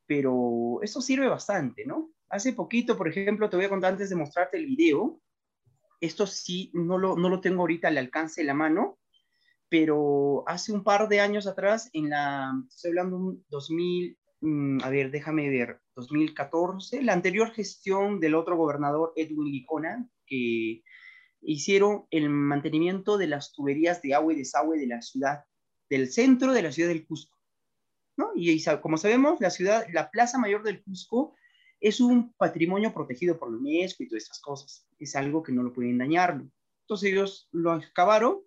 Pero 0.05 0.79
eso 0.81 1.01
sirve 1.01 1.29
bastante, 1.29 1.85
¿no? 1.85 2.11
Hace 2.27 2.51
poquito, 2.51 2.97
por 2.97 3.07
ejemplo, 3.07 3.49
te 3.49 3.55
voy 3.55 3.65
a 3.65 3.69
contar 3.69 3.93
antes 3.93 4.09
de 4.09 4.17
mostrarte 4.17 4.57
el 4.57 4.65
video, 4.65 5.21
esto 6.01 6.27
sí, 6.27 6.71
no 6.73 6.97
lo, 6.97 7.15
no 7.15 7.29
lo 7.29 7.39
tengo 7.39 7.61
ahorita 7.61 7.87
al 7.87 7.97
alcance 7.97 8.41
de 8.41 8.47
la 8.47 8.53
mano, 8.53 8.99
pero 9.69 10.43
hace 10.45 10.73
un 10.73 10.83
par 10.83 11.07
de 11.07 11.21
años 11.21 11.47
atrás, 11.47 11.89
en 11.93 12.09
la, 12.09 12.51
estoy 12.67 12.89
hablando 12.89 13.17
un 13.17 13.45
2000, 13.47 14.11
mm, 14.11 14.22
a 14.81 14.89
ver, 14.89 15.09
déjame 15.11 15.49
ver, 15.49 15.79
2014, 15.95 17.01
la 17.01 17.13
anterior 17.13 17.51
gestión 17.51 18.19
del 18.19 18.35
otro 18.35 18.57
gobernador 18.57 19.13
Edwin 19.15 19.51
Licona, 19.51 20.09
que 20.25 20.83
hicieron 21.41 22.05
el 22.11 22.29
mantenimiento 22.29 23.17
de 23.17 23.27
las 23.27 23.53
tuberías 23.53 24.01
de 24.01 24.15
agua 24.15 24.33
y 24.33 24.37
desagüe 24.37 24.77
de 24.77 24.87
la 24.87 25.01
ciudad, 25.01 25.45
del 25.89 26.11
centro 26.11 26.51
de 26.51 26.61
la 26.61 26.71
ciudad 26.73 26.89
del 26.89 27.05
Cusco. 27.05 27.37
¿no? 28.17 28.31
Y, 28.35 28.61
como 28.81 28.97
sabemos, 28.97 29.39
la 29.39 29.49
ciudad, 29.49 29.85
la 29.93 30.11
Plaza 30.11 30.37
Mayor 30.37 30.63
del 30.63 30.83
Cusco 30.83 31.35
es 31.79 32.01
un 32.01 32.33
patrimonio 32.33 32.93
protegido 32.93 33.39
por 33.39 33.49
la 33.49 33.57
UNESCO 33.57 34.03
y 34.03 34.09
todas 34.09 34.23
estas 34.23 34.41
cosas. 34.41 34.87
Es 34.99 35.15
algo 35.15 35.41
que 35.41 35.51
no 35.53 35.63
lo 35.63 35.73
pueden 35.73 35.97
dañar. 35.97 36.41
Entonces 36.81 37.11
ellos 37.11 37.47
lo 37.51 37.75
excavaron 37.75 38.41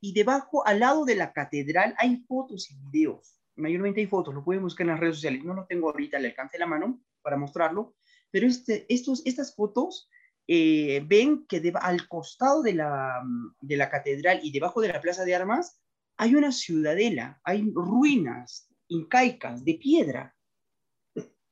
y 0.00 0.14
debajo, 0.14 0.66
al 0.66 0.80
lado 0.80 1.04
de 1.04 1.14
la 1.14 1.32
catedral, 1.32 1.94
hay 1.98 2.24
fotos 2.26 2.70
y 2.70 2.76
videos 2.90 3.41
mayormente 3.56 4.00
hay 4.00 4.06
fotos, 4.06 4.34
lo 4.34 4.44
pueden 4.44 4.62
buscar 4.62 4.84
en 4.84 4.92
las 4.92 5.00
redes 5.00 5.16
sociales. 5.16 5.44
No 5.44 5.54
lo 5.54 5.66
tengo 5.66 5.90
ahorita 5.90 6.16
al 6.16 6.26
alcance 6.26 6.58
la 6.58 6.66
mano 6.66 7.00
para 7.22 7.36
mostrarlo, 7.36 7.94
pero 8.30 8.46
este, 8.46 8.86
estos, 8.88 9.22
estas 9.24 9.54
fotos 9.54 10.08
eh, 10.48 11.04
ven 11.06 11.46
que 11.46 11.72
al 11.80 12.08
costado 12.08 12.62
de 12.62 12.74
la, 12.74 13.22
de 13.60 13.76
la 13.76 13.88
catedral 13.88 14.40
y 14.42 14.50
debajo 14.50 14.80
de 14.80 14.88
la 14.88 15.00
plaza 15.00 15.24
de 15.24 15.34
armas 15.34 15.80
hay 16.16 16.34
una 16.34 16.52
ciudadela, 16.52 17.40
hay 17.44 17.70
ruinas 17.74 18.68
incaicas 18.88 19.64
de 19.64 19.74
piedra. 19.74 20.36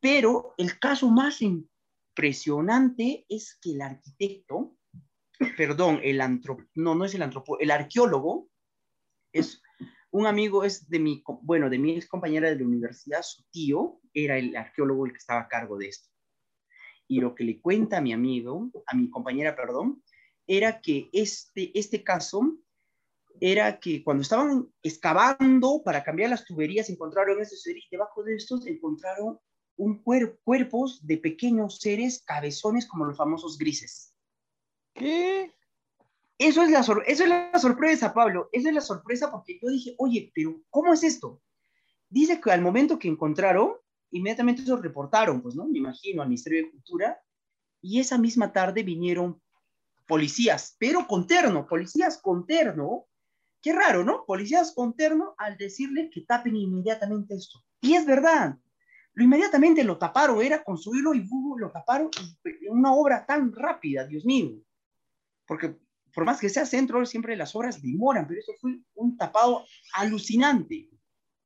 Pero 0.00 0.54
el 0.58 0.78
caso 0.78 1.10
más 1.10 1.40
impresionante 1.42 3.26
es 3.28 3.58
que 3.60 3.72
el 3.72 3.82
arquitecto, 3.82 4.76
perdón, 5.56 6.00
el 6.02 6.20
antropo, 6.20 6.64
no, 6.74 6.94
no 6.94 7.04
es 7.04 7.14
el 7.14 7.22
antropo, 7.22 7.58
el 7.58 7.70
arqueólogo, 7.70 8.48
es 9.32 9.62
un 10.12 10.26
amigo 10.26 10.64
es 10.64 10.88
de 10.88 10.98
mi, 10.98 11.22
bueno, 11.42 11.70
de 11.70 11.78
mi 11.78 11.92
ex 11.92 12.08
compañera 12.08 12.48
de 12.48 12.56
la 12.56 12.64
universidad, 12.64 13.22
su 13.22 13.44
tío 13.50 14.00
era 14.12 14.38
el 14.38 14.56
arqueólogo 14.56 15.06
el 15.06 15.12
que 15.12 15.18
estaba 15.18 15.42
a 15.42 15.48
cargo 15.48 15.78
de 15.78 15.88
esto. 15.88 16.08
Y 17.06 17.20
lo 17.20 17.34
que 17.34 17.44
le 17.44 17.60
cuenta 17.60 17.98
a 17.98 18.00
mi 18.00 18.12
amigo, 18.12 18.70
a 18.86 18.96
mi 18.96 19.10
compañera, 19.10 19.54
perdón, 19.54 20.02
era 20.46 20.80
que 20.80 21.10
este, 21.12 21.70
este 21.78 22.02
caso 22.02 22.58
era 23.40 23.78
que 23.78 24.02
cuando 24.02 24.22
estaban 24.22 24.68
excavando 24.82 25.82
para 25.84 26.02
cambiar 26.02 26.30
las 26.30 26.44
tuberías, 26.44 26.90
encontraron 26.90 27.40
estos 27.40 27.62
seres, 27.62 27.84
y 27.84 27.96
debajo 27.96 28.22
de 28.22 28.34
estos 28.34 28.66
encontraron 28.66 29.38
un 29.76 30.02
cuerpos 30.02 31.06
de 31.06 31.16
pequeños 31.16 31.78
seres 31.78 32.22
cabezones 32.22 32.86
como 32.86 33.06
los 33.06 33.16
famosos 33.16 33.56
grises. 33.56 34.14
¿Qué? 34.92 35.54
Eso 36.40 36.62
es, 36.62 36.70
la 36.70 36.80
eso 36.80 37.22
es 37.24 37.28
la 37.28 37.58
sorpresa, 37.58 38.14
Pablo. 38.14 38.48
Eso 38.50 38.68
es 38.68 38.74
la 38.74 38.80
sorpresa 38.80 39.30
porque 39.30 39.58
yo 39.62 39.68
dije, 39.68 39.94
oye, 39.98 40.32
pero 40.34 40.58
¿cómo 40.70 40.94
es 40.94 41.04
esto? 41.04 41.42
Dice 42.08 42.40
que 42.40 42.50
al 42.50 42.62
momento 42.62 42.98
que 42.98 43.08
encontraron, 43.08 43.74
inmediatamente 44.10 44.62
eso 44.62 44.78
reportaron, 44.78 45.42
pues, 45.42 45.54
¿no? 45.54 45.66
Me 45.66 45.76
imagino, 45.76 46.22
al 46.22 46.28
Ministerio 46.28 46.64
de 46.64 46.70
Cultura, 46.70 47.20
y 47.82 48.00
esa 48.00 48.16
misma 48.16 48.54
tarde 48.54 48.82
vinieron 48.82 49.38
policías, 50.08 50.76
pero 50.78 51.06
con 51.06 51.26
terno, 51.26 51.66
policías 51.66 52.16
con 52.16 52.46
terno. 52.46 53.04
Qué 53.60 53.74
raro, 53.74 54.02
¿no? 54.02 54.24
Policías 54.24 54.72
con 54.74 54.96
terno 54.96 55.34
al 55.36 55.58
decirle 55.58 56.08
que 56.08 56.22
tapen 56.22 56.56
inmediatamente 56.56 57.34
esto. 57.34 57.62
Y 57.82 57.92
es 57.92 58.06
verdad, 58.06 58.56
lo 59.12 59.24
inmediatamente 59.24 59.84
lo 59.84 59.98
taparon, 59.98 60.40
era 60.40 60.64
construirlo 60.64 61.12
y 61.12 61.28
lo 61.58 61.70
taparon 61.70 62.08
una 62.70 62.94
obra 62.94 63.26
tan 63.26 63.52
rápida, 63.52 64.06
Dios 64.06 64.24
mío. 64.24 64.56
Porque 65.46 65.76
por 66.12 66.24
más 66.24 66.40
que 66.40 66.48
sea 66.48 66.66
centro, 66.66 67.04
siempre 67.06 67.36
las 67.36 67.54
obras 67.54 67.82
demoran, 67.82 68.26
pero 68.26 68.40
eso 68.40 68.52
fue 68.60 68.78
un 68.94 69.16
tapado 69.16 69.64
alucinante, 69.94 70.88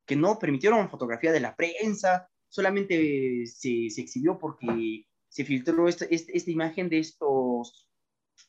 que 0.07 0.17
no 0.17 0.39
permitieron 0.39 0.91
fotografía 0.91 1.33
de 1.33 1.41
la 1.41 1.57
prensa, 1.57 2.29
solamente 2.49 3.47
se, 3.47 3.91
se 3.91 4.01
exhibió 4.01 4.39
porque 4.39 5.07
se 5.29 5.45
filtró 5.45 5.89
esta, 5.89 6.05
esta, 6.05 6.51
imagen 6.51 6.89
de 6.89 6.99
estos 6.99 7.89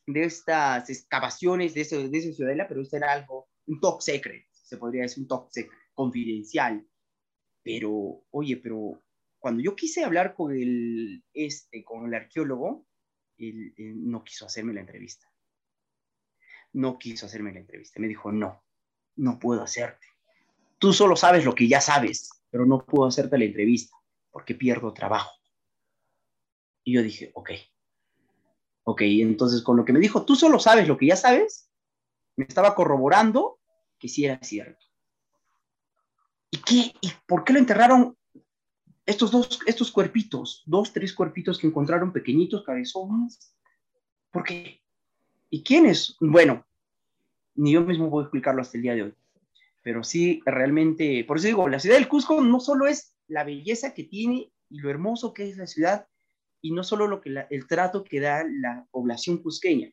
de 0.08 0.24
estas 0.24 0.90
excavaciones 0.90 1.74
de, 1.74 1.82
ese, 1.82 2.10
de 2.10 2.18
esa 2.18 2.32
ciudadela, 2.32 2.68
pero 2.68 2.82
esto 2.82 2.98
era 2.98 3.12
algo, 3.12 3.50
un 3.68 3.80
top 3.80 4.02
secret, 4.02 4.46
se 4.52 4.78
podría 4.78 5.04
decir 5.04 5.24
un 5.24 5.28
top 5.28 5.50
secret, 5.50 5.80
confidencial. 5.94 6.88
Pero, 7.64 8.24
oye, 8.30 8.58
pero 8.58 9.04
cuando 9.40 9.64
yo 9.64 9.76
quise 9.76 10.04
hablar 10.04 10.36
con 10.36 10.52
el, 10.52 11.24
este, 11.34 11.84
con 11.84 12.06
el 12.06 12.14
arqueólogo, 12.14 12.86
él 13.38 13.74
no 13.78 14.24
quiso 14.24 14.46
hacerme 14.46 14.74
la 14.74 14.82
entrevista 14.82 15.28
no 16.76 17.00
quiso 17.00 17.26
hacerme 17.26 17.54
la 17.54 17.60
entrevista. 17.60 18.00
Me 18.00 18.08
dijo, 18.08 18.32
no, 18.32 18.62
no 19.16 19.40
puedo 19.40 19.64
hacerte. 19.64 20.08
Tú 20.78 20.92
solo 20.92 21.16
sabes 21.16 21.46
lo 21.46 21.56
que 21.56 21.68
ya 21.68 21.80
sabes, 21.80 22.30
pero 22.50 22.66
no 22.66 22.86
puedo 22.86 23.08
hacerte 23.08 23.38
la 23.38 23.46
entrevista 23.46 23.96
porque 24.30 24.56
pierdo 24.56 24.94
trabajo. 24.94 25.32
Y 26.84 26.94
yo 26.94 27.02
dije, 27.02 27.32
ok. 27.34 27.52
Ok, 28.84 29.02
entonces 29.04 29.62
con 29.64 29.78
lo 29.78 29.86
que 29.86 29.94
me 29.94 30.00
dijo, 30.00 30.26
tú 30.26 30.36
solo 30.36 30.60
sabes 30.60 30.88
lo 30.88 30.98
que 30.98 31.08
ya 31.08 31.16
sabes, 31.16 31.72
me 32.36 32.46
estaba 32.46 32.76
corroborando 32.76 33.60
que 33.98 34.10
sí 34.10 34.26
era 34.26 34.38
cierto. 34.44 34.86
¿Y 36.52 36.58
qué? 36.58 36.94
¿Y 37.02 37.12
por 37.26 37.46
qué 37.46 37.54
lo 37.54 37.60
enterraron 37.60 38.18
estos 39.06 39.32
dos, 39.32 39.60
estos 39.66 39.92
cuerpitos? 39.92 40.62
Dos, 40.66 40.92
tres 40.92 41.14
cuerpitos 41.14 41.58
que 41.58 41.68
encontraron 41.68 42.12
pequeñitos, 42.12 42.64
cabezones. 42.64 43.56
¿Por 44.30 44.44
qué? 44.44 44.82
¿Y 45.50 45.64
quiénes? 45.64 46.18
Bueno, 46.20 46.65
ni 47.56 47.74
yo 47.74 47.82
mismo 47.82 48.10
puedo 48.10 48.24
explicarlo 48.24 48.62
hasta 48.62 48.78
el 48.78 48.84
día 48.84 48.96
de 48.96 49.04
hoy. 49.04 49.14
Pero 49.84 50.04
sí, 50.04 50.42
realmente, 50.46 51.24
por 51.26 51.38
eso 51.38 51.48
digo, 51.48 51.70
la 51.70 51.80
ciudad 51.80 51.98
del 51.98 52.08
Cusco 52.08 52.42
no 52.42 52.60
solo 52.60 52.88
es 52.88 53.16
la 53.28 53.44
belleza 53.44 53.94
que 53.94 54.04
tiene 54.04 54.52
y 54.70 54.80
lo 54.80 54.90
hermoso 54.90 55.34
que 55.34 55.50
es 55.50 55.58
la 55.58 55.68
ciudad, 55.68 56.08
y 56.62 56.72
no 56.72 56.84
solo 56.84 57.08
lo 57.08 57.22
que 57.22 57.46
el 57.50 57.68
trato 57.68 58.04
que 58.04 58.20
da 58.20 58.44
la 58.44 58.88
población 58.90 59.38
cusqueña. 59.38 59.92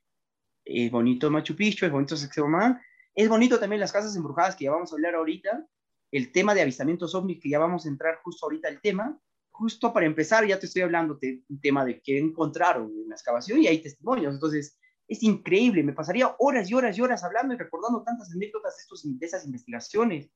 Es 0.64 0.90
bonito 0.90 1.30
Machu 1.30 1.54
Picchu, 1.54 1.84
es 1.84 1.92
bonito 1.92 2.16
Sexomán, 2.16 2.80
es 3.14 3.28
bonito 3.28 3.60
también 3.60 3.80
las 3.80 3.92
casas 3.92 4.16
embrujadas 4.16 4.56
que 4.56 4.64
ya 4.64 4.70
vamos 4.70 4.90
a 4.90 4.96
hablar 4.96 5.14
ahorita, 5.14 5.66
el 6.10 6.32
tema 6.32 6.54
de 6.54 6.62
avistamientos 6.62 7.14
ovnis 7.14 7.40
que 7.42 7.50
ya 7.50 7.58
vamos 7.58 7.84
a 7.84 7.88
entrar 7.88 8.16
justo 8.22 8.46
ahorita 8.46 8.68
al 8.68 8.80
tema. 8.80 9.20
Justo 9.50 9.92
para 9.92 10.06
empezar, 10.06 10.46
ya 10.46 10.58
te 10.58 10.64
estoy 10.64 10.82
hablando 10.82 11.18
de 11.20 11.42
un 11.48 11.60
tema 11.60 11.84
de 11.84 12.00
qué 12.00 12.18
encontraron 12.18 12.90
en 12.90 13.08
la 13.08 13.16
excavación 13.16 13.60
y 13.60 13.66
hay 13.66 13.82
testimonios. 13.82 14.32
Entonces, 14.32 14.78
es 15.08 15.22
increíble, 15.22 15.82
me 15.82 15.92
pasaría 15.92 16.34
horas 16.38 16.70
y 16.70 16.74
horas 16.74 16.96
y 16.96 17.02
horas 17.02 17.24
hablando 17.24 17.54
y 17.54 17.58
recordando 17.58 18.02
tantas 18.02 18.30
anécdotas 18.32 18.76
de, 18.76 18.82
estos, 18.82 19.02
de 19.04 19.26
esas 19.26 19.44
investigaciones, 19.44 20.30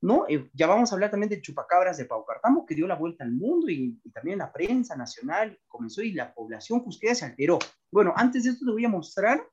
¿no? 0.00 0.26
Eh, 0.28 0.50
ya 0.52 0.66
vamos 0.66 0.90
a 0.90 0.96
hablar 0.96 1.10
también 1.10 1.30
de 1.30 1.40
chupacabras 1.40 1.96
de 1.96 2.04
Pau 2.04 2.24
Cartamo, 2.24 2.66
que 2.66 2.74
dio 2.74 2.86
la 2.86 2.96
vuelta 2.96 3.24
al 3.24 3.32
mundo 3.32 3.70
y, 3.70 3.98
también 4.12 4.38
la 4.38 4.52
prensa 4.52 4.96
nacional 4.96 5.58
comenzó 5.68 6.02
y 6.02 6.12
la 6.12 6.34
población 6.34 6.80
cusqueña 6.80 7.14
se 7.14 7.24
alteró. 7.24 7.58
Bueno, 7.90 8.12
antes 8.16 8.44
de 8.44 8.50
esto 8.50 8.66
te 8.66 8.72
voy 8.72 8.84
a 8.84 8.90
mostrar 8.90 9.46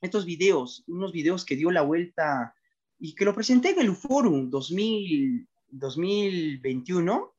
estos 0.00 0.24
videos, 0.24 0.84
unos 0.86 1.12
videos 1.12 1.44
que 1.44 1.56
dio 1.56 1.70
la 1.70 1.82
vuelta 1.82 2.54
y 2.98 3.14
que 3.14 3.24
lo 3.24 3.34
presenté 3.34 3.70
en 3.70 3.80
el 3.80 3.90
UFORUM 3.90 4.50
2000, 4.50 5.48
2021. 5.68 7.34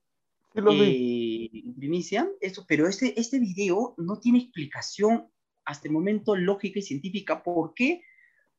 Sí, 0.54 0.62
lo 0.62 0.72
eh, 0.74 1.50
primicia, 1.78 2.30
eso, 2.40 2.64
pero 2.68 2.88
este, 2.88 3.20
este 3.20 3.40
video 3.40 3.96
no 3.98 4.20
tiene 4.20 4.40
explicación 4.40 5.28
hasta 5.66 5.88
el 5.88 5.94
momento 5.94 6.36
lógica 6.36 6.80
y 6.80 6.84
científica 6.84 7.44
porque 7.44 8.02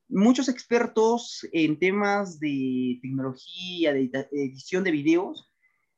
muchos 0.07 0.49
expertos 0.49 1.47
en 1.51 1.79
temas 1.79 2.39
de 2.39 2.99
tecnología, 3.01 3.93
de 3.93 4.09
edición 4.31 4.83
de 4.83 4.91
videos, 4.91 5.51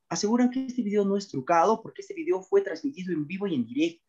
aseguran 0.09 0.49
que 0.49 0.65
este 0.65 0.81
video 0.81 1.05
no 1.05 1.17
es 1.17 1.27
trucado 1.27 1.81
porque 1.81 2.01
este 2.01 2.13
video 2.13 2.41
fue 2.41 2.61
transmitido 2.61 3.13
en 3.13 3.27
vivo 3.27 3.47
y 3.47 3.55
en 3.55 3.65
directo. 3.65 4.03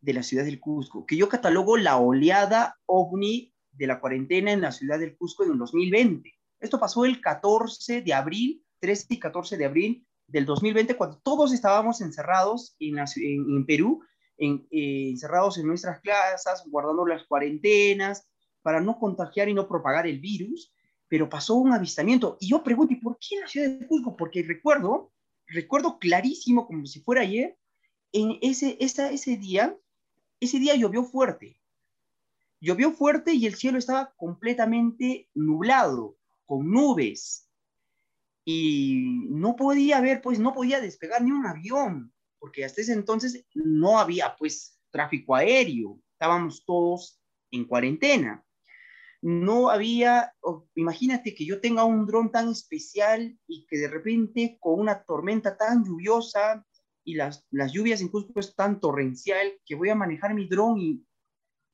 de 0.00 0.12
la 0.12 0.22
ciudad 0.22 0.44
del 0.44 0.60
Cusco, 0.60 1.06
que 1.06 1.16
yo 1.16 1.30
catalogo 1.30 1.78
la 1.78 1.96
oleada 1.96 2.78
ovni 2.84 3.54
de 3.72 3.86
la 3.86 4.00
cuarentena 4.00 4.52
en 4.52 4.60
la 4.60 4.70
ciudad 4.70 4.98
del 4.98 5.16
Cusco 5.16 5.44
en 5.44 5.52
el 5.52 5.58
2020. 5.58 6.30
Esto 6.60 6.78
pasó 6.78 7.06
el 7.06 7.22
14 7.22 8.02
de 8.02 8.12
abril, 8.12 8.62
13 8.80 9.06
y 9.14 9.18
14 9.18 9.56
de 9.56 9.64
abril 9.64 10.06
del 10.26 10.44
2020, 10.46 10.96
cuando 10.96 11.18
todos 11.18 11.52
estábamos 11.52 12.00
encerrados 12.00 12.76
en, 12.78 12.98
en, 12.98 13.66
Perú, 13.66 14.02
eh, 14.38 15.10
encerrados 15.10 15.58
en 15.58 15.66
nuestras 15.66 16.00
casas, 16.00 16.64
guardando 16.66 17.06
las 17.06 17.24
cuarentenas 17.24 18.26
para 18.62 18.80
no 18.80 18.98
contagiar 18.98 19.48
y 19.48 19.54
no 19.54 19.68
propagar 19.68 20.06
el 20.06 20.20
virus, 20.20 20.72
pero 21.08 21.28
pasó 21.28 21.54
un 21.54 21.72
avistamiento. 21.72 22.38
Y 22.40 22.48
yo 22.48 22.62
pregunto, 22.62 22.94
¿y 22.94 22.96
por 22.96 23.18
qué 23.18 23.36
en 23.36 23.40
la 23.42 23.48
ciudad 23.48 23.68
de 23.68 23.86
Cusco? 23.86 24.16
Porque 24.16 24.42
recuerdo, 24.42 25.12
recuerdo 25.46 25.98
clarísimo, 25.98 26.66
como 26.66 26.86
si 26.86 27.00
fuera 27.00 27.20
ayer, 27.20 27.58
en 28.12 28.38
ese, 28.40 28.76
esa, 28.80 29.10
ese 29.10 29.36
día, 29.36 29.76
ese 30.40 30.58
día 30.58 30.74
llovió 30.76 31.04
fuerte. 31.04 31.60
Llovió 32.58 32.92
fuerte 32.92 33.34
y 33.34 33.44
el 33.44 33.56
cielo 33.56 33.76
estaba 33.76 34.14
completamente 34.16 35.28
nublado, 35.34 36.16
con 36.46 36.70
nubes. 36.70 37.50
Y 38.46 39.26
no 39.28 39.56
podía 39.56 40.00
ver, 40.00 40.22
pues 40.22 40.38
no 40.38 40.54
podía 40.54 40.80
despegar 40.80 41.22
ni 41.22 41.32
un 41.32 41.44
avión, 41.44 42.13
porque 42.44 42.62
hasta 42.62 42.82
ese 42.82 42.92
entonces 42.92 43.46
no 43.54 43.98
había, 43.98 44.36
pues, 44.36 44.78
tráfico 44.90 45.34
aéreo. 45.34 45.98
Estábamos 46.12 46.62
todos 46.66 47.18
en 47.50 47.64
cuarentena 47.64 48.44
no 49.24 49.70
había, 49.70 50.34
imagínate 50.74 51.34
que 51.34 51.46
yo 51.46 51.58
tenga 51.58 51.82
un 51.84 52.04
dron 52.04 52.30
tan 52.30 52.50
especial 52.50 53.38
y 53.46 53.64
que 53.66 53.78
de 53.78 53.88
repente 53.88 54.58
con 54.60 54.78
una 54.78 55.02
tormenta 55.02 55.56
tan 55.56 55.82
lluviosa 55.82 56.62
y 57.04 57.14
las, 57.14 57.46
las 57.50 57.72
lluvias 57.72 58.02
en 58.02 58.08
Cusco 58.08 58.38
es 58.38 58.54
tan 58.54 58.80
torrencial 58.80 59.54
que 59.64 59.76
voy 59.76 59.88
a 59.88 59.94
manejar 59.94 60.34
mi 60.34 60.46
dron 60.46 60.78
y 60.78 61.06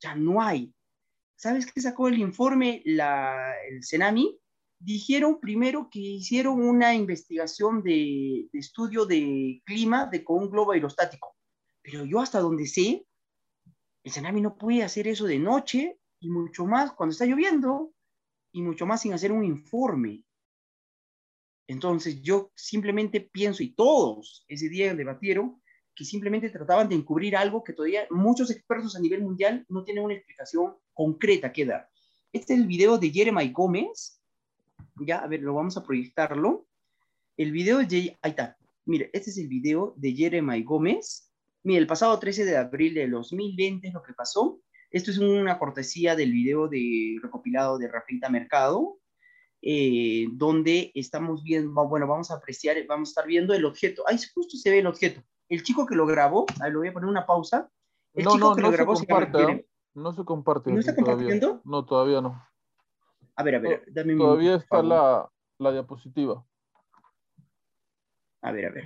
ya 0.01 0.15
no 0.15 0.41
hay. 0.41 0.73
¿Sabes 1.35 1.67
qué 1.73 1.81
sacó 1.81 2.07
el 2.07 2.21
informe 2.21 2.83
la, 2.85 3.53
el 3.69 3.83
Cenami? 3.83 4.39
Dijeron 4.83 5.39
primero 5.41 5.89
que 5.91 6.01
hicieron 6.01 6.63
una 6.63 6.95
investigación 6.95 7.83
de, 7.83 8.49
de 8.51 8.59
estudio 8.59 9.05
de 9.05 9.63
clima 9.65 10.07
de, 10.07 10.25
con 10.25 10.43
un 10.43 10.51
globo 10.51 10.73
aerostático. 10.73 11.37
Pero 11.83 12.05
yo 12.07 12.21
hasta 12.21 12.41
donde 12.41 12.67
sé, 12.67 13.07
el 14.03 14.13
Cenami 14.13 14.41
no 14.41 14.57
puede 14.57 14.83
hacer 14.83 15.07
eso 15.07 15.27
de 15.27 15.39
noche 15.39 16.01
y 16.19 16.31
mucho 16.31 16.65
más 16.65 16.93
cuando 16.93 17.13
está 17.13 17.27
lloviendo 17.27 17.93
y 18.53 18.63
mucho 18.63 18.87
más 18.87 19.03
sin 19.03 19.13
hacer 19.13 19.33
un 19.33 19.45
informe. 19.45 20.25
Entonces 21.69 22.21
yo 22.23 22.51
simplemente 22.57 23.21
pienso, 23.21 23.63
y 23.63 23.75
todos 23.75 24.45
ese 24.49 24.69
día 24.69 24.95
debatieron, 24.95 25.63
que 25.95 26.05
simplemente 26.05 26.51
trataban 26.51 26.89
de 26.89 26.95
encubrir 26.95 27.37
algo 27.37 27.63
que 27.63 27.75
todavía 27.75 28.07
muchos 28.11 28.51
expertos 28.51 28.97
a 28.97 29.01
nivel 29.01 29.23
mundial 29.23 29.67
no 29.69 29.85
tienen 29.85 30.05
una 30.05 30.15
explicación 30.15 30.75
concreta 30.95 31.53
que 31.53 31.67
dar. 31.67 31.89
Este 32.33 32.55
es 32.55 32.61
el 32.61 32.67
video 32.67 32.97
de 32.97 33.11
Jeremy 33.11 33.51
Gómez. 33.53 34.20
Ya, 35.01 35.19
a 35.19 35.27
ver, 35.27 35.41
lo 35.41 35.55
vamos 35.55 35.77
a 35.77 35.83
proyectarlo. 35.83 36.67
El 37.37 37.53
video 37.53 37.79
de... 37.79 38.17
Ahí 38.23 38.31
está. 38.31 38.57
Mire, 38.85 39.11
este 39.13 39.31
es 39.31 39.39
el 39.39 39.49
video 39.49 39.95
de 39.97 40.13
Jeremy 40.13 40.63
Gómez. 40.63 41.33
Mire, 41.63 41.81
el 41.81 41.87
pasado 41.87 42.19
13 42.19 42.45
de 42.45 42.57
abril 42.57 42.95
de 42.95 43.09
2020 43.09 43.89
es 43.89 43.95
lo 43.95 44.03
que 44.03 44.13
pasó. 44.13 44.61
Esto 44.91 45.11
es 45.11 45.19
una 45.19 45.59
cortesía 45.59 46.17
del 46.17 46.33
video 46.33 46.69
de 46.69 47.19
recopilado 47.23 47.79
de 47.79 47.89
Rafita 47.89 48.29
Mercado, 48.29 48.99
eh, 49.63 50.27
donde 50.33 50.91
estamos 50.95 51.45
viendo, 51.45 51.71
bueno, 51.89 52.07
vamos 52.07 52.31
a 52.31 52.35
apreciar, 52.35 52.77
vamos 52.89 53.11
a 53.11 53.13
estar 53.13 53.27
viendo 53.27 53.55
el 53.55 53.65
objeto. 53.65 54.03
Ahí 54.07 54.19
justo 54.35 54.57
se 54.57 54.71
ve 54.71 54.81
el 54.81 54.87
objeto. 54.87 55.23
El 55.49 55.63
chico 55.63 55.87
que 55.87 55.95
lo 55.95 56.07
grabó, 56.07 56.47
ahí 56.61 56.73
lo 56.73 56.81
voy 56.81 56.89
a 56.89 56.93
poner 56.93 57.09
una 57.09 57.27
pausa. 57.27 57.71
El 58.13 58.25
no, 58.25 58.33
chico 58.33 58.49
no, 58.49 58.55
que 58.57 58.63
no 58.63 58.69
lo 58.69 58.73
grabó 58.73 58.97
se 58.97 59.07
comparte, 59.07 59.67
No 59.95 60.13
se 60.13 60.25
comparte. 60.25 60.73
¿No 60.73 60.81
está 60.81 60.95
compartiendo? 60.95 61.61
No, 61.65 61.85
todavía 61.85 62.21
no. 62.21 62.43
A 63.41 63.43
ver, 63.43 63.55
a 63.55 63.59
ver, 63.59 63.85
dame 63.87 64.13
un 64.13 64.19
Todavía 64.19 64.57
está 64.57 64.83
la, 64.83 65.27
la 65.57 65.73
diapositiva. 65.73 66.45
A 68.43 68.53
ver, 68.53 68.67
a 68.67 68.71
ver. 68.71 68.85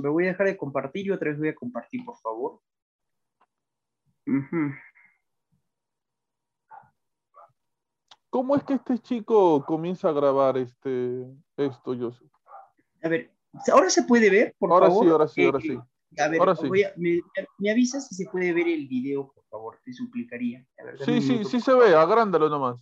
Me 0.00 0.08
voy 0.08 0.26
a 0.26 0.28
dejar 0.28 0.46
de 0.46 0.56
compartir 0.56 1.06
y 1.06 1.10
otra 1.10 1.30
vez 1.30 1.38
voy 1.40 1.48
a 1.48 1.54
compartir, 1.56 2.04
por 2.04 2.16
favor. 2.18 2.60
¿Cómo 8.30 8.54
es 8.54 8.62
que 8.62 8.74
este 8.74 9.00
chico 9.00 9.64
comienza 9.64 10.10
a 10.10 10.12
grabar 10.12 10.58
este, 10.58 11.26
esto, 11.56 11.96
Joseph? 11.98 12.30
A 13.02 13.08
ver, 13.08 13.34
¿ahora 13.72 13.90
se 13.90 14.04
puede 14.04 14.30
ver, 14.30 14.54
por 14.60 14.70
ahora 14.70 14.86
favor? 14.86 15.04
Sí, 15.04 15.10
ahora 15.10 15.26
sí, 15.26 15.44
ahora 15.44 15.60
sí. 15.60 15.91
A 16.18 16.28
ver, 16.28 16.40
ahora 16.40 16.56
sí. 16.56 16.68
me, 16.96 17.20
me, 17.58 17.70
avisas 17.70 18.08
si 18.08 18.14
se 18.14 18.26
puede 18.30 18.52
ver 18.52 18.68
el 18.68 18.86
video, 18.86 19.32
por 19.32 19.44
favor, 19.46 19.78
te 19.84 19.92
suplicaría. 19.92 20.66
sí, 21.04 21.20
sí, 21.20 21.44
sí 21.44 21.60
se 21.60 21.74
ve, 21.74 21.94
agrándalo 21.94 22.48
nomás. 22.48 22.76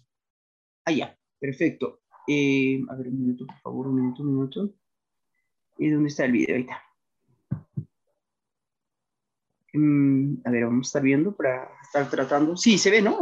Ah, 0.85 0.93
ya, 0.93 1.17
perfecto. 1.39 2.01
Eh, 2.27 2.81
a 2.89 2.97
ver, 2.97 3.09
un 3.09 3.21
minuto, 3.21 3.47
por 3.47 3.59
favor, 3.61 3.87
un 3.89 3.97
minuto, 3.97 4.23
un 4.23 4.29
minuto. 4.35 4.75
¿Y 5.79 5.91
dónde 5.91 6.09
está 6.09 6.25
el 6.25 6.33
video? 6.33 6.57
Ahí 6.57 6.63
está. 6.63 6.83
Mm, 9.73 10.43
a 10.45 10.51
ver, 10.51 10.65
vamos 10.65 10.87
a 10.87 10.89
estar 10.89 11.03
viendo 11.03 11.35
para 11.35 11.71
estar 11.83 12.11
tratando. 12.11 12.57
Sí, 12.57 12.77
se 12.79 12.91
ve, 12.91 13.01
¿no? 13.01 13.19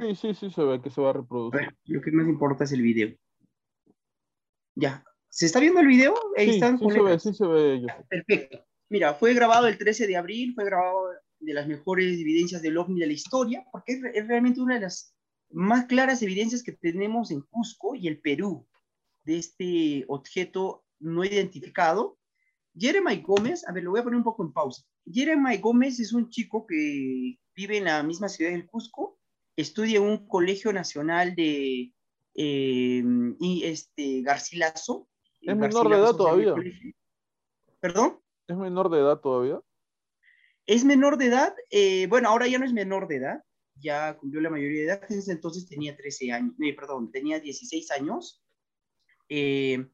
sí, 0.00 0.14
sí, 0.14 0.34
sí, 0.34 0.50
se 0.50 0.62
ve 0.62 0.80
que 0.80 0.90
se 0.90 1.00
va 1.00 1.10
a 1.10 1.14
reproducir. 1.14 1.76
lo 1.86 2.00
que 2.00 2.12
más 2.12 2.28
importa 2.28 2.64
es 2.64 2.72
el 2.72 2.82
video. 2.82 3.14
Ya. 4.76 5.04
¿Se 5.28 5.46
está 5.46 5.58
viendo 5.58 5.80
el 5.80 5.88
video? 5.88 6.14
Ahí 6.36 6.46
sí, 6.46 6.54
están 6.54 6.78
sí 6.78 6.88
se 6.88 7.02
ve, 7.02 7.18
sí 7.18 7.34
se 7.34 7.46
ve. 7.46 7.86
Perfecto. 8.08 8.64
Mira, 8.88 9.14
fue 9.14 9.34
grabado 9.34 9.66
el 9.66 9.78
13 9.78 10.06
de 10.06 10.16
abril, 10.16 10.54
fue 10.54 10.64
grabado 10.64 11.08
de 11.40 11.54
las 11.54 11.66
mejores 11.66 12.18
evidencias 12.18 12.62
del 12.62 12.78
OVNI 12.78 13.00
de 13.00 13.06
la 13.06 13.12
historia, 13.12 13.64
porque 13.72 13.94
es, 13.94 14.00
es 14.14 14.28
realmente 14.28 14.60
una 14.60 14.74
de 14.74 14.82
las 14.82 15.14
más 15.50 15.86
claras 15.86 16.22
evidencias 16.22 16.62
que 16.62 16.72
tenemos 16.72 17.30
en 17.30 17.42
Cusco 17.42 17.94
y 17.94 18.08
el 18.08 18.20
Perú 18.20 18.66
de 19.24 19.38
este 19.38 20.04
objeto 20.08 20.84
no 20.98 21.24
identificado 21.24 22.18
Jeremy 22.76 23.22
Gómez, 23.22 23.66
a 23.68 23.72
ver, 23.72 23.84
lo 23.84 23.90
voy 23.90 24.00
a 24.00 24.04
poner 24.04 24.18
un 24.18 24.24
poco 24.24 24.42
en 24.42 24.52
pausa. 24.52 24.82
Jeremy 25.10 25.58
Gómez 25.58 26.00
es 26.00 26.12
un 26.12 26.28
chico 26.28 26.66
que 26.66 27.38
vive 27.54 27.78
en 27.78 27.84
la 27.84 28.02
misma 28.02 28.28
ciudad 28.28 28.50
del 28.50 28.66
Cusco, 28.66 29.18
estudia 29.56 29.98
en 29.98 30.04
un 30.04 30.26
colegio 30.26 30.72
nacional 30.72 31.34
de 31.34 31.92
eh, 32.34 33.04
y 33.40 33.62
este, 33.64 34.22
Garcilaso. 34.22 35.08
¿Es 35.40 35.56
menor 35.56 35.88
de 35.88 35.96
edad 35.96 36.16
todavía? 36.16 36.54
¿Perdón? 37.80 38.18
¿Es 38.46 38.56
menor 38.56 38.90
de 38.90 39.00
edad 39.00 39.20
todavía? 39.20 39.60
Es 40.66 40.84
menor 40.84 41.18
de 41.18 41.26
edad, 41.26 41.54
eh, 41.70 42.06
bueno, 42.06 42.28
ahora 42.28 42.46
ya 42.46 42.58
no 42.58 42.64
es 42.64 42.72
menor 42.72 43.06
de 43.06 43.16
edad, 43.16 43.44
ya 43.76 44.16
cumplió 44.16 44.40
la 44.40 44.50
mayoría 44.50 44.80
de 44.80 44.86
edad, 44.86 45.04
entonces 45.28 45.68
tenía 45.68 45.96
13 45.96 46.32
años, 46.32 46.54
eh, 46.60 46.74
perdón, 46.74 47.10
tenía 47.10 47.38
16 47.38 47.90
años. 47.90 48.42
Eh, 49.28 49.86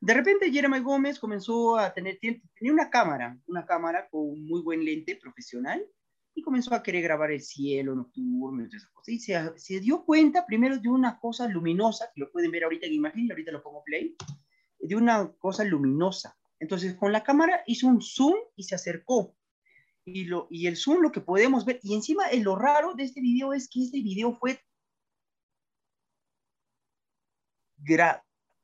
de 0.00 0.14
repente 0.14 0.50
Jeremy 0.50 0.80
Gómez 0.80 1.18
comenzó 1.18 1.78
a 1.78 1.92
tener, 1.92 2.18
tenía 2.20 2.72
una 2.72 2.90
cámara, 2.90 3.38
una 3.46 3.64
cámara 3.64 4.08
con 4.10 4.44
muy 4.46 4.62
buen 4.62 4.84
lente 4.84 5.16
profesional 5.16 5.86
y 6.34 6.42
comenzó 6.42 6.74
a 6.74 6.82
querer 6.82 7.02
grabar 7.02 7.30
el 7.32 7.42
cielo 7.42 7.94
nocturno 7.94 8.66
y 9.06 9.18
se, 9.18 9.80
dio 9.80 10.04
cuenta 10.04 10.46
primero 10.46 10.78
de 10.78 10.88
una 10.88 11.18
cosa 11.18 11.48
luminosa, 11.48 12.10
que 12.14 12.20
lo 12.20 12.30
pueden 12.30 12.50
ver 12.50 12.64
ahorita 12.64 12.86
en 12.86 12.94
imagen, 12.94 13.30
ahorita 13.30 13.52
lo 13.52 13.62
pongo 13.62 13.82
play, 13.84 14.16
de 14.78 14.96
una 14.96 15.32
cosa 15.38 15.64
luminosa. 15.64 16.39
Entonces 16.60 16.94
con 16.94 17.10
la 17.10 17.24
cámara 17.24 17.62
hizo 17.66 17.88
un 17.88 18.00
zoom 18.00 18.34
y 18.54 18.64
se 18.64 18.74
acercó. 18.74 19.34
Y, 20.04 20.24
lo, 20.24 20.46
y 20.50 20.66
el 20.66 20.76
zoom 20.76 21.00
lo 21.00 21.12
que 21.12 21.20
podemos 21.20 21.64
ver, 21.64 21.80
y 21.82 21.94
encima 21.94 22.24
lo 22.32 22.56
raro 22.56 22.94
de 22.94 23.04
este 23.04 23.20
video 23.20 23.52
es 23.52 23.68
que 23.68 23.82
este 23.82 24.00
video 24.00 24.34
fue 24.34 24.60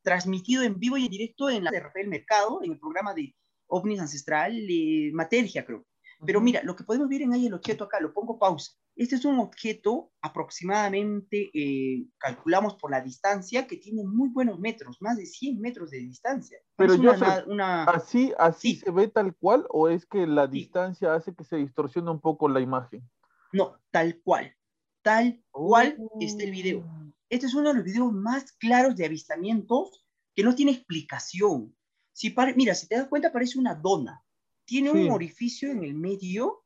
transmitido 0.02 0.62
en 0.62 0.78
vivo 0.78 0.96
y 0.96 1.04
en 1.04 1.10
directo 1.10 1.50
en 1.50 1.64
la 1.64 1.70
de 1.70 1.80
Rafael 1.80 2.08
Mercado, 2.08 2.62
en 2.62 2.72
el 2.72 2.78
programa 2.78 3.14
de 3.14 3.34
OVNIs 3.66 4.00
Ancestral, 4.00 4.54
eh, 4.56 5.10
Matergia, 5.12 5.64
creo. 5.64 5.84
Pero 6.24 6.40
mira, 6.40 6.62
lo 6.62 6.74
que 6.74 6.84
podemos 6.84 7.08
ver 7.08 7.22
en 7.22 7.32
ahí 7.32 7.46
el 7.46 7.54
objeto 7.54 7.84
acá, 7.84 8.00
lo 8.00 8.12
pongo 8.12 8.38
pausa. 8.38 8.72
Este 8.94 9.16
es 9.16 9.24
un 9.26 9.38
objeto 9.38 10.12
aproximadamente, 10.22 11.50
eh, 11.52 12.06
calculamos 12.16 12.76
por 12.76 12.90
la 12.90 13.02
distancia, 13.02 13.66
que 13.66 13.76
tiene 13.76 14.04
muy 14.04 14.30
buenos 14.30 14.58
metros, 14.58 14.96
más 15.00 15.18
de 15.18 15.26
100 15.26 15.60
metros 15.60 15.90
de 15.90 15.98
distancia. 15.98 16.58
Pero 16.76 16.94
yo 16.94 17.12
una, 17.46 17.84
¿así, 17.84 18.32
así 18.38 18.76
se 18.76 18.90
ve 18.90 19.08
tal 19.08 19.34
cual 19.34 19.66
o 19.68 19.88
es 19.88 20.06
que 20.06 20.26
la 20.26 20.46
distancia 20.46 21.14
hace 21.14 21.34
que 21.34 21.44
se 21.44 21.56
distorsione 21.56 22.10
un 22.10 22.20
poco 22.20 22.48
la 22.48 22.60
imagen? 22.60 23.06
No, 23.52 23.78
tal 23.90 24.20
cual. 24.22 24.56
Tal 25.02 25.42
cual 25.50 25.98
está 26.20 26.44
el 26.44 26.50
video. 26.50 26.80
Oh. 26.80 27.12
Este 27.28 27.46
es 27.46 27.54
uno 27.54 27.70
de 27.70 27.76
los 27.76 27.84
videos 27.84 28.12
más 28.12 28.52
claros 28.52 28.96
de 28.96 29.04
avistamientos 29.04 30.06
que 30.34 30.42
no 30.42 30.54
tiene 30.54 30.72
explicación. 30.72 31.76
Si 32.12 32.34
mira, 32.54 32.74
si 32.74 32.88
te 32.88 32.96
das 32.96 33.08
cuenta, 33.08 33.32
parece 33.32 33.58
una 33.58 33.74
dona. 33.74 34.22
Tiene 34.66 34.90
un 34.90 35.10
orificio 35.10 35.70
en 35.70 35.84
el 35.84 35.94
medio 35.94 36.64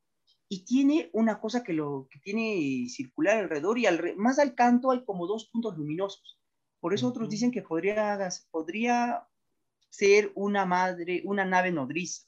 y 0.48 0.64
tiene 0.64 1.10
una 1.12 1.39
cosa 1.39 1.62
que 1.62 1.72
lo 1.72 2.09
que 2.10 2.18
tiene 2.18 2.89
circular 2.89 3.39
alrededor 3.39 3.78
y 3.78 3.86
más 4.16 4.39
al 4.39 4.55
canto 4.55 4.90
hay 4.90 5.05
como 5.05 5.27
dos 5.27 5.48
puntos 5.52 5.77
luminosos. 5.77 6.40
Por 6.81 6.94
eso 6.94 7.06
otros 7.06 7.28
dicen 7.28 7.52
que 7.52 7.62
podría, 7.62 8.18
podría 8.51 9.28
ser 9.90 10.32
una 10.35 10.64
madre, 10.64 11.22
una 11.24 11.44
nave 11.44 11.70
nodriza 11.70 12.27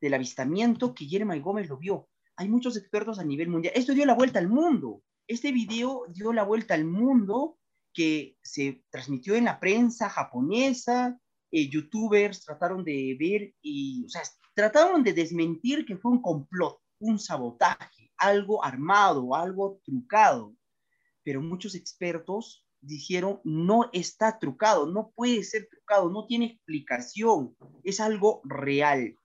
del 0.00 0.14
avistamiento 0.14 0.94
que 0.94 1.06
Jeremy 1.06 1.40
Gómez 1.40 1.68
lo 1.68 1.78
vio. 1.78 2.08
Hay 2.36 2.48
muchos 2.48 2.76
expertos 2.76 3.18
a 3.18 3.24
nivel 3.24 3.48
mundial. 3.48 3.72
Esto 3.74 3.94
dio 3.94 4.04
la 4.04 4.14
vuelta 4.14 4.38
al 4.38 4.48
mundo. 4.48 5.02
Este 5.26 5.52
video 5.52 6.04
dio 6.08 6.32
la 6.32 6.44
vuelta 6.44 6.74
al 6.74 6.84
mundo 6.84 7.58
que 7.94 8.36
se 8.42 8.84
transmitió 8.90 9.34
en 9.36 9.46
la 9.46 9.58
prensa 9.58 10.10
japonesa, 10.10 11.18
eh, 11.50 11.68
youtubers 11.68 12.44
trataron 12.44 12.84
de 12.84 13.16
ver 13.18 13.54
y, 13.62 14.04
o 14.04 14.08
sea, 14.10 14.22
trataron 14.56 15.04
de 15.04 15.12
desmentir 15.12 15.84
que 15.84 15.98
fue 15.98 16.12
un 16.12 16.22
complot, 16.22 16.80
un 16.98 17.18
sabotaje, 17.18 18.10
algo 18.16 18.64
armado, 18.64 19.34
algo 19.34 19.82
trucado. 19.84 20.56
Pero 21.22 21.42
muchos 21.42 21.74
expertos 21.74 22.66
dijeron, 22.80 23.38
no 23.44 23.90
está 23.92 24.38
trucado, 24.38 24.86
no 24.86 25.12
puede 25.14 25.44
ser 25.44 25.68
trucado, 25.68 26.10
no 26.10 26.26
tiene 26.26 26.46
explicación, 26.46 27.54
es 27.84 28.00
algo 28.00 28.40
real. 28.44 29.18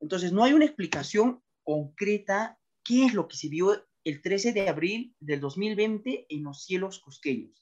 Entonces, 0.00 0.32
no 0.32 0.44
hay 0.44 0.54
una 0.54 0.64
explicación 0.64 1.42
concreta 1.62 2.58
qué 2.82 3.04
es 3.04 3.12
lo 3.12 3.28
que 3.28 3.36
se 3.36 3.48
vio 3.48 3.86
el 4.04 4.22
13 4.22 4.54
de 4.54 4.70
abril 4.70 5.14
del 5.20 5.40
2020 5.40 6.24
en 6.30 6.42
los 6.42 6.64
cielos 6.64 7.00
cusqueños. 7.00 7.52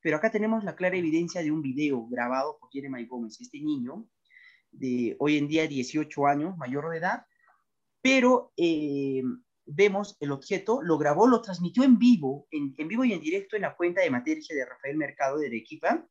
Pero 0.00 0.16
acá 0.16 0.30
tenemos 0.30 0.62
la 0.62 0.76
clara 0.76 0.96
evidencia 0.96 1.42
de 1.42 1.50
un 1.50 1.60
video 1.60 2.06
grabado 2.06 2.56
por 2.60 2.70
Jeremy 2.70 3.04
Gómez, 3.06 3.40
este 3.40 3.58
niño 3.60 4.08
de 4.70 5.16
hoy 5.18 5.36
en 5.36 5.48
día 5.48 5.66
18 5.66 6.26
años, 6.26 6.56
mayor 6.56 6.90
de 6.90 6.98
edad, 6.98 7.26
pero 8.00 8.52
eh, 8.56 9.22
vemos 9.66 10.16
el 10.20 10.32
objeto, 10.32 10.82
lo 10.82 10.98
grabó, 10.98 11.26
lo 11.26 11.42
transmitió 11.42 11.84
en 11.84 11.98
vivo, 11.98 12.46
en, 12.50 12.74
vivo 12.88 13.04
y 13.04 13.12
en 13.12 13.20
directo 13.20 13.56
en 13.56 13.62
la 13.62 13.76
cuenta 13.76 14.00
de 14.00 14.10
materia 14.10 14.42
de 14.48 14.64
Rafael 14.64 14.96
Mercado 14.96 15.38
de 15.38 15.48
Arequipa, 15.48 16.06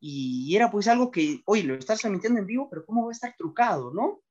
y 0.00 0.54
era 0.54 0.70
pues 0.70 0.88
algo 0.88 1.10
que, 1.10 1.40
oye, 1.46 1.62
lo 1.62 1.74
estás 1.74 2.00
transmitiendo 2.00 2.40
en 2.40 2.46
vivo, 2.46 2.68
pero 2.68 2.84
¿cómo 2.84 3.04
va 3.04 3.10
a 3.10 3.12
estar 3.12 3.34
trucado, 3.36 3.92
no? 3.92 4.22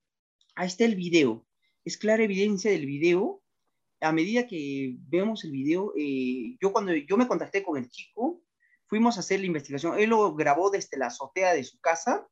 Ahí 0.54 0.68
está 0.68 0.84
el 0.84 0.94
video, 0.94 1.46
es 1.84 1.96
clara 1.96 2.22
evidencia 2.22 2.70
del 2.70 2.86
video. 2.86 3.42
A 4.00 4.12
medida 4.12 4.46
que 4.46 4.96
vemos 5.08 5.42
el 5.44 5.52
video, 5.52 5.94
eh, 5.96 6.56
yo 6.60 6.72
cuando 6.72 6.94
yo 6.94 7.16
me 7.16 7.26
contacté 7.26 7.62
con 7.62 7.78
el 7.78 7.88
chico, 7.88 8.42
fuimos 8.86 9.16
a 9.16 9.20
hacer 9.20 9.40
la 9.40 9.46
investigación, 9.46 9.98
él 9.98 10.10
lo 10.10 10.34
grabó 10.34 10.70
desde 10.70 10.98
la 10.98 11.06
azotea 11.06 11.54
de 11.54 11.64
su 11.64 11.80
casa, 11.80 12.28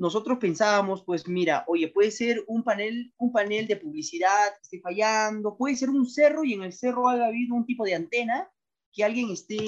nosotros 0.00 0.38
pensábamos, 0.38 1.04
pues 1.04 1.28
mira, 1.28 1.62
oye, 1.66 1.88
puede 1.88 2.10
ser 2.10 2.42
un 2.46 2.64
panel, 2.64 3.12
un 3.18 3.32
panel 3.32 3.66
de 3.66 3.76
publicidad 3.76 4.54
que 4.54 4.62
esté 4.62 4.80
fallando, 4.80 5.58
puede 5.58 5.76
ser 5.76 5.90
un 5.90 6.06
cerro 6.06 6.42
y 6.42 6.54
en 6.54 6.62
el 6.62 6.72
cerro 6.72 7.06
haya 7.10 7.26
habido 7.26 7.54
un 7.54 7.66
tipo 7.66 7.84
de 7.84 7.96
antena 7.96 8.50
que 8.90 9.04
alguien 9.04 9.28
esté 9.28 9.58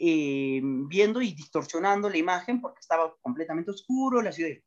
eh, 0.00 0.60
viendo 0.88 1.22
y 1.22 1.32
distorsionando 1.32 2.10
la 2.10 2.16
imagen 2.16 2.60
porque 2.60 2.80
estaba 2.80 3.14
completamente 3.20 3.70
oscuro 3.70 4.22
la 4.22 4.32
ciudad. 4.32 4.58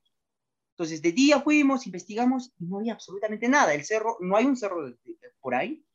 Entonces, 0.72 1.02
de 1.02 1.12
día 1.12 1.42
fuimos, 1.42 1.86
investigamos 1.86 2.54
y 2.58 2.66
no 2.66 2.78
había 2.78 2.94
absolutamente 2.94 3.50
nada. 3.50 3.74
El 3.74 3.84
cerro, 3.84 4.16
no 4.22 4.38
hay 4.38 4.46
un 4.46 4.56
cerro 4.56 4.90
por 5.42 5.54
ahí, 5.54 5.86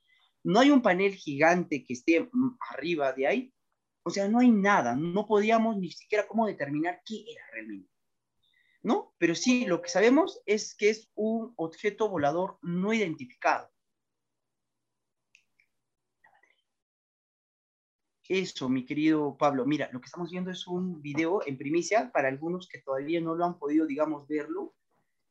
no 0.45 0.61
hay 0.61 0.71
un 0.71 0.83
panel 0.83 1.15
gigante 1.15 1.83
que 1.83 1.95
esté 1.95 2.29
arriba 2.73 3.11
de 3.15 3.27
ahí. 3.27 3.55
O 4.03 4.11
sea, 4.11 4.29
no 4.29 4.41
hay 4.41 4.51
nada, 4.51 4.95
no 4.95 5.27
podíamos 5.27 5.79
ni 5.79 5.91
siquiera 5.93 6.29
cómo 6.29 6.47
determinar 6.47 7.01
qué 7.07 7.25
era 7.27 7.43
realmente. 7.53 7.98
¿No? 8.83 9.15
Pero 9.19 9.35
sí, 9.35 9.67
lo 9.67 9.83
que 9.83 9.89
sabemos 9.89 10.41
es 10.47 10.75
que 10.75 10.91
es 10.91 11.11
un 11.15 11.53
objeto 11.57 12.09
volador 12.09 12.59
no 12.63 12.93
identificado. 12.93 13.71
Eso, 18.29 18.69
mi 18.69 18.85
querido 18.85 19.37
Pablo. 19.39 19.65
Mira, 19.65 19.89
lo 19.91 20.01
que 20.01 20.07
estamos 20.07 20.31
viendo 20.31 20.51
es 20.51 20.67
un 20.67 21.01
video 21.01 21.41
en 21.47 21.57
primicia 21.57 22.13
para 22.13 22.29
algunos 22.29 22.69
que 22.69 22.79
todavía 22.79 23.23
no 23.23 23.35
lo 23.35 23.47
han 23.47 23.59
podido, 23.59 23.87
digamos, 23.87 24.29
verlo, 24.29 24.75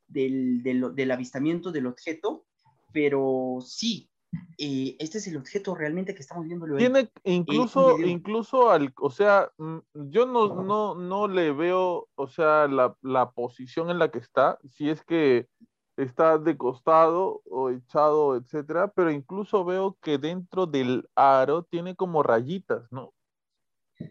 del, 0.07 0.63
del 0.63 1.11
avistamiento 1.11 1.71
del 1.71 1.85
objeto, 1.85 2.45
pero 2.91 3.59
sí, 3.63 4.09
eh, 4.57 4.95
este 4.99 5.19
es 5.19 5.27
el 5.27 5.37
objeto 5.37 5.75
realmente 5.75 6.13
que 6.13 6.21
estamos 6.21 6.45
viendo. 6.45 6.65
Tiene 6.77 7.09
incluso, 7.23 7.99
incluso 7.99 8.69
al, 8.69 8.93
o 8.99 9.09
sea, 9.09 9.51
mm, 9.57 9.77
yo 10.09 10.25
no, 10.25 10.63
no, 10.63 10.95
no 10.95 11.27
le 11.27 11.51
veo, 11.51 12.09
o 12.15 12.27
sea, 12.27 12.67
la, 12.67 12.97
la, 13.01 13.31
posición 13.31 13.89
en 13.89 13.99
la 13.99 14.09
que 14.09 14.19
está, 14.19 14.57
si 14.73 14.89
es 14.89 15.03
que 15.03 15.47
está 15.95 16.37
de 16.37 16.57
costado 16.57 17.41
o 17.45 17.69
echado, 17.69 18.35
etcétera, 18.35 18.91
pero 18.95 19.11
incluso 19.11 19.63
veo 19.63 19.97
que 20.01 20.17
dentro 20.17 20.65
del 20.65 21.07
aro 21.15 21.63
tiene 21.63 21.95
como 21.95 22.23
rayitas, 22.23 22.91
¿no? 22.91 23.13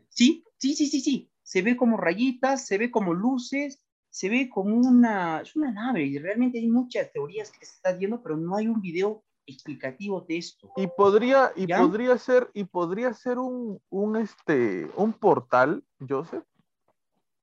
Sí, 0.09 0.44
sí, 0.59 0.74
sí, 0.74 0.86
sí, 0.86 1.01
sí. 1.01 1.30
Se 1.43 1.62
ve 1.62 1.76
como 1.76 1.97
rayitas, 1.97 2.66
se 2.66 2.78
ve 2.78 2.90
como 2.90 3.14
luces, 3.14 3.80
se 4.10 4.28
ve 4.28 4.48
como 4.48 4.76
una, 4.76 5.43
es 5.43 5.55
una 5.55 5.70
nave 5.70 6.05
y 6.05 6.18
realmente 6.18 6.59
hay 6.59 6.68
muchas 6.68 7.12
teorías 7.12 7.52
que 7.52 7.66
se 7.66 7.74
están 7.74 7.98
viendo, 7.98 8.22
pero 8.22 8.36
no 8.36 8.56
hay 8.56 8.66
un 8.66 8.80
video 8.80 9.22
explicativo 9.47 10.20
de 10.23 10.39
esto. 10.39 10.73
Y 10.77 10.86
podría, 10.89 11.52
y 11.56 11.66
podría 11.66 12.18
ser, 12.18 12.51
y 12.55 12.64
podría 12.64 13.12
ser 13.14 13.39
un, 13.39 13.81
un, 13.90 14.16
este, 14.16 14.90
un 14.97 15.12
portal, 15.12 15.85
Joseph. 16.06 16.44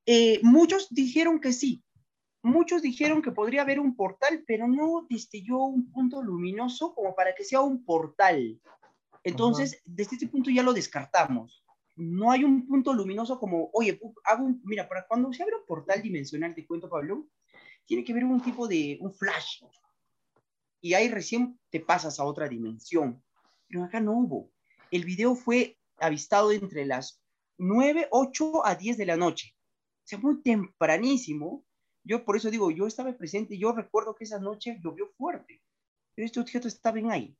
Eh, 0.06 0.40
muchos 0.44 0.88
dijeron 0.90 1.40
que 1.40 1.54
sí. 1.54 1.84
Muchos 2.42 2.82
dijeron 2.82 3.22
que 3.22 3.32
podría 3.32 3.62
haber 3.62 3.80
un 3.80 3.96
portal, 3.96 4.44
pero 4.46 4.68
no 4.68 5.08
destelló 5.10 5.60
un 5.60 5.90
punto 5.92 6.22
luminoso 6.22 6.94
como 6.94 7.16
para 7.16 7.34
que 7.34 7.46
sea 7.46 7.62
un 7.62 7.86
portal. 7.86 8.60
Entonces, 9.24 9.82
desde 9.86 10.16
este 10.16 10.28
punto 10.28 10.50
ya 10.50 10.62
lo 10.62 10.74
descartamos. 10.74 11.64
No 11.96 12.32
hay 12.32 12.44
un 12.44 12.68
punto 12.68 12.92
luminoso 12.94 13.40
como, 13.40 13.70
oye, 13.72 13.98
hago 14.26 14.44
un, 14.44 14.62
mira, 14.66 14.90
para 14.90 15.08
cuando 15.08 15.32
se 15.32 15.44
abre 15.44 15.56
un 15.56 15.66
portal 15.66 16.02
dimensional, 16.02 16.54
te 16.54 16.66
cuento, 16.66 16.90
Pablo, 16.90 17.28
tiene 17.86 18.04
que 18.04 18.12
haber 18.12 18.26
un 18.26 18.42
tipo 18.42 18.68
de, 18.68 18.98
un 19.00 19.14
flash, 19.14 19.64
y 20.84 20.96
ahí 20.96 21.08
recién 21.08 21.58
te 21.72 21.80
pasas 21.80 22.20
a 22.20 22.26
otra 22.26 22.50
dimensión. 22.50 23.24
Pero 23.70 23.86
acá 23.86 24.02
no 24.02 24.12
hubo. 24.12 24.52
El 24.92 25.06
video 25.06 25.34
fue 25.34 25.80
avistado 25.98 26.52
entre 26.52 26.86
las 26.86 27.24
9, 27.58 28.10
8 28.12 28.66
a 28.66 28.76
10 28.76 28.98
de 28.98 29.06
la 29.06 29.16
noche. 29.16 29.56
O 30.04 30.04
sea, 30.04 30.20
muy 30.20 30.42
tempranísimo. 30.42 31.64
Yo 32.04 32.26
por 32.26 32.36
eso 32.36 32.52
digo, 32.52 32.70
yo 32.70 32.86
estaba 32.86 33.14
presente, 33.14 33.58
yo 33.58 33.72
recuerdo 33.72 34.14
que 34.14 34.26
esa 34.26 34.40
noche 34.40 34.78
llovió 34.84 35.08
fuerte, 35.18 35.64
pero 36.14 36.26
este 36.26 36.42
objeto 36.42 36.68
estaba 36.68 37.00
en 37.00 37.12
ahí. 37.12 37.38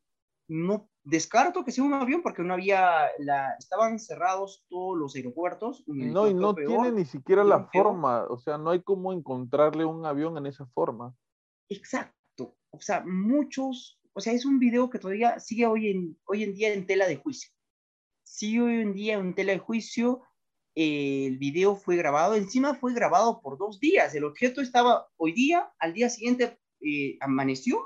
No 0.48 0.90
descarto 1.04 1.66
que 1.66 1.74
sea 1.74 1.84
un 1.84 1.94
avión 1.94 2.22
porque 2.22 2.44
no 2.44 2.54
había, 2.54 3.10
la, 3.20 3.56
estaban 3.60 4.00
cerrados 4.00 4.64
todos 4.70 4.98
los 4.98 5.16
aeropuertos. 5.18 5.84
No, 5.86 6.30
y 6.30 6.34
no 6.34 6.56
tiene 6.56 6.94
ni 6.94 7.04
siquiera 7.04 7.44
la 7.44 7.68
forma, 7.74 8.24
o 8.24 8.38
sea, 8.38 8.58
no 8.58 8.70
hay 8.70 8.82
cómo 8.82 9.12
encontrarle 9.12 9.84
un 9.84 10.06
avión 10.06 10.38
en 10.38 10.46
esa 10.46 10.66
forma. 10.68 11.14
Exacto 11.68 12.23
o 12.74 12.82
sea, 12.82 13.02
muchos, 13.06 14.00
o 14.14 14.20
sea, 14.20 14.34
es 14.34 14.46
un 14.46 14.58
video 14.60 14.90
que 14.90 15.00
todavía 15.00 15.40
sigue 15.40 15.66
hoy 15.68 15.90
en, 15.90 16.18
hoy 16.26 16.44
en 16.44 16.54
día 16.54 16.74
en 16.74 16.88
tela 16.88 17.08
de 17.08 17.18
juicio. 17.18 17.52
Sigue 18.24 18.62
hoy 18.62 18.82
en 18.82 18.94
día 18.94 19.14
en 19.14 19.36
tela 19.36 19.54
de 19.54 19.60
juicio, 19.60 20.24
el 20.74 21.38
video 21.38 21.76
fue 21.76 21.96
grabado, 21.96 22.34
encima 22.34 22.74
fue 22.74 22.96
grabado 22.96 23.42
por 23.42 23.60
dos 23.60 23.80
días, 23.80 24.16
el 24.16 24.24
objeto 24.24 24.60
estaba 24.60 25.08
hoy 25.18 25.34
día, 25.34 25.72
al 25.78 25.94
día 25.94 26.10
siguiente 26.10 26.58
eh, 26.82 27.18
amaneció, 27.22 27.80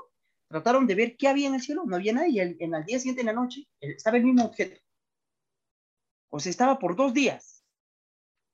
trataron 0.48 0.86
de 0.86 0.94
ver 0.94 1.16
qué 1.18 1.28
había 1.28 1.48
en 1.48 1.54
el 1.54 1.60
cielo, 1.60 1.84
no 1.84 1.96
había 1.96 2.14
nadie, 2.14 2.56
y 2.58 2.64
en 2.64 2.74
el 2.74 2.84
día 2.86 2.98
siguiente 2.98 3.20
en 3.20 3.26
la 3.26 3.34
noche 3.34 3.68
estaba 3.80 4.16
el 4.16 4.24
mismo 4.24 4.46
objeto. 4.46 4.80
O 6.30 6.40
sea, 6.40 6.48
estaba 6.48 6.78
por 6.78 6.96
dos 6.96 7.12
días. 7.12 7.62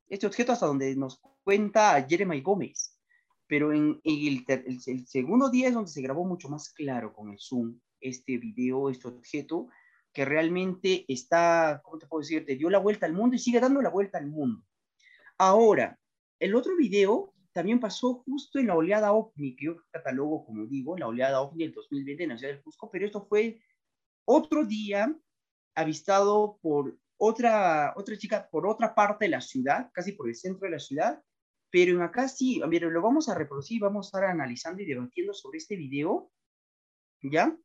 Este 0.09 0.27
objeto 0.27 0.53
hasta 0.53 0.67
donde 0.67 0.97
nos 0.97 1.21
cuenta 1.45 2.05
Jeremy 2.09 2.41
Gómez 2.41 2.94
pero 3.47 3.73
en, 3.73 4.01
el, 4.05 5.07
segundo 5.07 5.51
día 5.51 5.69
es 5.69 5.75
donde 5.75 5.91
se 5.91 6.03
grabó 6.03 6.25
mucho 6.25 6.49
más 6.49 6.73
claro 6.73 7.13
con 7.13 7.31
el 7.31 7.39
zoom 7.39 7.79
este 8.01 8.39
video, 8.39 8.91
este 8.91 9.09
objeto, 9.09 9.69
que 10.13 10.25
realmente 10.25 11.05
está, 11.09 11.81
¿cómo 11.83 11.99
te 11.99 12.07
puedo 12.07 12.21
decir? 12.21 12.45
Te 12.47 12.57
dio 12.57 12.71
la 12.71 12.79
vuelta 12.79 13.07
al 13.07 13.13
mundo 13.13 13.37
y 13.37 13.39
sigue 13.39 13.61
dando 13.61 13.83
la 13.83 13.91
vuelta 13.91 14.19
al 14.19 14.27
mundo. 14.27 14.63
Ahora, 15.39 15.99
el 16.39 16.55
otro 16.55 16.77
video 16.77 17.35
también 17.53 17.81
pasó 17.81 18.23
justo 18.27 18.59
en 18.59 18.69
la 18.69 18.77
oleada 18.77 19.13
OVNI, 19.13 19.57
que 19.57 19.67
yo 19.67 19.77
catalogo, 19.91 20.45
como 20.45 20.67
digo, 20.67 20.97
la 20.97 21.07
oleada 21.07 21.41
OVNI 21.41 21.65
del 21.65 21.75
2020 21.75 22.23
en 22.23 22.29
la 22.31 22.39
ciudad 22.39 22.53
del 22.53 22.63
Cusco, 22.63 22.91
pero 22.91 23.07
esto 23.07 23.27
fue 23.27 23.61
otro 24.25 24.65
día 24.65 25.17
avistado 25.75 26.59
por 26.63 26.99
otra, 27.17 27.95
otra 27.97 28.17
chica 28.17 28.49
por 28.51 28.67
otra 28.67 28.95
parte 28.95 29.27
de 29.27 29.31
la 29.31 29.41
ciudad, 29.41 29.91
casi 29.93 30.13
por 30.13 30.29
el 30.29 30.35
centro 30.35 30.67
de 30.67 30.73
la 30.73 30.79
ciudad, 30.79 31.23
pero 31.75 32.05
acá 32.05 32.29
sí, 32.29 32.63
mire, 32.69 32.89
lo 32.89 33.03
vamos 33.03 33.29
a 33.29 33.35
reproducir, 33.35 33.81
vamos 33.81 34.07
a 34.07 34.09
estar 34.09 34.31
analizando 34.31 34.81
y 34.81 34.87
debatiendo 34.87 35.35
sobre 35.35 35.59
este 35.59 35.75
video, 35.75 36.31
¿ya? 37.21 37.59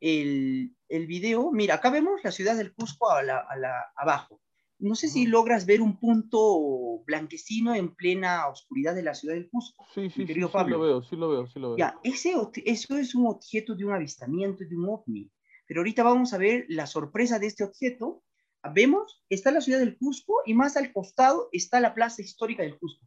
El, 0.00 0.74
el 0.88 1.06
video, 1.06 1.52
mira, 1.52 1.74
acá 1.74 1.90
vemos 1.90 2.24
la 2.24 2.32
ciudad 2.32 2.56
del 2.56 2.72
Cusco 2.72 3.10
a 3.10 3.22
la, 3.22 3.40
a 3.40 3.58
la, 3.58 3.92
abajo. 3.96 4.40
No 4.78 4.94
sé 4.94 5.08
si 5.08 5.26
logras 5.26 5.66
ver 5.66 5.82
un 5.82 6.00
punto 6.00 7.02
blanquecino 7.04 7.74
en 7.74 7.94
plena 7.94 8.48
oscuridad 8.48 8.94
de 8.94 9.02
la 9.02 9.14
ciudad 9.14 9.34
del 9.34 9.50
Cusco. 9.50 9.84
Sí, 9.94 10.08
sí, 10.08 10.26
sí, 10.26 10.32
sí, 10.32 10.40
lo 10.40 10.80
veo, 10.80 11.02
sí 11.02 11.14
lo 11.14 11.28
veo, 11.28 11.46
sí 11.48 11.60
lo 11.60 11.68
veo. 11.72 11.76
Ya, 11.76 12.00
ese, 12.04 12.32
eso 12.64 12.96
es 12.96 13.14
un 13.14 13.26
objeto 13.26 13.74
de 13.74 13.84
un 13.84 13.92
avistamiento, 13.92 14.64
de 14.64 14.74
un 14.74 14.88
ovni. 14.88 15.30
Pero 15.66 15.80
ahorita 15.80 16.02
vamos 16.02 16.32
a 16.32 16.38
ver 16.38 16.64
la 16.70 16.86
sorpresa 16.86 17.38
de 17.38 17.48
este 17.48 17.62
objeto. 17.62 18.24
Vemos, 18.72 19.22
está 19.28 19.50
la 19.50 19.60
ciudad 19.60 19.80
del 19.80 19.98
Cusco 19.98 20.32
y 20.46 20.54
más 20.54 20.78
al 20.78 20.94
costado 20.94 21.50
está 21.52 21.78
la 21.78 21.92
plaza 21.92 22.22
histórica 22.22 22.62
del 22.62 22.78
Cusco 22.78 23.06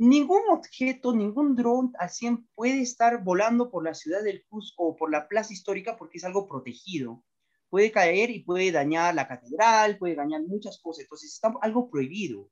ningún 0.00 0.40
objeto, 0.48 1.14
ningún 1.14 1.54
dron 1.54 1.92
al 1.98 2.08
100 2.08 2.48
puede 2.54 2.80
estar 2.80 3.22
volando 3.22 3.70
por 3.70 3.84
la 3.84 3.94
ciudad 3.94 4.22
del 4.22 4.42
Cusco 4.48 4.84
o 4.84 4.96
por 4.96 5.10
la 5.10 5.28
plaza 5.28 5.52
histórica 5.52 5.98
porque 5.98 6.16
es 6.16 6.24
algo 6.24 6.48
protegido. 6.48 7.22
Puede 7.68 7.92
caer 7.92 8.30
y 8.30 8.42
puede 8.42 8.72
dañar 8.72 9.14
la 9.14 9.28
catedral, 9.28 9.98
puede 9.98 10.14
dañar 10.14 10.40
muchas 10.42 10.80
cosas. 10.80 11.02
Entonces 11.02 11.34
está 11.34 11.52
algo 11.60 11.90
prohibido. 11.90 12.48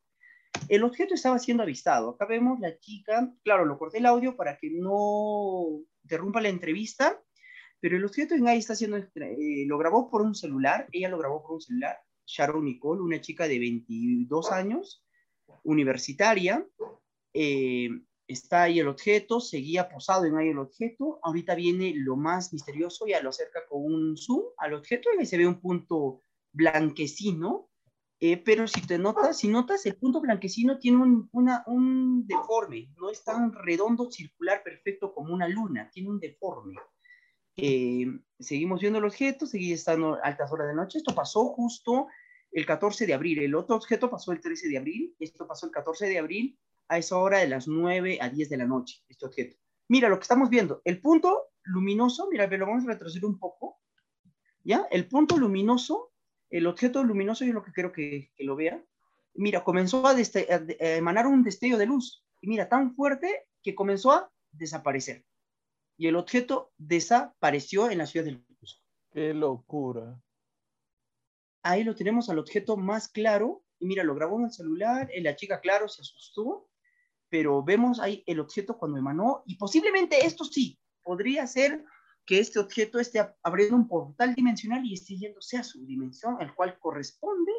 El 0.68 0.84
objeto 0.84 1.14
estaba 1.14 1.38
siendo 1.38 1.62
avistado. 1.62 2.10
Acá 2.10 2.26
vemos 2.26 2.60
la 2.60 2.78
chica, 2.78 3.32
claro, 3.42 3.64
lo 3.64 3.78
corté 3.78 3.96
el 3.96 4.06
audio 4.06 4.36
para 4.36 4.58
que 4.58 4.70
no 4.70 5.80
interrumpa 6.02 6.42
la 6.42 6.50
entrevista, 6.50 7.18
pero 7.80 7.96
el 7.96 8.04
objeto 8.04 8.34
en 8.34 8.46
ahí 8.46 8.58
está 8.58 8.74
siendo, 8.74 8.98
eh, 8.98 9.64
lo 9.66 9.78
grabó 9.78 10.10
por 10.10 10.20
un 10.20 10.34
celular, 10.34 10.86
ella 10.92 11.08
lo 11.08 11.18
grabó 11.18 11.42
por 11.42 11.52
un 11.52 11.60
celular, 11.62 11.96
Sharon 12.26 12.66
Nicole, 12.66 13.00
una 13.00 13.22
chica 13.22 13.48
de 13.48 13.58
22 13.58 14.52
años, 14.52 15.02
universitaria, 15.62 16.66
eh, 17.40 17.89
está 18.27 18.65
ahí 18.65 18.81
el 18.81 18.89
objeto, 18.89 19.40
seguía 19.40 19.89
posado 19.89 20.24
en 20.24 20.36
ahí 20.36 20.48
el 20.48 20.59
objeto, 20.59 21.20
ahorita 21.23 21.55
viene 21.55 21.93
lo 21.94 22.16
más 22.16 22.52
misterioso, 22.52 23.06
ya 23.06 23.23
lo 23.23 23.31
acerca 23.31 23.60
con 23.69 23.85
un 23.85 24.16
zoom 24.16 24.43
al 24.56 24.74
objeto 24.74 25.09
y 25.15 25.20
ahí 25.20 25.27
se 25.27 25.39
ve 25.39 25.47
un 25.47 25.60
punto 25.60 26.23
blanquecino, 26.52 27.70
eh, 28.19 28.39
pero 28.39 28.66
si 28.66 28.85
te 28.85 28.98
notas, 28.98 29.39
si 29.39 29.47
notas, 29.47 29.86
el 29.86 29.94
punto 29.94 30.20
blanquecino 30.20 30.81
tiene 30.81 30.98
un, 30.98 31.31
un 31.32 32.27
deforme, 32.27 32.90
no 32.97 33.09
es 33.09 33.23
tan 33.23 33.52
redondo, 33.52 34.10
circular, 34.10 34.65
perfecto 34.65 35.15
como 35.15 35.32
una 35.32 35.47
luna, 35.47 35.89
tiene 35.93 36.10
un 36.10 36.19
deforme. 36.19 36.74
Eh, 37.56 38.05
seguimos 38.40 38.81
viendo 38.81 38.98
el 38.98 39.05
objeto, 39.05 39.47
seguí 39.47 39.73
estando 39.73 40.19
altas 40.24 40.51
horas 40.51 40.66
de 40.66 40.74
noche. 40.74 40.98
Esto 40.98 41.15
pasó 41.15 41.44
justo 41.47 42.09
el 42.51 42.66
14 42.66 43.06
de 43.06 43.15
abril. 43.15 43.39
El 43.39 43.55
otro 43.55 43.77
objeto 43.77 44.10
pasó 44.10 44.32
el 44.32 44.40
13 44.40 44.69
de 44.69 44.78
abril. 44.78 45.15
Esto 45.20 45.47
pasó 45.47 45.66
el 45.66 45.73
14 45.73 46.06
de 46.06 46.19
abril 46.19 46.59
a 46.89 46.98
esa 46.98 47.16
hora 47.19 47.39
de 47.39 47.48
las 47.48 47.69
9 47.69 48.19
a 48.20 48.28
10 48.28 48.48
de 48.48 48.56
la 48.56 48.66
noche. 48.66 49.02
Este 49.09 49.27
objeto. 49.27 49.56
Mira 49.89 50.09
lo 50.09 50.19
que 50.19 50.23
estamos 50.23 50.51
viendo. 50.51 50.82
El 50.85 51.01
punto 51.01 51.48
luminoso, 51.65 52.28
mira, 52.31 52.47
lo 52.47 52.66
vamos 52.66 52.85
a 52.85 52.89
retroceder 52.89 53.24
un 53.24 53.39
poco. 53.39 53.78
¿Ya? 54.65 54.86
El 54.90 55.09
punto 55.09 55.36
luminoso, 55.39 56.12
el 56.51 56.66
objeto 56.66 57.02
luminoso, 57.05 57.44
yo 57.44 57.52
lo 57.52 57.62
que 57.62 57.73
quiero 57.73 57.93
que, 57.93 58.32
que 58.35 58.44
lo 58.44 58.56
vea. 58.56 58.82
Mira, 59.35 59.65
comenzó 59.65 60.06
a, 60.06 60.10
a 60.12 60.16
emanar 60.78 61.27
un 61.27 61.43
destello 61.43 61.78
de 61.78 61.86
luz. 61.86 62.24
Y 62.40 62.48
mira, 62.48 62.69
tan 62.69 62.94
fuerte 62.94 63.47
que 63.62 63.74
comenzó 63.74 64.12
a 64.12 64.31
desaparecer 64.52 65.24
y 65.98 66.06
el 66.06 66.16
objeto 66.16 66.73
desapareció 66.78 67.90
en 67.90 67.98
la 67.98 68.06
ciudad 68.06 68.24
del 68.24 68.43
Cusco. 68.60 68.82
¡Qué 69.10 69.35
locura! 69.35 70.23
Ahí 71.62 71.82
lo 71.82 71.97
tenemos 71.97 72.31
al 72.31 72.39
objeto 72.39 72.77
más 72.77 73.09
claro. 73.09 73.65
Y 73.81 73.86
mira, 73.86 74.05
lo 74.05 74.15
grabó 74.15 74.39
en 74.39 74.44
el 74.44 74.52
celular. 74.52 75.10
La 75.16 75.35
chica, 75.35 75.60
claro, 75.60 75.89
se 75.89 76.02
asustó. 76.02 76.68
Pero 77.28 77.62
vemos 77.62 78.00
ahí 78.00 78.22
el 78.26 78.40
objeto 78.40 78.78
cuando 78.78 78.98
emanó. 78.98 79.42
Y 79.46 79.56
posiblemente 79.56 80.24
esto 80.24 80.44
sí, 80.44 80.78
podría 81.02 81.46
ser 81.46 81.84
que 82.24 82.38
este 82.40 82.59
objeto 82.59 82.98
esté 82.98 83.26
abriendo 83.42 83.74
un 83.74 83.88
portal 83.88 84.34
dimensional 84.34 84.84
y 84.84 84.94
esté 84.94 85.16
yéndose 85.16 85.56
a 85.56 85.62
su 85.62 85.86
dimensión, 85.86 86.36
al 86.40 86.55
cual 86.55 86.78
corresponde, 86.78 87.52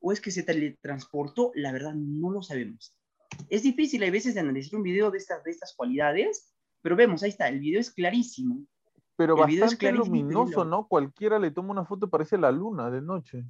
o 0.00 0.10
es 0.10 0.20
que 0.20 0.32
se 0.32 0.42
teletransportó, 0.42 1.52
la 1.54 1.70
verdad 1.70 1.94
no 1.94 2.30
lo 2.30 2.42
sabemos. 2.42 2.98
Es 3.48 3.62
difícil 3.62 4.02
a 4.02 4.10
veces 4.10 4.34
de 4.34 4.40
analizar 4.40 4.76
un 4.76 4.82
video 4.82 5.10
de 5.10 5.18
estas, 5.18 5.44
de 5.44 5.52
estas 5.52 5.74
cualidades, 5.76 6.52
pero 6.82 6.96
vemos, 6.96 7.22
ahí 7.22 7.30
está, 7.30 7.48
el 7.48 7.60
video 7.60 7.80
es 7.80 7.92
clarísimo. 7.92 8.66
Pero 9.16 9.36
bastante 9.36 9.92
luminoso, 9.92 10.64
¿no? 10.64 10.88
Cualquiera 10.88 11.38
le 11.38 11.50
toma 11.50 11.70
una 11.70 11.84
foto 11.84 12.06
y 12.06 12.10
parece 12.10 12.36
la 12.36 12.50
luna 12.50 12.90
de 12.90 13.00
noche. 13.00 13.44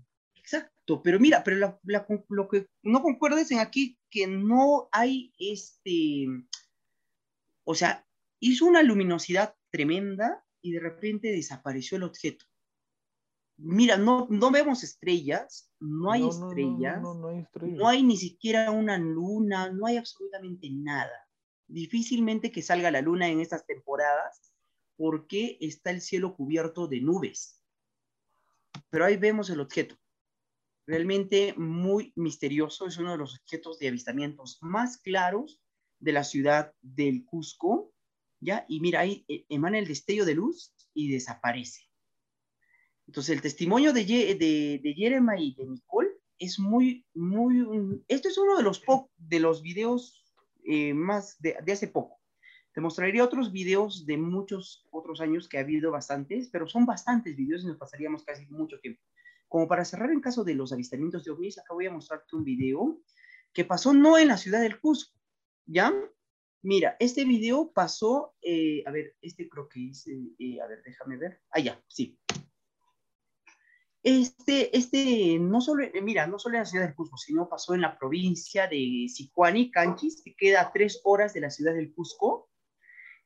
Exacto, 0.46 1.02
pero 1.02 1.18
mira, 1.18 1.42
pero 1.42 1.80
lo 2.28 2.48
que 2.48 2.68
no 2.82 3.02
concuerdes 3.02 3.50
en 3.50 3.58
aquí, 3.58 3.98
que 4.08 4.28
no 4.28 4.88
hay 4.92 5.32
este, 5.38 6.26
o 7.64 7.74
sea, 7.74 8.06
hizo 8.38 8.66
una 8.66 8.84
luminosidad 8.84 9.56
tremenda 9.70 10.44
y 10.62 10.70
de 10.72 10.80
repente 10.80 11.32
desapareció 11.32 11.96
el 11.96 12.04
objeto. 12.04 12.44
Mira, 13.56 13.96
no, 13.96 14.28
no 14.30 14.50
vemos 14.52 14.84
estrellas, 14.84 15.72
no 15.80 16.12
hay 16.12 16.28
estrellas, 16.28 17.02
no, 17.02 17.28
hay 17.28 17.38
estrellas, 17.40 17.78
no 17.78 17.88
hay 17.88 18.02
ni 18.04 18.16
siquiera 18.16 18.70
una 18.70 18.98
luna, 18.98 19.70
no 19.70 19.86
hay 19.86 19.96
absolutamente 19.96 20.68
nada 20.70 21.26
difícilmente 21.68 22.52
que 22.52 22.62
salga 22.62 22.90
la 22.90 23.00
luna 23.00 23.28
en 23.28 23.40
estas 23.40 23.66
temporadas 23.66 24.52
porque 24.96 25.58
está 25.60 25.90
el 25.90 26.00
cielo 26.00 26.36
cubierto 26.36 26.86
de 26.86 27.00
nubes. 27.00 27.60
Pero 28.88 29.04
ahí 29.04 29.16
vemos 29.16 29.50
el 29.50 29.60
objeto. 29.60 29.96
Realmente 30.86 31.54
muy 31.56 32.12
misterioso, 32.16 32.86
es 32.86 32.96
uno 32.98 33.12
de 33.12 33.18
los 33.18 33.34
objetos 33.40 33.78
de 33.78 33.88
avistamientos 33.88 34.58
más 34.60 34.98
claros 34.98 35.60
de 35.98 36.12
la 36.12 36.24
ciudad 36.24 36.72
del 36.80 37.24
Cusco, 37.24 37.92
¿ya? 38.40 38.64
Y 38.68 38.80
mira, 38.80 39.00
ahí 39.00 39.24
eh, 39.28 39.44
emana 39.48 39.78
el 39.78 39.88
destello 39.88 40.24
de 40.24 40.34
luz 40.34 40.72
y 40.94 41.10
desaparece. 41.10 41.82
Entonces, 43.06 43.34
el 43.34 43.42
testimonio 43.42 43.92
de, 43.92 44.04
de, 44.04 44.80
de 44.82 44.94
Jeremiah 44.94 45.40
y 45.40 45.54
de 45.54 45.66
Nicole 45.66 46.10
es 46.38 46.58
muy, 46.58 47.06
muy, 47.14 48.04
esto 48.08 48.28
es 48.28 48.38
uno 48.38 48.56
de 48.56 48.62
los, 48.62 48.82
de 49.16 49.40
los 49.40 49.62
videos 49.62 50.24
eh, 50.64 50.92
más 50.94 51.40
de, 51.40 51.56
hace 51.72 51.88
poco. 51.88 52.20
Te 52.72 52.80
mostraría 52.80 53.24
otros 53.24 53.52
videos 53.52 54.04
de 54.04 54.18
muchos 54.18 54.86
otros 54.90 55.20
años 55.20 55.48
que 55.48 55.56
ha 55.56 55.62
habido 55.62 55.90
bastantes, 55.90 56.50
pero 56.50 56.66
son 56.66 56.84
bastantes 56.84 57.34
videos 57.36 57.62
y 57.62 57.68
nos 57.68 57.78
pasaríamos 57.78 58.22
casi 58.22 58.46
mucho 58.46 58.78
tiempo. 58.80 59.00
Como 59.48 59.68
para 59.68 59.84
cerrar 59.84 60.10
en 60.10 60.20
caso 60.20 60.44
de 60.44 60.54
los 60.54 60.72
avistamientos 60.72 61.24
de 61.24 61.30
ovnis, 61.30 61.58
acá 61.58 61.74
voy 61.74 61.86
a 61.86 61.92
mostrarte 61.92 62.36
un 62.36 62.44
video 62.44 63.00
que 63.52 63.64
pasó 63.64 63.94
no 63.94 64.18
en 64.18 64.28
la 64.28 64.36
ciudad 64.36 64.60
del 64.60 64.80
Cusco, 64.80 65.18
¿ya? 65.64 65.92
Mira, 66.62 66.96
este 66.98 67.24
video 67.24 67.70
pasó, 67.72 68.34
eh, 68.42 68.82
a 68.86 68.90
ver, 68.90 69.14
este 69.22 69.48
creo 69.48 69.68
que 69.68 69.90
es, 69.90 70.06
eh, 70.08 70.60
a 70.60 70.66
ver, 70.66 70.82
déjame 70.84 71.16
ver. 71.16 71.40
Ah, 71.50 71.60
ya, 71.60 71.80
sí. 71.86 72.18
Este, 74.02 74.76
este, 74.76 75.38
no 75.40 75.60
solo, 75.60 75.84
eh, 75.84 76.00
mira, 76.02 76.26
no 76.26 76.38
solo 76.38 76.56
en 76.56 76.62
la 76.62 76.66
ciudad 76.66 76.86
del 76.86 76.94
Cusco, 76.94 77.16
sino 77.16 77.48
pasó 77.48 77.74
en 77.74 77.80
la 77.80 77.98
provincia 77.98 78.68
de 78.68 79.06
Sicuani, 79.08 79.70
Canchis, 79.70 80.22
que 80.22 80.36
queda 80.36 80.60
a 80.60 80.72
tres 80.72 81.00
horas 81.02 81.34
de 81.34 81.40
la 81.40 81.50
ciudad 81.50 81.74
del 81.74 81.92
Cusco. 81.92 82.50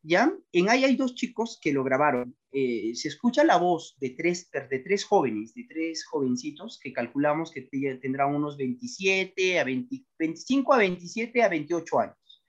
¿Ya? 0.02 0.32
En 0.52 0.70
ahí 0.70 0.84
hay 0.84 0.96
dos 0.96 1.14
chicos 1.14 1.58
que 1.60 1.72
lo 1.72 1.84
grabaron. 1.84 2.34
Eh, 2.52 2.92
se 2.94 3.08
escucha 3.08 3.44
la 3.44 3.58
voz 3.58 3.96
de 4.00 4.10
tres, 4.10 4.50
de 4.50 4.78
tres 4.78 5.04
jóvenes, 5.04 5.54
de 5.54 5.66
tres 5.68 6.04
jovencitos 6.06 6.80
que 6.82 6.92
calculamos 6.92 7.52
que 7.52 7.68
tendrán 8.00 8.34
unos 8.34 8.56
27 8.56 9.60
a 9.60 9.64
20, 9.64 10.04
25 10.18 10.72
a 10.72 10.78
27 10.78 11.42
a 11.42 11.48
28 11.48 12.00
años. 12.00 12.44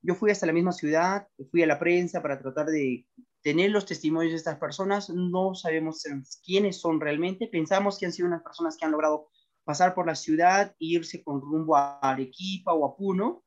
Yo 0.00 0.14
fui 0.14 0.30
hasta 0.30 0.46
la 0.46 0.52
misma 0.52 0.72
ciudad, 0.72 1.28
fui 1.50 1.62
a 1.62 1.66
la 1.66 1.78
prensa 1.78 2.22
para 2.22 2.38
tratar 2.40 2.66
de 2.66 3.06
tener 3.42 3.70
los 3.70 3.86
testimonios 3.86 4.32
de 4.32 4.38
estas 4.38 4.58
personas, 4.58 5.10
no 5.10 5.54
sabemos 5.54 6.04
quiénes 6.44 6.80
son 6.80 7.00
realmente, 7.00 7.48
pensamos 7.48 7.98
que 7.98 8.06
han 8.06 8.12
sido 8.12 8.28
unas 8.28 8.42
personas 8.42 8.76
que 8.76 8.84
han 8.84 8.92
logrado 8.92 9.28
pasar 9.64 9.94
por 9.94 10.06
la 10.06 10.14
ciudad 10.14 10.74
e 10.80 10.86
irse 10.86 11.22
con 11.22 11.40
rumbo 11.40 11.76
a 11.76 11.98
Arequipa 12.00 12.72
o 12.72 12.84
a 12.84 12.96
Puno 12.96 13.42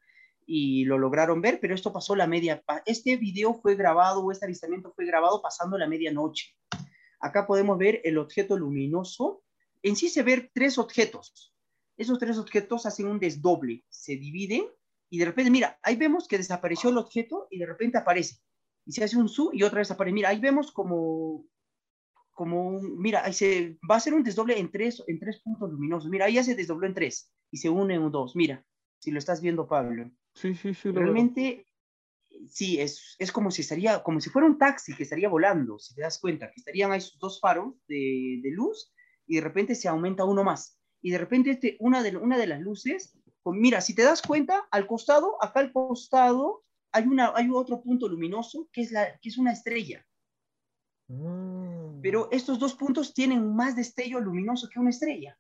y 0.46 0.86
lo 0.86 0.98
lograron 0.98 1.42
ver, 1.42 1.60
pero 1.60 1.74
esto 1.74 1.92
pasó 1.92 2.16
la 2.16 2.28
media, 2.28 2.64
este 2.86 3.18
video 3.18 3.56
fue 3.56 3.76
grabado 3.76 4.24
o 4.24 4.32
este 4.32 4.46
avistamiento 4.46 4.94
fue 4.94 5.06
grabado 5.06 5.42
pasando 5.42 5.78
la 5.78 5.88
medianoche. 5.88 6.56
Acá 7.20 7.48
podemos 7.48 7.78
ver 7.78 8.02
el 8.04 8.18
objeto 8.18 8.58
luminoso, 8.58 9.44
en 9.82 9.96
sí 9.96 10.10
se 10.10 10.24
ven 10.24 10.50
tres 10.54 10.78
objetos, 10.78 11.56
esos 11.98 12.20
tres 12.20 12.38
objetos 12.38 12.86
hacen 12.86 13.08
un 13.08 13.20
desdoble, 13.20 13.84
se 13.90 14.18
dividen 14.18 14.66
y 15.10 15.18
de 15.18 15.26
repente, 15.26 15.52
mira, 15.52 15.80
ahí 15.82 15.96
vemos 15.96 16.28
que 16.28 16.38
desapareció 16.38 16.90
el 16.90 16.98
objeto 16.98 17.48
y 17.50 17.60
de 17.60 17.66
repente 17.66 17.98
aparece 17.98 18.38
y 18.86 18.92
se 18.92 19.04
hace 19.04 19.18
un 19.18 19.30
zoom 19.30 19.50
y 19.54 19.64
otra 19.64 19.80
vez 19.80 19.92
aparece. 19.92 20.14
Mira, 20.14 20.30
ahí 20.30 20.40
vemos 20.40 20.72
como, 20.72 21.46
como 22.32 22.80
mira, 22.82 23.26
ahí 23.26 23.34
se 23.34 23.78
va 23.90 23.96
a 23.96 23.98
hacer 23.98 24.14
un 24.14 24.24
desdoble 24.24 24.60
en 24.60 24.72
tres, 24.72 25.04
en 25.08 25.20
tres 25.20 25.42
puntos 25.42 25.72
luminosos. 25.72 26.10
Mira, 26.10 26.26
ahí 26.26 26.36
ya 26.36 26.44
se 26.44 26.56
desdobló 26.56 26.86
en 26.88 26.94
tres 26.94 27.32
y 27.52 27.58
se 27.58 27.70
une 27.70 27.96
en 27.96 28.12
dos. 28.12 28.36
Mira, 28.36 28.64
si 29.00 29.12
lo 29.12 29.20
estás 29.20 29.42
viendo, 29.42 29.68
Pablo. 29.68 30.12
Sí, 30.36 30.54
sí, 30.54 30.74
sí. 30.74 30.92
Realmente, 30.92 31.66
sí, 32.50 32.80
es, 32.80 33.16
es 33.18 33.32
como 33.32 33.50
si 33.52 33.62
estaría, 33.62 34.04
como 34.04 34.20
si 34.20 34.30
fuera 34.30 34.48
un 34.48 34.58
taxi 34.58 34.94
que 34.94 35.04
estaría 35.04 35.30
volando, 35.30 35.80
si 35.80 35.96
te 35.96 36.02
das 36.02 36.20
cuenta, 36.20 36.52
que 36.52 36.60
estarían 36.60 36.92
ahí 36.92 37.02
sus 37.02 37.18
dos 37.20 37.40
faros 37.40 37.74
de, 37.88 38.42
de 38.44 38.52
luz 38.52 38.94
y 39.26 39.36
de 39.36 39.42
repente 39.42 39.76
se 39.76 39.88
aumenta 39.88 40.26
uno 40.26 40.44
más. 40.44 40.78
Y 41.02 41.12
de 41.12 41.18
repente 41.18 41.52
este, 41.52 41.78
una, 41.80 42.04
de, 42.04 42.18
una 42.18 42.38
de 42.38 42.48
las 42.48 42.60
luces, 42.60 43.18
pues 43.44 43.58
mira, 43.58 43.80
si 43.80 43.96
te 43.96 44.04
das 44.04 44.22
cuenta, 44.22 44.68
al 44.72 44.88
costado, 44.88 45.42
acá 45.42 45.62
al 45.62 45.72
costado, 45.72 46.64
hay, 46.92 47.06
una, 47.06 47.32
hay 47.36 47.50
otro 47.52 47.82
punto 47.82 48.08
luminoso 48.08 48.68
que 48.74 48.82
es, 48.82 48.92
la, 48.92 49.18
que 49.20 49.30
es 49.30 49.38
una 49.38 49.54
estrella. 49.54 50.06
Mm. 51.08 52.02
Pero 52.02 52.30
estos 52.32 52.60
dos 52.60 52.74
puntos 52.76 53.14
tienen 53.14 53.56
más 53.56 53.76
destello 53.76 54.20
luminoso 54.20 54.68
que 54.68 54.80
una 54.80 54.90
estrella. 54.90 55.38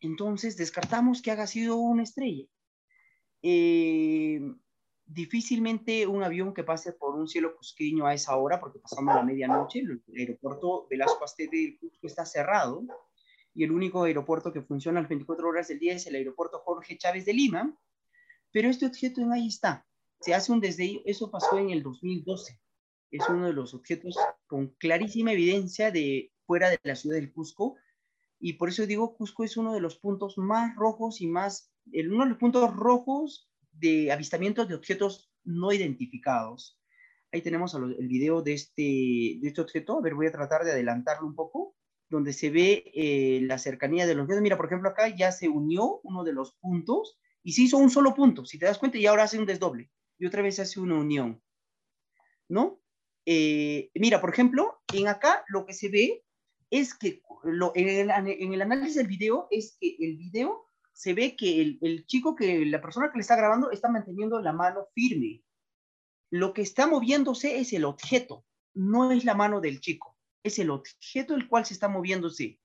Entonces 0.00 0.56
descartamos 0.56 1.20
que 1.20 1.30
haya 1.30 1.46
sido 1.46 1.76
una 1.76 2.02
estrella. 2.02 2.46
Eh, 3.42 4.40
difícilmente 5.04 6.06
un 6.06 6.22
avión 6.22 6.54
que 6.54 6.64
pase 6.64 6.92
por 6.92 7.14
un 7.14 7.28
cielo 7.28 7.56
cusqueño 7.56 8.06
a 8.06 8.14
esa 8.14 8.36
hora, 8.36 8.60
porque 8.60 8.78
pasamos 8.78 9.14
la 9.14 9.22
medianoche, 9.22 9.80
el 9.80 10.02
aeropuerto 10.16 10.86
Velasco 10.88 11.24
Asté 11.24 11.48
del 11.48 11.78
Cusco 11.78 12.06
está 12.06 12.24
cerrado 12.24 12.84
y 13.54 13.64
el 13.64 13.72
único 13.72 14.04
aeropuerto 14.04 14.52
que 14.52 14.62
funciona 14.62 15.00
las 15.00 15.08
24 15.08 15.48
horas 15.48 15.68
del 15.68 15.78
día 15.78 15.94
es 15.94 16.06
el 16.06 16.14
aeropuerto 16.14 16.60
Jorge 16.64 16.96
Chávez 16.96 17.26
de 17.26 17.34
Lima, 17.34 17.78
pero 18.50 18.68
este 18.68 18.86
objeto 18.86 19.20
ahí 19.30 19.48
está. 19.48 19.86
Se 20.20 20.34
hace 20.34 20.52
un 20.52 20.60
desde 20.60 21.02
eso 21.04 21.30
pasó 21.30 21.58
en 21.58 21.70
el 21.70 21.82
2012. 21.82 22.60
Es 23.10 23.28
uno 23.28 23.46
de 23.46 23.52
los 23.52 23.74
objetos 23.74 24.16
con 24.46 24.68
clarísima 24.78 25.32
evidencia 25.32 25.90
de 25.90 26.32
fuera 26.46 26.70
de 26.70 26.78
la 26.84 26.94
ciudad 26.94 27.16
del 27.16 27.32
Cusco. 27.32 27.76
Y 28.38 28.54
por 28.54 28.68
eso 28.68 28.86
digo, 28.86 29.16
Cusco 29.16 29.44
es 29.44 29.56
uno 29.56 29.74
de 29.74 29.80
los 29.80 29.96
puntos 29.96 30.38
más 30.38 30.76
rojos 30.76 31.20
y 31.20 31.26
más, 31.26 31.71
uno 31.86 32.24
de 32.24 32.30
los 32.30 32.38
puntos 32.38 32.74
rojos 32.74 33.50
de 33.72 34.12
avistamientos 34.12 34.68
de 34.68 34.74
objetos 34.74 35.32
no 35.44 35.72
identificados. 35.72 36.78
Ahí 37.32 37.42
tenemos 37.42 37.74
el 37.74 38.08
video 38.08 38.42
de 38.42 38.52
este, 38.52 38.82
de 39.40 39.48
este 39.48 39.60
objeto. 39.60 39.98
A 39.98 40.02
ver, 40.02 40.14
voy 40.14 40.26
a 40.26 40.32
tratar 40.32 40.64
de 40.64 40.72
adelantarlo 40.72 41.26
un 41.26 41.34
poco, 41.34 41.74
donde 42.08 42.32
se 42.32 42.50
ve 42.50 42.84
eh, 42.94 43.40
la 43.42 43.58
cercanía 43.58 44.06
de 44.06 44.14
los 44.14 44.28
dedos. 44.28 44.42
Mira, 44.42 44.58
por 44.58 44.66
ejemplo, 44.66 44.90
acá 44.90 45.08
ya 45.08 45.32
se 45.32 45.48
unió 45.48 46.00
uno 46.02 46.24
de 46.24 46.34
los 46.34 46.52
puntos 46.54 47.18
y 47.42 47.52
se 47.52 47.62
hizo 47.62 47.78
un 47.78 47.90
solo 47.90 48.14
punto, 48.14 48.44
si 48.44 48.58
te 48.58 48.66
das 48.66 48.78
cuenta, 48.78 48.98
y 48.98 49.06
ahora 49.06 49.24
hace 49.24 49.38
un 49.38 49.46
desdoble. 49.46 49.90
Y 50.18 50.26
otra 50.26 50.42
vez 50.42 50.60
hace 50.60 50.78
una 50.78 50.96
unión. 50.96 51.42
¿No? 52.48 52.80
Eh, 53.24 53.90
mira, 53.94 54.20
por 54.20 54.30
ejemplo, 54.30 54.82
en 54.92 55.08
acá 55.08 55.44
lo 55.48 55.64
que 55.64 55.72
se 55.72 55.88
ve 55.88 56.24
es 56.70 56.94
que 56.94 57.22
lo, 57.44 57.72
el, 57.74 58.10
en, 58.10 58.52
el, 58.52 58.62
análisis 58.62 58.96
del 58.96 59.06
video 59.06 59.48
es 59.50 59.76
que 59.80 59.96
el 60.00 60.16
video 60.16 60.66
se 60.92 61.14
ve 61.14 61.36
que 61.36 61.78
el, 61.80 62.06
chico, 62.06 62.34
que 62.36 62.64
la 62.66 62.80
persona 62.80 63.10
que 63.10 63.18
le 63.18 63.22
está 63.22 63.36
grabando 63.36 63.70
está 63.70 63.88
manteniendo 63.88 64.40
la 64.40 64.52
mano 64.52 64.86
firme. 64.94 65.42
Lo 66.30 66.52
que 66.52 66.62
está 66.62 66.86
moviéndose 66.86 67.58
es 67.58 67.72
el 67.72 67.84
objeto, 67.84 68.44
no 68.74 69.10
es 69.10 69.24
la 69.24 69.34
mano 69.34 69.60
del 69.60 69.80
chico, 69.80 70.16
es 70.42 70.58
el 70.58 70.70
objeto 70.70 71.34
el 71.34 71.48
cual 71.48 71.66
se 71.66 71.74
está 71.74 71.88
moviéndose. 71.88 72.58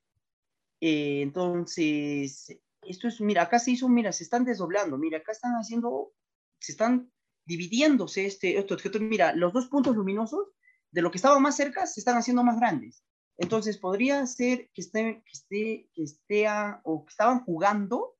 Eh, 0.79 1.21
entonces, 1.21 2.59
esto 2.81 3.07
es, 3.07 3.19
mira, 3.19 3.43
acá 3.43 3.59
se 3.59 3.71
hizo, 3.71 3.89
mira, 3.89 4.11
se 4.11 4.23
están 4.23 4.45
desdoblando, 4.45 4.97
mira, 4.97 5.17
acá 5.17 5.31
están 5.31 5.53
haciendo, 5.53 6.13
se 6.59 6.73
están 6.73 7.11
dividiéndose 7.45 8.25
este, 8.25 8.57
este 8.57 8.73
objeto. 8.73 8.99
Mira, 8.99 9.33
los 9.33 9.53
dos 9.53 9.67
puntos 9.67 9.95
luminosos 9.95 10.49
de 10.91 11.01
lo 11.01 11.11
que 11.11 11.17
estaba 11.17 11.39
más 11.39 11.55
cerca 11.55 11.87
se 11.87 11.99
están 11.99 12.17
haciendo 12.17 12.43
más 12.43 12.57
grandes. 12.57 13.03
Entonces, 13.37 13.77
podría 13.77 14.25
ser 14.25 14.69
que 14.73 14.81
esté, 14.81 15.23
que 15.25 15.31
esté, 15.31 15.89
que 15.93 16.03
esté 16.03 16.45
o 16.83 17.05
que 17.05 17.09
estaban 17.09 17.43
jugando 17.43 18.16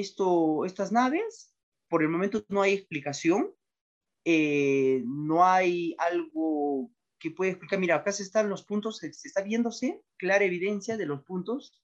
esto, 0.00 0.64
estas 0.64 0.92
naves. 0.92 1.54
Por 1.88 2.02
el 2.02 2.08
momento 2.08 2.44
no 2.48 2.62
hay 2.62 2.74
explicación. 2.74 3.54
Eh, 4.24 5.02
no 5.06 5.44
hay 5.44 5.94
algo 5.98 6.90
que 7.18 7.30
pueda 7.30 7.52
explicar. 7.52 7.78
Mira, 7.78 7.96
acá 7.96 8.12
se 8.12 8.22
están 8.22 8.48
los 8.48 8.64
puntos, 8.64 8.98
se, 8.98 9.08
está 9.08 9.42
viéndose 9.42 10.02
clara 10.16 10.44
evidencia 10.44 10.96
de 10.96 11.06
los 11.06 11.22
puntos 11.22 11.82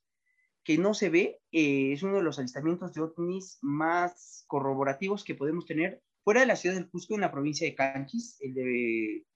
que 0.65 0.77
no 0.77 0.95
se 0.95 1.09
ve. 1.09 1.41
Eh, 1.53 1.93
es 1.93 2.03
uno 2.03 2.17
de 2.17 2.23
los 2.23 2.39
avistamientos 2.39 2.93
de 2.93 3.01
ovnis 3.01 3.59
más 3.63 4.45
corroborativos 4.47 5.25
que 5.25 5.35
podemos 5.35 5.67
tener 5.67 6.03
fuera 6.23 6.41
de 6.41 6.47
la 6.47 6.57
ciudad 6.57 6.77
del 6.77 6.89
Cusco, 6.89 7.15
en 7.15 7.23
la 7.23 7.33
provincia 7.33 7.67
de 7.67 7.75
Canchis, 7.75 8.37
el 8.41 8.55
de, 8.55 9.27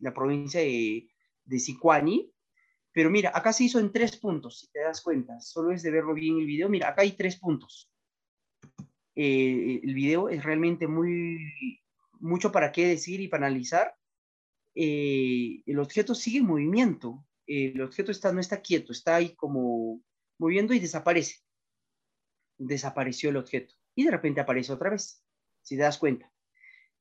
la 0.00 0.12
provincia 0.14 0.60
de, 0.60 1.08
de 1.44 1.58
Sicuani. 1.58 2.32
Pero 2.92 3.10
mira, 3.10 3.30
acá 3.34 3.52
se 3.52 3.64
hizo 3.64 3.78
en 3.78 3.92
tres 3.92 4.16
puntos, 4.16 4.60
si 4.60 4.70
te 4.72 4.80
das 4.80 5.02
cuenta. 5.02 5.40
Solo 5.40 5.72
es 5.72 5.82
de 5.82 5.90
verlo 5.90 6.14
bien 6.14 6.38
el 6.38 6.46
video. 6.46 6.68
Mira, 6.68 6.88
acá 6.88 7.02
hay 7.02 7.12
tres 7.12 7.36
puntos. 7.36 7.92
Eh, 9.20 9.80
el 9.82 9.94
video 9.94 10.28
es 10.28 10.44
realmente 10.44 10.86
muy, 10.86 11.80
mucho 12.20 12.52
para 12.52 12.70
qué 12.70 12.86
decir 12.86 13.20
y 13.20 13.26
para 13.26 13.48
analizar. 13.48 13.96
Eh, 14.76 15.60
el 15.66 15.80
objeto 15.80 16.14
sigue 16.14 16.38
en 16.38 16.46
movimiento. 16.46 17.26
el 17.44 17.80
objeto 17.80 18.12
está, 18.12 18.32
no 18.32 18.38
está 18.38 18.62
quieto, 18.62 18.92
está 18.92 19.16
ahí 19.16 19.34
como 19.34 20.00
moviendo 20.38 20.72
y 20.72 20.78
desaparece. 20.78 21.40
Desapareció 22.58 23.30
el 23.30 23.38
objeto. 23.38 23.74
Y 23.96 24.04
de 24.04 24.12
repente 24.12 24.40
aparece 24.40 24.72
otra 24.72 24.90
vez 24.90 25.24
si 25.62 25.76
te 25.76 25.82
das 25.82 25.98
cuenta. 25.98 26.32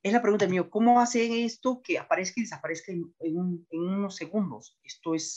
Es 0.02 0.12
la 0.12 0.22
pregunta 0.24 0.48
mía, 0.48 0.68
¿cómo 0.68 1.00
hace 1.00 1.46
esto 1.46 1.84
que 1.84 2.00
aparezca 2.00 2.40
y 2.40 2.44
desaparezca 2.44 2.94
en, 2.94 3.14
unos 3.70 4.16
segundos? 4.16 4.80
Esto 4.82 5.14
es, 5.14 5.36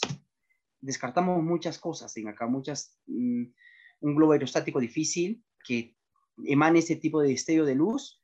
descartamos 0.79 1.43
muchas 1.43 1.77
cosas 1.77 2.17
en 2.17 2.27
acá, 2.27 2.47
muchas, 2.47 2.97
mm, 3.05 3.43
un 3.99 4.15
globo 4.15 4.31
aerostático 4.31 4.79
difícil 4.79 5.43
que 5.63 5.95
emane 6.45 6.79
ese 6.79 6.95
tipo 6.95 7.21
de 7.21 7.29
destello 7.29 7.65
de 7.65 7.75
luz. 7.75 8.21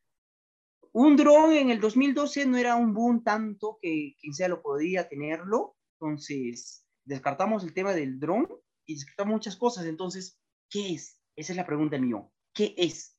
Un 0.93 1.15
dron 1.15 1.51
en 1.53 1.69
el 1.69 1.79
2012 1.79 2.45
no 2.45 2.57
era 2.57 2.75
un 2.75 2.93
boom 2.93 3.23
tanto 3.23 3.77
que 3.81 4.15
quien 4.19 4.33
sea 4.33 4.47
lo 4.47 4.61
podía 4.61 5.07
tenerlo, 5.07 5.75
entonces 5.93 6.85
descartamos 7.05 7.63
el 7.63 7.73
tema 7.73 7.93
del 7.93 8.19
dron 8.19 8.47
y 8.85 8.95
descartamos 8.95 9.33
muchas 9.33 9.55
cosas, 9.55 9.85
entonces, 9.85 10.39
¿qué 10.69 10.93
es? 10.93 11.21
Esa 11.35 11.53
es 11.53 11.57
la 11.57 11.65
pregunta 11.65 11.97
mía, 11.99 12.27
¿qué 12.53 12.73
es? 12.77 13.17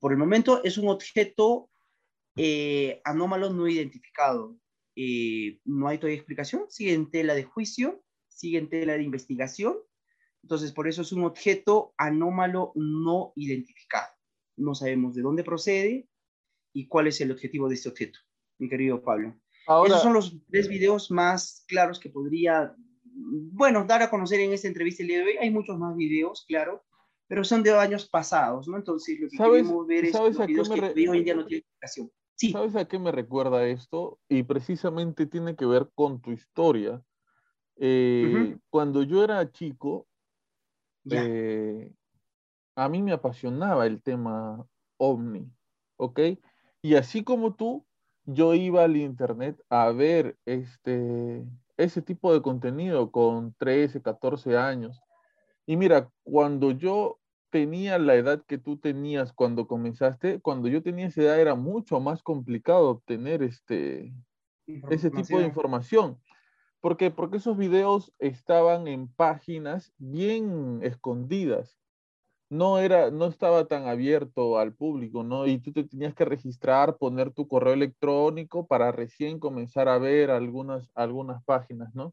Por 0.00 0.12
el 0.12 0.18
momento 0.18 0.64
es 0.64 0.78
un 0.78 0.88
objeto 0.88 1.70
eh, 2.36 3.00
anómalo 3.04 3.50
no 3.50 3.68
identificado. 3.68 4.56
Eh, 4.96 5.60
no 5.64 5.88
hay 5.88 5.98
todavía 5.98 6.16
explicación, 6.16 6.66
sigue 6.68 6.92
en 6.92 7.10
tela 7.10 7.34
de 7.34 7.44
juicio, 7.44 8.02
sigue 8.28 8.58
en 8.58 8.68
tela 8.68 8.94
de 8.94 9.02
investigación. 9.02 9.76
Entonces, 10.42 10.72
por 10.72 10.88
eso 10.88 11.02
es 11.02 11.12
un 11.12 11.24
objeto 11.24 11.94
anómalo 11.96 12.72
no 12.74 13.32
identificado. 13.36 14.08
No 14.56 14.74
sabemos 14.74 15.14
de 15.14 15.22
dónde 15.22 15.44
procede 15.44 16.08
y 16.72 16.88
cuál 16.88 17.06
es 17.06 17.20
el 17.20 17.30
objetivo 17.30 17.68
de 17.68 17.74
este 17.74 17.88
objeto, 17.88 18.18
mi 18.58 18.68
querido 18.68 19.02
Pablo. 19.02 19.34
Esos 19.86 20.02
son 20.02 20.14
los 20.14 20.36
tres 20.50 20.68
videos 20.68 21.10
más 21.10 21.64
claros 21.68 22.00
que 22.00 22.10
podría, 22.10 22.74
bueno, 23.04 23.84
dar 23.84 24.02
a 24.02 24.10
conocer 24.10 24.40
en 24.40 24.52
esta 24.52 24.68
entrevista 24.68 25.02
el 25.02 25.08
día 25.08 25.18
de 25.18 25.24
hoy. 25.24 25.36
Hay 25.40 25.50
muchos 25.50 25.78
más 25.78 25.96
videos, 25.96 26.44
claro, 26.48 26.84
pero 27.28 27.44
son 27.44 27.62
de 27.62 27.72
años 27.72 28.08
pasados, 28.08 28.66
¿no? 28.68 28.76
Entonces, 28.76 29.20
lo 29.20 29.28
que 29.28 29.36
queremos 29.36 29.86
ver 29.86 30.06
es 30.06 30.12
¿sabes 30.12 30.46
videos 30.46 30.68
que 30.68 31.08
hoy 31.08 31.18
en 31.18 31.24
día 31.24 31.34
no 31.34 31.46
tienen 31.46 31.64
explicación. 31.64 32.10
Sí. 32.34 32.50
¿Sabes 32.50 32.74
a 32.74 32.86
qué 32.86 32.98
me 32.98 33.12
recuerda 33.12 33.66
esto? 33.66 34.18
Y 34.28 34.42
precisamente 34.42 35.26
tiene 35.26 35.54
que 35.54 35.64
ver 35.64 35.90
con 35.94 36.20
tu 36.20 36.32
historia. 36.32 37.02
Eh, 37.76 38.56
cuando 38.68 39.02
yo 39.02 39.22
era 39.22 39.50
chico, 39.50 40.08
eh, 41.10 41.92
a 42.74 42.88
mí 42.88 43.02
me 43.02 43.12
apasionaba 43.12 43.86
el 43.86 44.02
tema 44.02 44.66
ovni, 44.96 45.50
¿ok? 45.96 46.20
Y 46.82 46.94
así 46.96 47.22
como 47.22 47.54
tú, 47.54 47.84
yo 48.24 48.54
iba 48.54 48.84
al 48.84 48.96
internet 48.96 49.60
a 49.68 49.90
ver 49.90 50.36
este, 50.46 51.44
ese 51.76 52.02
tipo 52.02 52.32
de 52.32 52.42
contenido 52.42 53.10
con 53.10 53.54
13, 53.54 54.02
14 54.02 54.56
años. 54.56 55.00
Y 55.66 55.76
mira, 55.76 56.10
cuando 56.22 56.70
yo 56.70 57.18
tenía 57.50 57.98
la 57.98 58.14
edad 58.14 58.44
que 58.46 58.58
tú 58.58 58.78
tenías 58.78 59.32
cuando 59.32 59.66
comenzaste, 59.66 60.40
cuando 60.40 60.68
yo 60.68 60.82
tenía 60.82 61.06
esa 61.06 61.22
edad 61.22 61.40
era 61.40 61.54
mucho 61.54 62.00
más 62.00 62.22
complicado 62.22 62.88
obtener 62.88 63.42
este, 63.42 64.14
ese 64.66 65.10
tipo 65.10 65.38
de 65.38 65.46
información. 65.46 66.18
¿Por 66.80 66.96
qué? 66.96 67.10
Porque 67.10 67.36
esos 67.36 67.56
videos 67.56 68.12
estaban 68.18 68.88
en 68.88 69.06
páginas 69.06 69.92
bien 69.98 70.80
escondidas. 70.82 71.78
No, 72.52 72.78
era, 72.78 73.10
no 73.10 73.28
estaba 73.28 73.64
tan 73.64 73.86
abierto 73.88 74.58
al 74.58 74.74
público, 74.74 75.22
¿no? 75.22 75.46
Y 75.46 75.58
tú 75.58 75.72
te 75.72 75.84
tenías 75.84 76.14
que 76.14 76.26
registrar, 76.26 76.98
poner 76.98 77.32
tu 77.32 77.48
correo 77.48 77.72
electrónico 77.72 78.66
para 78.66 78.92
recién 78.92 79.38
comenzar 79.40 79.88
a 79.88 79.96
ver 79.96 80.30
algunas, 80.30 80.90
algunas 80.94 81.42
páginas, 81.44 81.94
¿no? 81.94 82.12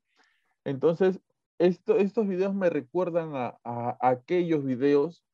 Entonces, 0.64 1.20
esto, 1.58 1.98
estos 1.98 2.26
videos 2.26 2.56
me 2.56 2.70
recuerdan 2.70 3.36
a, 3.36 3.60
a, 3.66 3.98
aquellos 4.00 4.64
videos 4.64 5.26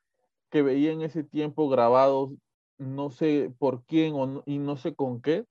que 0.49 0.63
veía 0.63 0.91
en 0.91 1.03
ese 1.03 1.23
tiempo 1.23 1.69
grabados, 1.69 2.31
no 2.79 3.11
sé 3.11 3.53
por 3.59 3.83
quién 3.85 4.15
o 4.15 4.41
y 4.47 4.57
no 4.57 4.75
sé 4.75 4.95
con 4.95 5.21
qué, 5.21 5.45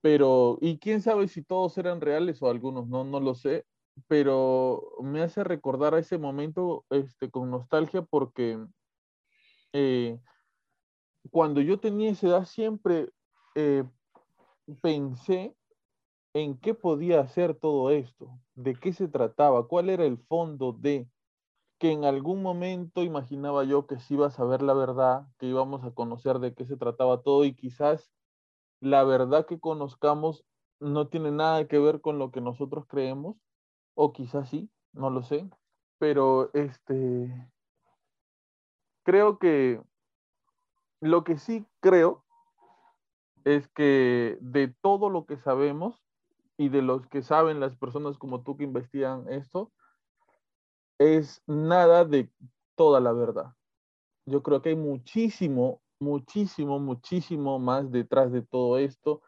pero, 0.00 0.56
y 0.62 0.78
quién 0.78 1.02
sabe 1.02 1.28
si 1.28 1.42
todos 1.42 1.76
eran 1.76 2.00
reales 2.00 2.40
o 2.40 2.48
algunos, 2.48 2.88
no, 2.88 3.04
no 3.04 3.20
lo 3.20 3.34
sé, 3.34 3.66
pero 4.06 4.92
me 5.00 5.22
hace 5.22 5.44
recordar 5.44 5.94
a 5.94 5.98
ese 5.98 6.18
momento 6.18 6.84
este, 6.90 7.30
con 7.30 7.50
nostalgia 7.50 8.02
porque 8.02 8.58
eh, 9.72 10.18
cuando 11.30 11.60
yo 11.60 11.78
tenía 11.80 12.10
esa 12.10 12.28
edad 12.28 12.44
siempre 12.44 13.10
eh, 13.54 13.84
pensé 14.82 15.56
en 16.34 16.58
qué 16.58 16.74
podía 16.74 17.20
hacer 17.20 17.54
todo 17.54 17.90
esto, 17.90 18.38
de 18.54 18.74
qué 18.74 18.92
se 18.92 19.08
trataba, 19.08 19.66
cuál 19.66 19.90
era 19.90 20.04
el 20.04 20.18
fondo 20.18 20.72
de 20.72 21.08
que 21.78 21.92
en 21.92 22.04
algún 22.04 22.42
momento 22.42 23.02
imaginaba 23.02 23.64
yo 23.64 23.86
que 23.86 23.98
sí 23.98 24.14
iba 24.14 24.26
a 24.26 24.30
saber 24.30 24.62
la 24.62 24.74
verdad, 24.74 25.26
que 25.38 25.46
íbamos 25.46 25.84
a 25.84 25.92
conocer 25.92 26.38
de 26.38 26.54
qué 26.54 26.64
se 26.64 26.76
trataba 26.76 27.22
todo 27.22 27.44
y 27.44 27.54
quizás 27.54 28.10
la 28.80 29.04
verdad 29.04 29.46
que 29.46 29.60
conozcamos 29.60 30.44
no 30.80 31.08
tiene 31.08 31.30
nada 31.30 31.66
que 31.66 31.78
ver 31.78 32.00
con 32.00 32.18
lo 32.18 32.30
que 32.30 32.40
nosotros 32.40 32.84
creemos, 32.86 33.36
o 34.00 34.12
quizás 34.12 34.48
sí, 34.48 34.70
no 34.92 35.10
lo 35.10 35.24
sé, 35.24 35.50
pero 35.98 36.50
este, 36.54 37.50
creo 39.02 39.40
que 39.40 39.82
lo 41.00 41.24
que 41.24 41.36
sí 41.36 41.66
creo 41.80 42.24
es 43.44 43.66
que 43.68 44.38
de 44.40 44.68
todo 44.68 45.10
lo 45.10 45.26
que 45.26 45.36
sabemos 45.36 46.00
y 46.56 46.68
de 46.68 46.82
los 46.82 47.08
que 47.08 47.22
saben 47.22 47.58
las 47.58 47.74
personas 47.74 48.18
como 48.18 48.44
tú 48.44 48.56
que 48.56 48.62
investigan 48.62 49.24
esto, 49.28 49.72
es 50.98 51.42
nada 51.48 52.04
de 52.04 52.30
toda 52.76 53.00
la 53.00 53.12
verdad. 53.12 53.52
Yo 54.26 54.44
creo 54.44 54.62
que 54.62 54.68
hay 54.68 54.76
muchísimo 54.76 55.82
muchísimo, 56.00 56.78
muchísimo 56.78 57.58
más 57.58 57.90
detrás 57.90 58.32
de 58.32 58.42
todo 58.42 58.78
esto. 58.78 59.22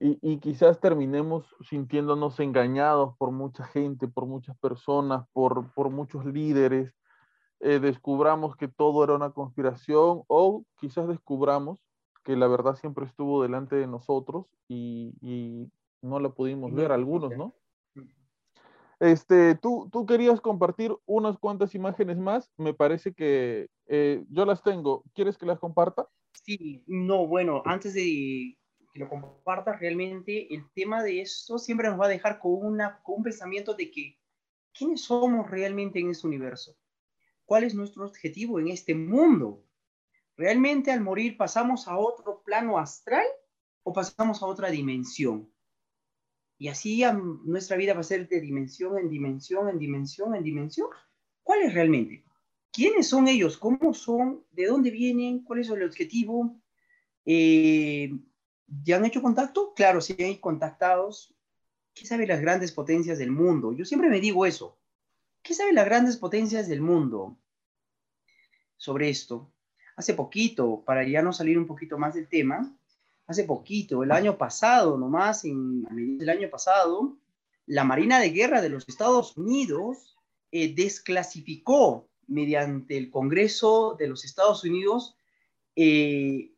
Y, 0.00 0.38
quizás 0.38 0.80
terminemos 0.80 1.44
sintiéndonos 1.68 2.40
engañados 2.40 3.14
por 3.18 3.30
mucha 3.30 3.64
gente, 3.64 4.08
por 4.08 4.26
muchas 4.26 4.56
personas, 4.58 5.26
por, 5.32 5.72
por 5.74 5.90
muchos 5.90 6.24
líderes. 6.24 6.94
Eh, 7.60 7.78
descubramos 7.78 8.56
que 8.56 8.68
todo 8.68 9.02
era 9.04 9.14
una 9.14 9.30
conspiración 9.30 10.22
o 10.28 10.64
quizás 10.78 11.08
descubramos 11.08 11.82
que 12.22 12.36
la 12.36 12.48
verdad 12.48 12.76
siempre 12.76 13.06
estuvo 13.06 13.42
delante 13.42 13.76
de 13.76 13.86
nosotros 13.86 14.46
y, 14.68 15.14
y 15.20 15.70
no 16.02 16.20
la 16.20 16.30
pudimos 16.30 16.74
ver, 16.74 16.92
algunos, 16.92 17.36
¿no? 17.36 17.54
Este, 18.98 19.54
tú, 19.56 19.90
tú 19.92 20.06
querías 20.06 20.40
compartir 20.40 20.94
unas 21.04 21.38
cuantas 21.38 21.74
imágenes 21.74 22.16
más, 22.16 22.50
me 22.56 22.72
parece 22.72 23.12
que 23.12 23.68
eh, 23.86 24.24
yo 24.30 24.46
las 24.46 24.62
tengo. 24.62 25.04
¿Quieres 25.14 25.36
que 25.36 25.44
las 25.44 25.58
comparta? 25.58 26.08
Sí, 26.32 26.82
no, 26.86 27.26
bueno, 27.26 27.62
antes 27.66 27.94
de 27.94 28.56
que 28.96 29.04
lo 29.04 29.10
compartas, 29.10 29.78
realmente 29.78 30.52
el 30.54 30.70
tema 30.72 31.02
de 31.02 31.20
esto 31.20 31.58
siempre 31.58 31.88
nos 31.88 32.00
va 32.00 32.06
a 32.06 32.08
dejar 32.08 32.38
con, 32.38 32.64
una, 32.64 33.02
con 33.02 33.16
un 33.18 33.24
pensamiento 33.24 33.74
de 33.74 33.90
que, 33.90 34.18
¿quiénes 34.72 35.02
somos 35.02 35.50
realmente 35.50 36.00
en 36.00 36.10
este 36.10 36.26
universo? 36.26 36.74
¿Cuál 37.44 37.64
es 37.64 37.74
nuestro 37.74 38.06
objetivo 38.06 38.58
en 38.58 38.68
este 38.68 38.94
mundo? 38.94 39.62
¿Realmente 40.34 40.90
al 40.90 41.02
morir 41.02 41.36
pasamos 41.36 41.86
a 41.88 41.98
otro 41.98 42.42
plano 42.42 42.78
astral 42.78 43.26
o 43.82 43.92
pasamos 43.92 44.42
a 44.42 44.46
otra 44.46 44.70
dimensión? 44.70 45.52
Y 46.58 46.68
así 46.68 47.02
nuestra 47.44 47.76
vida 47.76 47.92
va 47.92 48.00
a 48.00 48.04
ser 48.04 48.26
de 48.28 48.40
dimensión 48.40 48.98
en 48.98 49.10
dimensión, 49.10 49.68
en 49.68 49.78
dimensión, 49.78 50.34
en 50.34 50.42
dimensión. 50.42 50.88
¿Cuál 51.42 51.62
es 51.64 51.74
realmente? 51.74 52.24
¿Quiénes 52.72 53.08
son 53.08 53.28
ellos? 53.28 53.58
¿Cómo 53.58 53.92
son? 53.92 54.42
¿De 54.52 54.66
dónde 54.66 54.90
vienen? 54.90 55.44
¿Cuál 55.44 55.60
es 55.60 55.68
el 55.68 55.82
objetivo? 55.82 56.58
Eh, 57.26 58.10
¿Ya 58.66 58.96
han 58.96 59.04
hecho 59.04 59.22
contacto? 59.22 59.72
Claro, 59.74 60.00
sí 60.00 60.16
hay 60.18 60.38
contactados. 60.38 61.34
¿Qué 61.94 62.06
saben 62.06 62.28
las 62.28 62.40
grandes 62.40 62.72
potencias 62.72 63.18
del 63.18 63.30
mundo? 63.30 63.72
Yo 63.72 63.84
siempre 63.84 64.10
me 64.10 64.20
digo 64.20 64.44
eso. 64.44 64.76
¿Qué 65.42 65.54
saben 65.54 65.76
las 65.76 65.84
grandes 65.84 66.16
potencias 66.16 66.68
del 66.68 66.80
mundo 66.80 67.36
sobre 68.76 69.08
esto? 69.08 69.52
Hace 69.96 70.14
poquito, 70.14 70.82
para 70.84 71.06
ya 71.06 71.22
no 71.22 71.32
salir 71.32 71.58
un 71.58 71.66
poquito 71.66 71.96
más 71.96 72.14
del 72.14 72.28
tema, 72.28 72.76
hace 73.26 73.44
poquito, 73.44 74.02
el 74.02 74.12
año 74.12 74.36
pasado, 74.36 74.98
nomás, 74.98 75.44
en, 75.44 75.84
del 76.18 76.28
año 76.28 76.50
pasado, 76.50 77.16
la 77.66 77.84
Marina 77.84 78.20
de 78.20 78.30
Guerra 78.30 78.60
de 78.60 78.68
los 78.68 78.88
Estados 78.88 79.36
Unidos 79.36 80.16
eh, 80.50 80.74
desclasificó 80.74 82.08
mediante 82.26 82.98
el 82.98 83.10
Congreso 83.10 83.96
de 83.98 84.08
los 84.08 84.24
Estados 84.24 84.64
Unidos 84.64 85.16
eh, 85.76 86.52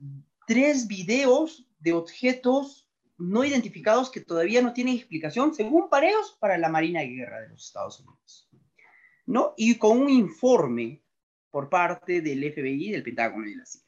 tres 0.47 0.87
videos 0.87 1.68
de 1.79 1.93
objetos 1.93 2.89
no 3.19 3.45
identificados 3.45 4.11
que 4.11 4.21
todavía 4.21 4.63
no 4.63 4.73
tienen 4.73 4.97
explicación, 4.97 5.53
según 5.55 5.91
pareos, 5.91 6.37
para 6.41 6.57
la 6.57 6.69
Marina 6.69 7.01
de 7.01 7.09
Guerra 7.09 7.41
de 7.41 7.49
los 7.49 7.67
Estados 7.67 8.01
Unidos. 8.01 8.49
¿No? 9.27 9.55
Y 9.57 9.77
con 9.77 9.99
un 9.99 10.09
informe 10.09 11.03
por 11.51 11.69
parte 11.69 12.21
del 12.21 12.41
FBI, 12.53 12.93
del 12.93 13.03
Pentágono 13.03 13.47
y 13.47 13.51
de 13.51 13.57
la 13.57 13.67
CIA. 13.67 13.83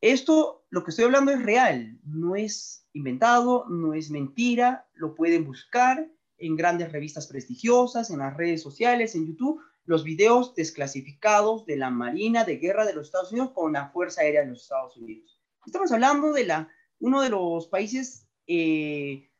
Esto, 0.00 0.64
lo 0.70 0.82
que 0.82 0.90
estoy 0.90 1.04
hablando 1.04 1.30
es 1.30 1.42
real, 1.42 1.98
no 2.04 2.36
es 2.36 2.86
inventado, 2.92 3.66
no 3.68 3.92
es 3.92 4.10
mentira, 4.10 4.88
lo 4.94 5.14
pueden 5.14 5.44
buscar 5.44 6.10
en 6.38 6.56
grandes 6.56 6.90
revistas 6.90 7.26
prestigiosas, 7.26 8.10
en 8.10 8.20
las 8.20 8.34
redes 8.34 8.62
sociales, 8.62 9.14
en 9.14 9.26
YouTube, 9.26 9.60
los 9.84 10.04
videos 10.04 10.54
desclasificados 10.54 11.66
de 11.66 11.76
la 11.76 11.90
Marina 11.90 12.44
de 12.44 12.56
Guerra 12.56 12.86
de 12.86 12.94
los 12.94 13.06
Estados 13.06 13.32
Unidos 13.32 13.50
con 13.52 13.74
la 13.74 13.90
Fuerza 13.90 14.22
Aérea 14.22 14.42
de 14.42 14.48
los 14.48 14.62
Estados 14.62 14.96
Unidos. 14.96 15.38
Estamos 15.66 15.92
hablando 15.92 16.32
de 16.32 16.46
la, 16.46 16.70
uno 17.00 17.22
de 17.22 17.30
los 17.30 17.66
países 17.66 18.28
eh, 18.46 19.30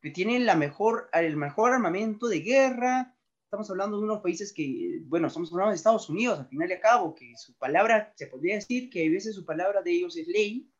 que 0.00 0.10
tienen 0.10 0.46
la 0.46 0.56
mejor, 0.56 1.08
el 1.12 1.36
mejor 1.36 1.72
armamento 1.72 2.26
de 2.28 2.40
guerra, 2.40 3.16
estamos 3.44 3.68
hablando 3.70 3.98
de 3.98 4.04
unos 4.04 4.22
países 4.22 4.52
que, 4.52 5.00
bueno, 5.06 5.26
estamos 5.26 5.52
hablando 5.52 5.70
de 5.70 5.76
Estados 5.76 6.08
Unidos, 6.08 6.38
al 6.38 6.48
final 6.48 6.70
y 6.70 6.74
al 6.74 6.80
cabo, 6.80 7.14
que 7.14 7.32
su 7.36 7.54
palabra, 7.58 8.12
se 8.16 8.26
podría 8.26 8.54
decir 8.54 8.88
que 8.90 9.06
a 9.06 9.10
veces 9.10 9.34
su 9.34 9.44
palabra 9.44 9.82
de 9.82 9.92
ellos 9.92 10.16
es 10.16 10.28
ley, 10.28 10.70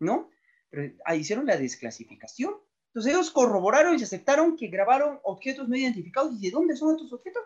¿no? 0.00 0.30
Pero 0.70 0.92
hicieron 1.14 1.46
la 1.46 1.56
desclasificación. 1.56 2.54
Entonces 2.88 3.12
ellos 3.12 3.30
corroboraron 3.30 3.98
y 3.98 4.02
aceptaron 4.02 4.56
que 4.56 4.68
grabaron 4.68 5.20
objetos 5.22 5.68
no 5.68 5.76
identificados. 5.76 6.32
¿Y 6.38 6.46
de 6.46 6.50
dónde 6.50 6.76
son 6.76 6.96
estos 6.96 7.12
objetos? 7.12 7.42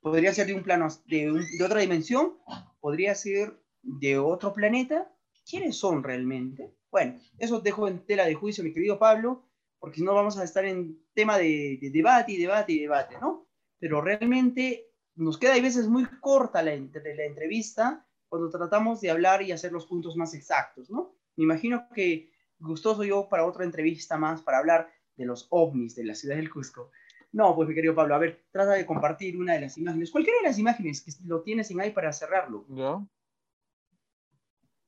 Podría 0.00 0.32
ser 0.32 0.46
de 0.46 0.54
un 0.54 0.62
plano, 0.62 0.86
de, 1.06 1.44
de 1.58 1.64
otra 1.64 1.80
dimensión, 1.80 2.38
podría 2.80 3.14
ser 3.16 3.60
de 3.82 4.18
otro 4.18 4.52
planeta. 4.52 5.12
¿Quiénes 5.44 5.76
son 5.76 6.04
realmente? 6.04 6.72
Bueno, 6.90 7.18
eso 7.38 7.60
dejo 7.60 7.88
en 7.88 8.04
tela 8.06 8.26
de 8.26 8.34
juicio, 8.34 8.64
mi 8.64 8.72
querido 8.72 8.98
Pablo, 8.98 9.42
porque 9.78 9.98
si 9.98 10.04
no 10.04 10.14
vamos 10.14 10.38
a 10.38 10.44
estar 10.44 10.64
en 10.64 10.98
tema 11.14 11.38
de, 11.38 11.78
de 11.80 11.90
debate 11.90 12.32
y 12.32 12.38
debate 12.38 12.72
y 12.72 12.80
debate, 12.80 13.16
¿no? 13.20 13.46
pero 13.78 14.00
realmente 14.00 14.90
nos 15.14 15.38
queda 15.38 15.54
a 15.54 15.60
veces 15.60 15.88
muy 15.88 16.06
corta 16.20 16.62
la, 16.62 16.74
la 16.74 17.24
entrevista 17.24 18.06
cuando 18.28 18.50
tratamos 18.50 19.00
de 19.00 19.10
hablar 19.10 19.42
y 19.42 19.52
hacer 19.52 19.72
los 19.72 19.86
puntos 19.86 20.16
más 20.16 20.34
exactos, 20.34 20.90
¿no? 20.90 21.14
Me 21.36 21.44
imagino 21.44 21.88
que 21.94 22.32
gustoso 22.58 23.04
yo 23.04 23.28
para 23.28 23.46
otra 23.46 23.64
entrevista 23.64 24.16
más 24.16 24.42
para 24.42 24.58
hablar 24.58 24.90
de 25.16 25.26
los 25.26 25.46
ovnis 25.50 25.94
de 25.94 26.04
la 26.04 26.14
ciudad 26.14 26.36
del 26.36 26.50
Cusco. 26.50 26.90
No, 27.32 27.54
pues 27.54 27.68
mi 27.68 27.74
querido 27.74 27.94
Pablo, 27.94 28.14
a 28.14 28.18
ver, 28.18 28.44
trata 28.50 28.72
de 28.72 28.86
compartir 28.86 29.36
una 29.36 29.54
de 29.54 29.60
las 29.60 29.76
imágenes, 29.78 30.10
cualquiera 30.10 30.38
de 30.40 30.48
las 30.48 30.58
imágenes 30.58 31.02
que 31.02 31.12
lo 31.24 31.42
tienes 31.42 31.70
en 31.70 31.80
ahí 31.80 31.90
para 31.90 32.12
cerrarlo. 32.12 32.64
Ya. 32.68 32.94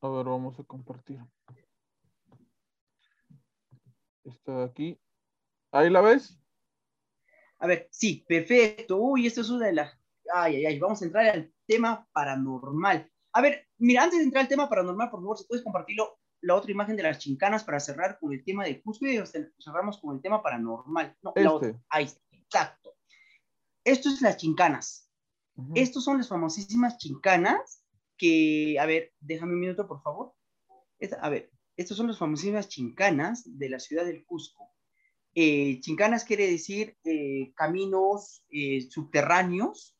A 0.01 0.09
ver, 0.09 0.25
vamos 0.25 0.59
a 0.59 0.65
compartir. 0.65 1.21
Está 4.29 4.65
aquí. 4.65 5.01
¿Ahí 5.73 5.91
la 5.91 6.01
ves? 6.01 6.39
A 7.59 7.67
ver, 7.67 7.89
sí, 7.91 8.25
perfecto. 8.29 8.99
Uy, 8.99 9.27
esto 9.27 9.41
es 9.41 9.51
una 9.51 9.67
de 9.67 9.73
las... 9.73 9.99
Ay, 10.33 10.57
ay, 10.57 10.67
ay, 10.67 10.79
vamos 10.79 11.01
a 11.01 11.07
entrar 11.07 11.27
al 11.27 11.53
tema 11.67 12.07
paranormal. 12.13 13.11
A 13.33 13.41
ver, 13.41 13.67
mira, 13.79 14.05
antes 14.05 14.19
de 14.19 14.25
entrar 14.25 14.43
al 14.43 14.49
tema 14.49 14.69
paranormal, 14.69 15.11
por 15.11 15.21
favor, 15.21 15.39
si 15.39 15.47
puedes 15.47 15.65
compartirlo, 15.65 16.19
la 16.43 16.55
otra 16.55 16.71
imagen 16.71 16.97
de 16.97 17.03
las 17.03 17.19
chincanas 17.19 17.65
para 17.65 17.81
cerrar 17.81 18.19
con 18.19 18.33
el 18.33 18.45
tema 18.45 18.65
de 18.65 18.81
Cusco 18.83 19.07
y 19.07 19.21
cerramos 19.59 19.99
con 19.99 20.15
el 20.15 20.23
tema 20.23 20.43
paranormal. 20.43 21.17
No, 21.23 21.33
la 21.35 21.53
otra. 21.53 21.69
Este. 21.71 21.83
Ahí 21.89 22.05
está, 22.05 22.21
exacto. 22.33 22.95
Esto 23.85 24.09
es 24.11 24.21
las 24.23 24.37
chincanas. 24.37 25.11
Estos 25.75 26.05
son 26.05 26.19
las 26.19 26.29
famosísimas 26.29 26.99
chincanas 26.99 27.85
que, 28.17 28.79
a 28.79 28.87
ver, 28.87 29.13
déjame 29.19 29.55
un 29.55 29.61
minuto, 29.61 29.89
por 29.89 30.01
favor. 30.03 30.33
a 31.21 31.29
ver, 31.29 31.51
estos 31.79 31.97
son 31.97 32.09
las 32.09 32.19
famosísimas 32.19 32.69
chincanas 32.69 33.45
de 33.47 33.69
la 33.69 33.79
ciudad 33.79 34.05
del 34.05 34.25
Cusco. 34.27 34.69
Eh, 35.33 35.79
chincanas 35.81 36.25
quiere 36.25 36.51
decir 36.51 36.97
eh, 37.05 37.53
caminos 37.55 38.45
eh, 38.51 38.89
subterráneos, 38.91 39.97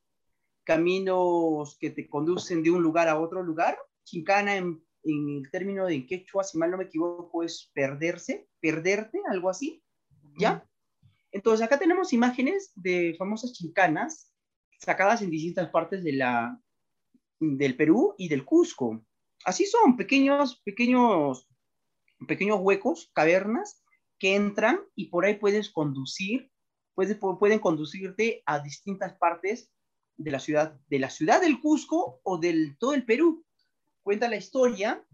caminos 0.65 1.79
que 1.79 1.91
te 1.91 2.09
conducen 2.09 2.65
de 2.65 2.73
un 2.73 2.83
lugar 2.83 3.09
a 3.09 3.21
otro 3.21 3.45
lugar. 3.45 3.79
Chincana 4.03 4.57
en, 4.57 4.83
el 5.05 5.49
término 5.53 5.87
de 5.87 6.05
quechua, 6.05 6.43
si 6.43 6.59
mal 6.59 6.73
no 6.73 6.79
me 6.79 6.85
equivoco, 6.85 7.45
es 7.45 7.71
perderse, 7.73 8.49
perderte, 8.61 9.21
algo 9.31 9.49
así. 9.49 9.81
¿Ya? 10.37 10.69
Entonces 11.31 11.65
acá 11.65 11.79
tenemos 11.79 12.13
imágenes 12.13 12.73
de 12.75 13.15
famosas 13.17 13.53
chincanas 13.53 14.33
sacadas 14.81 15.23
en 15.23 15.31
distintas 15.31 15.71
partes 15.71 16.03
de 16.03 16.13
la, 16.15 16.61
del 17.39 17.77
Perú 17.77 18.17
y 18.19 18.29
del 18.29 18.45
Cusco. 18.45 19.05
Así 19.45 19.65
son, 19.65 19.97
pequeños, 19.97 20.61
pequeños, 20.65 21.48
pequeños 22.27 22.59
huecos, 22.61 23.11
cavernas, 23.15 23.83
que 24.19 24.35
entran 24.35 24.81
y 24.95 25.07
por 25.07 25.25
ahí 25.25 25.35
puedes 25.35 25.71
conducir, 25.71 26.51
puedes, 26.95 27.17
pueden 27.17 27.61
conducirte 27.61 28.43
a 28.47 28.59
distintas 28.61 29.15
partes 29.15 29.71
de 30.17 30.31
la 30.31 30.41
ciudad, 30.41 30.79
de 30.89 30.99
la 30.99 31.11
ciudad 31.11 31.41
del 31.41 31.61
Cusco 31.61 32.21
o 32.25 32.39
del 32.39 32.77
todo 32.79 32.95
el 32.95 33.05
Perú. 33.05 33.45
Cuenta 34.03 34.29
la 34.29 34.37
historia 34.37 35.05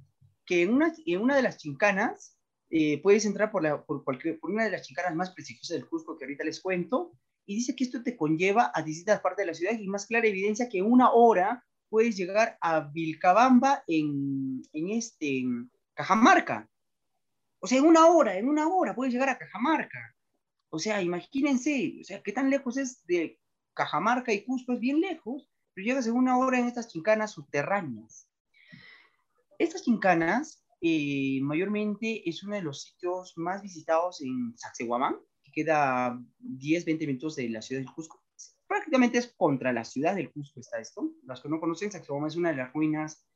que 0.47 0.63
en 0.63 0.73
una, 0.73 0.95
en 1.05 1.21
una 1.21 1.37
de 1.37 1.43
las 1.43 1.59
chincanas 1.59 2.39
eh, 2.71 3.01
puedes 3.03 3.25
entrar 3.27 3.51
por, 3.51 3.63
la, 3.63 3.85
por, 3.85 4.03
cualquier, 4.05 4.41
por 4.41 4.51
una 4.51 4.65
de 4.65 4.71
las 4.71 4.83
chincanas 4.83 5.15
más 5.15 5.31
prestigiosas 5.31 5.77
del 5.77 5.89
Cusco 5.89 6.17
que 6.17 6.25
ahorita 6.25 6.45
les 6.45 6.61
cuento 6.61 7.13
y 7.47 7.57
dice 7.57 7.77
que 7.77 7.85
esto 7.85 8.03
te 8.03 8.17
conlleva 8.17 8.73
a 8.75 8.83
distintas 8.83 9.21
partes 9.21 9.45
de 9.45 9.47
la 9.47 9.55
ciudad 9.55 9.79
y 9.79 9.87
más 9.87 10.07
clara 10.07 10.27
evidencia 10.27 10.69
que 10.69 10.83
una 10.83 11.13
hora 11.13 11.65
puedes 11.91 12.17
llegar 12.17 12.57
a 12.61 12.81
Vilcabamba 12.81 13.85
en, 13.87 14.63
en 14.73 14.91
este, 14.91 15.41
en 15.41 15.71
Cajamarca. 15.93 16.69
O 17.65 17.67
sea, 17.67 17.79
en 17.79 17.87
una 17.87 18.09
hora, 18.09 18.37
en 18.37 18.47
una 18.47 18.69
hora 18.69 18.95
puedes 18.95 19.15
llegar 19.15 19.31
a 19.31 19.39
Cajamarca. 19.39 20.15
O 20.69 20.79
sea, 20.79 21.01
imagínense, 21.01 21.97
o 21.99 22.05
sea, 22.05 22.23
qué 22.23 22.31
tan 22.31 22.51
lejos 22.51 22.77
es 22.77 23.07
de 23.07 23.41
Cajamarca 23.73 24.35
y 24.35 24.45
Cusco, 24.45 24.75
es 24.75 24.81
bien 24.81 25.01
lejos, 25.01 25.51
pero 25.73 25.87
llegas 25.87 26.07
en 26.07 26.13
una 26.13 26.37
hora 26.37 26.59
en 26.59 26.67
estas 26.67 26.89
chincanas 26.89 27.31
subterráneas. 27.31 28.29
Estas 29.59 29.83
chincanas, 29.83 30.63
eh, 30.83 31.39
mayormente, 31.41 32.29
es 32.29 32.43
uno 32.43 32.55
de 32.55 32.61
los 32.61 32.83
sitios 32.83 33.33
más 33.37 33.63
visitados 33.63 34.21
en 34.21 34.53
Sacsayhuamán, 34.59 35.17
que 35.43 35.51
queda 35.51 36.23
10, 36.41 36.85
20 36.85 37.07
minutos 37.07 37.35
de 37.35 37.49
la 37.49 37.63
ciudad 37.63 37.81
del 37.81 37.95
Cusco. 37.95 38.23
Prácticamente 38.67 39.17
es 39.17 39.33
contra 39.39 39.73
la 39.73 39.85
ciudad 39.85 40.15
del 40.15 40.31
Cusco 40.31 40.61
está 40.61 40.81
esto. 40.81 41.15
Los 41.23 41.41
que 41.41 41.49
no 41.49 41.61
conocen, 41.61 41.91
Sacsayhuamán 41.91 42.29
es 42.29 42.37
una 42.37 42.51
de 42.51 42.57
las 42.57 42.75
ruinas 42.75 43.27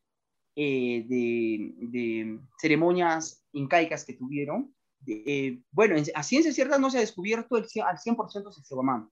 eh, 0.61 1.05
de, 1.07 2.41
ceremonias 2.61 3.45
incaicas 3.53 4.05
que 4.05 4.15
tuvieron. 4.15 4.75
Eh, 5.07 5.63
bueno, 5.71 5.95
a 6.13 6.23
ciencia 6.25 6.53
cierta 6.53 6.81
no 6.81 6.91
se 6.91 6.99
ha 6.99 7.01
descubierto 7.01 7.57
el, 7.57 7.67
al 7.87 7.97
100% 7.97 8.53
Sacsayhuamán, 8.53 9.09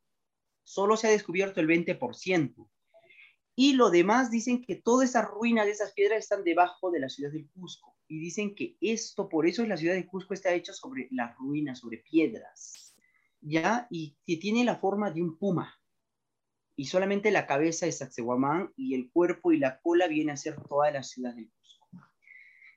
solo 0.65 0.97
se 0.97 1.07
ha 1.07 1.11
descubierto 1.11 1.61
el 1.61 1.69
20%. 1.69 2.69
Y 3.55 3.75
lo 3.75 3.91
demás 3.91 4.33
dicen 4.33 4.61
que 4.61 4.75
toda 4.75 5.05
esa 5.05 5.23
ruina 5.23 5.65
de 5.65 5.71
esas 5.71 5.93
piedras 5.93 6.19
están 6.19 6.43
debajo 6.43 6.91
de 6.91 6.99
la 6.99 7.09
ciudad 7.09 7.31
del 7.31 7.49
Cusco. 7.51 7.95
Y 8.09 8.19
dicen 8.19 8.57
que 8.57 8.77
esto, 8.81 9.29
por 9.29 9.47
eso 9.47 9.63
es 9.63 9.69
la 9.69 9.77
ciudad 9.77 9.95
de 9.95 10.07
Cusco 10.07 10.35
está 10.35 10.53
hecha 10.53 10.73
sobre 10.73 11.07
las 11.13 11.37
ruinas, 11.37 11.79
sobre 11.79 11.99
piedras. 11.99 12.97
¿Ya? 13.41 13.87
Y 13.89 14.17
que 14.27 14.37
tiene 14.37 14.65
la 14.65 14.79
forma 14.79 15.13
de 15.13 15.23
un 15.23 15.39
puma. 15.39 15.73
Y 16.77 16.85
solamente 16.85 17.31
la 17.31 17.47
cabeza 17.47 17.87
es 17.87 17.99
Sacsayhuamán 17.99 18.73
y 18.77 18.95
el 18.95 19.11
cuerpo 19.11 19.53
y 19.53 19.59
la 19.59 19.81
cola 19.81 20.09
viene 20.09 20.33
a 20.33 20.37
ser 20.37 20.61
toda 20.69 20.91
la 20.91 21.03
ciudad 21.03 21.35
del 21.35 21.51
Cusco. 21.51 21.89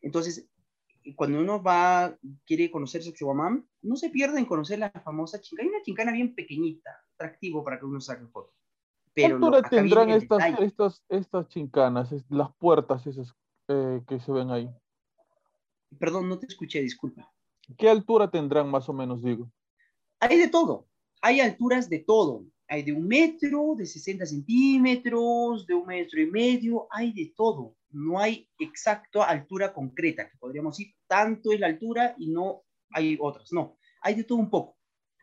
Entonces, 0.02 0.50
cuando 1.16 1.40
uno 1.40 1.62
va, 1.62 2.18
quiere 2.46 2.72
conocer 2.72 3.04
Sacsayhuamán, 3.04 3.68
no 3.82 3.96
se 3.98 4.10
pierde 4.10 4.40
en 4.40 4.46
conocer 4.46 4.80
la 4.80 4.90
famosa 4.92 5.42
chincana. 5.42 5.68
Hay 5.68 5.76
una 5.76 5.84
chincana 5.84 6.12
bien 6.14 6.34
pequeñita, 6.34 6.90
atractivo 7.16 7.64
para 7.64 7.78
que 7.78 7.86
uno 7.86 8.00
saque 8.00 8.26
foto. 8.28 8.54
¿Qué 9.14 9.26
altura 9.26 9.62
tendrán 9.64 10.10
estas, 10.12 10.60
estas, 10.60 11.04
estas 11.10 11.48
chincanas, 11.50 12.14
las 12.30 12.56
puertas 12.56 13.06
esas 13.06 13.36
eh, 13.68 14.02
que 14.08 14.20
se 14.20 14.32
ven 14.32 14.50
ahí? 14.50 14.70
Perdón, 16.00 16.30
no 16.30 16.40
te 16.40 16.46
escuché, 16.46 16.82
disculpa. 16.82 17.30
¿Qué 17.78 17.90
altura 17.90 18.30
tendrán 18.30 18.70
más 18.70 18.88
o 18.88 18.94
menos, 18.94 19.22
digo? 19.22 19.52
Hay 20.20 20.38
de 20.38 20.48
todo, 20.48 20.88
hay 21.22 21.40
alturas 21.42 21.90
de 21.90 22.00
todo. 22.00 22.46
Hay 22.70 22.84
de 22.84 22.94
un 22.94 23.08
metro, 23.08 23.74
de 23.76 23.86
60 23.86 24.26
centímetros, 24.26 25.66
de 25.66 25.74
un 25.74 25.88
metro 25.88 26.22
y 26.22 26.28
medio, 26.28 26.88
hay 26.92 27.12
de 27.12 27.34
todo. 27.36 27.76
No 27.90 28.20
hay 28.20 28.48
exacta 28.60 29.26
altura 29.26 29.74
concreta, 29.74 30.30
que 30.30 30.38
podríamos 30.38 30.78
decir, 30.78 30.94
tanto 31.08 31.52
es 31.52 31.60
la 31.60 31.68
altura 31.68 32.14
y 32.18 32.30
no 32.30 32.64
hay 32.92 33.18
otras. 33.20 33.52
No, 33.52 33.78
hay 34.02 34.14
de 34.14 34.24
todo 34.24 34.38
un 34.38 34.52
poco. 34.52 34.78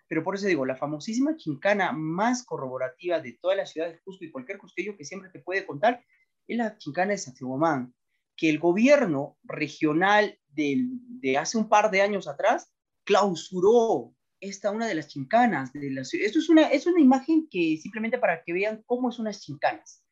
Pero 0.08 0.22
por 0.22 0.34
eso 0.34 0.46
digo, 0.46 0.66
la 0.66 0.76
famosísima 0.76 1.36
chincana 1.36 1.92
más 1.92 2.44
corroborativa 2.44 3.20
de 3.20 3.38
toda 3.40 3.54
la 3.54 3.66
ciudad 3.66 3.88
de 3.88 4.00
Cusco 4.00 4.24
y 4.24 4.30
cualquier 4.30 4.58
cusqueño 4.58 4.96
que 4.96 5.04
siempre 5.04 5.30
te 5.30 5.40
puede 5.40 5.66
contar 5.66 6.04
es 6.46 6.56
la 6.56 6.76
chincana 6.78 7.12
de 7.12 7.18
Sacsayhuamán, 7.18 7.94
que 8.36 8.50
el 8.50 8.58
gobierno 8.58 9.38
regional 9.44 10.38
de, 10.48 11.36
hace 11.38 11.58
un 11.58 11.68
par 11.68 11.90
de 11.90 12.02
años 12.02 12.28
atrás 12.28 12.72
clausuró 13.04 14.14
esta 14.40 14.70
una 14.70 14.86
de 14.86 14.94
las 14.94 15.08
chincanas 15.08 15.72
de 15.72 15.90
la 15.90 16.04
ciudad. 16.04 16.26
Esto 16.26 16.38
es 16.38 16.48
una, 16.48 16.68
es 16.68 16.86
una 16.86 17.00
imagen 17.00 17.48
que 17.50 17.78
simplemente 17.80 18.18
para 18.18 18.42
que 18.42 18.52
vean 18.52 18.82
cómo 18.86 19.10
son 19.10 19.24
unas 19.26 19.40
chincanas. 19.40 20.02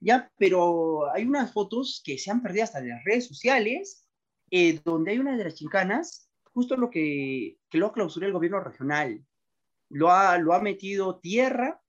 ¿ya? 0.00 0.30
Pero 0.38 1.10
hay 1.12 1.24
unas 1.24 1.52
fotos 1.52 2.02
que 2.04 2.18
se 2.18 2.30
han 2.30 2.42
perdido 2.42 2.64
hasta 2.64 2.80
de 2.80 2.88
las 2.88 3.04
redes 3.04 3.26
sociales, 3.26 4.06
eh, 4.50 4.80
donde 4.84 5.12
hay 5.12 5.18
una 5.18 5.36
de 5.36 5.44
las 5.44 5.54
chincanas, 5.54 6.30
justo 6.52 6.76
lo 6.76 6.90
que, 6.90 7.58
que 7.70 7.78
lo 7.78 7.92
clausuró 7.92 8.26
el 8.26 8.32
gobierno 8.32 8.60
regional 8.60 9.24
lo 9.90 10.10
ha, 10.10 10.38
lo 10.38 10.54
ha 10.54 10.60
metido 10.60 11.18
tierra, 11.18 11.82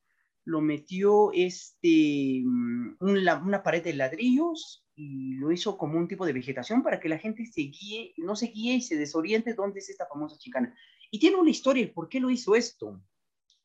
lo 0.43 0.59
metió 0.59 1.31
este, 1.33 2.41
mm, 2.43 2.97
una 2.99 3.63
pared 3.63 3.83
de 3.83 3.93
ladrillos 3.93 4.85
y 4.95 5.35
lo 5.35 5.51
hizo 5.51 5.77
como 5.77 5.97
un 5.97 6.07
tipo 6.07 6.25
de 6.25 6.33
vegetación 6.33 6.83
para 6.83 6.99
que 6.99 7.09
la 7.09 7.19
gente 7.19 7.45
se 7.45 7.61
guíe, 7.61 8.13
no 8.17 8.35
se 8.35 8.47
guíe 8.47 8.75
y 8.75 8.81
se 8.81 8.97
desoriente 8.97 9.53
dónde 9.53 9.79
es 9.79 9.89
esta 9.89 10.07
famosa 10.07 10.37
chicana. 10.37 10.75
Y 11.11 11.19
tiene 11.19 11.35
una 11.35 11.51
historia, 11.51 11.91
¿por 11.93 12.09
qué 12.09 12.19
lo 12.19 12.29
hizo 12.29 12.55
esto? 12.55 12.99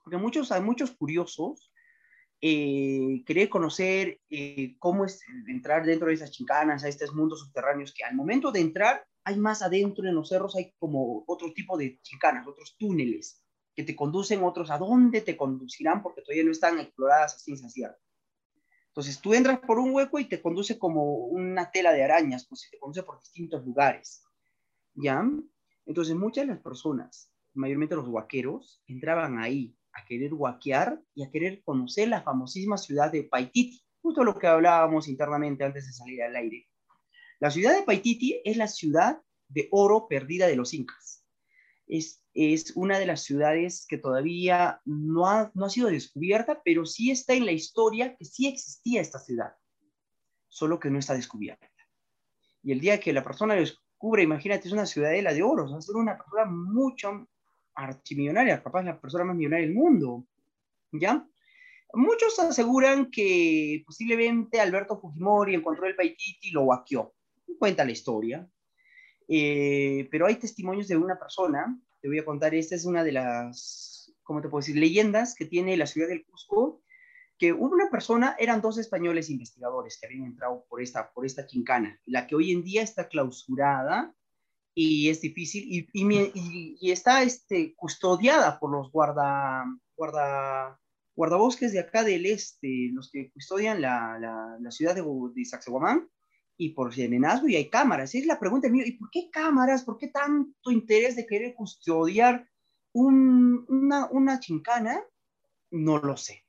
Porque 0.02 0.18
muchos, 0.18 0.52
hay 0.52 0.60
muchos 0.60 0.90
curiosos 0.90 1.72
eh, 2.40 3.22
querer 3.24 3.48
conocer 3.48 4.20
eh, 4.28 4.76
cómo 4.78 5.06
es 5.06 5.22
entrar 5.46 5.86
dentro 5.86 6.08
de 6.08 6.14
esas 6.14 6.32
chicanas, 6.32 6.84
a 6.84 6.88
estos 6.88 7.14
mundos 7.14 7.40
subterráneos, 7.40 7.94
que 7.94 8.04
al 8.04 8.14
momento 8.14 8.52
de 8.52 8.60
entrar 8.60 9.06
hay 9.24 9.38
más 9.38 9.62
adentro 9.62 10.06
en 10.06 10.14
los 10.14 10.28
cerros, 10.28 10.54
hay 10.54 10.72
como 10.78 11.24
otro 11.26 11.52
tipo 11.54 11.78
de 11.78 11.98
chicanas, 12.02 12.46
otros 12.46 12.76
túneles 12.76 13.42
que 13.74 13.84
te 13.84 13.96
conducen 13.96 14.42
otros 14.42 14.70
a 14.70 14.78
dónde 14.78 15.20
te 15.20 15.36
conducirán 15.36 16.02
porque 16.02 16.22
todavía 16.22 16.44
no 16.44 16.50
están 16.50 16.78
exploradas 16.78 17.34
a 17.34 17.38
ciencia 17.38 17.68
cierta. 17.68 17.98
Entonces 18.88 19.20
tú 19.20 19.34
entras 19.34 19.58
por 19.60 19.78
un 19.78 19.94
hueco 19.94 20.18
y 20.18 20.24
te 20.24 20.40
conduce 20.40 20.78
como 20.78 21.26
una 21.26 21.70
tela 21.70 21.92
de 21.92 22.02
arañas, 22.02 22.46
pues 22.48 22.68
te 22.70 22.78
conduce 22.78 23.02
por 23.02 23.18
distintos 23.18 23.64
lugares. 23.64 24.24
¿Ya? 24.94 25.28
Entonces 25.84 26.14
muchas 26.14 26.46
de 26.46 26.54
las 26.54 26.62
personas, 26.62 27.30
mayormente 27.56 27.96
los 27.96 28.08
huaqueros, 28.08 28.82
entraban 28.86 29.38
ahí 29.38 29.76
a 29.92 30.04
querer 30.04 30.34
huaquear 30.34 31.00
y 31.14 31.24
a 31.24 31.30
querer 31.30 31.62
conocer 31.62 32.08
la 32.08 32.22
famosísima 32.22 32.76
ciudad 32.76 33.10
de 33.10 33.24
Paititi, 33.24 33.82
justo 34.02 34.22
lo 34.22 34.38
que 34.38 34.46
hablábamos 34.46 35.08
internamente 35.08 35.64
antes 35.64 35.86
de 35.86 35.92
salir 35.92 36.22
al 36.22 36.36
aire. 36.36 36.68
La 37.40 37.50
ciudad 37.50 37.74
de 37.76 37.82
Paititi 37.82 38.40
es 38.44 38.56
la 38.56 38.68
ciudad 38.68 39.20
de 39.48 39.68
oro 39.70 40.06
perdida 40.08 40.46
de 40.46 40.56
los 40.56 40.74
incas. 40.74 41.24
Es 41.86 42.26
es 42.36 42.76
una 42.76 42.98
de 42.98 43.06
las 43.06 43.22
ciudades 43.22 43.86
que 43.88 43.96
todavía 43.96 44.82
no 44.84 45.26
ha, 45.26 45.50
no 45.54 45.64
ha 45.64 45.70
sido 45.70 45.88
descubierta, 45.88 46.60
pero 46.62 46.84
sí 46.84 47.10
está 47.10 47.32
en 47.32 47.46
la 47.46 47.52
historia 47.52 48.14
que 48.14 48.26
sí 48.26 48.46
existía 48.46 49.00
esta 49.00 49.18
ciudad, 49.18 49.54
solo 50.48 50.78
que 50.78 50.90
no 50.90 50.98
está 50.98 51.14
descubierta. 51.14 51.66
Y 52.62 52.72
el 52.72 52.80
día 52.80 53.00
que 53.00 53.14
la 53.14 53.24
persona 53.24 53.54
descubre, 53.54 54.22
imagínate, 54.22 54.68
es 54.68 54.74
una 54.74 54.84
ciudadela 54.84 55.32
de 55.32 55.42
oro, 55.42 55.70
va 55.70 55.78
a 55.78 55.80
ser 55.80 55.96
una 55.96 56.18
persona 56.18 56.44
mucho 56.44 57.26
archimillonaria, 57.76 58.62
capaz 58.62 58.82
la 58.82 59.00
persona 59.00 59.24
más 59.24 59.36
millonaria 59.36 59.66
del 59.66 59.74
mundo, 59.74 60.26
¿ya? 60.92 61.26
Muchos 61.92 62.38
aseguran 62.38 63.10
que 63.10 63.82
posiblemente 63.86 64.60
Alberto 64.60 64.98
Fujimori 64.98 65.54
encontró 65.54 65.86
el 65.86 65.94
Paititi 65.94 66.48
y 66.48 66.50
lo 66.50 66.66
vaqueó. 66.66 67.14
Cuenta 67.58 67.84
la 67.84 67.92
historia. 67.92 68.48
Eh, 69.28 70.08
pero 70.10 70.26
hay 70.26 70.36
testimonios 70.36 70.88
de 70.88 70.96
una 70.96 71.18
persona 71.18 71.78
te 72.06 72.08
voy 72.08 72.20
a 72.20 72.24
contar, 72.24 72.54
esta 72.54 72.76
es 72.76 72.84
una 72.84 73.02
de 73.02 73.10
las, 73.10 74.14
¿cómo 74.22 74.40
te 74.40 74.48
puedo 74.48 74.60
decir?, 74.60 74.76
leyendas 74.76 75.34
que 75.34 75.44
tiene 75.44 75.76
la 75.76 75.86
ciudad 75.86 76.06
del 76.06 76.24
Cusco, 76.24 76.80
que 77.36 77.52
una 77.52 77.90
persona, 77.90 78.36
eran 78.38 78.60
dos 78.60 78.78
españoles 78.78 79.28
investigadores 79.28 79.98
que 79.98 80.06
habían 80.06 80.24
entrado 80.24 80.64
por 80.68 80.80
esta, 80.80 81.12
por 81.12 81.26
esta 81.26 81.46
chincana, 81.46 82.00
la 82.04 82.28
que 82.28 82.36
hoy 82.36 82.52
en 82.52 82.62
día 82.62 82.82
está 82.82 83.08
clausurada 83.08 84.14
y 84.78 85.08
es 85.08 85.22
difícil 85.22 85.88
y, 85.90 86.90
está 86.92 87.22
este, 87.22 87.74
custodiada 87.74 88.60
por 88.60 88.70
los 88.70 88.92
guarda, 88.92 89.64
guarda, 89.96 90.78
guardabosques 91.16 91.72
de 91.72 91.80
acá 91.80 92.04
del 92.04 92.26
este, 92.26 92.90
los 92.92 93.10
que 93.10 93.32
custodian 93.32 93.80
la, 93.80 94.58
ciudad 94.68 94.94
de, 94.94 95.00
de 95.00 96.06
y 96.58 96.70
por 96.74 96.94
serenazgo 96.94 97.48
y 97.48 97.56
hay 97.56 97.70
cámaras. 97.70 98.14
es 98.14 98.26
la 98.26 98.38
pregunta 98.38 98.68
mía, 98.68 98.84
¿y 98.86 98.92
por 98.92 99.08
qué 99.10 99.30
cámaras? 99.30 99.82
¿Por 99.82 99.96
qué 99.96 100.08
tanto 100.08 100.70
interés 100.70 101.16
de 101.16 101.26
querer 101.26 101.54
custodiar 101.54 102.46
una, 102.92 104.08
una 104.10 104.40
chincana? 104.40 105.02
No 105.70 105.96
lo 105.98 106.18
sé. 106.18 106.44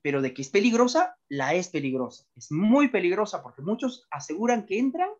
Pero 0.00 0.22
de 0.22 0.32
que 0.32 0.42
es 0.42 0.48
peligrosa, 0.48 1.16
la 1.28 1.54
es 1.54 1.68
peligrosa. 1.68 2.24
Es 2.36 2.52
muy 2.52 2.86
peligrosa 2.86 3.42
porque 3.42 3.62
muchos 3.62 4.06
aseguran 4.12 4.64
que 4.64 4.78
entran 4.78 5.10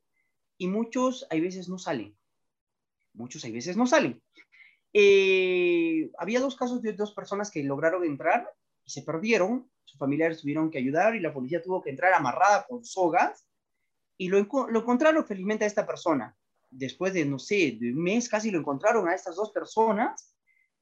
y 0.56 0.68
muchos 0.68 1.26
hay 1.30 1.40
veces 1.40 1.68
no 1.68 1.78
salen. 1.78 2.16
Muchos 3.14 3.44
hay 3.44 3.52
veces 3.52 3.76
no 3.76 3.86
salen. 3.86 4.22
Eh, 4.92 6.10
había 6.18 6.40
dos 6.40 6.56
casos 6.56 6.82
de 6.82 6.92
dos 6.92 7.12
personas 7.12 7.50
que 7.50 7.62
lograron 7.62 8.04
entrar 8.04 8.48
y 8.84 8.90
se 8.90 9.02
perdieron. 9.02 9.70
Sus 9.84 9.98
familiares 9.98 10.40
tuvieron 10.40 10.70
que 10.70 10.78
ayudar 10.78 11.14
y 11.14 11.20
la 11.20 11.32
policía 11.32 11.62
tuvo 11.62 11.82
que 11.82 11.90
entrar 11.90 12.12
amarrada 12.12 12.66
con 12.68 12.84
sogas 12.84 13.46
y 14.16 14.28
lo, 14.28 14.38
lo 14.68 14.80
encontraron 14.80 15.26
felizmente 15.26 15.64
a 15.64 15.68
esta 15.68 15.86
persona. 15.86 16.36
Después 16.70 17.14
de, 17.14 17.24
no 17.24 17.38
sé, 17.38 17.78
de 17.80 17.92
un 17.92 18.02
mes 18.02 18.28
casi 18.28 18.50
lo 18.50 18.58
encontraron 18.58 19.08
a 19.08 19.14
estas 19.14 19.36
dos 19.36 19.52
personas 19.52 20.34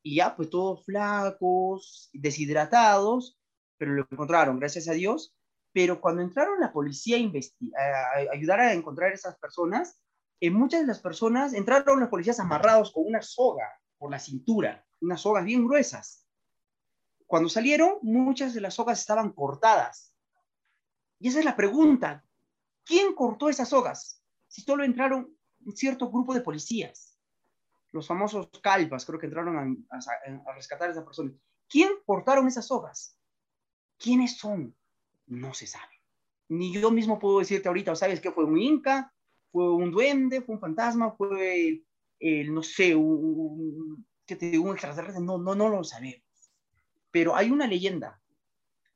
y 0.02 0.16
ya 0.16 0.36
pues 0.36 0.50
todos 0.50 0.84
flacos, 0.84 2.10
deshidratados, 2.12 3.38
pero 3.76 3.92
lo 3.92 4.06
encontraron, 4.10 4.58
gracias 4.58 4.88
a 4.88 4.92
Dios. 4.92 5.34
Pero 5.72 6.00
cuando 6.00 6.22
entraron 6.22 6.60
la 6.60 6.72
policía 6.72 7.18
a, 7.18 8.32
ayudar 8.32 8.60
a 8.60 8.72
encontrar 8.72 9.10
a 9.10 9.14
esas 9.14 9.36
personas, 9.38 10.00
en 10.40 10.54
muchas 10.54 10.82
de 10.82 10.86
las 10.86 11.00
personas 11.00 11.54
entraron 11.54 12.00
los 12.00 12.08
policías 12.08 12.40
amarrados 12.40 12.92
con 12.92 13.04
una 13.06 13.22
soga 13.22 13.68
por 13.98 14.10
la 14.10 14.18
cintura, 14.18 14.86
unas 15.00 15.20
sogas 15.20 15.44
bien 15.44 15.66
gruesas. 15.66 16.26
Cuando 17.26 17.48
salieron, 17.48 17.98
muchas 18.02 18.54
de 18.54 18.60
las 18.60 18.74
sogas 18.74 19.00
estaban 19.00 19.32
cortadas. 19.32 20.14
Y 21.18 21.28
esa 21.28 21.38
es 21.38 21.44
la 21.44 21.56
pregunta, 21.56 22.26
¿Quién 22.86 23.14
cortó 23.14 23.48
esas 23.48 23.68
sogas? 23.68 24.22
Si 24.46 24.62
solo 24.62 24.84
entraron 24.84 25.36
un 25.64 25.76
cierto 25.76 26.08
grupo 26.08 26.32
de 26.32 26.40
policías, 26.40 27.18
los 27.90 28.06
famosos 28.06 28.48
calvas, 28.62 29.04
creo 29.04 29.18
que 29.18 29.26
entraron 29.26 29.86
a, 29.90 30.52
rescatar 30.54 30.88
a 30.88 30.92
esa 30.92 31.04
persona. 31.04 31.32
¿Quién 31.68 31.90
cortaron 32.06 32.46
esas 32.46 32.68
sogas? 32.68 33.18
¿Quiénes 33.98 34.36
son? 34.36 34.74
No 35.26 35.52
se 35.52 35.66
sabe. 35.66 36.00
Ni 36.48 36.72
yo 36.72 36.92
mismo 36.92 37.18
puedo 37.18 37.40
decirte 37.40 37.66
ahorita, 37.66 37.96
¿sabes 37.96 38.20
qué? 38.20 38.30
Fue 38.30 38.44
un 38.44 38.56
inca, 38.56 39.12
fue 39.56 39.72
un 39.72 39.90
duende, 39.90 40.42
fue 40.42 40.56
un 40.56 40.60
fantasma, 40.60 41.12
fue 41.12 41.82
el, 42.20 42.52
no 42.52 42.62
sé, 42.62 42.94
un, 42.94 44.04
un 44.28 44.72
extraterrestre, 44.72 45.24
no, 45.24 45.38
no, 45.38 45.54
no 45.54 45.70
lo 45.70 45.82
sabemos. 45.82 46.20
Pero 47.10 47.34
hay 47.34 47.50
una 47.50 47.66
leyenda 47.66 48.20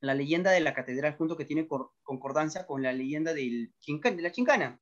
la 0.01 0.15
leyenda 0.15 0.51
de 0.51 0.59
la 0.59 0.75
catedral 0.75 1.15
junto 1.15 1.35
que 1.37 1.45
tiene 1.45 1.67
concordancia 2.03 2.65
con 2.65 2.81
la 2.81 2.91
leyenda 2.91 3.33
del 3.33 3.71
de 3.87 4.21
la 4.21 4.31
chincana. 4.31 4.79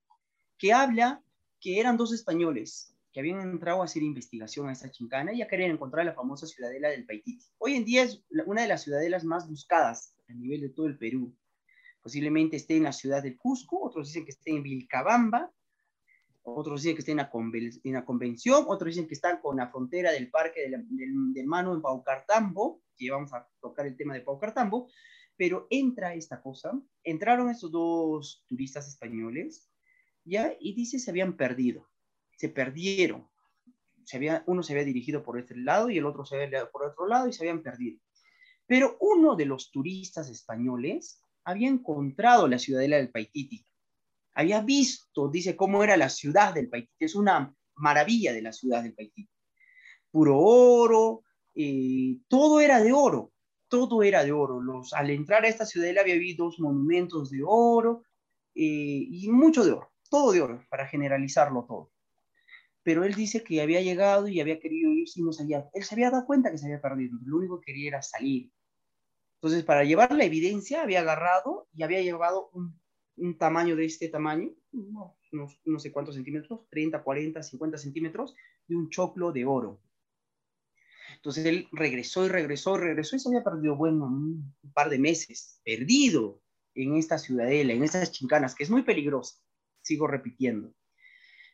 que 0.58 0.74
habla 0.74 1.24
que 1.62 1.80
eran 1.80 1.96
dos 1.96 2.14
españoles 2.14 2.94
que 3.14 3.22
habían 3.22 3.42
entrado 3.42 3.82
a 3.82 3.86
hacer 3.86 4.04
investigación 4.04 4.68
a 4.68 4.74
esta 4.74 4.92
chincana 4.92 5.34
y 5.34 5.38
ya 5.38 5.48
querían 5.48 5.72
encontrar 5.72 6.06
la 6.06 6.14
famosa 6.14 6.46
ciudadela 6.46 6.90
del 6.90 7.06
Paititi. 7.06 7.46
Hoy 7.58 7.76
en 7.76 7.86
día 7.86 8.04
es 8.04 8.22
una 8.46 8.64
de 8.64 8.68
las 8.68 8.84
ciudadelas 8.84 9.24
más 9.24 9.48
buscadas 9.48 10.14
a 10.28 10.34
nivel 10.34 10.62
de 10.62 10.70
todo 10.70 10.88
el 10.88 10.98
Perú. 10.98 11.34
Posiblemente 12.02 12.58
esté 12.58 12.78
en 12.78 12.84
la 12.84 12.94
ciudad 12.94 13.24
del 13.24 13.38
Cusco, 13.38 13.82
otros 13.82 14.08
dicen 14.08 14.26
que 14.26 14.32
esté 14.32 14.52
en 14.52 14.64
Vilcabamba, 14.64 15.52
otros 16.56 16.82
dicen 16.82 16.96
que 16.96 17.00
esté 17.00 17.12
en 17.12 17.94
la, 17.94 18.06
convención, 18.06 18.66
otros 18.68 18.90
dicen 18.90 19.08
que 19.08 19.14
están 19.14 19.42
con 19.42 19.58
la 19.58 19.70
frontera 19.70 20.12
del 20.12 20.30
Parque 20.30 20.70
del, 20.70 20.86
del, 21.34 21.46
Mano 21.46 21.74
en 21.74 21.82
Paucartambo, 21.82 22.82
que 22.98 23.12
vamos 23.12 23.34
a 23.34 23.48
tocar 23.62 23.86
el 23.86 23.96
tema 23.96 24.14
de 24.14 24.22
Paucartambo, 24.22 24.90
pero 25.38 25.68
entra 25.70 26.14
esta 26.14 26.42
cosa, 26.42 26.72
entraron 27.04 27.50
estos 27.50 27.72
dos 27.72 28.44
turistas 28.48 28.88
españoles, 28.88 29.72
¿ya? 30.26 30.54
Y 30.60 30.74
dice 30.74 31.00
se 31.00 31.12
habían 31.12 31.38
perdido, 31.38 31.90
se 32.38 32.50
perdieron. 32.50 33.30
Se 34.04 34.18
había, 34.18 34.44
uno 34.48 34.64
se 34.64 34.74
había 34.74 34.86
dirigido 34.86 35.24
por 35.24 35.40
este 35.40 35.56
lado 35.56 35.90
y 35.90 35.98
el 35.98 36.06
otro 36.06 36.26
se 36.26 36.42
había 36.42 36.70
por 36.72 36.84
otro 36.84 37.08
lado 37.08 37.28
y 37.28 37.34
se 37.34 37.44
habían 37.44 37.62
perdido. 37.62 38.00
Pero 38.66 38.98
uno 39.00 39.36
de 39.36 39.46
los 39.46 39.72
turistas 39.72 40.30
españoles 40.30 41.24
había 41.44 41.70
encontrado 41.70 42.48
la 42.48 42.60
ciudadela 42.60 42.98
del 42.98 43.12
Paititi. 43.12 43.66
Había 44.40 44.62
visto, 44.62 45.28
dice, 45.30 45.56
cómo 45.56 45.84
era 45.84 45.98
la 45.98 46.10
ciudad 46.10 46.54
del 46.54 46.70
Paititi. 46.70 47.06
Es 47.06 47.16
una 47.16 47.54
maravilla 47.76 48.34
de 48.34 48.42
la 48.42 48.54
ciudad 48.54 48.84
del 48.84 48.94
Paititi. 48.94 49.30
Puro 50.12 50.38
oro, 50.40 51.24
eh, 51.56 52.18
todo 52.28 52.60
era 52.60 52.82
de 52.82 52.92
oro 52.94 53.32
todo 53.70 54.04
era 54.04 54.24
de 54.24 54.34
oro. 54.34 54.60
Los, 54.60 54.94
al 54.94 55.10
entrar 55.12 55.46
a 55.46 55.48
esta 55.48 55.66
ciudadela 55.66 56.02
había 56.02 56.16
habido 56.16 56.46
dos 56.46 56.60
monumentos 56.60 57.30
de 57.30 57.42
oro 57.46 58.04
eh, 58.56 59.08
y 59.10 59.30
mucho 59.30 59.64
de 59.64 59.72
oro, 59.72 59.94
todo 60.10 60.34
de 60.34 60.42
oro, 60.42 60.66
para 60.70 60.88
generalizarlo 60.88 61.66
todo. 61.66 61.92
Pero 62.84 63.04
él 63.04 63.14
dice 63.14 63.44
que 63.44 63.62
había 63.62 63.82
llegado 63.82 64.28
y 64.28 64.42
había 64.42 64.60
querido 64.60 64.92
irse 64.92 65.20
y 65.20 65.24
no 65.24 65.32
sabía. 65.32 65.70
Él 65.74 65.84
se 65.84 65.96
había 65.96 66.10
dado 66.10 66.26
cuenta 66.26 66.52
que 66.52 66.58
se 66.58 66.66
había 66.66 66.82
perdido, 66.82 67.18
lo 67.24 67.38
único 67.38 67.60
que 67.60 67.72
quería 67.72 67.90
era 67.90 68.02
salir. 68.02 68.52
Entonces, 69.36 69.64
para 69.64 69.84
llevar 69.84 70.12
la 70.14 70.26
evidencia, 70.26 70.82
había 70.82 71.00
agarrado 71.02 71.68
y 71.74 71.84
había 71.84 72.02
llevado 72.02 72.50
un, 72.52 72.79
un 73.20 73.38
tamaño 73.38 73.76
de 73.76 73.86
este 73.86 74.10
tamaño, 74.10 74.52
no, 74.72 75.16
no 75.66 75.80
sé 75.80 75.92
cuántos 75.92 76.16
centímetros, 76.16 76.68
30, 76.70 77.04
40, 77.04 77.44
50 77.44 77.78
centímetros, 77.78 78.36
de 78.68 78.76
un 78.76 78.90
choclo 78.90 79.32
de 79.32 79.46
oro. 79.46 79.82
Entonces 81.16 81.46
él 81.46 81.68
regresó 81.72 82.26
y 82.26 82.30
regresó 82.30 82.76
y 82.76 82.80
regresó 82.80 83.16
y 83.16 83.20
se 83.20 83.30
había 83.30 83.44
perdido, 83.44 83.76
bueno, 83.76 84.06
un 84.06 84.54
par 84.74 84.90
de 84.90 85.00
meses, 85.00 85.60
perdido 85.66 86.42
en 86.76 86.96
esta 86.96 87.18
ciudadela, 87.18 87.74
en 87.74 87.84
estas 87.84 88.12
chincanas, 88.12 88.56
que 88.56 88.64
es 88.64 88.70
muy 88.70 88.84
peligrosa, 88.84 89.42
sigo 89.82 90.08
repitiendo. 90.08 90.74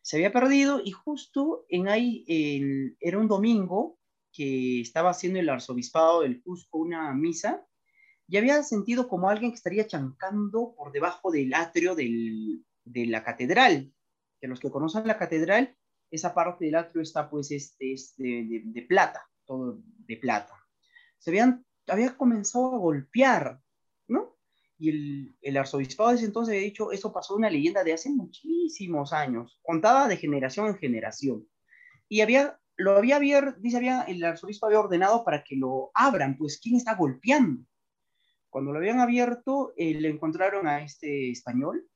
Se 0.04 0.18
había 0.18 0.32
perdido 0.32 0.82
y 0.84 0.92
justo 0.92 1.66
en 1.68 1.88
ahí, 1.88 2.96
era 3.00 3.18
un 3.18 3.28
domingo 3.28 3.98
que 4.32 4.82
estaba 4.82 5.10
haciendo 5.10 5.40
el 5.40 5.50
arzobispado 5.50 6.22
del 6.22 6.44
Cusco 6.44 6.78
una 6.78 7.12
misa 7.14 7.66
y 8.28 8.38
había 8.38 8.64
sentido 8.64 9.08
como 9.08 9.30
alguien 9.30 9.52
que 9.52 9.58
estaría 9.58 9.88
chancando 9.88 10.74
por 10.76 10.92
debajo 10.92 11.32
del 11.32 11.54
atrio 11.54 11.96
de 11.96 13.06
la 13.08 13.24
catedral. 13.24 13.92
Que 14.40 14.48
los 14.48 14.60
que 14.60 14.72
conocen 14.72 15.08
la 15.08 15.18
catedral, 15.18 15.76
esa 16.12 16.34
parte 16.34 16.66
del 16.66 16.76
atrio 16.76 17.02
está 17.02 17.30
pues 17.30 17.52
este, 17.52 17.94
es 17.94 18.16
de 18.18 18.86
plata 18.88 19.26
todo 19.46 19.82
de 20.08 20.18
plata. 20.18 20.54
Se 21.18 21.30
habían, 21.32 21.66
había 21.88 22.16
comenzado 22.18 22.76
a 22.76 22.80
golpear, 22.80 23.62
¿no? 24.08 24.38
Y 24.78 24.90
el, 24.90 25.38
el 25.42 25.58
arzobispado 25.58 26.10
de 26.10 26.16
ese 26.18 26.26
entonces 26.26 26.54
había 26.54 26.66
dicho, 26.66 26.92
eso 26.92 27.14
pasó 27.14 27.36
una 27.36 27.50
leyenda 27.50 27.84
de 27.84 27.94
hace 27.94 28.10
muchísimos 28.10 29.14
años, 29.14 29.60
contada 29.64 30.08
de 30.08 30.18
generación 30.18 30.68
en 30.68 30.78
generación. 30.78 31.48
Y 32.10 32.22
había, 32.22 32.60
lo 32.76 32.98
había 32.98 33.20
dice, 33.60 33.78
había, 33.78 34.02
el 34.04 34.24
arzobispo 34.24 34.66
había 34.66 34.82
ordenado 34.82 35.24
para 35.24 35.44
que 35.44 35.56
lo 35.56 35.92
abran, 35.94 36.38
pues, 36.38 36.60
¿quién 36.62 36.76
está 36.76 36.96
golpeando? 36.96 37.64
Cuando 38.56 38.72
lo 38.72 38.78
habían 38.78 39.02
abierto, 39.02 39.74
eh, 39.76 39.96
le 39.96 40.08
encontraron 40.08 40.66
a 40.66 40.82
este 40.82 41.30
español 41.30 41.90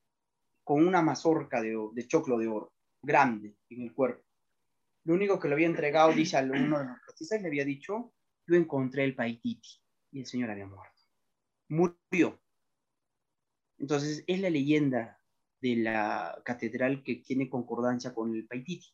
con 0.61 0.85
una 0.85 1.01
mazorca 1.01 1.61
de, 1.61 1.73
de 1.93 2.05
choclo 2.05 2.37
de 2.37 2.49
oro, 2.49 2.73
grande, 3.01 3.55
en 3.69 3.83
el 3.83 3.93
cuerpo. 3.93 4.25
Lo 5.05 5.13
único 5.13 5.39
que 5.39 5.47
le 5.47 5.53
había 5.53 5.67
entregado, 5.67 6.11
dice 6.11 6.35
a 6.35 6.41
uno 6.41 6.79
de 6.79 6.85
los 6.85 7.31
y 7.31 7.39
le 7.39 7.47
había 7.47 7.63
dicho, 7.63 8.11
yo 8.45 8.55
encontré 8.57 9.05
el 9.05 9.15
Paititi 9.15 9.69
y 10.11 10.19
el 10.19 10.25
señor 10.25 10.51
había 10.51 10.67
muerto. 10.67 10.99
Murió. 11.69 12.41
Entonces, 13.77 14.25
es 14.27 14.41
la 14.41 14.49
leyenda 14.49 15.17
de 15.61 15.77
la 15.77 16.41
catedral 16.43 17.03
que 17.05 17.23
tiene 17.25 17.49
concordancia 17.49 18.13
con 18.13 18.35
el 18.35 18.45
Paititi. 18.45 18.93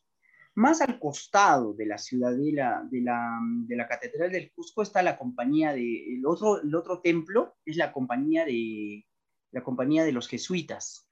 Más 0.56 0.80
al 0.80 0.98
costado 0.98 1.74
de 1.74 1.86
la 1.86 1.98
ciudadela 1.98 2.82
de 2.90 3.02
la, 3.02 3.38
de 3.66 3.76
la 3.76 3.86
catedral 3.86 4.32
del 4.32 4.52
Cusco 4.52 4.82
está 4.82 5.02
la 5.02 5.16
compañía 5.16 5.72
de, 5.72 6.14
el 6.14 6.26
otro, 6.26 6.60
el 6.60 6.74
otro 6.74 7.00
templo 7.00 7.56
es 7.64 7.76
la 7.76 7.92
compañía 7.92 8.44
de, 8.44 9.06
la 9.52 9.62
compañía 9.62 10.04
de 10.04 10.12
los 10.12 10.28
jesuitas. 10.28 11.08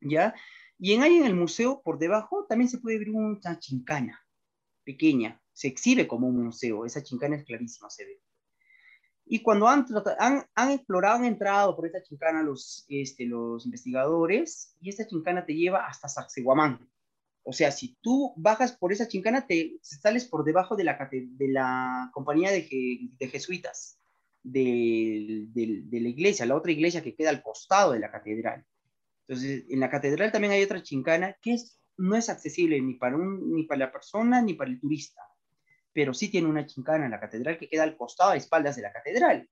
¿Ya? 0.00 0.34
Y 0.78 0.92
en 0.92 1.02
ahí 1.02 1.16
en 1.16 1.24
el 1.24 1.34
museo, 1.34 1.80
por 1.82 1.98
debajo, 1.98 2.46
también 2.46 2.68
se 2.68 2.78
puede 2.78 2.98
ver 2.98 3.10
una 3.10 3.58
chincana 3.58 4.20
pequeña, 4.84 5.40
se 5.52 5.68
exhibe 5.68 6.06
como 6.06 6.28
un 6.28 6.44
museo, 6.44 6.84
esa 6.84 7.02
chincana 7.02 7.36
es 7.36 7.44
clarísima, 7.44 7.88
se 7.88 8.04
ve. 8.04 8.20
Y 9.26 9.42
cuando 9.42 9.68
han, 9.68 9.86
han, 10.18 10.70
explorado, 10.70 11.16
han 11.16 11.24
entrado 11.24 11.74
por 11.74 11.86
esta 11.86 12.02
chincana 12.02 12.42
los, 12.42 12.84
este, 12.88 13.24
los 13.24 13.64
investigadores, 13.64 14.76
y 14.80 14.90
esta 14.90 15.06
chincana 15.06 15.46
te 15.46 15.54
lleva 15.54 15.86
hasta 15.86 16.08
Sacsayhuamán. 16.08 16.86
O 17.44 17.52
sea, 17.52 17.70
si 17.70 17.96
tú 18.00 18.32
bajas 18.36 18.72
por 18.72 18.92
esa 18.92 19.06
chincana, 19.06 19.46
te 19.46 19.78
sales 19.82 20.24
por 20.24 20.44
debajo 20.44 20.76
de 20.76 20.84
la, 20.84 21.08
de 21.10 21.48
la 21.48 22.10
compañía 22.12 22.50
de, 22.50 22.62
jesuitas, 23.30 23.98
de, 24.42 25.46
de, 25.52 26.00
la 26.00 26.08
iglesia, 26.08 26.46
la 26.46 26.56
otra 26.56 26.72
iglesia 26.72 27.02
que 27.02 27.14
queda 27.14 27.30
al 27.30 27.42
costado 27.42 27.92
de 27.92 28.00
la 28.00 28.10
catedral. 28.10 28.64
Entonces, 29.26 29.64
en 29.68 29.80
la 29.80 29.90
catedral 29.90 30.32
también 30.32 30.52
hay 30.52 30.62
otra 30.62 30.82
chincana 30.82 31.36
que 31.40 31.54
es, 31.54 31.78
no 31.96 32.16
es 32.16 32.28
accesible 32.28 32.80
ni 32.80 32.94
para, 32.94 33.16
un, 33.16 33.54
ni 33.54 33.64
para 33.64 33.86
la 33.86 33.92
persona 33.92 34.42
ni 34.42 34.54
para 34.54 34.70
el 34.70 34.80
turista 34.80 35.22
pero 35.94 36.12
sí 36.12 36.28
tiene 36.28 36.48
una 36.48 36.66
chincana 36.66 37.06
en 37.06 37.12
la 37.12 37.20
catedral 37.20 37.56
que 37.56 37.68
queda 37.68 37.84
al 37.84 37.96
costado 37.96 38.32
a 38.32 38.36
espaldas 38.36 38.76
de 38.76 38.82
la 38.82 38.92
catedral. 38.92 39.48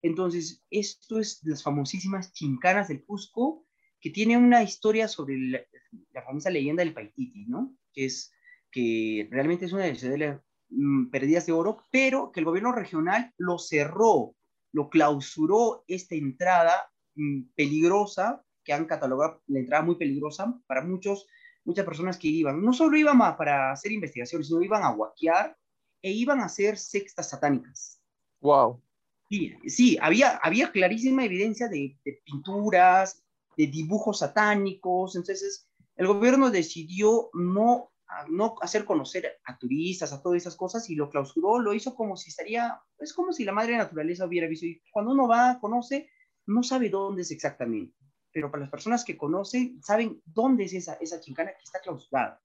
Entonces, 0.00 0.64
esto 0.70 1.20
es 1.20 1.40
las 1.44 1.62
famosísimas 1.62 2.32
chincanas 2.32 2.88
del 2.88 3.04
Cusco, 3.04 3.66
que 4.02 4.10
tiene 4.10 4.36
una 4.36 4.62
historia 4.64 5.06
sobre 5.06 5.38
la, 5.38 6.22
famosa 6.24 6.50
leyenda 6.50 6.82
del 6.82 6.92
Paititi, 6.92 7.46
¿no? 7.46 7.74
Que 7.94 8.06
es 8.06 8.32
que 8.70 9.28
realmente 9.30 9.66
es 9.66 9.72
una 9.72 9.84
de 9.84 10.18
las 10.18 10.40
mm, 10.70 11.10
perdidas 11.10 11.46
de 11.46 11.52
oro, 11.52 11.86
pero 11.90 12.32
que 12.32 12.40
el 12.40 12.46
gobierno 12.46 12.72
regional 12.72 13.32
lo 13.38 13.58
cerró, 13.58 14.34
lo 14.72 14.90
clausuró 14.90 15.84
esta 15.86 16.16
entrada 16.16 16.90
mm, 17.14 17.52
peligrosa, 17.54 18.44
que 18.64 18.72
han 18.72 18.86
catalogado 18.86 19.42
la 19.46 19.60
entrada 19.60 19.84
muy 19.84 19.94
peligrosa 19.94 20.60
para 20.66 20.82
muchos, 20.82 21.28
muchas 21.64 21.84
personas 21.84 22.18
que 22.18 22.28
iban. 22.28 22.60
No 22.60 22.72
solo 22.72 22.96
iban 22.96 23.18
para 23.36 23.70
hacer 23.70 23.92
investigaciones, 23.92 24.48
sino 24.48 24.62
iban 24.62 24.82
a 24.82 24.92
guaquear 24.92 25.56
e 26.00 26.10
iban 26.10 26.40
a 26.40 26.48
ser 26.48 26.76
sextas 26.76 27.30
satánicas. 27.30 28.00
Wow. 28.40 28.82
Sí, 29.28 29.54
sí 29.66 29.98
había, 30.00 30.36
había 30.42 30.72
clarísima 30.72 31.24
evidencia 31.24 31.68
de, 31.68 31.96
pinturas, 32.24 33.21
de 33.56 33.66
dibujos 33.66 34.20
satánicos. 34.20 35.16
Entonces, 35.16 35.68
el 35.96 36.06
gobierno 36.06 36.50
decidió 36.50 37.30
no, 37.34 37.92
no 38.28 38.54
hacer 38.60 38.84
conocer 38.84 39.40
a 39.44 39.58
turistas, 39.58 40.12
a 40.12 40.22
todas 40.22 40.38
esas 40.38 40.56
cosas, 40.56 40.88
y 40.90 40.94
lo 40.94 41.10
clausuró, 41.10 41.58
lo 41.58 41.74
hizo 41.74 41.94
como 41.94 42.16
si 42.16 42.30
estaría, 42.30 42.80
es 42.98 43.12
como 43.12 43.32
si 43.32 43.44
la 43.44 43.52
madre 43.52 43.76
naturaleza 43.76 44.26
hubiera 44.26 44.48
visto. 44.48 44.66
Y 44.66 44.82
cuando 44.90 45.12
uno 45.12 45.28
va, 45.28 45.58
conoce, 45.60 46.10
no 46.46 46.62
sabe 46.62 46.88
dónde 46.88 47.22
es 47.22 47.30
exactamente. 47.30 47.96
Pero 48.32 48.50
para 48.50 48.62
las 48.62 48.70
personas 48.70 49.04
que 49.04 49.16
conocen, 49.16 49.82
saben 49.82 50.22
dónde 50.24 50.64
es 50.64 50.72
esa, 50.72 50.94
esa 50.94 51.20
chincana 51.20 51.50
que 51.50 51.64
está 51.64 51.80
clausurada. 51.80 52.40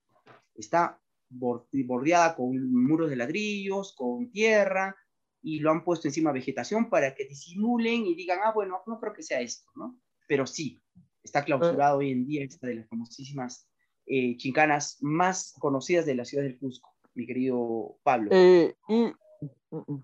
Está 0.54 1.00
bordeada 1.30 2.34
con 2.34 2.72
muros 2.72 3.10
de 3.10 3.16
ladrillos, 3.16 3.94
con 3.94 4.30
tierra, 4.30 4.96
y 5.42 5.60
lo 5.60 5.70
han 5.70 5.84
puesto 5.84 6.08
encima 6.08 6.32
vegetación 6.32 6.90
para 6.90 7.14
que 7.14 7.26
disimulen 7.26 8.06
y 8.06 8.14
digan, 8.14 8.40
ah, 8.44 8.52
bueno, 8.52 8.82
no 8.86 8.98
creo 8.98 9.12
que 9.12 9.22
sea 9.22 9.40
esto, 9.40 9.70
¿no? 9.76 9.98
Pero 10.28 10.46
sí, 10.46 10.78
está 11.24 11.44
clausurado 11.44 11.98
hoy 11.98 12.12
en 12.12 12.26
día 12.26 12.44
esta 12.44 12.68
de 12.68 12.76
las 12.76 12.88
famosísimas 12.88 13.68
eh, 14.06 14.36
chincanas 14.36 14.98
más 15.00 15.54
conocidas 15.58 16.06
de 16.06 16.14
la 16.14 16.24
ciudad 16.24 16.44
del 16.44 16.58
Cusco, 16.58 16.94
mi 17.14 17.26
querido 17.26 17.98
Pablo. 18.04 18.30
Eh, 18.32 18.76
y 18.88 19.12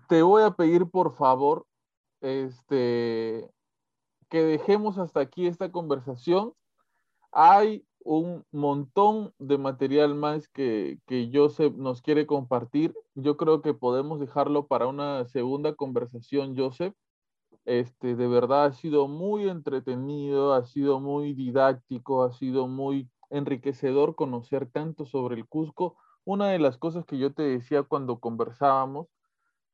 te 0.09 0.21
voy 0.21 0.43
a 0.43 0.51
pedir, 0.51 0.85
por 0.87 1.15
favor, 1.15 1.65
este, 2.21 3.49
que 4.29 4.43
dejemos 4.43 4.97
hasta 4.97 5.21
aquí 5.21 5.47
esta 5.47 5.71
conversación. 5.71 6.53
Hay 7.31 7.85
un 8.03 8.45
montón 8.51 9.33
de 9.39 9.57
material 9.57 10.13
más 10.13 10.47
que, 10.47 10.99
que 11.07 11.31
Joseph 11.33 11.73
nos 11.75 12.01
quiere 12.01 12.27
compartir. 12.27 12.93
Yo 13.15 13.37
creo 13.37 13.61
que 13.61 13.73
podemos 13.73 14.19
dejarlo 14.19 14.67
para 14.67 14.87
una 14.87 15.25
segunda 15.25 15.73
conversación, 15.73 16.55
Joseph. 16.55 16.93
Este, 17.65 18.15
de 18.15 18.27
verdad 18.27 18.65
ha 18.65 18.73
sido 18.73 19.07
muy 19.07 19.49
entretenido, 19.49 20.53
ha 20.53 20.65
sido 20.65 20.99
muy 20.99 21.33
didáctico, 21.33 22.23
ha 22.23 22.31
sido 22.31 22.67
muy 22.67 23.09
enriquecedor 23.29 24.15
conocer 24.15 24.69
tanto 24.69 25.05
sobre 25.05 25.35
el 25.35 25.47
Cusco. 25.47 25.97
Una 26.23 26.49
de 26.49 26.59
las 26.59 26.77
cosas 26.77 27.05
que 27.05 27.17
yo 27.17 27.33
te 27.33 27.43
decía 27.43 27.83
cuando 27.83 28.19
conversábamos 28.19 29.07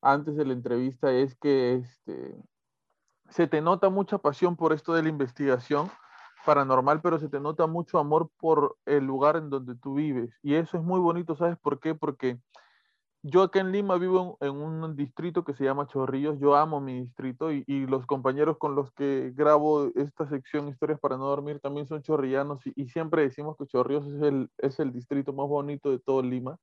antes 0.02 0.36
de 0.36 0.46
la 0.46 0.54
entrevista 0.54 1.12
es 1.12 1.36
que 1.36 1.76
este, 1.76 2.36
se 3.30 3.48
te 3.48 3.62
nota 3.62 3.90
mucha 3.90 4.18
pasión 4.18 4.56
por 4.56 4.74
esto 4.74 4.94
de 4.94 5.04
la 5.04 5.10
investigación 5.10 5.90
paranormal, 6.46 7.02
pero 7.02 7.20
se 7.20 7.30
te 7.30 7.40
nota 7.40 7.68
mucho 7.68 8.00
amor 8.00 8.30
por 8.38 8.78
el 8.86 9.06
lugar 9.06 9.36
en 9.36 9.50
donde 9.50 9.76
tú 9.76 9.96
vives. 9.96 10.32
Y 10.42 10.56
eso 10.56 10.78
es 10.78 10.84
muy 10.84 11.00
bonito, 11.00 11.36
¿sabes 11.36 11.58
por 11.58 11.80
qué? 11.80 11.94
Porque 11.94 12.40
yo 13.24 13.44
acá 13.44 13.60
en 13.60 13.72
Lima 13.72 13.98
vivo 13.98 14.38
en, 14.42 14.56
un 14.56 14.96
distrito 14.96 15.44
que 15.44 15.54
se 15.54 15.64
llama 15.64 15.88
Chorrillos, 15.88 16.40
yo 16.40 16.56
amo 16.56 16.82
mi 16.82 17.02
distrito 17.02 17.52
y, 17.52 17.64
los 17.88 18.06
compañeros 18.06 18.58
con 18.58 18.76
los 18.76 18.92
que 18.94 19.32
grabo 19.36 19.92
esta 19.96 20.28
sección 20.28 20.70
Historias 20.70 21.00
para 21.00 21.18
no 21.18 21.26
dormir 21.28 21.60
también 21.60 21.88
son 21.88 22.02
chorrillanos 22.02 22.62
y, 22.66 22.88
siempre 22.90 23.24
decimos 23.24 23.58
que 23.58 23.68
Chorrillos 23.68 24.08
es 24.08 24.22
el, 24.22 24.50
es 24.58 24.80
el 24.80 24.92
distrito 24.92 25.34
más 25.34 25.48
bonito 25.48 25.92
de 25.92 26.00
todo 26.00 26.22
Lima. 26.22 26.58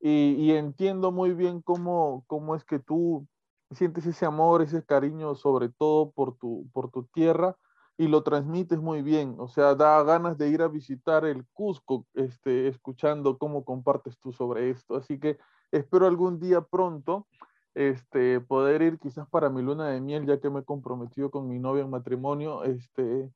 Y, 0.00 0.52
entiendo 0.52 1.10
muy 1.10 1.32
bien 1.32 1.62
cómo, 1.62 2.24
cómo 2.26 2.54
es 2.54 2.64
que 2.64 2.78
tú 2.78 3.26
sientes 3.72 4.06
ese 4.06 4.26
amor, 4.26 4.62
ese 4.62 4.84
cariño 4.84 5.34
sobre 5.34 5.68
todo 5.70 6.10
por 6.10 6.36
tu, 6.36 6.68
por 6.72 6.90
tu 6.90 7.04
tierra 7.06 7.56
y 7.98 8.08
lo 8.08 8.22
transmites 8.22 8.78
muy 8.78 9.02
bien, 9.02 9.36
o 9.38 9.48
sea, 9.48 9.74
da 9.74 10.02
ganas 10.02 10.36
de 10.36 10.48
ir 10.50 10.62
a 10.62 10.68
visitar 10.68 11.24
el 11.24 11.46
Cusco, 11.52 12.06
este, 12.14 12.68
escuchando 12.68 13.38
cómo 13.38 13.64
compartes 13.64 14.18
tú 14.18 14.32
sobre 14.32 14.70
esto. 14.70 14.96
Así 14.96 15.18
que 15.18 15.38
espero 15.70 16.06
algún 16.06 16.38
día 16.38 16.60
pronto 16.60 17.26
este, 17.74 18.40
poder 18.40 18.82
ir 18.82 18.98
quizás 18.98 19.28
para 19.28 19.50
mi 19.50 19.62
luna 19.62 19.88
de 19.88 20.00
miel, 20.00 20.26
ya 20.26 20.40
que 20.40 20.50
me 20.50 20.60
he 20.60 20.64
comprometido 20.64 21.30
con 21.30 21.48
mi 21.48 21.58
novia 21.58 21.84
en 21.84 21.90
matrimonio, 21.90 22.64
este, 22.64 23.30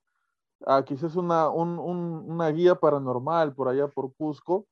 a 0.67 0.85
quizás 0.85 1.17
una, 1.17 1.49
una 1.51 2.49
guía 2.51 2.75
paranormal 2.75 3.55
por 3.55 3.69
allá 3.69 3.89
por 3.89 4.15
Cusco. 4.15 4.67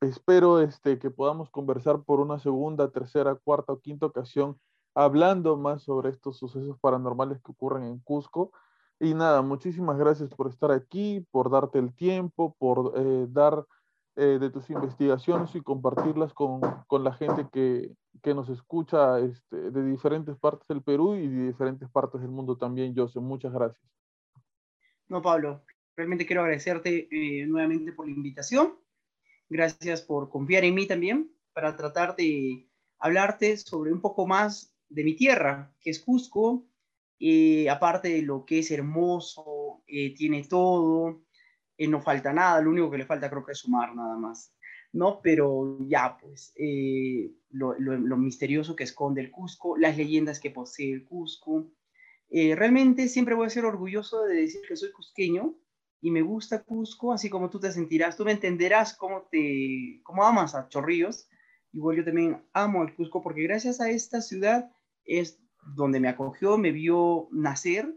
Espero 0.00 0.60
este, 0.60 0.98
que 0.98 1.10
podamos 1.10 1.50
conversar 1.50 2.02
por 2.02 2.20
una 2.20 2.38
segunda, 2.38 2.90
tercera, 2.90 3.34
cuarta 3.34 3.72
o 3.72 3.80
quinta 3.80 4.06
ocasión 4.06 4.58
hablando 4.94 5.56
más 5.56 5.82
sobre 5.82 6.10
estos 6.10 6.38
sucesos 6.38 6.78
paranormales 6.78 7.40
que 7.42 7.52
ocurren 7.52 7.84
en 7.84 7.98
Cusco. 8.00 8.52
Y 9.00 9.14
nada, 9.14 9.42
muchísimas 9.42 9.98
gracias 9.98 10.30
por 10.34 10.48
estar 10.48 10.70
aquí, 10.70 11.26
por 11.30 11.50
darte 11.50 11.78
el 11.78 11.94
tiempo, 11.94 12.54
por 12.58 12.92
eh, 12.96 13.26
dar 13.28 13.66
eh, 14.16 14.38
de 14.40 14.50
tus 14.50 14.70
investigaciones 14.70 15.54
y 15.56 15.60
compartirlas 15.60 16.32
con, 16.32 16.60
con 16.86 17.02
la 17.02 17.12
gente 17.12 17.48
que, 17.52 17.92
que, 18.22 18.34
nos 18.34 18.48
escucha 18.48 19.18
este, 19.18 19.72
de 19.72 19.84
diferentes 19.84 20.36
partes 20.36 20.68
del 20.68 20.82
Perú 20.82 21.16
y 21.16 21.26
de 21.26 21.46
diferentes 21.48 21.90
partes 21.90 22.20
del 22.20 22.30
mundo 22.30 22.56
también, 22.56 22.94
José. 22.94 23.18
Muchas 23.18 23.52
gracias. 23.52 23.84
No, 25.08 25.20
Pablo, 25.20 25.64
realmente 25.96 26.26
quiero 26.26 26.42
agradecerte 26.42 27.08
eh, 27.10 27.46
nuevamente 27.46 27.92
por 27.92 28.06
la 28.06 28.12
invitación. 28.12 28.74
Gracias 29.48 30.02
por 30.02 30.30
confiar 30.30 30.64
en 30.64 30.74
mí 30.74 30.86
también 30.86 31.30
para 31.52 31.76
tratar 31.76 32.14
de 32.16 32.68
hablarte 32.98 33.56
sobre 33.56 33.92
un 33.92 34.00
poco 34.00 34.26
más 34.26 34.74
de 34.88 35.04
mi 35.04 35.14
tierra, 35.16 35.74
que 35.80 35.90
es 35.90 35.98
Cusco, 35.98 36.64
eh, 37.20 37.70
aparte 37.70 38.08
de 38.08 38.22
lo 38.22 38.44
que 38.44 38.58
es 38.60 38.70
hermoso, 38.70 39.82
eh, 39.86 40.14
tiene 40.14 40.44
todo, 40.44 41.22
eh, 41.76 41.88
no 41.88 42.00
falta 42.00 42.32
nada, 42.32 42.60
lo 42.60 42.70
único 42.70 42.90
que 42.90 42.98
le 42.98 43.06
falta 43.06 43.30
creo 43.30 43.44
que 43.44 43.52
es 43.52 43.58
sumar 43.58 43.94
nada 43.94 44.16
más, 44.16 44.52
¿no? 44.92 45.20
Pero 45.22 45.78
ya, 45.86 46.16
pues, 46.20 46.54
lo, 47.50 47.78
lo, 47.78 48.16
misterioso 48.16 48.76
que 48.76 48.84
esconde 48.84 49.20
el 49.20 49.30
Cusco, 49.30 49.76
las 49.76 49.96
leyendas 49.96 50.40
que 50.40 50.50
posee 50.50 50.92
el 50.92 51.04
Cusco. 51.04 51.70
realmente 52.30 53.08
siempre 53.08 53.34
voy 53.34 53.46
a 53.46 53.50
ser 53.50 53.64
orgulloso 53.64 54.24
de 54.24 54.34
decir 54.36 54.60
que 54.66 54.76
soy 54.76 54.92
cusqueño 54.92 55.54
y 56.00 56.10
me 56.10 56.22
gusta 56.22 56.62
Cusco, 56.64 57.12
así 57.12 57.30
como 57.30 57.48
tú 57.48 57.60
te 57.60 57.72
sentirás, 57.72 58.16
tú 58.16 58.24
me 58.24 58.32
entenderás 58.32 58.94
cómo, 58.94 59.22
te, 59.30 60.00
cómo 60.02 60.24
amas 60.24 60.54
a 60.54 60.68
Chorrillos, 60.68 61.28
igual 61.72 61.96
yo 61.96 62.04
también 62.04 62.42
amo 62.52 62.82
el 62.82 62.94
Cusco 62.94 63.22
porque 63.22 63.42
gracias 63.42 63.80
a 63.80 63.88
esta 63.88 64.20
ciudad 64.20 64.70
es 65.04 65.43
donde 65.66 66.00
me 66.00 66.08
acogió, 66.08 66.58
me 66.58 66.72
vio 66.72 67.28
nacer 67.30 67.94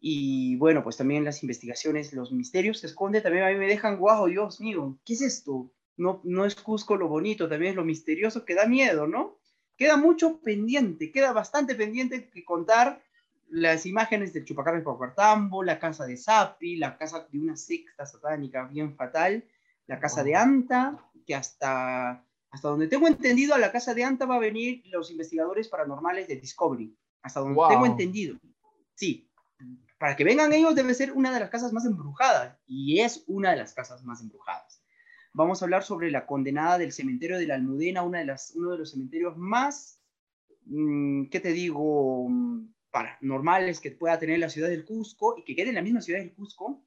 y 0.00 0.56
bueno, 0.56 0.82
pues 0.82 0.96
también 0.96 1.24
las 1.24 1.42
investigaciones, 1.42 2.12
los 2.12 2.32
misterios 2.32 2.80
que 2.80 2.86
esconde 2.86 3.20
también 3.20 3.44
a 3.44 3.48
mí 3.48 3.56
me 3.56 3.66
dejan 3.66 3.98
guau, 3.98 4.26
Dios 4.26 4.60
mío, 4.60 4.98
¿qué 5.04 5.14
es 5.14 5.22
esto? 5.22 5.70
No, 5.96 6.20
no 6.24 6.44
es 6.44 6.54
Cusco 6.54 6.96
lo 6.96 7.08
bonito, 7.08 7.48
también 7.48 7.70
es 7.70 7.76
lo 7.76 7.84
misterioso 7.84 8.44
que 8.44 8.54
da 8.54 8.66
miedo, 8.66 9.06
¿no? 9.06 9.38
Queda 9.76 9.96
mucho 9.96 10.38
pendiente, 10.40 11.10
queda 11.10 11.32
bastante 11.32 11.74
pendiente 11.74 12.28
que 12.28 12.44
contar 12.44 13.02
las 13.48 13.86
imágenes 13.86 14.32
del 14.32 14.44
Chupacabra 14.44 14.78
de 14.78 14.84
Paucartambo, 14.84 15.62
la 15.62 15.78
casa 15.78 16.06
de 16.06 16.16
Sapi, 16.16 16.76
la 16.76 16.96
casa 16.98 17.26
de 17.30 17.38
una 17.38 17.56
secta 17.56 18.04
satánica 18.04 18.64
bien 18.64 18.94
fatal, 18.94 19.44
la 19.86 20.00
casa 20.00 20.24
de 20.24 20.34
Anta, 20.34 20.98
que 21.26 21.34
hasta 21.34 22.24
hasta 22.56 22.68
donde 22.68 22.88
tengo 22.88 23.06
entendido, 23.06 23.54
a 23.54 23.58
la 23.58 23.70
casa 23.70 23.92
de 23.92 24.02
Anta 24.02 24.24
va 24.24 24.36
a 24.36 24.38
venir 24.38 24.82
los 24.86 25.10
investigadores 25.10 25.68
paranormales 25.68 26.26
de 26.26 26.36
Discovery. 26.36 26.96
Hasta 27.20 27.40
donde 27.40 27.60
tengo 27.68 27.84
entendido. 27.84 28.38
Sí. 28.94 29.28
Para 29.98 30.16
que 30.16 30.24
vengan 30.24 30.54
ellos 30.54 30.74
debe 30.74 30.94
ser 30.94 31.12
una 31.12 31.34
de 31.34 31.40
las 31.40 31.50
casas 31.50 31.74
más 31.74 31.84
embrujadas. 31.84 32.56
Y 32.66 33.00
es 33.00 33.24
una 33.26 33.50
de 33.50 33.58
las 33.58 33.74
casas 33.74 34.02
más 34.04 34.22
embrujadas. 34.22 34.82
Vamos 35.34 35.60
a 35.60 35.66
hablar 35.66 35.82
sobre 35.82 36.10
la 36.10 36.24
condenada 36.24 36.78
del 36.78 36.92
cementerio 36.92 37.36
de 37.36 37.46
la 37.46 37.56
Almudena, 37.56 38.02
una 38.02 38.20
de 38.20 38.24
las, 38.24 38.52
uno 38.56 38.70
de 38.70 38.78
los 38.78 38.92
cementerios 38.92 39.36
más, 39.36 40.00
mm, 40.64 41.26
¿qué 41.26 41.40
te 41.40 41.52
digo? 41.52 42.26
paranormales 42.90 43.80
que 43.80 43.90
pueda 43.90 44.18
tener 44.18 44.38
la 44.38 44.48
ciudad 44.48 44.70
del 44.70 44.86
Cusco 44.86 45.34
y 45.36 45.44
que 45.44 45.54
quede 45.54 45.68
en 45.68 45.74
la 45.74 45.82
misma 45.82 46.00
ciudad 46.00 46.20
del 46.20 46.32
Cusco. 46.32 46.82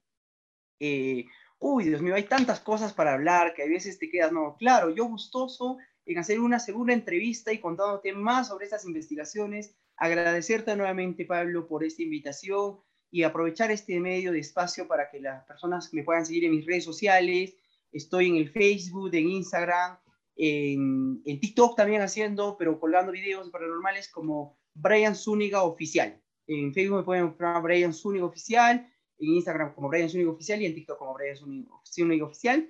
Eh, 0.80 1.26
uy, 1.60 1.84
Dios 1.84 2.02
mío, 2.02 2.14
hay 2.14 2.24
tantas 2.24 2.58
cosas 2.58 2.92
para 2.92 3.12
hablar 3.12 3.54
que 3.54 3.62
a 3.62 3.66
veces 3.66 3.98
te 3.98 4.10
quedas, 4.10 4.32
no, 4.32 4.56
claro, 4.58 4.90
yo 4.90 5.04
gustoso 5.04 5.76
en 6.06 6.18
hacer 6.18 6.40
una 6.40 6.58
segunda 6.58 6.94
entrevista 6.94 7.52
y 7.52 7.60
contándote 7.60 8.12
más 8.12 8.48
sobre 8.48 8.64
estas 8.64 8.84
investigaciones, 8.86 9.76
agradecerte 9.96 10.74
nuevamente, 10.74 11.26
Pablo, 11.26 11.68
por 11.68 11.84
esta 11.84 12.02
invitación 12.02 12.80
y 13.10 13.22
aprovechar 13.22 13.70
este 13.70 14.00
medio 14.00 14.32
de 14.32 14.38
espacio 14.40 14.88
para 14.88 15.10
que 15.10 15.20
las 15.20 15.44
personas 15.44 15.92
me 15.92 16.02
puedan 16.02 16.24
seguir 16.24 16.44
en 16.46 16.52
mis 16.52 16.64
redes 16.64 16.84
sociales. 16.84 17.54
Estoy 17.92 18.28
en 18.28 18.36
el 18.36 18.50
Facebook, 18.50 19.10
en 19.12 19.28
Instagram, 19.28 19.98
en, 20.36 21.20
en 21.26 21.40
TikTok 21.40 21.76
también 21.76 22.00
haciendo, 22.00 22.56
pero 22.56 22.80
colgando 22.80 23.12
videos 23.12 23.50
paranormales 23.50 24.08
como 24.08 24.58
Brian 24.74 25.14
Zúñiga 25.14 25.62
Oficial. 25.62 26.18
En 26.46 26.72
Facebook 26.72 26.98
me 26.98 27.04
pueden 27.04 27.24
encontrar 27.24 27.62
Brian 27.62 27.92
Zúñiga 27.92 28.24
Oficial 28.24 28.90
en 29.20 29.34
Instagram 29.34 29.74
como 29.74 29.88
Brian 29.88 30.08
Zúñiga 30.08 30.30
Oficial 30.30 30.60
y 30.60 30.66
en 30.66 30.74
TikTok 30.74 30.98
como 30.98 31.14
Brian 31.14 31.36
Zúñiga 31.84 32.24
Oficial. 32.24 32.68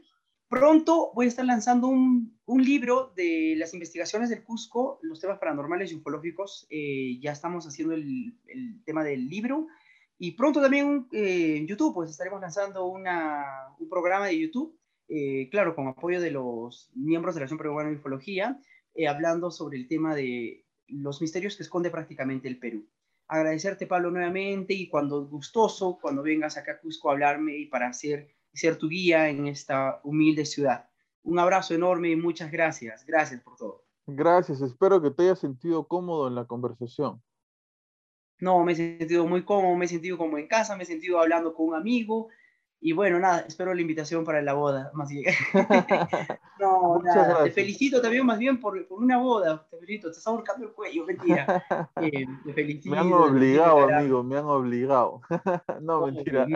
Pronto 0.51 1.13
voy 1.15 1.27
a 1.27 1.29
estar 1.29 1.45
lanzando 1.45 1.87
un, 1.87 2.37
libro 2.49 3.13
de 3.15 3.55
las 3.57 3.73
investigaciones 3.73 4.31
del 4.31 4.43
Cusco, 4.43 4.99
los 5.03 5.21
temas 5.21 5.39
paranormales 5.39 5.93
y 5.93 5.95
ufológicos. 5.95 6.67
Eh, 6.71 7.21
ya 7.21 7.31
estamos 7.31 7.69
haciendo 7.69 7.95
el, 7.95 8.35
tema 8.85 9.05
del 9.05 9.29
libro. 9.29 9.69
Y 10.19 10.33
pronto 10.33 10.61
también 10.61 11.07
eh, 11.13 11.59
en 11.59 11.69
YouTube, 11.69 11.95
pues 11.95 12.11
estaremos 12.11 12.41
lanzando 12.41 12.87
un 12.87 13.89
programa 13.89 14.27
de 14.27 14.41
YouTube, 14.41 14.77
eh, 15.09 15.49
claro, 15.53 15.77
con 15.77 15.87
apoyo 15.87 16.21
de 16.21 16.33
los 16.33 16.91
miembros 16.97 17.37
de 17.37 17.43
la 17.43 17.45
Asociación 17.45 17.59
Peruana 17.59 17.91
de 17.91 17.97
Ufología, 17.97 18.61
hablando 19.09 19.53
sobre 19.53 19.79
el 19.79 19.87
tema 19.87 20.17
de 20.17 20.65
los 20.89 21.23
misterios 21.23 21.57
que 21.57 21.63
esconde 21.63 21.91
prácticamente 21.91 22.49
el 22.49 22.59
Perú 22.59 22.89
agradecerte, 23.31 23.87
Pablo, 23.87 24.11
nuevamente 24.11 24.75
y 24.75 24.89
cuando 24.89 25.25
gustoso, 25.27 25.99
cuando 26.03 26.23
vengas 26.23 26.57
acá 26.57 26.73
a 26.73 26.81
Cusco 26.81 27.09
a 27.09 27.13
hablarme 27.13 27.57
y 27.57 27.67
para 27.67 27.93
ser, 27.93 28.29
ser 28.53 28.77
tu 28.77 28.89
guía 28.89 29.29
en 29.29 29.47
esta 29.47 30.01
humilde 30.03 30.45
ciudad. 30.45 30.89
Un 31.23 31.39
abrazo 31.39 31.75
enorme 31.75 32.11
y 32.11 32.17
muchas 32.17 32.51
gracias. 32.51 33.07
Gracias 33.07 33.41
por 33.41 33.57
todo. 33.57 33.85
Gracias, 34.07 34.61
espero 34.61 35.01
que 35.01 35.13
te 35.13 35.23
hayas 35.23 35.39
sentido 35.39 35.87
cómodo 35.87 36.27
en 36.27 36.35
la 36.35 36.45
conversación. 36.45 37.23
No, 38.41 38.65
me 38.65 38.73
he 38.73 38.75
sentido 38.75 39.27
muy 39.27 39.45
cómodo, 39.45 39.77
me 39.77 39.85
he 39.85 39.89
sentido 39.89 40.19
como 40.19 40.37
en 40.37 40.49
casa, 40.49 40.77
me 40.77 40.83
he 40.83 40.87
sentido 40.87 41.21
hablando 41.21 41.55
con 41.55 41.69
un 41.69 41.75
amigo, 41.77 42.31
y 42.83 42.93
bueno, 42.93 43.19
nada, 43.19 43.41
espero 43.41 43.75
la 43.75 43.81
invitación 43.83 44.25
para 44.25 44.41
la 44.41 44.55
boda, 44.55 44.91
más 44.95 45.11
bien. 45.11 45.35
no, 46.59 46.99
nada, 47.03 47.45
te 47.45 47.51
felicito 47.51 48.01
también 48.01 48.25
más 48.25 48.39
bien 48.39 48.59
por, 48.59 48.87
por, 48.87 49.03
una 49.03 49.19
boda, 49.19 49.67
te 49.71 49.77
felicito, 49.77 50.09
te 50.09 50.13
estás 50.13 50.27
ahorcando 50.27 50.67
el 50.67 50.73
cuello, 50.73 51.05
mentira. 51.05 51.63
Eh, 52.01 52.25
te 52.45 52.55
felicito. 52.55 52.91
Me 52.91 52.99
han 52.99 53.13
obligado, 53.13 53.81
amigo, 53.81 54.23
me 54.23 54.39
han 54.39 54.47
obligado. 54.47 55.21
no, 55.83 56.07
mentira. 56.07 56.47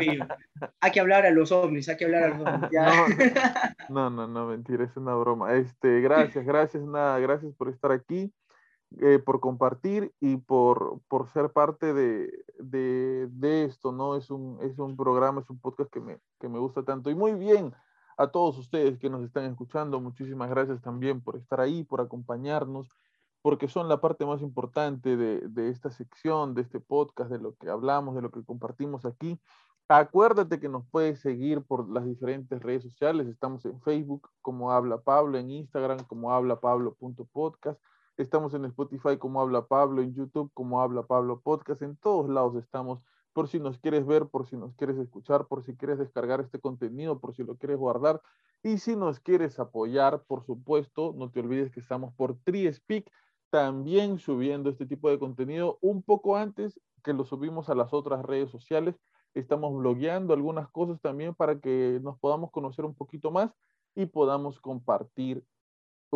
Hay 0.80 0.90
que 0.90 1.00
hablar 1.00 1.26
a 1.26 1.30
los 1.30 1.52
ovnis, 1.52 1.88
hay 1.88 1.96
que 1.98 2.06
hablar 2.06 2.24
a 2.24 2.28
los 2.28 2.46
ovnis. 2.46 2.70
No, 3.90 4.08
no, 4.08 4.26
no, 4.26 4.46
mentira, 4.46 4.84
es 4.84 4.96
una 4.96 5.14
broma. 5.14 5.54
Este, 5.54 6.00
gracias, 6.00 6.46
gracias, 6.46 6.82
nada, 6.84 7.18
gracias 7.18 7.52
por 7.54 7.68
estar 7.68 7.92
aquí. 7.92 8.32
Eh, 9.00 9.18
por 9.18 9.40
compartir 9.40 10.14
y 10.20 10.36
por, 10.36 11.00
por 11.08 11.28
ser 11.28 11.50
parte 11.50 11.92
de, 11.92 12.30
de, 12.60 13.26
de, 13.28 13.64
esto, 13.64 13.90
¿no? 13.90 14.14
Es 14.14 14.30
un, 14.30 14.58
es 14.62 14.78
un 14.78 14.96
programa, 14.96 15.40
es 15.40 15.50
un 15.50 15.58
podcast 15.58 15.90
que 15.90 16.00
me, 16.00 16.20
que 16.38 16.48
me 16.48 16.60
gusta 16.60 16.84
tanto. 16.84 17.10
Y 17.10 17.16
muy 17.16 17.34
bien 17.34 17.74
a 18.16 18.28
todos 18.28 18.56
ustedes 18.56 18.98
que 19.00 19.10
nos 19.10 19.24
están 19.24 19.46
escuchando, 19.46 20.00
muchísimas 20.00 20.48
gracias 20.48 20.80
también 20.80 21.20
por 21.20 21.36
estar 21.36 21.60
ahí, 21.60 21.82
por 21.82 22.00
acompañarnos, 22.00 22.88
porque 23.42 23.66
son 23.66 23.88
la 23.88 24.00
parte 24.00 24.24
más 24.26 24.42
importante 24.42 25.16
de, 25.16 25.40
de 25.48 25.70
esta 25.70 25.90
sección, 25.90 26.54
de 26.54 26.62
este 26.62 26.78
podcast, 26.78 27.30
de 27.30 27.40
lo 27.40 27.56
que 27.56 27.70
hablamos, 27.70 28.14
de 28.14 28.22
lo 28.22 28.30
que 28.30 28.44
compartimos 28.44 29.04
aquí. 29.04 29.40
Acuérdate 29.88 30.60
que 30.60 30.68
nos 30.68 30.86
puedes 30.86 31.20
seguir 31.20 31.62
por 31.62 31.90
las 31.90 32.06
diferentes 32.06 32.62
redes 32.62 32.84
sociales. 32.84 33.26
Estamos 33.26 33.64
en 33.66 33.80
Facebook 33.82 34.30
como 34.40 34.70
Habla 34.70 34.98
Pablo, 34.98 35.36
en 35.36 35.50
Instagram 35.50 36.04
como 36.06 36.32
habla 36.32 36.60
Pablo.podcast. 36.60 37.80
Estamos 38.16 38.54
en 38.54 38.64
Spotify 38.66 39.18
como 39.18 39.40
Habla 39.40 39.66
Pablo, 39.66 40.00
en 40.00 40.14
YouTube 40.14 40.48
como 40.54 40.80
Habla 40.80 41.02
Pablo 41.02 41.40
Podcast. 41.40 41.82
En 41.82 41.96
todos 41.96 42.28
lados 42.28 42.54
estamos 42.54 43.00
por 43.32 43.48
si 43.48 43.58
nos 43.58 43.76
quieres 43.78 44.06
ver, 44.06 44.26
por 44.26 44.46
si 44.46 44.56
nos 44.56 44.72
quieres 44.76 44.96
escuchar, 44.98 45.48
por 45.48 45.64
si 45.64 45.74
quieres 45.74 45.98
descargar 45.98 46.40
este 46.40 46.60
contenido, 46.60 47.18
por 47.18 47.34
si 47.34 47.42
lo 47.42 47.56
quieres 47.56 47.76
guardar. 47.76 48.22
Y 48.62 48.78
si 48.78 48.94
nos 48.94 49.18
quieres 49.18 49.58
apoyar, 49.58 50.22
por 50.28 50.44
supuesto, 50.44 51.12
no 51.16 51.28
te 51.32 51.40
olvides 51.40 51.72
que 51.72 51.80
estamos 51.80 52.14
por 52.14 52.38
TriSpeak, 52.44 53.10
también 53.50 54.20
subiendo 54.20 54.70
este 54.70 54.86
tipo 54.86 55.10
de 55.10 55.18
contenido 55.18 55.78
un 55.80 56.00
poco 56.00 56.36
antes 56.36 56.80
que 57.02 57.14
lo 57.14 57.24
subimos 57.24 57.68
a 57.68 57.74
las 57.74 57.92
otras 57.92 58.24
redes 58.24 58.48
sociales. 58.48 58.94
Estamos 59.34 59.74
blogueando 59.74 60.34
algunas 60.34 60.68
cosas 60.70 61.00
también 61.00 61.34
para 61.34 61.58
que 61.58 61.98
nos 62.00 62.16
podamos 62.20 62.52
conocer 62.52 62.84
un 62.84 62.94
poquito 62.94 63.32
más 63.32 63.50
y 63.96 64.06
podamos 64.06 64.60
compartir 64.60 65.44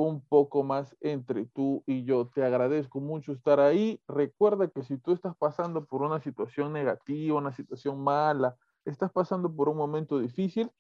un 0.01 0.21
poco 0.21 0.63
más 0.63 0.97
entre 1.01 1.47
tú 1.47 1.83
y 1.87 2.05
yo. 2.05 2.29
Te 2.29 2.45
agradezco 2.45 3.01
mucho 3.01 3.33
estar 3.33 3.61
ahí. 3.61 4.01
Recuerda 4.09 4.69
que 4.69 4.83
si 4.83 4.99
tú 4.99 5.13
estás 5.13 5.37
pasando 5.37 5.85
por 5.85 6.03
una 6.03 6.21
situación 6.21 6.73
negativa, 6.73 7.39
una 7.39 7.53
situación 7.53 8.03
mala, 8.03 8.57
estás 8.85 9.11
pasando 9.11 9.55
por 9.55 9.69
un 9.69 9.77
momento 9.77 10.19
difícil, 10.19 10.71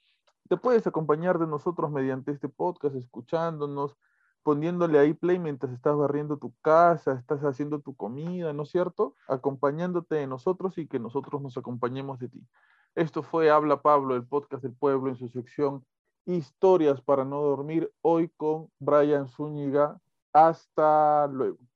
te 0.48 0.56
puedes 0.56 0.86
acompañar 0.86 1.38
de 1.38 1.46
nosotros 1.46 1.90
mediante 1.90 2.32
este 2.32 2.48
podcast, 2.48 2.96
escuchándonos, 2.96 3.96
poniéndole 4.42 4.98
ahí 4.98 5.12
play 5.12 5.38
mientras 5.38 5.72
estás 5.72 5.96
barriendo 5.96 6.38
tu 6.38 6.54
casa, 6.62 7.12
estás 7.12 7.44
haciendo 7.44 7.80
tu 7.80 7.94
comida, 7.94 8.52
¿no 8.52 8.62
es 8.62 8.70
cierto? 8.70 9.14
Acompañándote 9.28 10.14
de 10.14 10.26
nosotros 10.26 10.78
y 10.78 10.86
que 10.86 10.98
nosotros 10.98 11.42
nos 11.42 11.58
acompañemos 11.58 12.18
de 12.18 12.28
ti. 12.28 12.46
Esto 12.94 13.22
fue 13.22 13.50
Habla 13.50 13.82
Pablo, 13.82 14.16
el 14.16 14.26
podcast 14.26 14.62
del 14.62 14.72
pueblo 14.72 15.10
en 15.10 15.16
su 15.16 15.28
sección 15.28 15.84
Historias 16.28 17.00
para 17.00 17.24
no 17.24 17.40
dormir, 17.40 17.90
hoy 18.02 18.28
con 18.28 18.70
Brian 18.78 19.28
Zúñiga. 19.28 19.98
Hasta 20.30 21.26
luego. 21.28 21.67